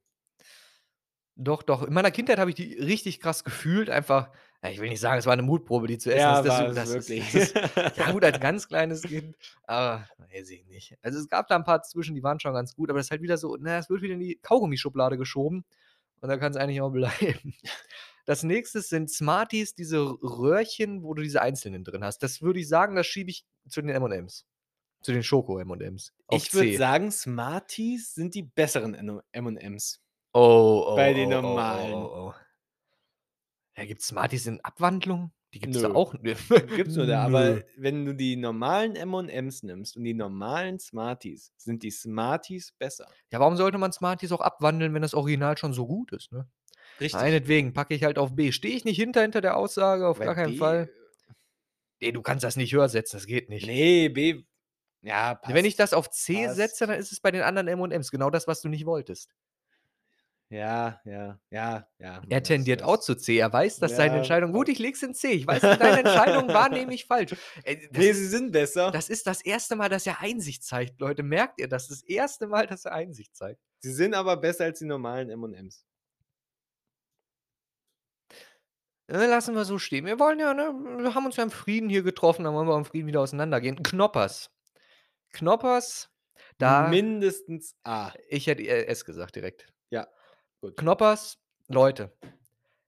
Doch, 1.39 1.62
doch. 1.62 1.83
In 1.83 1.93
meiner 1.93 2.11
Kindheit 2.11 2.39
habe 2.39 2.51
ich 2.51 2.57
die 2.57 2.74
richtig 2.74 3.20
krass 3.20 3.45
gefühlt, 3.45 3.91
einfach 3.91 4.31
ja, 4.67 4.71
ich 4.73 4.81
will 4.81 4.89
nicht 4.89 5.01
sagen, 5.01 5.19
es 5.19 5.27
war 5.27 5.37
'ne 5.37 5.43
Mutprobe, 5.43 5.87
die 5.87 5.99
zu 5.99 6.11
essen. 6.11 6.21
Ja, 6.21 6.43
Das 6.43 6.59
war 6.59 6.69
das 6.73 6.89
es 6.89 6.95
das 6.95 7.09
ist 7.09 7.09
wirklich. 7.11 7.53
das 7.53 7.93
ist 7.93 7.97
ja 7.99 8.11
gut, 8.12 8.25
als 8.25 8.41
ganz 8.41 8.69
kleines 8.69 9.03
Kind, 9.03 9.37
aber 9.64 10.09
weiß 10.19 10.51
ich 10.51 10.64
nicht. 10.67 10.97
Also, 11.03 11.19
es 11.19 11.29
gab 11.29 11.49
da 11.49 11.57
'n 11.57 11.64
paar 11.64 11.83
zwischen, 11.83 12.14
die 12.14 12.23
waren 12.23 12.41
schon 12.41 12.53
ganz 12.55 12.75
gut, 12.75 12.91
aber 12.91 12.99
das 12.99 13.07
ist 13.07 13.11
halt 13.11 13.23
wieder 13.23 13.39
so, 13.39 13.57
na, 13.61 13.79
es 13.79 13.89
wird 13.91 14.03
wieder 14.03 14.14
in 14.14 14.21
die 14.21 14.39
Kaugummischublade 14.43 15.17
geschoben 15.19 15.64
und 16.21 16.29
da 16.29 16.37
kann's 16.39 16.57
eigentlich 16.57 16.81
auch 16.81 16.91
bleiben. 17.41 17.55
Das 18.27 18.43
nächste 18.43 18.81
sind 18.83 19.09
Smarties, 19.11 19.75
diese 19.75 20.01
Röhrchen, 20.01 21.03
wo 21.05 21.14
du 21.14 21.23
diese 21.23 21.43
einzelnen 21.43 21.85
drin 21.85 22.03
hast. 22.05 22.23
Das 22.25 22.43
würde 22.43 22.59
ich 22.61 22.69
sagen, 22.69 22.97
das 22.97 23.07
schiebe 23.07 23.31
ich 23.31 23.45
zu 23.69 23.81
den 23.83 23.91
M&M's. 23.91 24.45
Zu 25.03 25.12
den 25.12 25.23
Schoko 25.23 25.59
M&M's 25.61 26.12
auf 26.27 26.43
Ich 26.43 26.53
würde 26.53 26.77
sagen, 26.77 27.12
Smarties 27.12 28.14
sind 28.14 28.35
die 28.35 28.43
besseren 28.43 28.95
M&M's. 29.33 30.03
Oh, 30.33 30.85
oh, 30.89 30.97
Bei 30.97 31.12
den 31.14 31.33
oh, 31.33 31.39
oh, 31.39 31.43
normalen. 31.43 31.95
Oh, 31.95 32.11
oh, 32.12 32.29
oh. 32.31 32.35
Ja, 33.77 33.85
gibt's 33.85 34.09
Smarties 34.09 34.47
in 34.47 34.61
Abwandlung? 34.61 35.33
Die 35.55 35.61
gibt's 35.61 35.81
da 35.81 35.89
Nö. 35.89 35.95
auch? 35.95 36.14
Gibt's 36.77 36.97
nur 36.97 37.07
da, 37.07 37.24
aber 37.24 37.62
wenn 37.77 38.05
du 38.05 38.14
die 38.14 38.37
normalen 38.37 38.97
M&M's 38.97 39.62
nimmst 39.62 39.97
und 39.97 40.05
die 40.05 40.12
normalen 40.12 40.79
Smarties, 40.79 41.53
sind 41.57 41.83
die 41.83 41.91
Smarties 41.91 42.72
besser. 42.79 43.07
Ja, 43.31 43.41
warum 43.41 43.57
sollte 43.57 43.79
man 43.79 43.93
Smarties 43.93 44.33
auch 44.33 44.41
abwandeln, 44.41 44.93
wenn 44.93 45.03
das 45.03 45.14
Original 45.14 45.57
schon 45.57 45.72
so 45.72 45.87
gut 45.87 46.12
ist, 46.12 46.33
ne? 46.33 46.49
Richtig. 47.01 47.20
Meinetwegen 47.20 47.72
packe 47.72 47.95
ich 47.95 48.05
halt 48.05 48.18
auf 48.18 48.35
B. 48.35 48.53
Stehe 48.53 48.74
ich 48.74 48.85
nicht 48.85 48.97
hinter 48.97 49.22
hinter 49.22 49.41
der 49.41 49.57
Aussage, 49.57 50.07
auf 50.07 50.18
Weil 50.18 50.27
gar 50.27 50.35
keinen 50.35 50.53
B, 50.53 50.59
Fall. 50.59 50.91
Ne, 52.01 52.12
du 52.12 52.22
kannst 52.22 52.45
das 52.45 52.57
nicht 52.57 52.72
höher 52.72 52.89
setzen, 52.89 53.16
das 53.16 53.27
geht 53.27 53.49
nicht. 53.49 53.66
Ne, 53.66 54.09
B 54.09 54.45
ja, 55.03 55.37
passt. 55.37 55.55
Wenn 55.55 55.64
ich 55.64 55.77
das 55.77 55.93
auf 55.93 56.11
C 56.11 56.45
passt. 56.45 56.57
setze, 56.57 56.87
dann 56.87 56.99
ist 56.99 57.12
es 57.12 57.20
bei 57.20 57.31
den 57.31 57.43
anderen 57.43 57.68
M&M's 57.68 58.11
genau 58.11 58.29
das, 58.29 58.49
was 58.49 58.61
du 58.61 58.68
nicht 58.68 58.87
wolltest. 58.87 59.35
Ja, 60.49 61.01
ja, 61.05 61.40
ja, 61.51 61.88
ja. 61.99 62.22
Er 62.28 62.42
tendiert 62.42 62.80
auch 62.82 62.99
zu 62.99 63.16
C. 63.16 63.36
Er 63.38 63.53
weiß, 63.53 63.80
dass 63.80 63.97
seine 63.97 64.12
Ja, 64.14 64.18
Entscheidung 64.18 64.53
gut, 64.53 64.68
ich 64.68 64.78
leg's 64.78 65.03
in 65.03 65.12
C. 65.12 65.32
Ich 65.32 65.47
weiß, 65.47 65.61
deine 65.61 65.99
Entscheidung 65.99 66.47
war 66.49 66.68
nämlich 66.68 67.05
falsch. 67.07 67.34
Ey, 67.64 67.88
das, 67.90 67.99
Nee, 67.99 68.11
ist, 68.11 68.16
sie 68.18 68.26
sind 68.26 68.53
besser. 68.53 68.92
das 68.92 69.09
ist 69.09 69.26
das 69.26 69.40
erste 69.42 69.74
Mal, 69.74 69.88
dass 69.88 70.07
er 70.07 70.20
Einsicht 70.20 70.62
zeigt, 70.62 71.01
Leute. 71.01 71.24
Merkt 71.24 71.61
ihr 71.61 71.66
das? 71.68 71.88
Das 71.88 72.03
erste 72.03 72.47
Mal, 72.47 72.68
dass 72.68 72.84
er 72.84 72.92
Einsicht 72.92 73.34
zeigt. 73.36 73.61
Sie 73.80 73.92
sind 73.92 74.14
aber 74.14 74.36
besser 74.36 74.64
als 74.64 74.78
die 74.78 74.84
normalen 74.84 75.30
M&M's. 75.30 75.84
Äh, 79.09 79.26
lassen 79.26 79.55
wir 79.55 79.64
so 79.64 79.78
stehen. 79.78 80.07
Wir 80.07 80.18
wollen 80.18 80.38
ja, 80.38 80.55
ne, 80.55 80.72
wir 80.99 81.14
haben 81.14 81.26
uns 81.26 81.36
ja 81.36 81.42
im 81.44 81.51
Frieden 81.51 81.88
hier 81.88 82.03
getroffen, 82.03 82.44
dann 82.44 82.55
wollen 82.55 82.68
wir 82.68 82.76
im 82.76 82.84
Frieden 82.84 83.07
wieder 83.07 83.20
auseinandergehen. 83.20 83.82
Knoppers. 83.82 84.51
Knoppers, 85.32 86.11
da 86.59 86.88
Mindestens 86.88 87.74
A. 87.84 88.12
ich 88.28 88.47
hätte 88.47 88.62
äh, 88.62 88.86
S 88.86 89.05
gesagt 89.05 89.36
direkt. 89.36 89.72
Gut. 90.61 90.76
Knoppers, 90.76 91.38
Leute, 91.68 92.12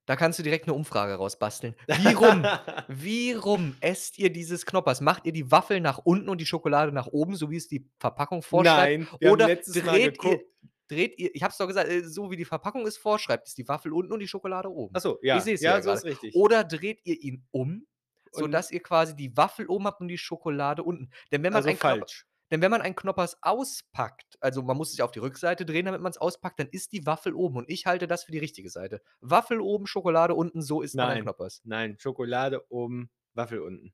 da 0.06 0.16
kannst 0.16 0.38
du 0.38 0.42
direkt 0.42 0.66
eine 0.66 0.74
Umfrage 0.74 1.14
rausbasteln. 1.14 1.74
Wie 1.86 2.12
rum? 2.14 2.44
Wie 2.88 3.32
rum 3.32 3.76
esst 3.80 4.18
ihr 4.18 4.30
dieses 4.32 4.64
Knoppers? 4.64 5.00
Macht 5.00 5.26
ihr 5.26 5.32
die 5.32 5.50
Waffel 5.50 5.80
nach 5.80 5.98
unten 5.98 6.28
und 6.28 6.40
die 6.40 6.46
Schokolade 6.46 6.92
nach 6.92 7.06
oben, 7.08 7.36
so 7.36 7.50
wie 7.50 7.56
es 7.56 7.68
die 7.68 7.86
Verpackung 7.98 8.42
vorschreibt? 8.42 9.00
Nein, 9.02 9.08
wir 9.20 9.32
Oder 9.32 9.44
haben 9.44 9.50
letztes 9.50 9.82
Mal 9.84 9.92
dreht 9.92 10.04
ihr, 10.04 10.12
geguckt. 10.12 10.44
dreht 10.88 11.18
ihr, 11.18 11.34
ich 11.34 11.42
hab's 11.42 11.58
doch 11.58 11.66
gesagt, 11.66 11.90
äh, 11.90 12.02
so 12.04 12.30
wie 12.30 12.36
die 12.36 12.46
Verpackung 12.46 12.86
es 12.86 12.96
vorschreibt, 12.96 13.48
ist 13.48 13.58
die 13.58 13.68
Waffel 13.68 13.92
unten 13.92 14.12
und 14.12 14.20
die 14.20 14.28
Schokolade 14.28 14.70
oben. 14.70 14.94
Achso, 14.94 15.18
ja, 15.22 15.36
Ich 15.36 15.42
seh's 15.42 15.60
ja, 15.60 15.76
ja 15.76 15.82
so 15.82 15.92
ist 15.92 16.04
richtig. 16.04 16.34
Oder 16.34 16.64
dreht 16.64 17.00
ihr 17.04 17.20
ihn 17.20 17.46
um, 17.50 17.86
Und- 18.32 18.40
sodass 18.40 18.70
ihr 18.70 18.82
quasi 18.82 19.14
die 19.14 19.36
Waffel 19.36 19.66
oben 19.66 19.84
habt 19.84 20.00
und 20.00 20.08
die 20.08 20.16
Schokolade 20.18 20.82
unten. 20.82 21.10
Denn 21.30 21.42
wenn 21.42 21.52
man, 21.52 21.62
also 21.64 21.76
falsch. 21.76 22.24
Denn 22.50 22.60
wenn 22.62 22.70
man 22.70 22.80
einen 22.82 22.96
Knoppers 22.96 23.36
auspackt, 23.42 24.36
also 24.40 24.62
man 24.62 24.76
muss 24.76 24.96
ja 24.96 25.04
auf 25.04 25.10
die 25.12 25.18
Rückseite 25.18 25.66
drehen, 25.66 25.84
damit 25.86 26.00
man 26.00 26.10
es 26.10 26.18
auspackt, 26.18 26.58
dann 26.60 26.68
ist 26.70 26.92
die 26.92 27.04
Waffel 27.06 27.34
oben. 27.34 27.56
Und 27.58 27.68
ich 27.70 27.86
halte 27.86 28.06
das 28.06 28.24
für 28.24 28.32
die 28.32 28.38
richtige 28.38 28.70
Seite. 28.70 29.02
Waffel 29.20 29.60
oben, 29.60 29.86
Schokolade 29.86 30.34
unten, 30.34 30.62
so 30.62 30.80
ist 30.82 30.94
man 30.94 31.06
ein 31.08 31.14
Nein. 31.16 31.22
Knoppers. 31.24 31.60
Nein, 31.64 31.96
Schokolade 31.98 32.64
oben, 32.70 33.10
Waffel 33.34 33.60
unten. 33.60 33.92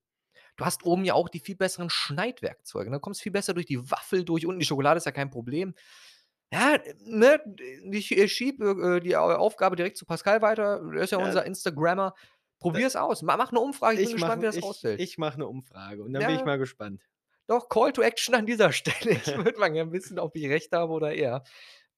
Du 0.57 0.65
hast 0.65 0.85
oben 0.85 1.05
ja 1.05 1.15
auch 1.15 1.29
die 1.29 1.41
viel 1.41 1.57
besseren 1.57 1.91
Schneidwerkzeuge. 1.91 2.91
Du 2.91 3.01
kommst 3.01 3.23
viel 3.23 3.33
besser 3.33 3.55
durch 3.55 3.67
die 3.67 3.91
Waffel 3.91 4.25
durch. 4.25 4.47
Unten 4.47 4.61
die 4.61 4.67
Schokolade 4.67 4.99
ist 4.99 5.07
ja 5.07 5.13
kein 5.13 5.31
Problem. 5.31 5.75
Ja, 6.53 6.79
ne, 7.01 7.41
ich 7.91 8.33
schiebe 8.33 8.99
äh, 8.99 9.01
die 9.01 9.17
Au- 9.17 9.35
Aufgabe 9.35 9.75
direkt 9.75 9.97
zu 9.97 10.07
Pascal 10.07 10.43
weiter. 10.43 10.81
Er 10.95 11.03
ist 11.03 11.11
ja, 11.11 11.19
Ja. 11.19 11.25
unser 11.25 11.45
Instagrammer. 11.45 12.15
Probier 12.61 12.87
es 12.87 12.95
aus. 12.95 13.23
Ma- 13.23 13.37
Mach 13.37 13.51
eine 13.51 13.59
Umfrage. 13.61 13.95
Ich, 13.95 14.07
bin 14.07 14.07
Ich 14.09 14.13
gespannt, 14.15 14.43
wie 14.43 14.47
mache 14.47 14.47
das 14.47 14.57
ich, 14.57 14.63
ausfällt. 14.65 15.01
ich 15.01 15.19
mach 15.19 15.35
eine 15.35 15.49
Umfrage 15.49 16.03
und 16.05 16.13
dann 16.13 16.23
bin 16.25 16.35
Ja. 16.35 16.39
ich 16.41 16.45
mal 16.47 16.59
gespannt. 16.59 17.03
Doch, 17.47 17.69
Call 17.69 17.93
to 17.93 18.03
Action 18.03 18.35
an 18.35 18.47
dieser 18.47 18.73
Stelle. 18.73 19.13
Ich 19.13 19.27
würde 19.37 19.59
mal 19.59 19.69
gerne 19.73 19.93
wissen, 19.93 20.19
ob 20.19 20.35
ich 20.37 20.47
recht 20.49 20.73
habe 20.73 20.93
oder 20.93 21.13
er. 21.15 21.45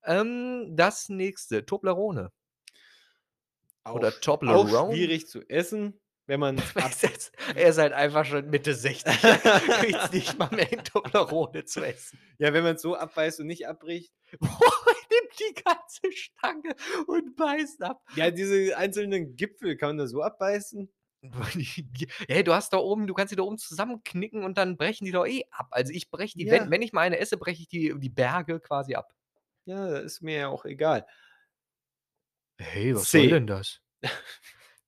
Ähm, 0.04 0.72
das 0.76 1.08
nächste, 1.08 1.64
Toblerone. 1.66 2.32
Oder 3.90 4.08
Auch 4.08 4.20
Toblerone. 4.20 4.92
schwierig 4.94 5.28
zu 5.28 5.42
essen, 5.48 6.00
wenn 6.26 6.40
man 6.40 6.56
Er 6.74 6.90
jetzt- 7.02 7.32
er 7.54 7.68
ist 7.68 7.78
halt 7.78 7.92
einfach 7.92 8.24
schon 8.24 8.50
Mitte 8.50 8.74
60. 8.74 9.14
Kriegt 9.22 9.98
es 10.04 10.12
nicht 10.12 10.38
mal 10.38 10.50
mehr 10.50 10.72
in 10.72 10.82
Toblerone 10.82 11.64
zu 11.64 11.84
essen. 11.84 12.18
ja, 12.38 12.52
wenn 12.52 12.64
man 12.64 12.78
so 12.78 12.96
abbeißt 12.96 13.40
und 13.40 13.46
nicht 13.46 13.66
abbricht. 13.68 14.12
Er 15.08 15.20
nimmt 15.22 15.38
die 15.38 15.62
ganze 15.62 16.12
Stange 16.12 16.74
und 17.06 17.36
beißt 17.36 17.80
ab. 17.82 18.02
Ja, 18.16 18.30
diese 18.32 18.76
einzelnen 18.76 19.36
Gipfel 19.36 19.76
kann 19.76 19.90
man 19.90 19.98
da 19.98 20.06
so 20.08 20.20
abbeißen. 20.20 20.92
Hey, 22.28 22.44
du 22.44 22.54
hast 22.54 22.72
da 22.72 22.78
oben, 22.78 23.06
du 23.06 23.14
kannst 23.14 23.32
die 23.32 23.36
da 23.36 23.42
oben 23.42 23.58
zusammenknicken 23.58 24.44
und 24.44 24.58
dann 24.58 24.76
brechen 24.76 25.04
die 25.04 25.12
doch 25.12 25.26
eh 25.26 25.44
ab. 25.50 25.68
Also 25.70 25.92
ich 25.92 26.10
breche 26.10 26.36
die, 26.38 26.46
Ja. 26.46 26.52
wenn, 26.52 26.70
wenn 26.70 26.82
ich 26.82 26.92
mal 26.92 27.02
eine 27.02 27.18
esse, 27.18 27.36
breche 27.36 27.62
ich 27.62 27.68
die, 27.68 27.94
die 27.98 28.08
Berge 28.10 28.60
quasi 28.60 28.94
ab. 28.94 29.12
Ja, 29.66 29.96
ist 29.98 30.22
mir 30.22 30.36
ja 30.38 30.48
auch 30.48 30.64
egal. 30.64 31.06
Hey, 32.58 32.94
was 32.94 33.12
soll 33.12 33.28
denn 33.28 33.46
das? 33.46 33.80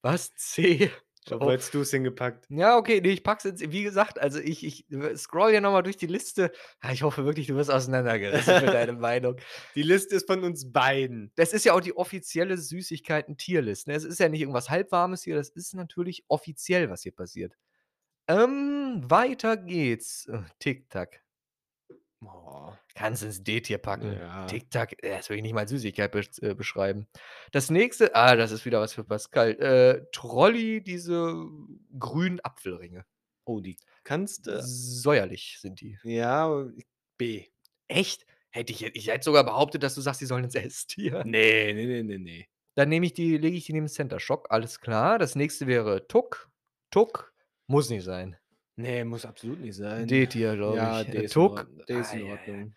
Was? 0.05 0.33
C? 0.37 0.91
Wo 1.31 1.37
Oh. 1.47 1.51
hättest 1.51 1.75
du 1.75 1.81
es 1.83 1.91
hingepackt? 1.91 2.47
Ja, 2.49 2.77
okay, 2.77 3.01
nee, 3.01 3.11
ich 3.11 3.23
pack's 3.23 3.45
jetzt, 3.45 3.71
wie 3.71 3.83
gesagt, 3.83 4.19
also 4.19 4.39
ich, 4.39 4.65
ich 4.65 4.87
scroll 5.17 5.53
ja 5.53 5.61
nochmal 5.61 5.83
durch 5.83 5.97
die 5.97 6.07
Liste. 6.07 6.51
Ja, 6.83 6.91
ich 6.93 7.03
hoffe 7.03 7.25
wirklich, 7.25 7.47
du 7.47 7.55
wirst 7.57 7.71
auseinandergerissen 7.71 8.65
mit 8.65 8.73
deiner 8.75 8.93
Meinung. 8.99 9.37
Die 9.75 9.83
Liste 9.83 10.17
ist 10.17 10.27
von 10.27 10.43
uns 10.45 10.71
beiden. 10.73 11.33
Das 11.37 11.53
ist 11.53 11.65
ja 11.65 11.75
auch 11.75 11.81
die 11.81 11.97
offizielle 11.97 12.57
Süßigkeiten-Tierlist. 12.57 13.87
Ne? 13.89 13.95
Es 13.95 14.05
ist 14.05 14.21
ja 14.21 14.29
nicht 14.29 14.41
irgendwas 14.41 14.71
Halbwarmes 14.71 15.23
hier, 15.23 15.37
das 15.37 15.49
ist 15.51 15.75
natürlich 15.75 16.25
offiziell, 16.29 16.91
was 16.91 17.03
hier 17.03 17.13
passiert. 17.13 17.55
Ähm, 18.29 19.03
weiter 19.05 19.57
geht's. 19.57 20.27
Äh, 20.27 20.41
Tic-Tac. 20.59 21.21
Oh, 22.25 22.73
Kannst 22.95 23.23
ins 23.23 23.45
D-Tier 23.45 23.79
packen. 23.79 24.13
Ja. 24.13 24.47
Tic-Tac, 24.47 25.03
äh, 25.05 25.17
das 25.17 25.31
will 25.31 25.37
ich 25.37 25.43
nicht 25.43 25.53
mal 25.55 25.69
Süßigkeit 25.69 26.11
besch 26.11 26.31
äh, 26.41 26.55
beschreiben. 26.55 27.07
Das 27.53 27.71
nächste, 27.71 28.15
ah, 28.17 28.35
das 28.35 28.51
ist 28.51 28.65
wieder 28.65 28.81
was 28.81 28.93
für 28.93 29.05
Pascal. 29.05 29.53
Äh, 29.61 30.07
Trolli, 30.11 30.83
diese 30.83 31.47
grünen 31.99 32.41
Apfelringe. 32.41 33.05
oh, 33.45 33.61
die 33.61 33.77
kannst 34.03 34.47
du. 34.49 34.61
Säuerlich 34.63 35.59
sind 35.61 35.81
die. 35.81 35.97
Ja, 36.03 36.67
B. 37.19 37.47
Echt? 37.87 38.27
Hätte 38.51 38.73
ich, 38.73 38.83
ich 38.83 39.09
hätte 39.09 39.25
sogar 39.25 39.45
behauptet, 39.45 39.83
dass 39.83 39.95
du 39.95 40.01
sagst, 40.01 40.21
die 40.21 40.27
sollen 40.27 40.45
ins 40.45 40.55
S-Tier. 40.57 41.23
Nee, 41.25 41.73
nee, 41.75 41.87
nee, 41.87 42.03
nee, 42.03 42.19
nee. 42.19 42.49
Dann 42.75 42.89
nehme 42.89 43.07
ich 43.07 43.13
die, 43.13 43.37
lege 43.37 43.57
ich 43.57 43.67
die 43.67 43.75
neben 43.75 43.89
Center 43.89 44.19
Shock, 44.19 44.47
alles 44.51 44.81
klar. 44.81 45.19
Das 45.19 45.37
nächste 45.37 45.67
wäre 45.67 46.09
Tuck. 46.09 46.51
Tuck 46.91 47.35
muss 47.67 47.91
nicht 47.91 48.05
sein. 48.05 48.38
Nee, 48.79 49.03
muss 49.05 49.27
absolut 49.27 49.61
nicht 49.61 49.75
sein. 49.75 50.07
D-Tier, 50.07 50.55
glaube 50.55 50.77
ja, 50.77 51.01
ich. 51.03 51.09
Ist, 51.09 51.33
Tuck. 51.33 51.53
in 51.53 51.59
Ordnung. 51.59 51.87
D 51.89 51.99
ist 52.01 52.13
in 52.13 52.21
ja, 52.21 52.27
ja. 52.27 52.33
Ordnung. 52.33 52.75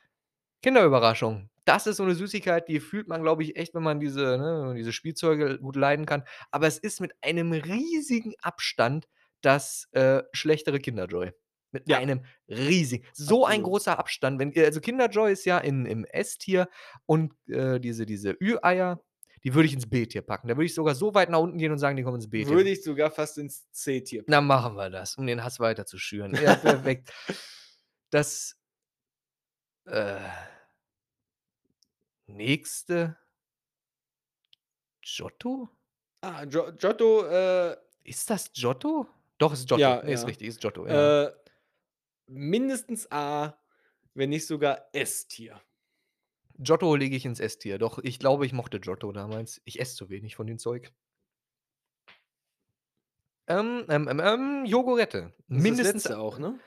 Kinderüberraschung. 0.64 1.49
Das 1.66 1.86
ist 1.86 1.97
so 1.97 2.04
eine 2.04 2.16
Süßigkeit, 2.16 2.68
die 2.68 2.80
fühlt 2.80 3.08
man, 3.08 3.22
glaube 3.22 3.43
ich, 3.43 3.56
echt, 3.56 3.76
wenn 3.76 3.84
man 3.84 3.99
diese, 3.99 4.38
ne, 4.39 4.74
diese 4.76 4.93
Spielzeuge 4.93 5.60
gut 5.60 5.76
leiden 5.76 6.08
kann. 6.08 6.24
Aber 6.49 6.66
es 6.66 6.80
ist 6.80 7.02
mit 7.02 7.14
einem 7.22 7.52
riesigen 7.52 8.34
Abstand 8.41 9.08
das 9.41 9.88
äh, 9.91 10.24
schlechtere 10.34 10.80
Kinderjoy. 10.80 11.34
Mit 11.72 11.88
Ja. 11.88 11.99
einem 11.99 12.26
riesigen, 12.49 13.06
so 13.14 13.45
ein 13.45 13.60
Absolut. 13.62 13.66
großer 13.70 13.99
Abstand. 13.99 14.39
Wenn, 14.39 14.58
also 14.58 14.82
Kinderjoy 14.82 15.32
ist 15.32 15.45
ja 15.45 15.60
in, 15.60 15.86
im 15.86 16.04
S-Tier 16.06 16.68
und 17.06 17.34
äh, 17.47 17.80
diese, 17.80 18.08
diese 18.08 18.32
Ü-Eier, 18.41 19.02
die 19.44 19.54
würde 19.54 19.68
ich 19.68 19.74
ins 19.74 19.89
B-Tier 19.89 20.22
packen. 20.22 20.48
Da 20.48 20.56
würde 20.56 20.66
ich 20.66 20.74
sogar 20.74 20.96
so 20.96 21.14
weit 21.14 21.30
nach 21.30 21.39
unten 21.39 21.58
gehen 21.58 21.72
und 21.72 21.80
sagen, 21.80 21.98
die 21.98 22.04
kommen 22.04 22.16
ins 22.16 22.30
B-Tier. 22.30 22.54
Würde 22.54 22.70
ich 22.70 22.84
sogar 22.84 23.10
fast 23.12 23.38
ins 23.38 23.70
C-Tier 23.72 24.24
Na, 24.28 24.42
machen 24.42 24.76
wir 24.76 24.89
das, 24.89 25.16
um 25.16 25.26
den 25.26 25.44
Hass 25.44 25.60
weiter 25.60 25.86
zu 25.86 25.98
schüren. 25.98 26.36
Ja, 26.36 26.56
perfekt. 26.56 27.12
Das 28.12 28.58
äh, 29.86 30.20
nächste 32.28 33.18
Giotto? 35.02 35.70
Ah, 36.22 36.46
Gio 36.46 36.72
Giotto, 36.74 37.26
äh, 37.26 37.76
Ist 38.04 38.30
das 38.30 38.52
Giotto? 38.54 39.08
Doch, 39.39 39.54
ist 39.54 39.68
Giotto. 39.68 39.82
Ja, 39.82 40.04
nee, 40.04 40.14
ist 40.14 40.22
ja. 40.22 40.28
richtig, 40.28 40.48
ist 40.50 40.62
Giotto. 40.62 40.86
Ja. 40.86 41.24
äh, 41.24 41.34
mindestens 42.28 43.12
A, 43.12 43.58
wenn 44.14 44.30
nicht 44.30 44.46
sogar 44.46 44.88
S-Tier. 44.94 45.60
Giotto 46.62 46.95
lege 46.95 47.16
ich 47.16 47.26
ins 47.26 47.39
S-Tier. 47.39 47.78
Doch, 47.78 47.99
ich 47.99 48.20
glaube, 48.20 48.45
ich 48.45 48.53
mochte 48.53 48.80
Giotto 48.80 49.12
damals. 49.12 49.62
Ich 49.66 49.80
esse 49.80 49.95
zu 49.95 50.09
wenig 50.09 50.36
von 50.36 50.47
dem 50.47 50.59
Zeug. 50.59 50.91
Ähm, 53.47 53.86
ähm, 53.89 54.07
ähm, 54.07 54.22
ähm, 54.24 54.66
Jogurette. 54.66 55.34
Mindestens 55.47 56.03
das 56.03 56.12
letzte 56.12 56.20
auch, 56.20 56.39
ne? 56.39 56.59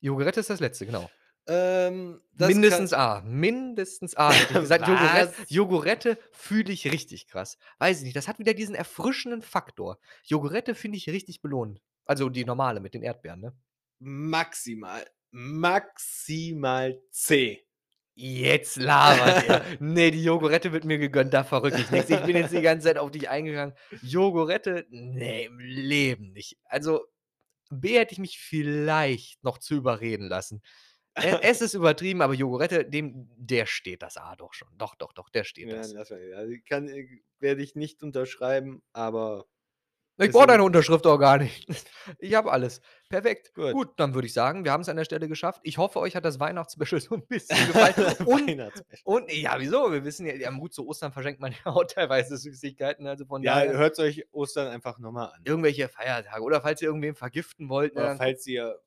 Jogurette 0.00 0.40
ist 0.40 0.50
das 0.50 0.60
letzte, 0.60 0.86
genau. 0.86 1.10
Ähm, 1.46 2.20
das 2.32 2.48
Mindestens 2.48 2.92
A. 2.92 3.22
Mindestens 3.22 4.16
A. 4.16 4.32
hätte 4.32 4.54
ich 4.54 4.60
gesagt, 4.60 4.88
Jogurette? 4.88 5.34
Jogurette 5.48 6.18
fühle 6.32 6.72
ich 6.72 6.90
richtig 6.90 7.28
krass. 7.28 7.58
Weiß 7.78 7.98
ich 7.98 8.04
nicht. 8.04 8.16
Das 8.16 8.28
hat 8.28 8.38
wieder 8.38 8.54
diesen 8.54 8.74
erfrischenden 8.74 9.42
Faktor. 9.42 9.98
Jogurette 10.24 10.74
finde 10.74 10.96
ich 10.96 11.08
richtig 11.08 11.42
belohnt. 11.42 11.80
Also 12.04 12.28
die 12.28 12.44
normale 12.44 12.80
mit 12.80 12.94
den 12.94 13.02
Erdbeeren, 13.02 13.40
ne? 13.40 13.52
maximal, 13.98 15.04
maximal 15.30 17.00
C. 17.10 17.65
Jetzt 18.18 18.76
labert 18.76 19.46
er. 19.46 19.62
Ne, 19.80 20.10
die 20.10 20.24
Yogurette 20.24 20.72
wird 20.72 20.84
mir 20.84 20.96
gegönnt, 20.96 21.34
da 21.34 21.44
verrücke 21.44 21.78
ich 21.82 21.90
nix. 21.90 22.08
Ich 22.08 22.20
bin 22.22 22.34
jetzt 22.34 22.52
die 22.52 22.62
ganze 22.62 22.86
Zeit 22.86 22.96
auf 22.96 23.10
dich 23.10 23.28
eingegangen. 23.28 23.74
Yogurette? 24.00 24.86
Ne, 24.88 25.44
im 25.44 25.58
Leben 25.58 26.32
nicht. 26.32 26.56
Also, 26.64 27.04
B 27.70 27.98
hätte 27.98 28.12
ich 28.12 28.18
mich 28.18 28.38
vielleicht 28.38 29.44
noch 29.44 29.58
zu 29.58 29.74
überreden 29.74 30.28
lassen. 30.28 30.62
E 31.18 31.28
S 31.42 31.60
ist 31.60 31.74
übertrieben, 31.74 32.22
aber 32.22 32.32
Yogurette, 32.32 32.86
dem 32.86 33.28
der 33.36 33.66
steht 33.66 34.02
das 34.02 34.16
A 34.16 34.34
doch 34.34 34.54
schon. 34.54 34.68
Doch, 34.78 34.94
doch, 34.94 35.12
doch, 35.12 35.28
der 35.28 35.44
steht 35.44 35.68
Ja, 35.68 35.76
das. 35.76 35.92
mal 35.92 36.00
also, 36.00 36.14
kann 36.66 36.88
äh, 36.88 37.06
werde 37.38 37.62
ich 37.62 37.74
nicht 37.74 38.02
unterschreiben, 38.02 38.82
aber 38.94 39.46
Ich 40.18 40.32
brauche 40.32 40.46
deine 40.46 40.62
Unterschrift 40.62 41.06
auch 41.06 41.18
gar 41.18 41.38
nicht. 41.38 41.66
Ich 42.18 42.34
habe 42.34 42.50
alles. 42.52 42.80
Perfekt. 43.08 43.52
Gut. 43.54 43.72
Gut, 43.72 43.88
dann 43.98 44.14
würde 44.14 44.26
ich 44.26 44.32
sagen, 44.32 44.64
wir 44.64 44.72
haben's 44.72 44.88
an 44.88 44.96
der 44.96 45.04
Stelle 45.04 45.28
geschafft. 45.28 45.60
Ich 45.64 45.76
hoffe, 45.78 45.98
euch 45.98 46.14
hat 46.16 46.24
das 46.24 46.38
Weihnachtsspecial 46.40 47.00
so 47.02 47.14
'n 47.16 47.26
bisschen 47.26 47.66
gefallen. 47.66 48.16
Und 48.26 48.72
und 49.04 49.32
ja, 49.32 49.56
wieso? 49.58 49.92
Wir 49.92 50.04
wissen 50.04 50.26
ja 50.26 50.34
ja 50.34 50.50
gut, 50.50 50.72
zu 50.72 50.86
Ostern 50.86 51.12
verschenkt 51.12 51.40
man 51.40 51.52
ja 51.52 51.58
auch 51.72 51.84
teilweise 51.84 52.36
Süßigkeiten, 52.36 53.06
also 53.06 53.26
von 53.26 53.42
Ja, 53.42 53.60
hört's 53.62 53.98
euch 53.98 54.26
Ostern 54.32 54.68
einfach 54.68 54.98
noch 54.98 55.12
mal 55.12 55.26
an. 55.26 55.42
irgendwelche 55.44 55.88
Feiertage 55.88 56.42
oder 56.42 56.60
falls 56.60 56.80
ihr 56.82 56.88
irgendwen 56.88 57.14
vergiften 57.14 57.68
wollt, 57.68 57.94
ne, 57.94 58.00
Oder 58.00 58.08
dann 58.10 58.18
falls 58.18 58.46
ihr 58.46 58.80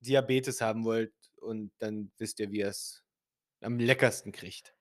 Diabetes 0.00 0.60
haben 0.60 0.84
wollt 0.84 1.14
und 1.40 1.72
dann 1.78 2.12
wisst 2.18 2.40
ihr, 2.40 2.50
wie 2.52 2.58
ihr's 2.60 3.04
am 3.62 3.78
leckersten 3.78 4.32
kriegt. 4.32 4.74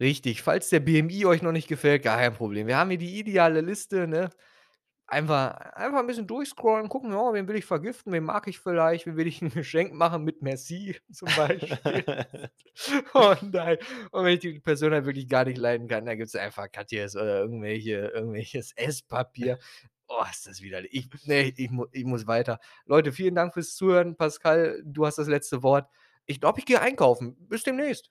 Richtig, 0.00 0.42
falls 0.42 0.68
der 0.68 0.80
BMI 0.80 1.24
euch 1.24 1.40
noch 1.42 1.52
nicht 1.52 1.68
gefällt, 1.68 2.02
gar 2.02 2.18
kein 2.18 2.34
Problem. 2.34 2.66
Wir 2.66 2.76
haben 2.76 2.90
hier 2.90 2.98
die 2.98 3.18
ideale 3.18 3.62
Liste, 3.62 4.06
ne? 4.06 4.28
Einfach 5.08 5.54
einfach 5.74 6.00
'n 6.00 6.06
bisschen 6.08 6.26
durchscrollen, 6.26 6.88
gucken: 6.88 7.12
„Ja, 7.12 7.32
wen 7.32 7.46
will 7.46 7.54
ich 7.56 7.64
vergiften? 7.64 8.12
Wen 8.12 8.24
mag 8.24 8.48
ich 8.48 8.58
vielleicht? 8.58 9.06
Wem 9.06 9.16
will 9.16 9.28
ich 9.28 9.40
'n 9.40 9.50
Geschenk 9.54 9.92
machen 9.94 10.24
mit 10.24 10.42
Merci?“ 10.42 10.96
zum 11.12 11.34
Beispiel. 11.34 12.04
Und 13.14 13.54
nein, 13.54 13.78
und 14.12 14.24
wenn 14.24 14.34
ich 14.34 14.40
die 14.40 14.60
Person 14.60 14.92
halt 14.92 15.06
wirklich 15.06 15.28
gar 15.28 15.44
nicht 15.46 15.56
leiden 15.58 15.88
kann, 15.88 16.04
dann 16.06 16.18
gibt's 16.18 16.34
einfach 16.36 16.70
Katjes 16.70 17.16
oder 17.16 17.40
irgendwelche 17.40 18.08
irgendwelches 18.14 18.72
Esspapier. 18.76 19.58
Oh, 20.08 20.22
ist 20.30 20.46
das 20.46 20.60
widerlich. 20.62 20.92
Ich 20.94 21.26
ne, 21.26 21.48
ich 21.56 21.70
mu 21.70 21.86
ich 21.92 22.04
muss 22.04 22.26
weiter. 22.26 22.60
Leute, 22.86 23.12
vielen 23.12 23.34
Dank 23.34 23.54
fürs 23.54 23.74
Zuhören. 23.76 24.16
Pascal, 24.16 24.82
du 24.84 25.06
hast 25.06 25.18
das 25.18 25.28
letzte 25.28 25.62
Wort. 25.62 25.88
Ich 26.26 26.40
glaube, 26.40 26.58
ich 26.60 26.66
gehe 26.66 26.80
einkaufen. 26.80 27.36
Bis 27.48 27.62
demnächst. 27.62 28.10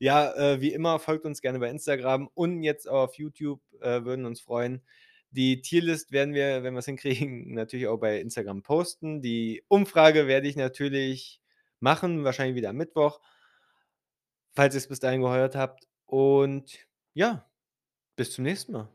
Ja, 0.00 0.32
äh, 0.34 0.60
wie 0.60 0.72
immer, 0.72 0.98
folgt 0.98 1.24
uns 1.24 1.40
gerne 1.40 1.58
bei 1.58 1.70
Instagram 1.70 2.28
und 2.34 2.62
jetzt 2.62 2.88
auf 2.88 3.14
YouTube, 3.14 3.60
äh, 3.80 4.04
würden 4.04 4.26
uns 4.26 4.40
freuen. 4.40 4.82
Die 5.30 5.60
Tierlist 5.60 6.12
werden 6.12 6.34
wir, 6.34 6.62
wenn 6.62 6.74
wir's 6.74 6.86
hinkriegen, 6.86 7.54
natürlich 7.54 7.86
auch 7.86 7.98
bei 7.98 8.20
Instagram 8.20 8.62
posten. 8.62 9.20
Die 9.22 9.62
Umfrage 9.68 10.26
werde 10.26 10.48
ich 10.48 10.56
natürlich 10.56 11.40
machen, 11.80 12.24
wahrscheinlich 12.24 12.56
wieder 12.56 12.70
am 12.70 12.76
Mittwoch 12.76 13.20
falls 14.58 14.74
ihr's 14.74 14.88
bis 14.88 14.98
dahin 14.98 15.20
gehört 15.22 15.54
habt. 15.54 15.86
Und 16.06 16.78
ja, 17.14 17.48
bis 18.16 18.32
zum 18.32 18.42
nächsten 18.42 18.72
Mal. 18.72 18.88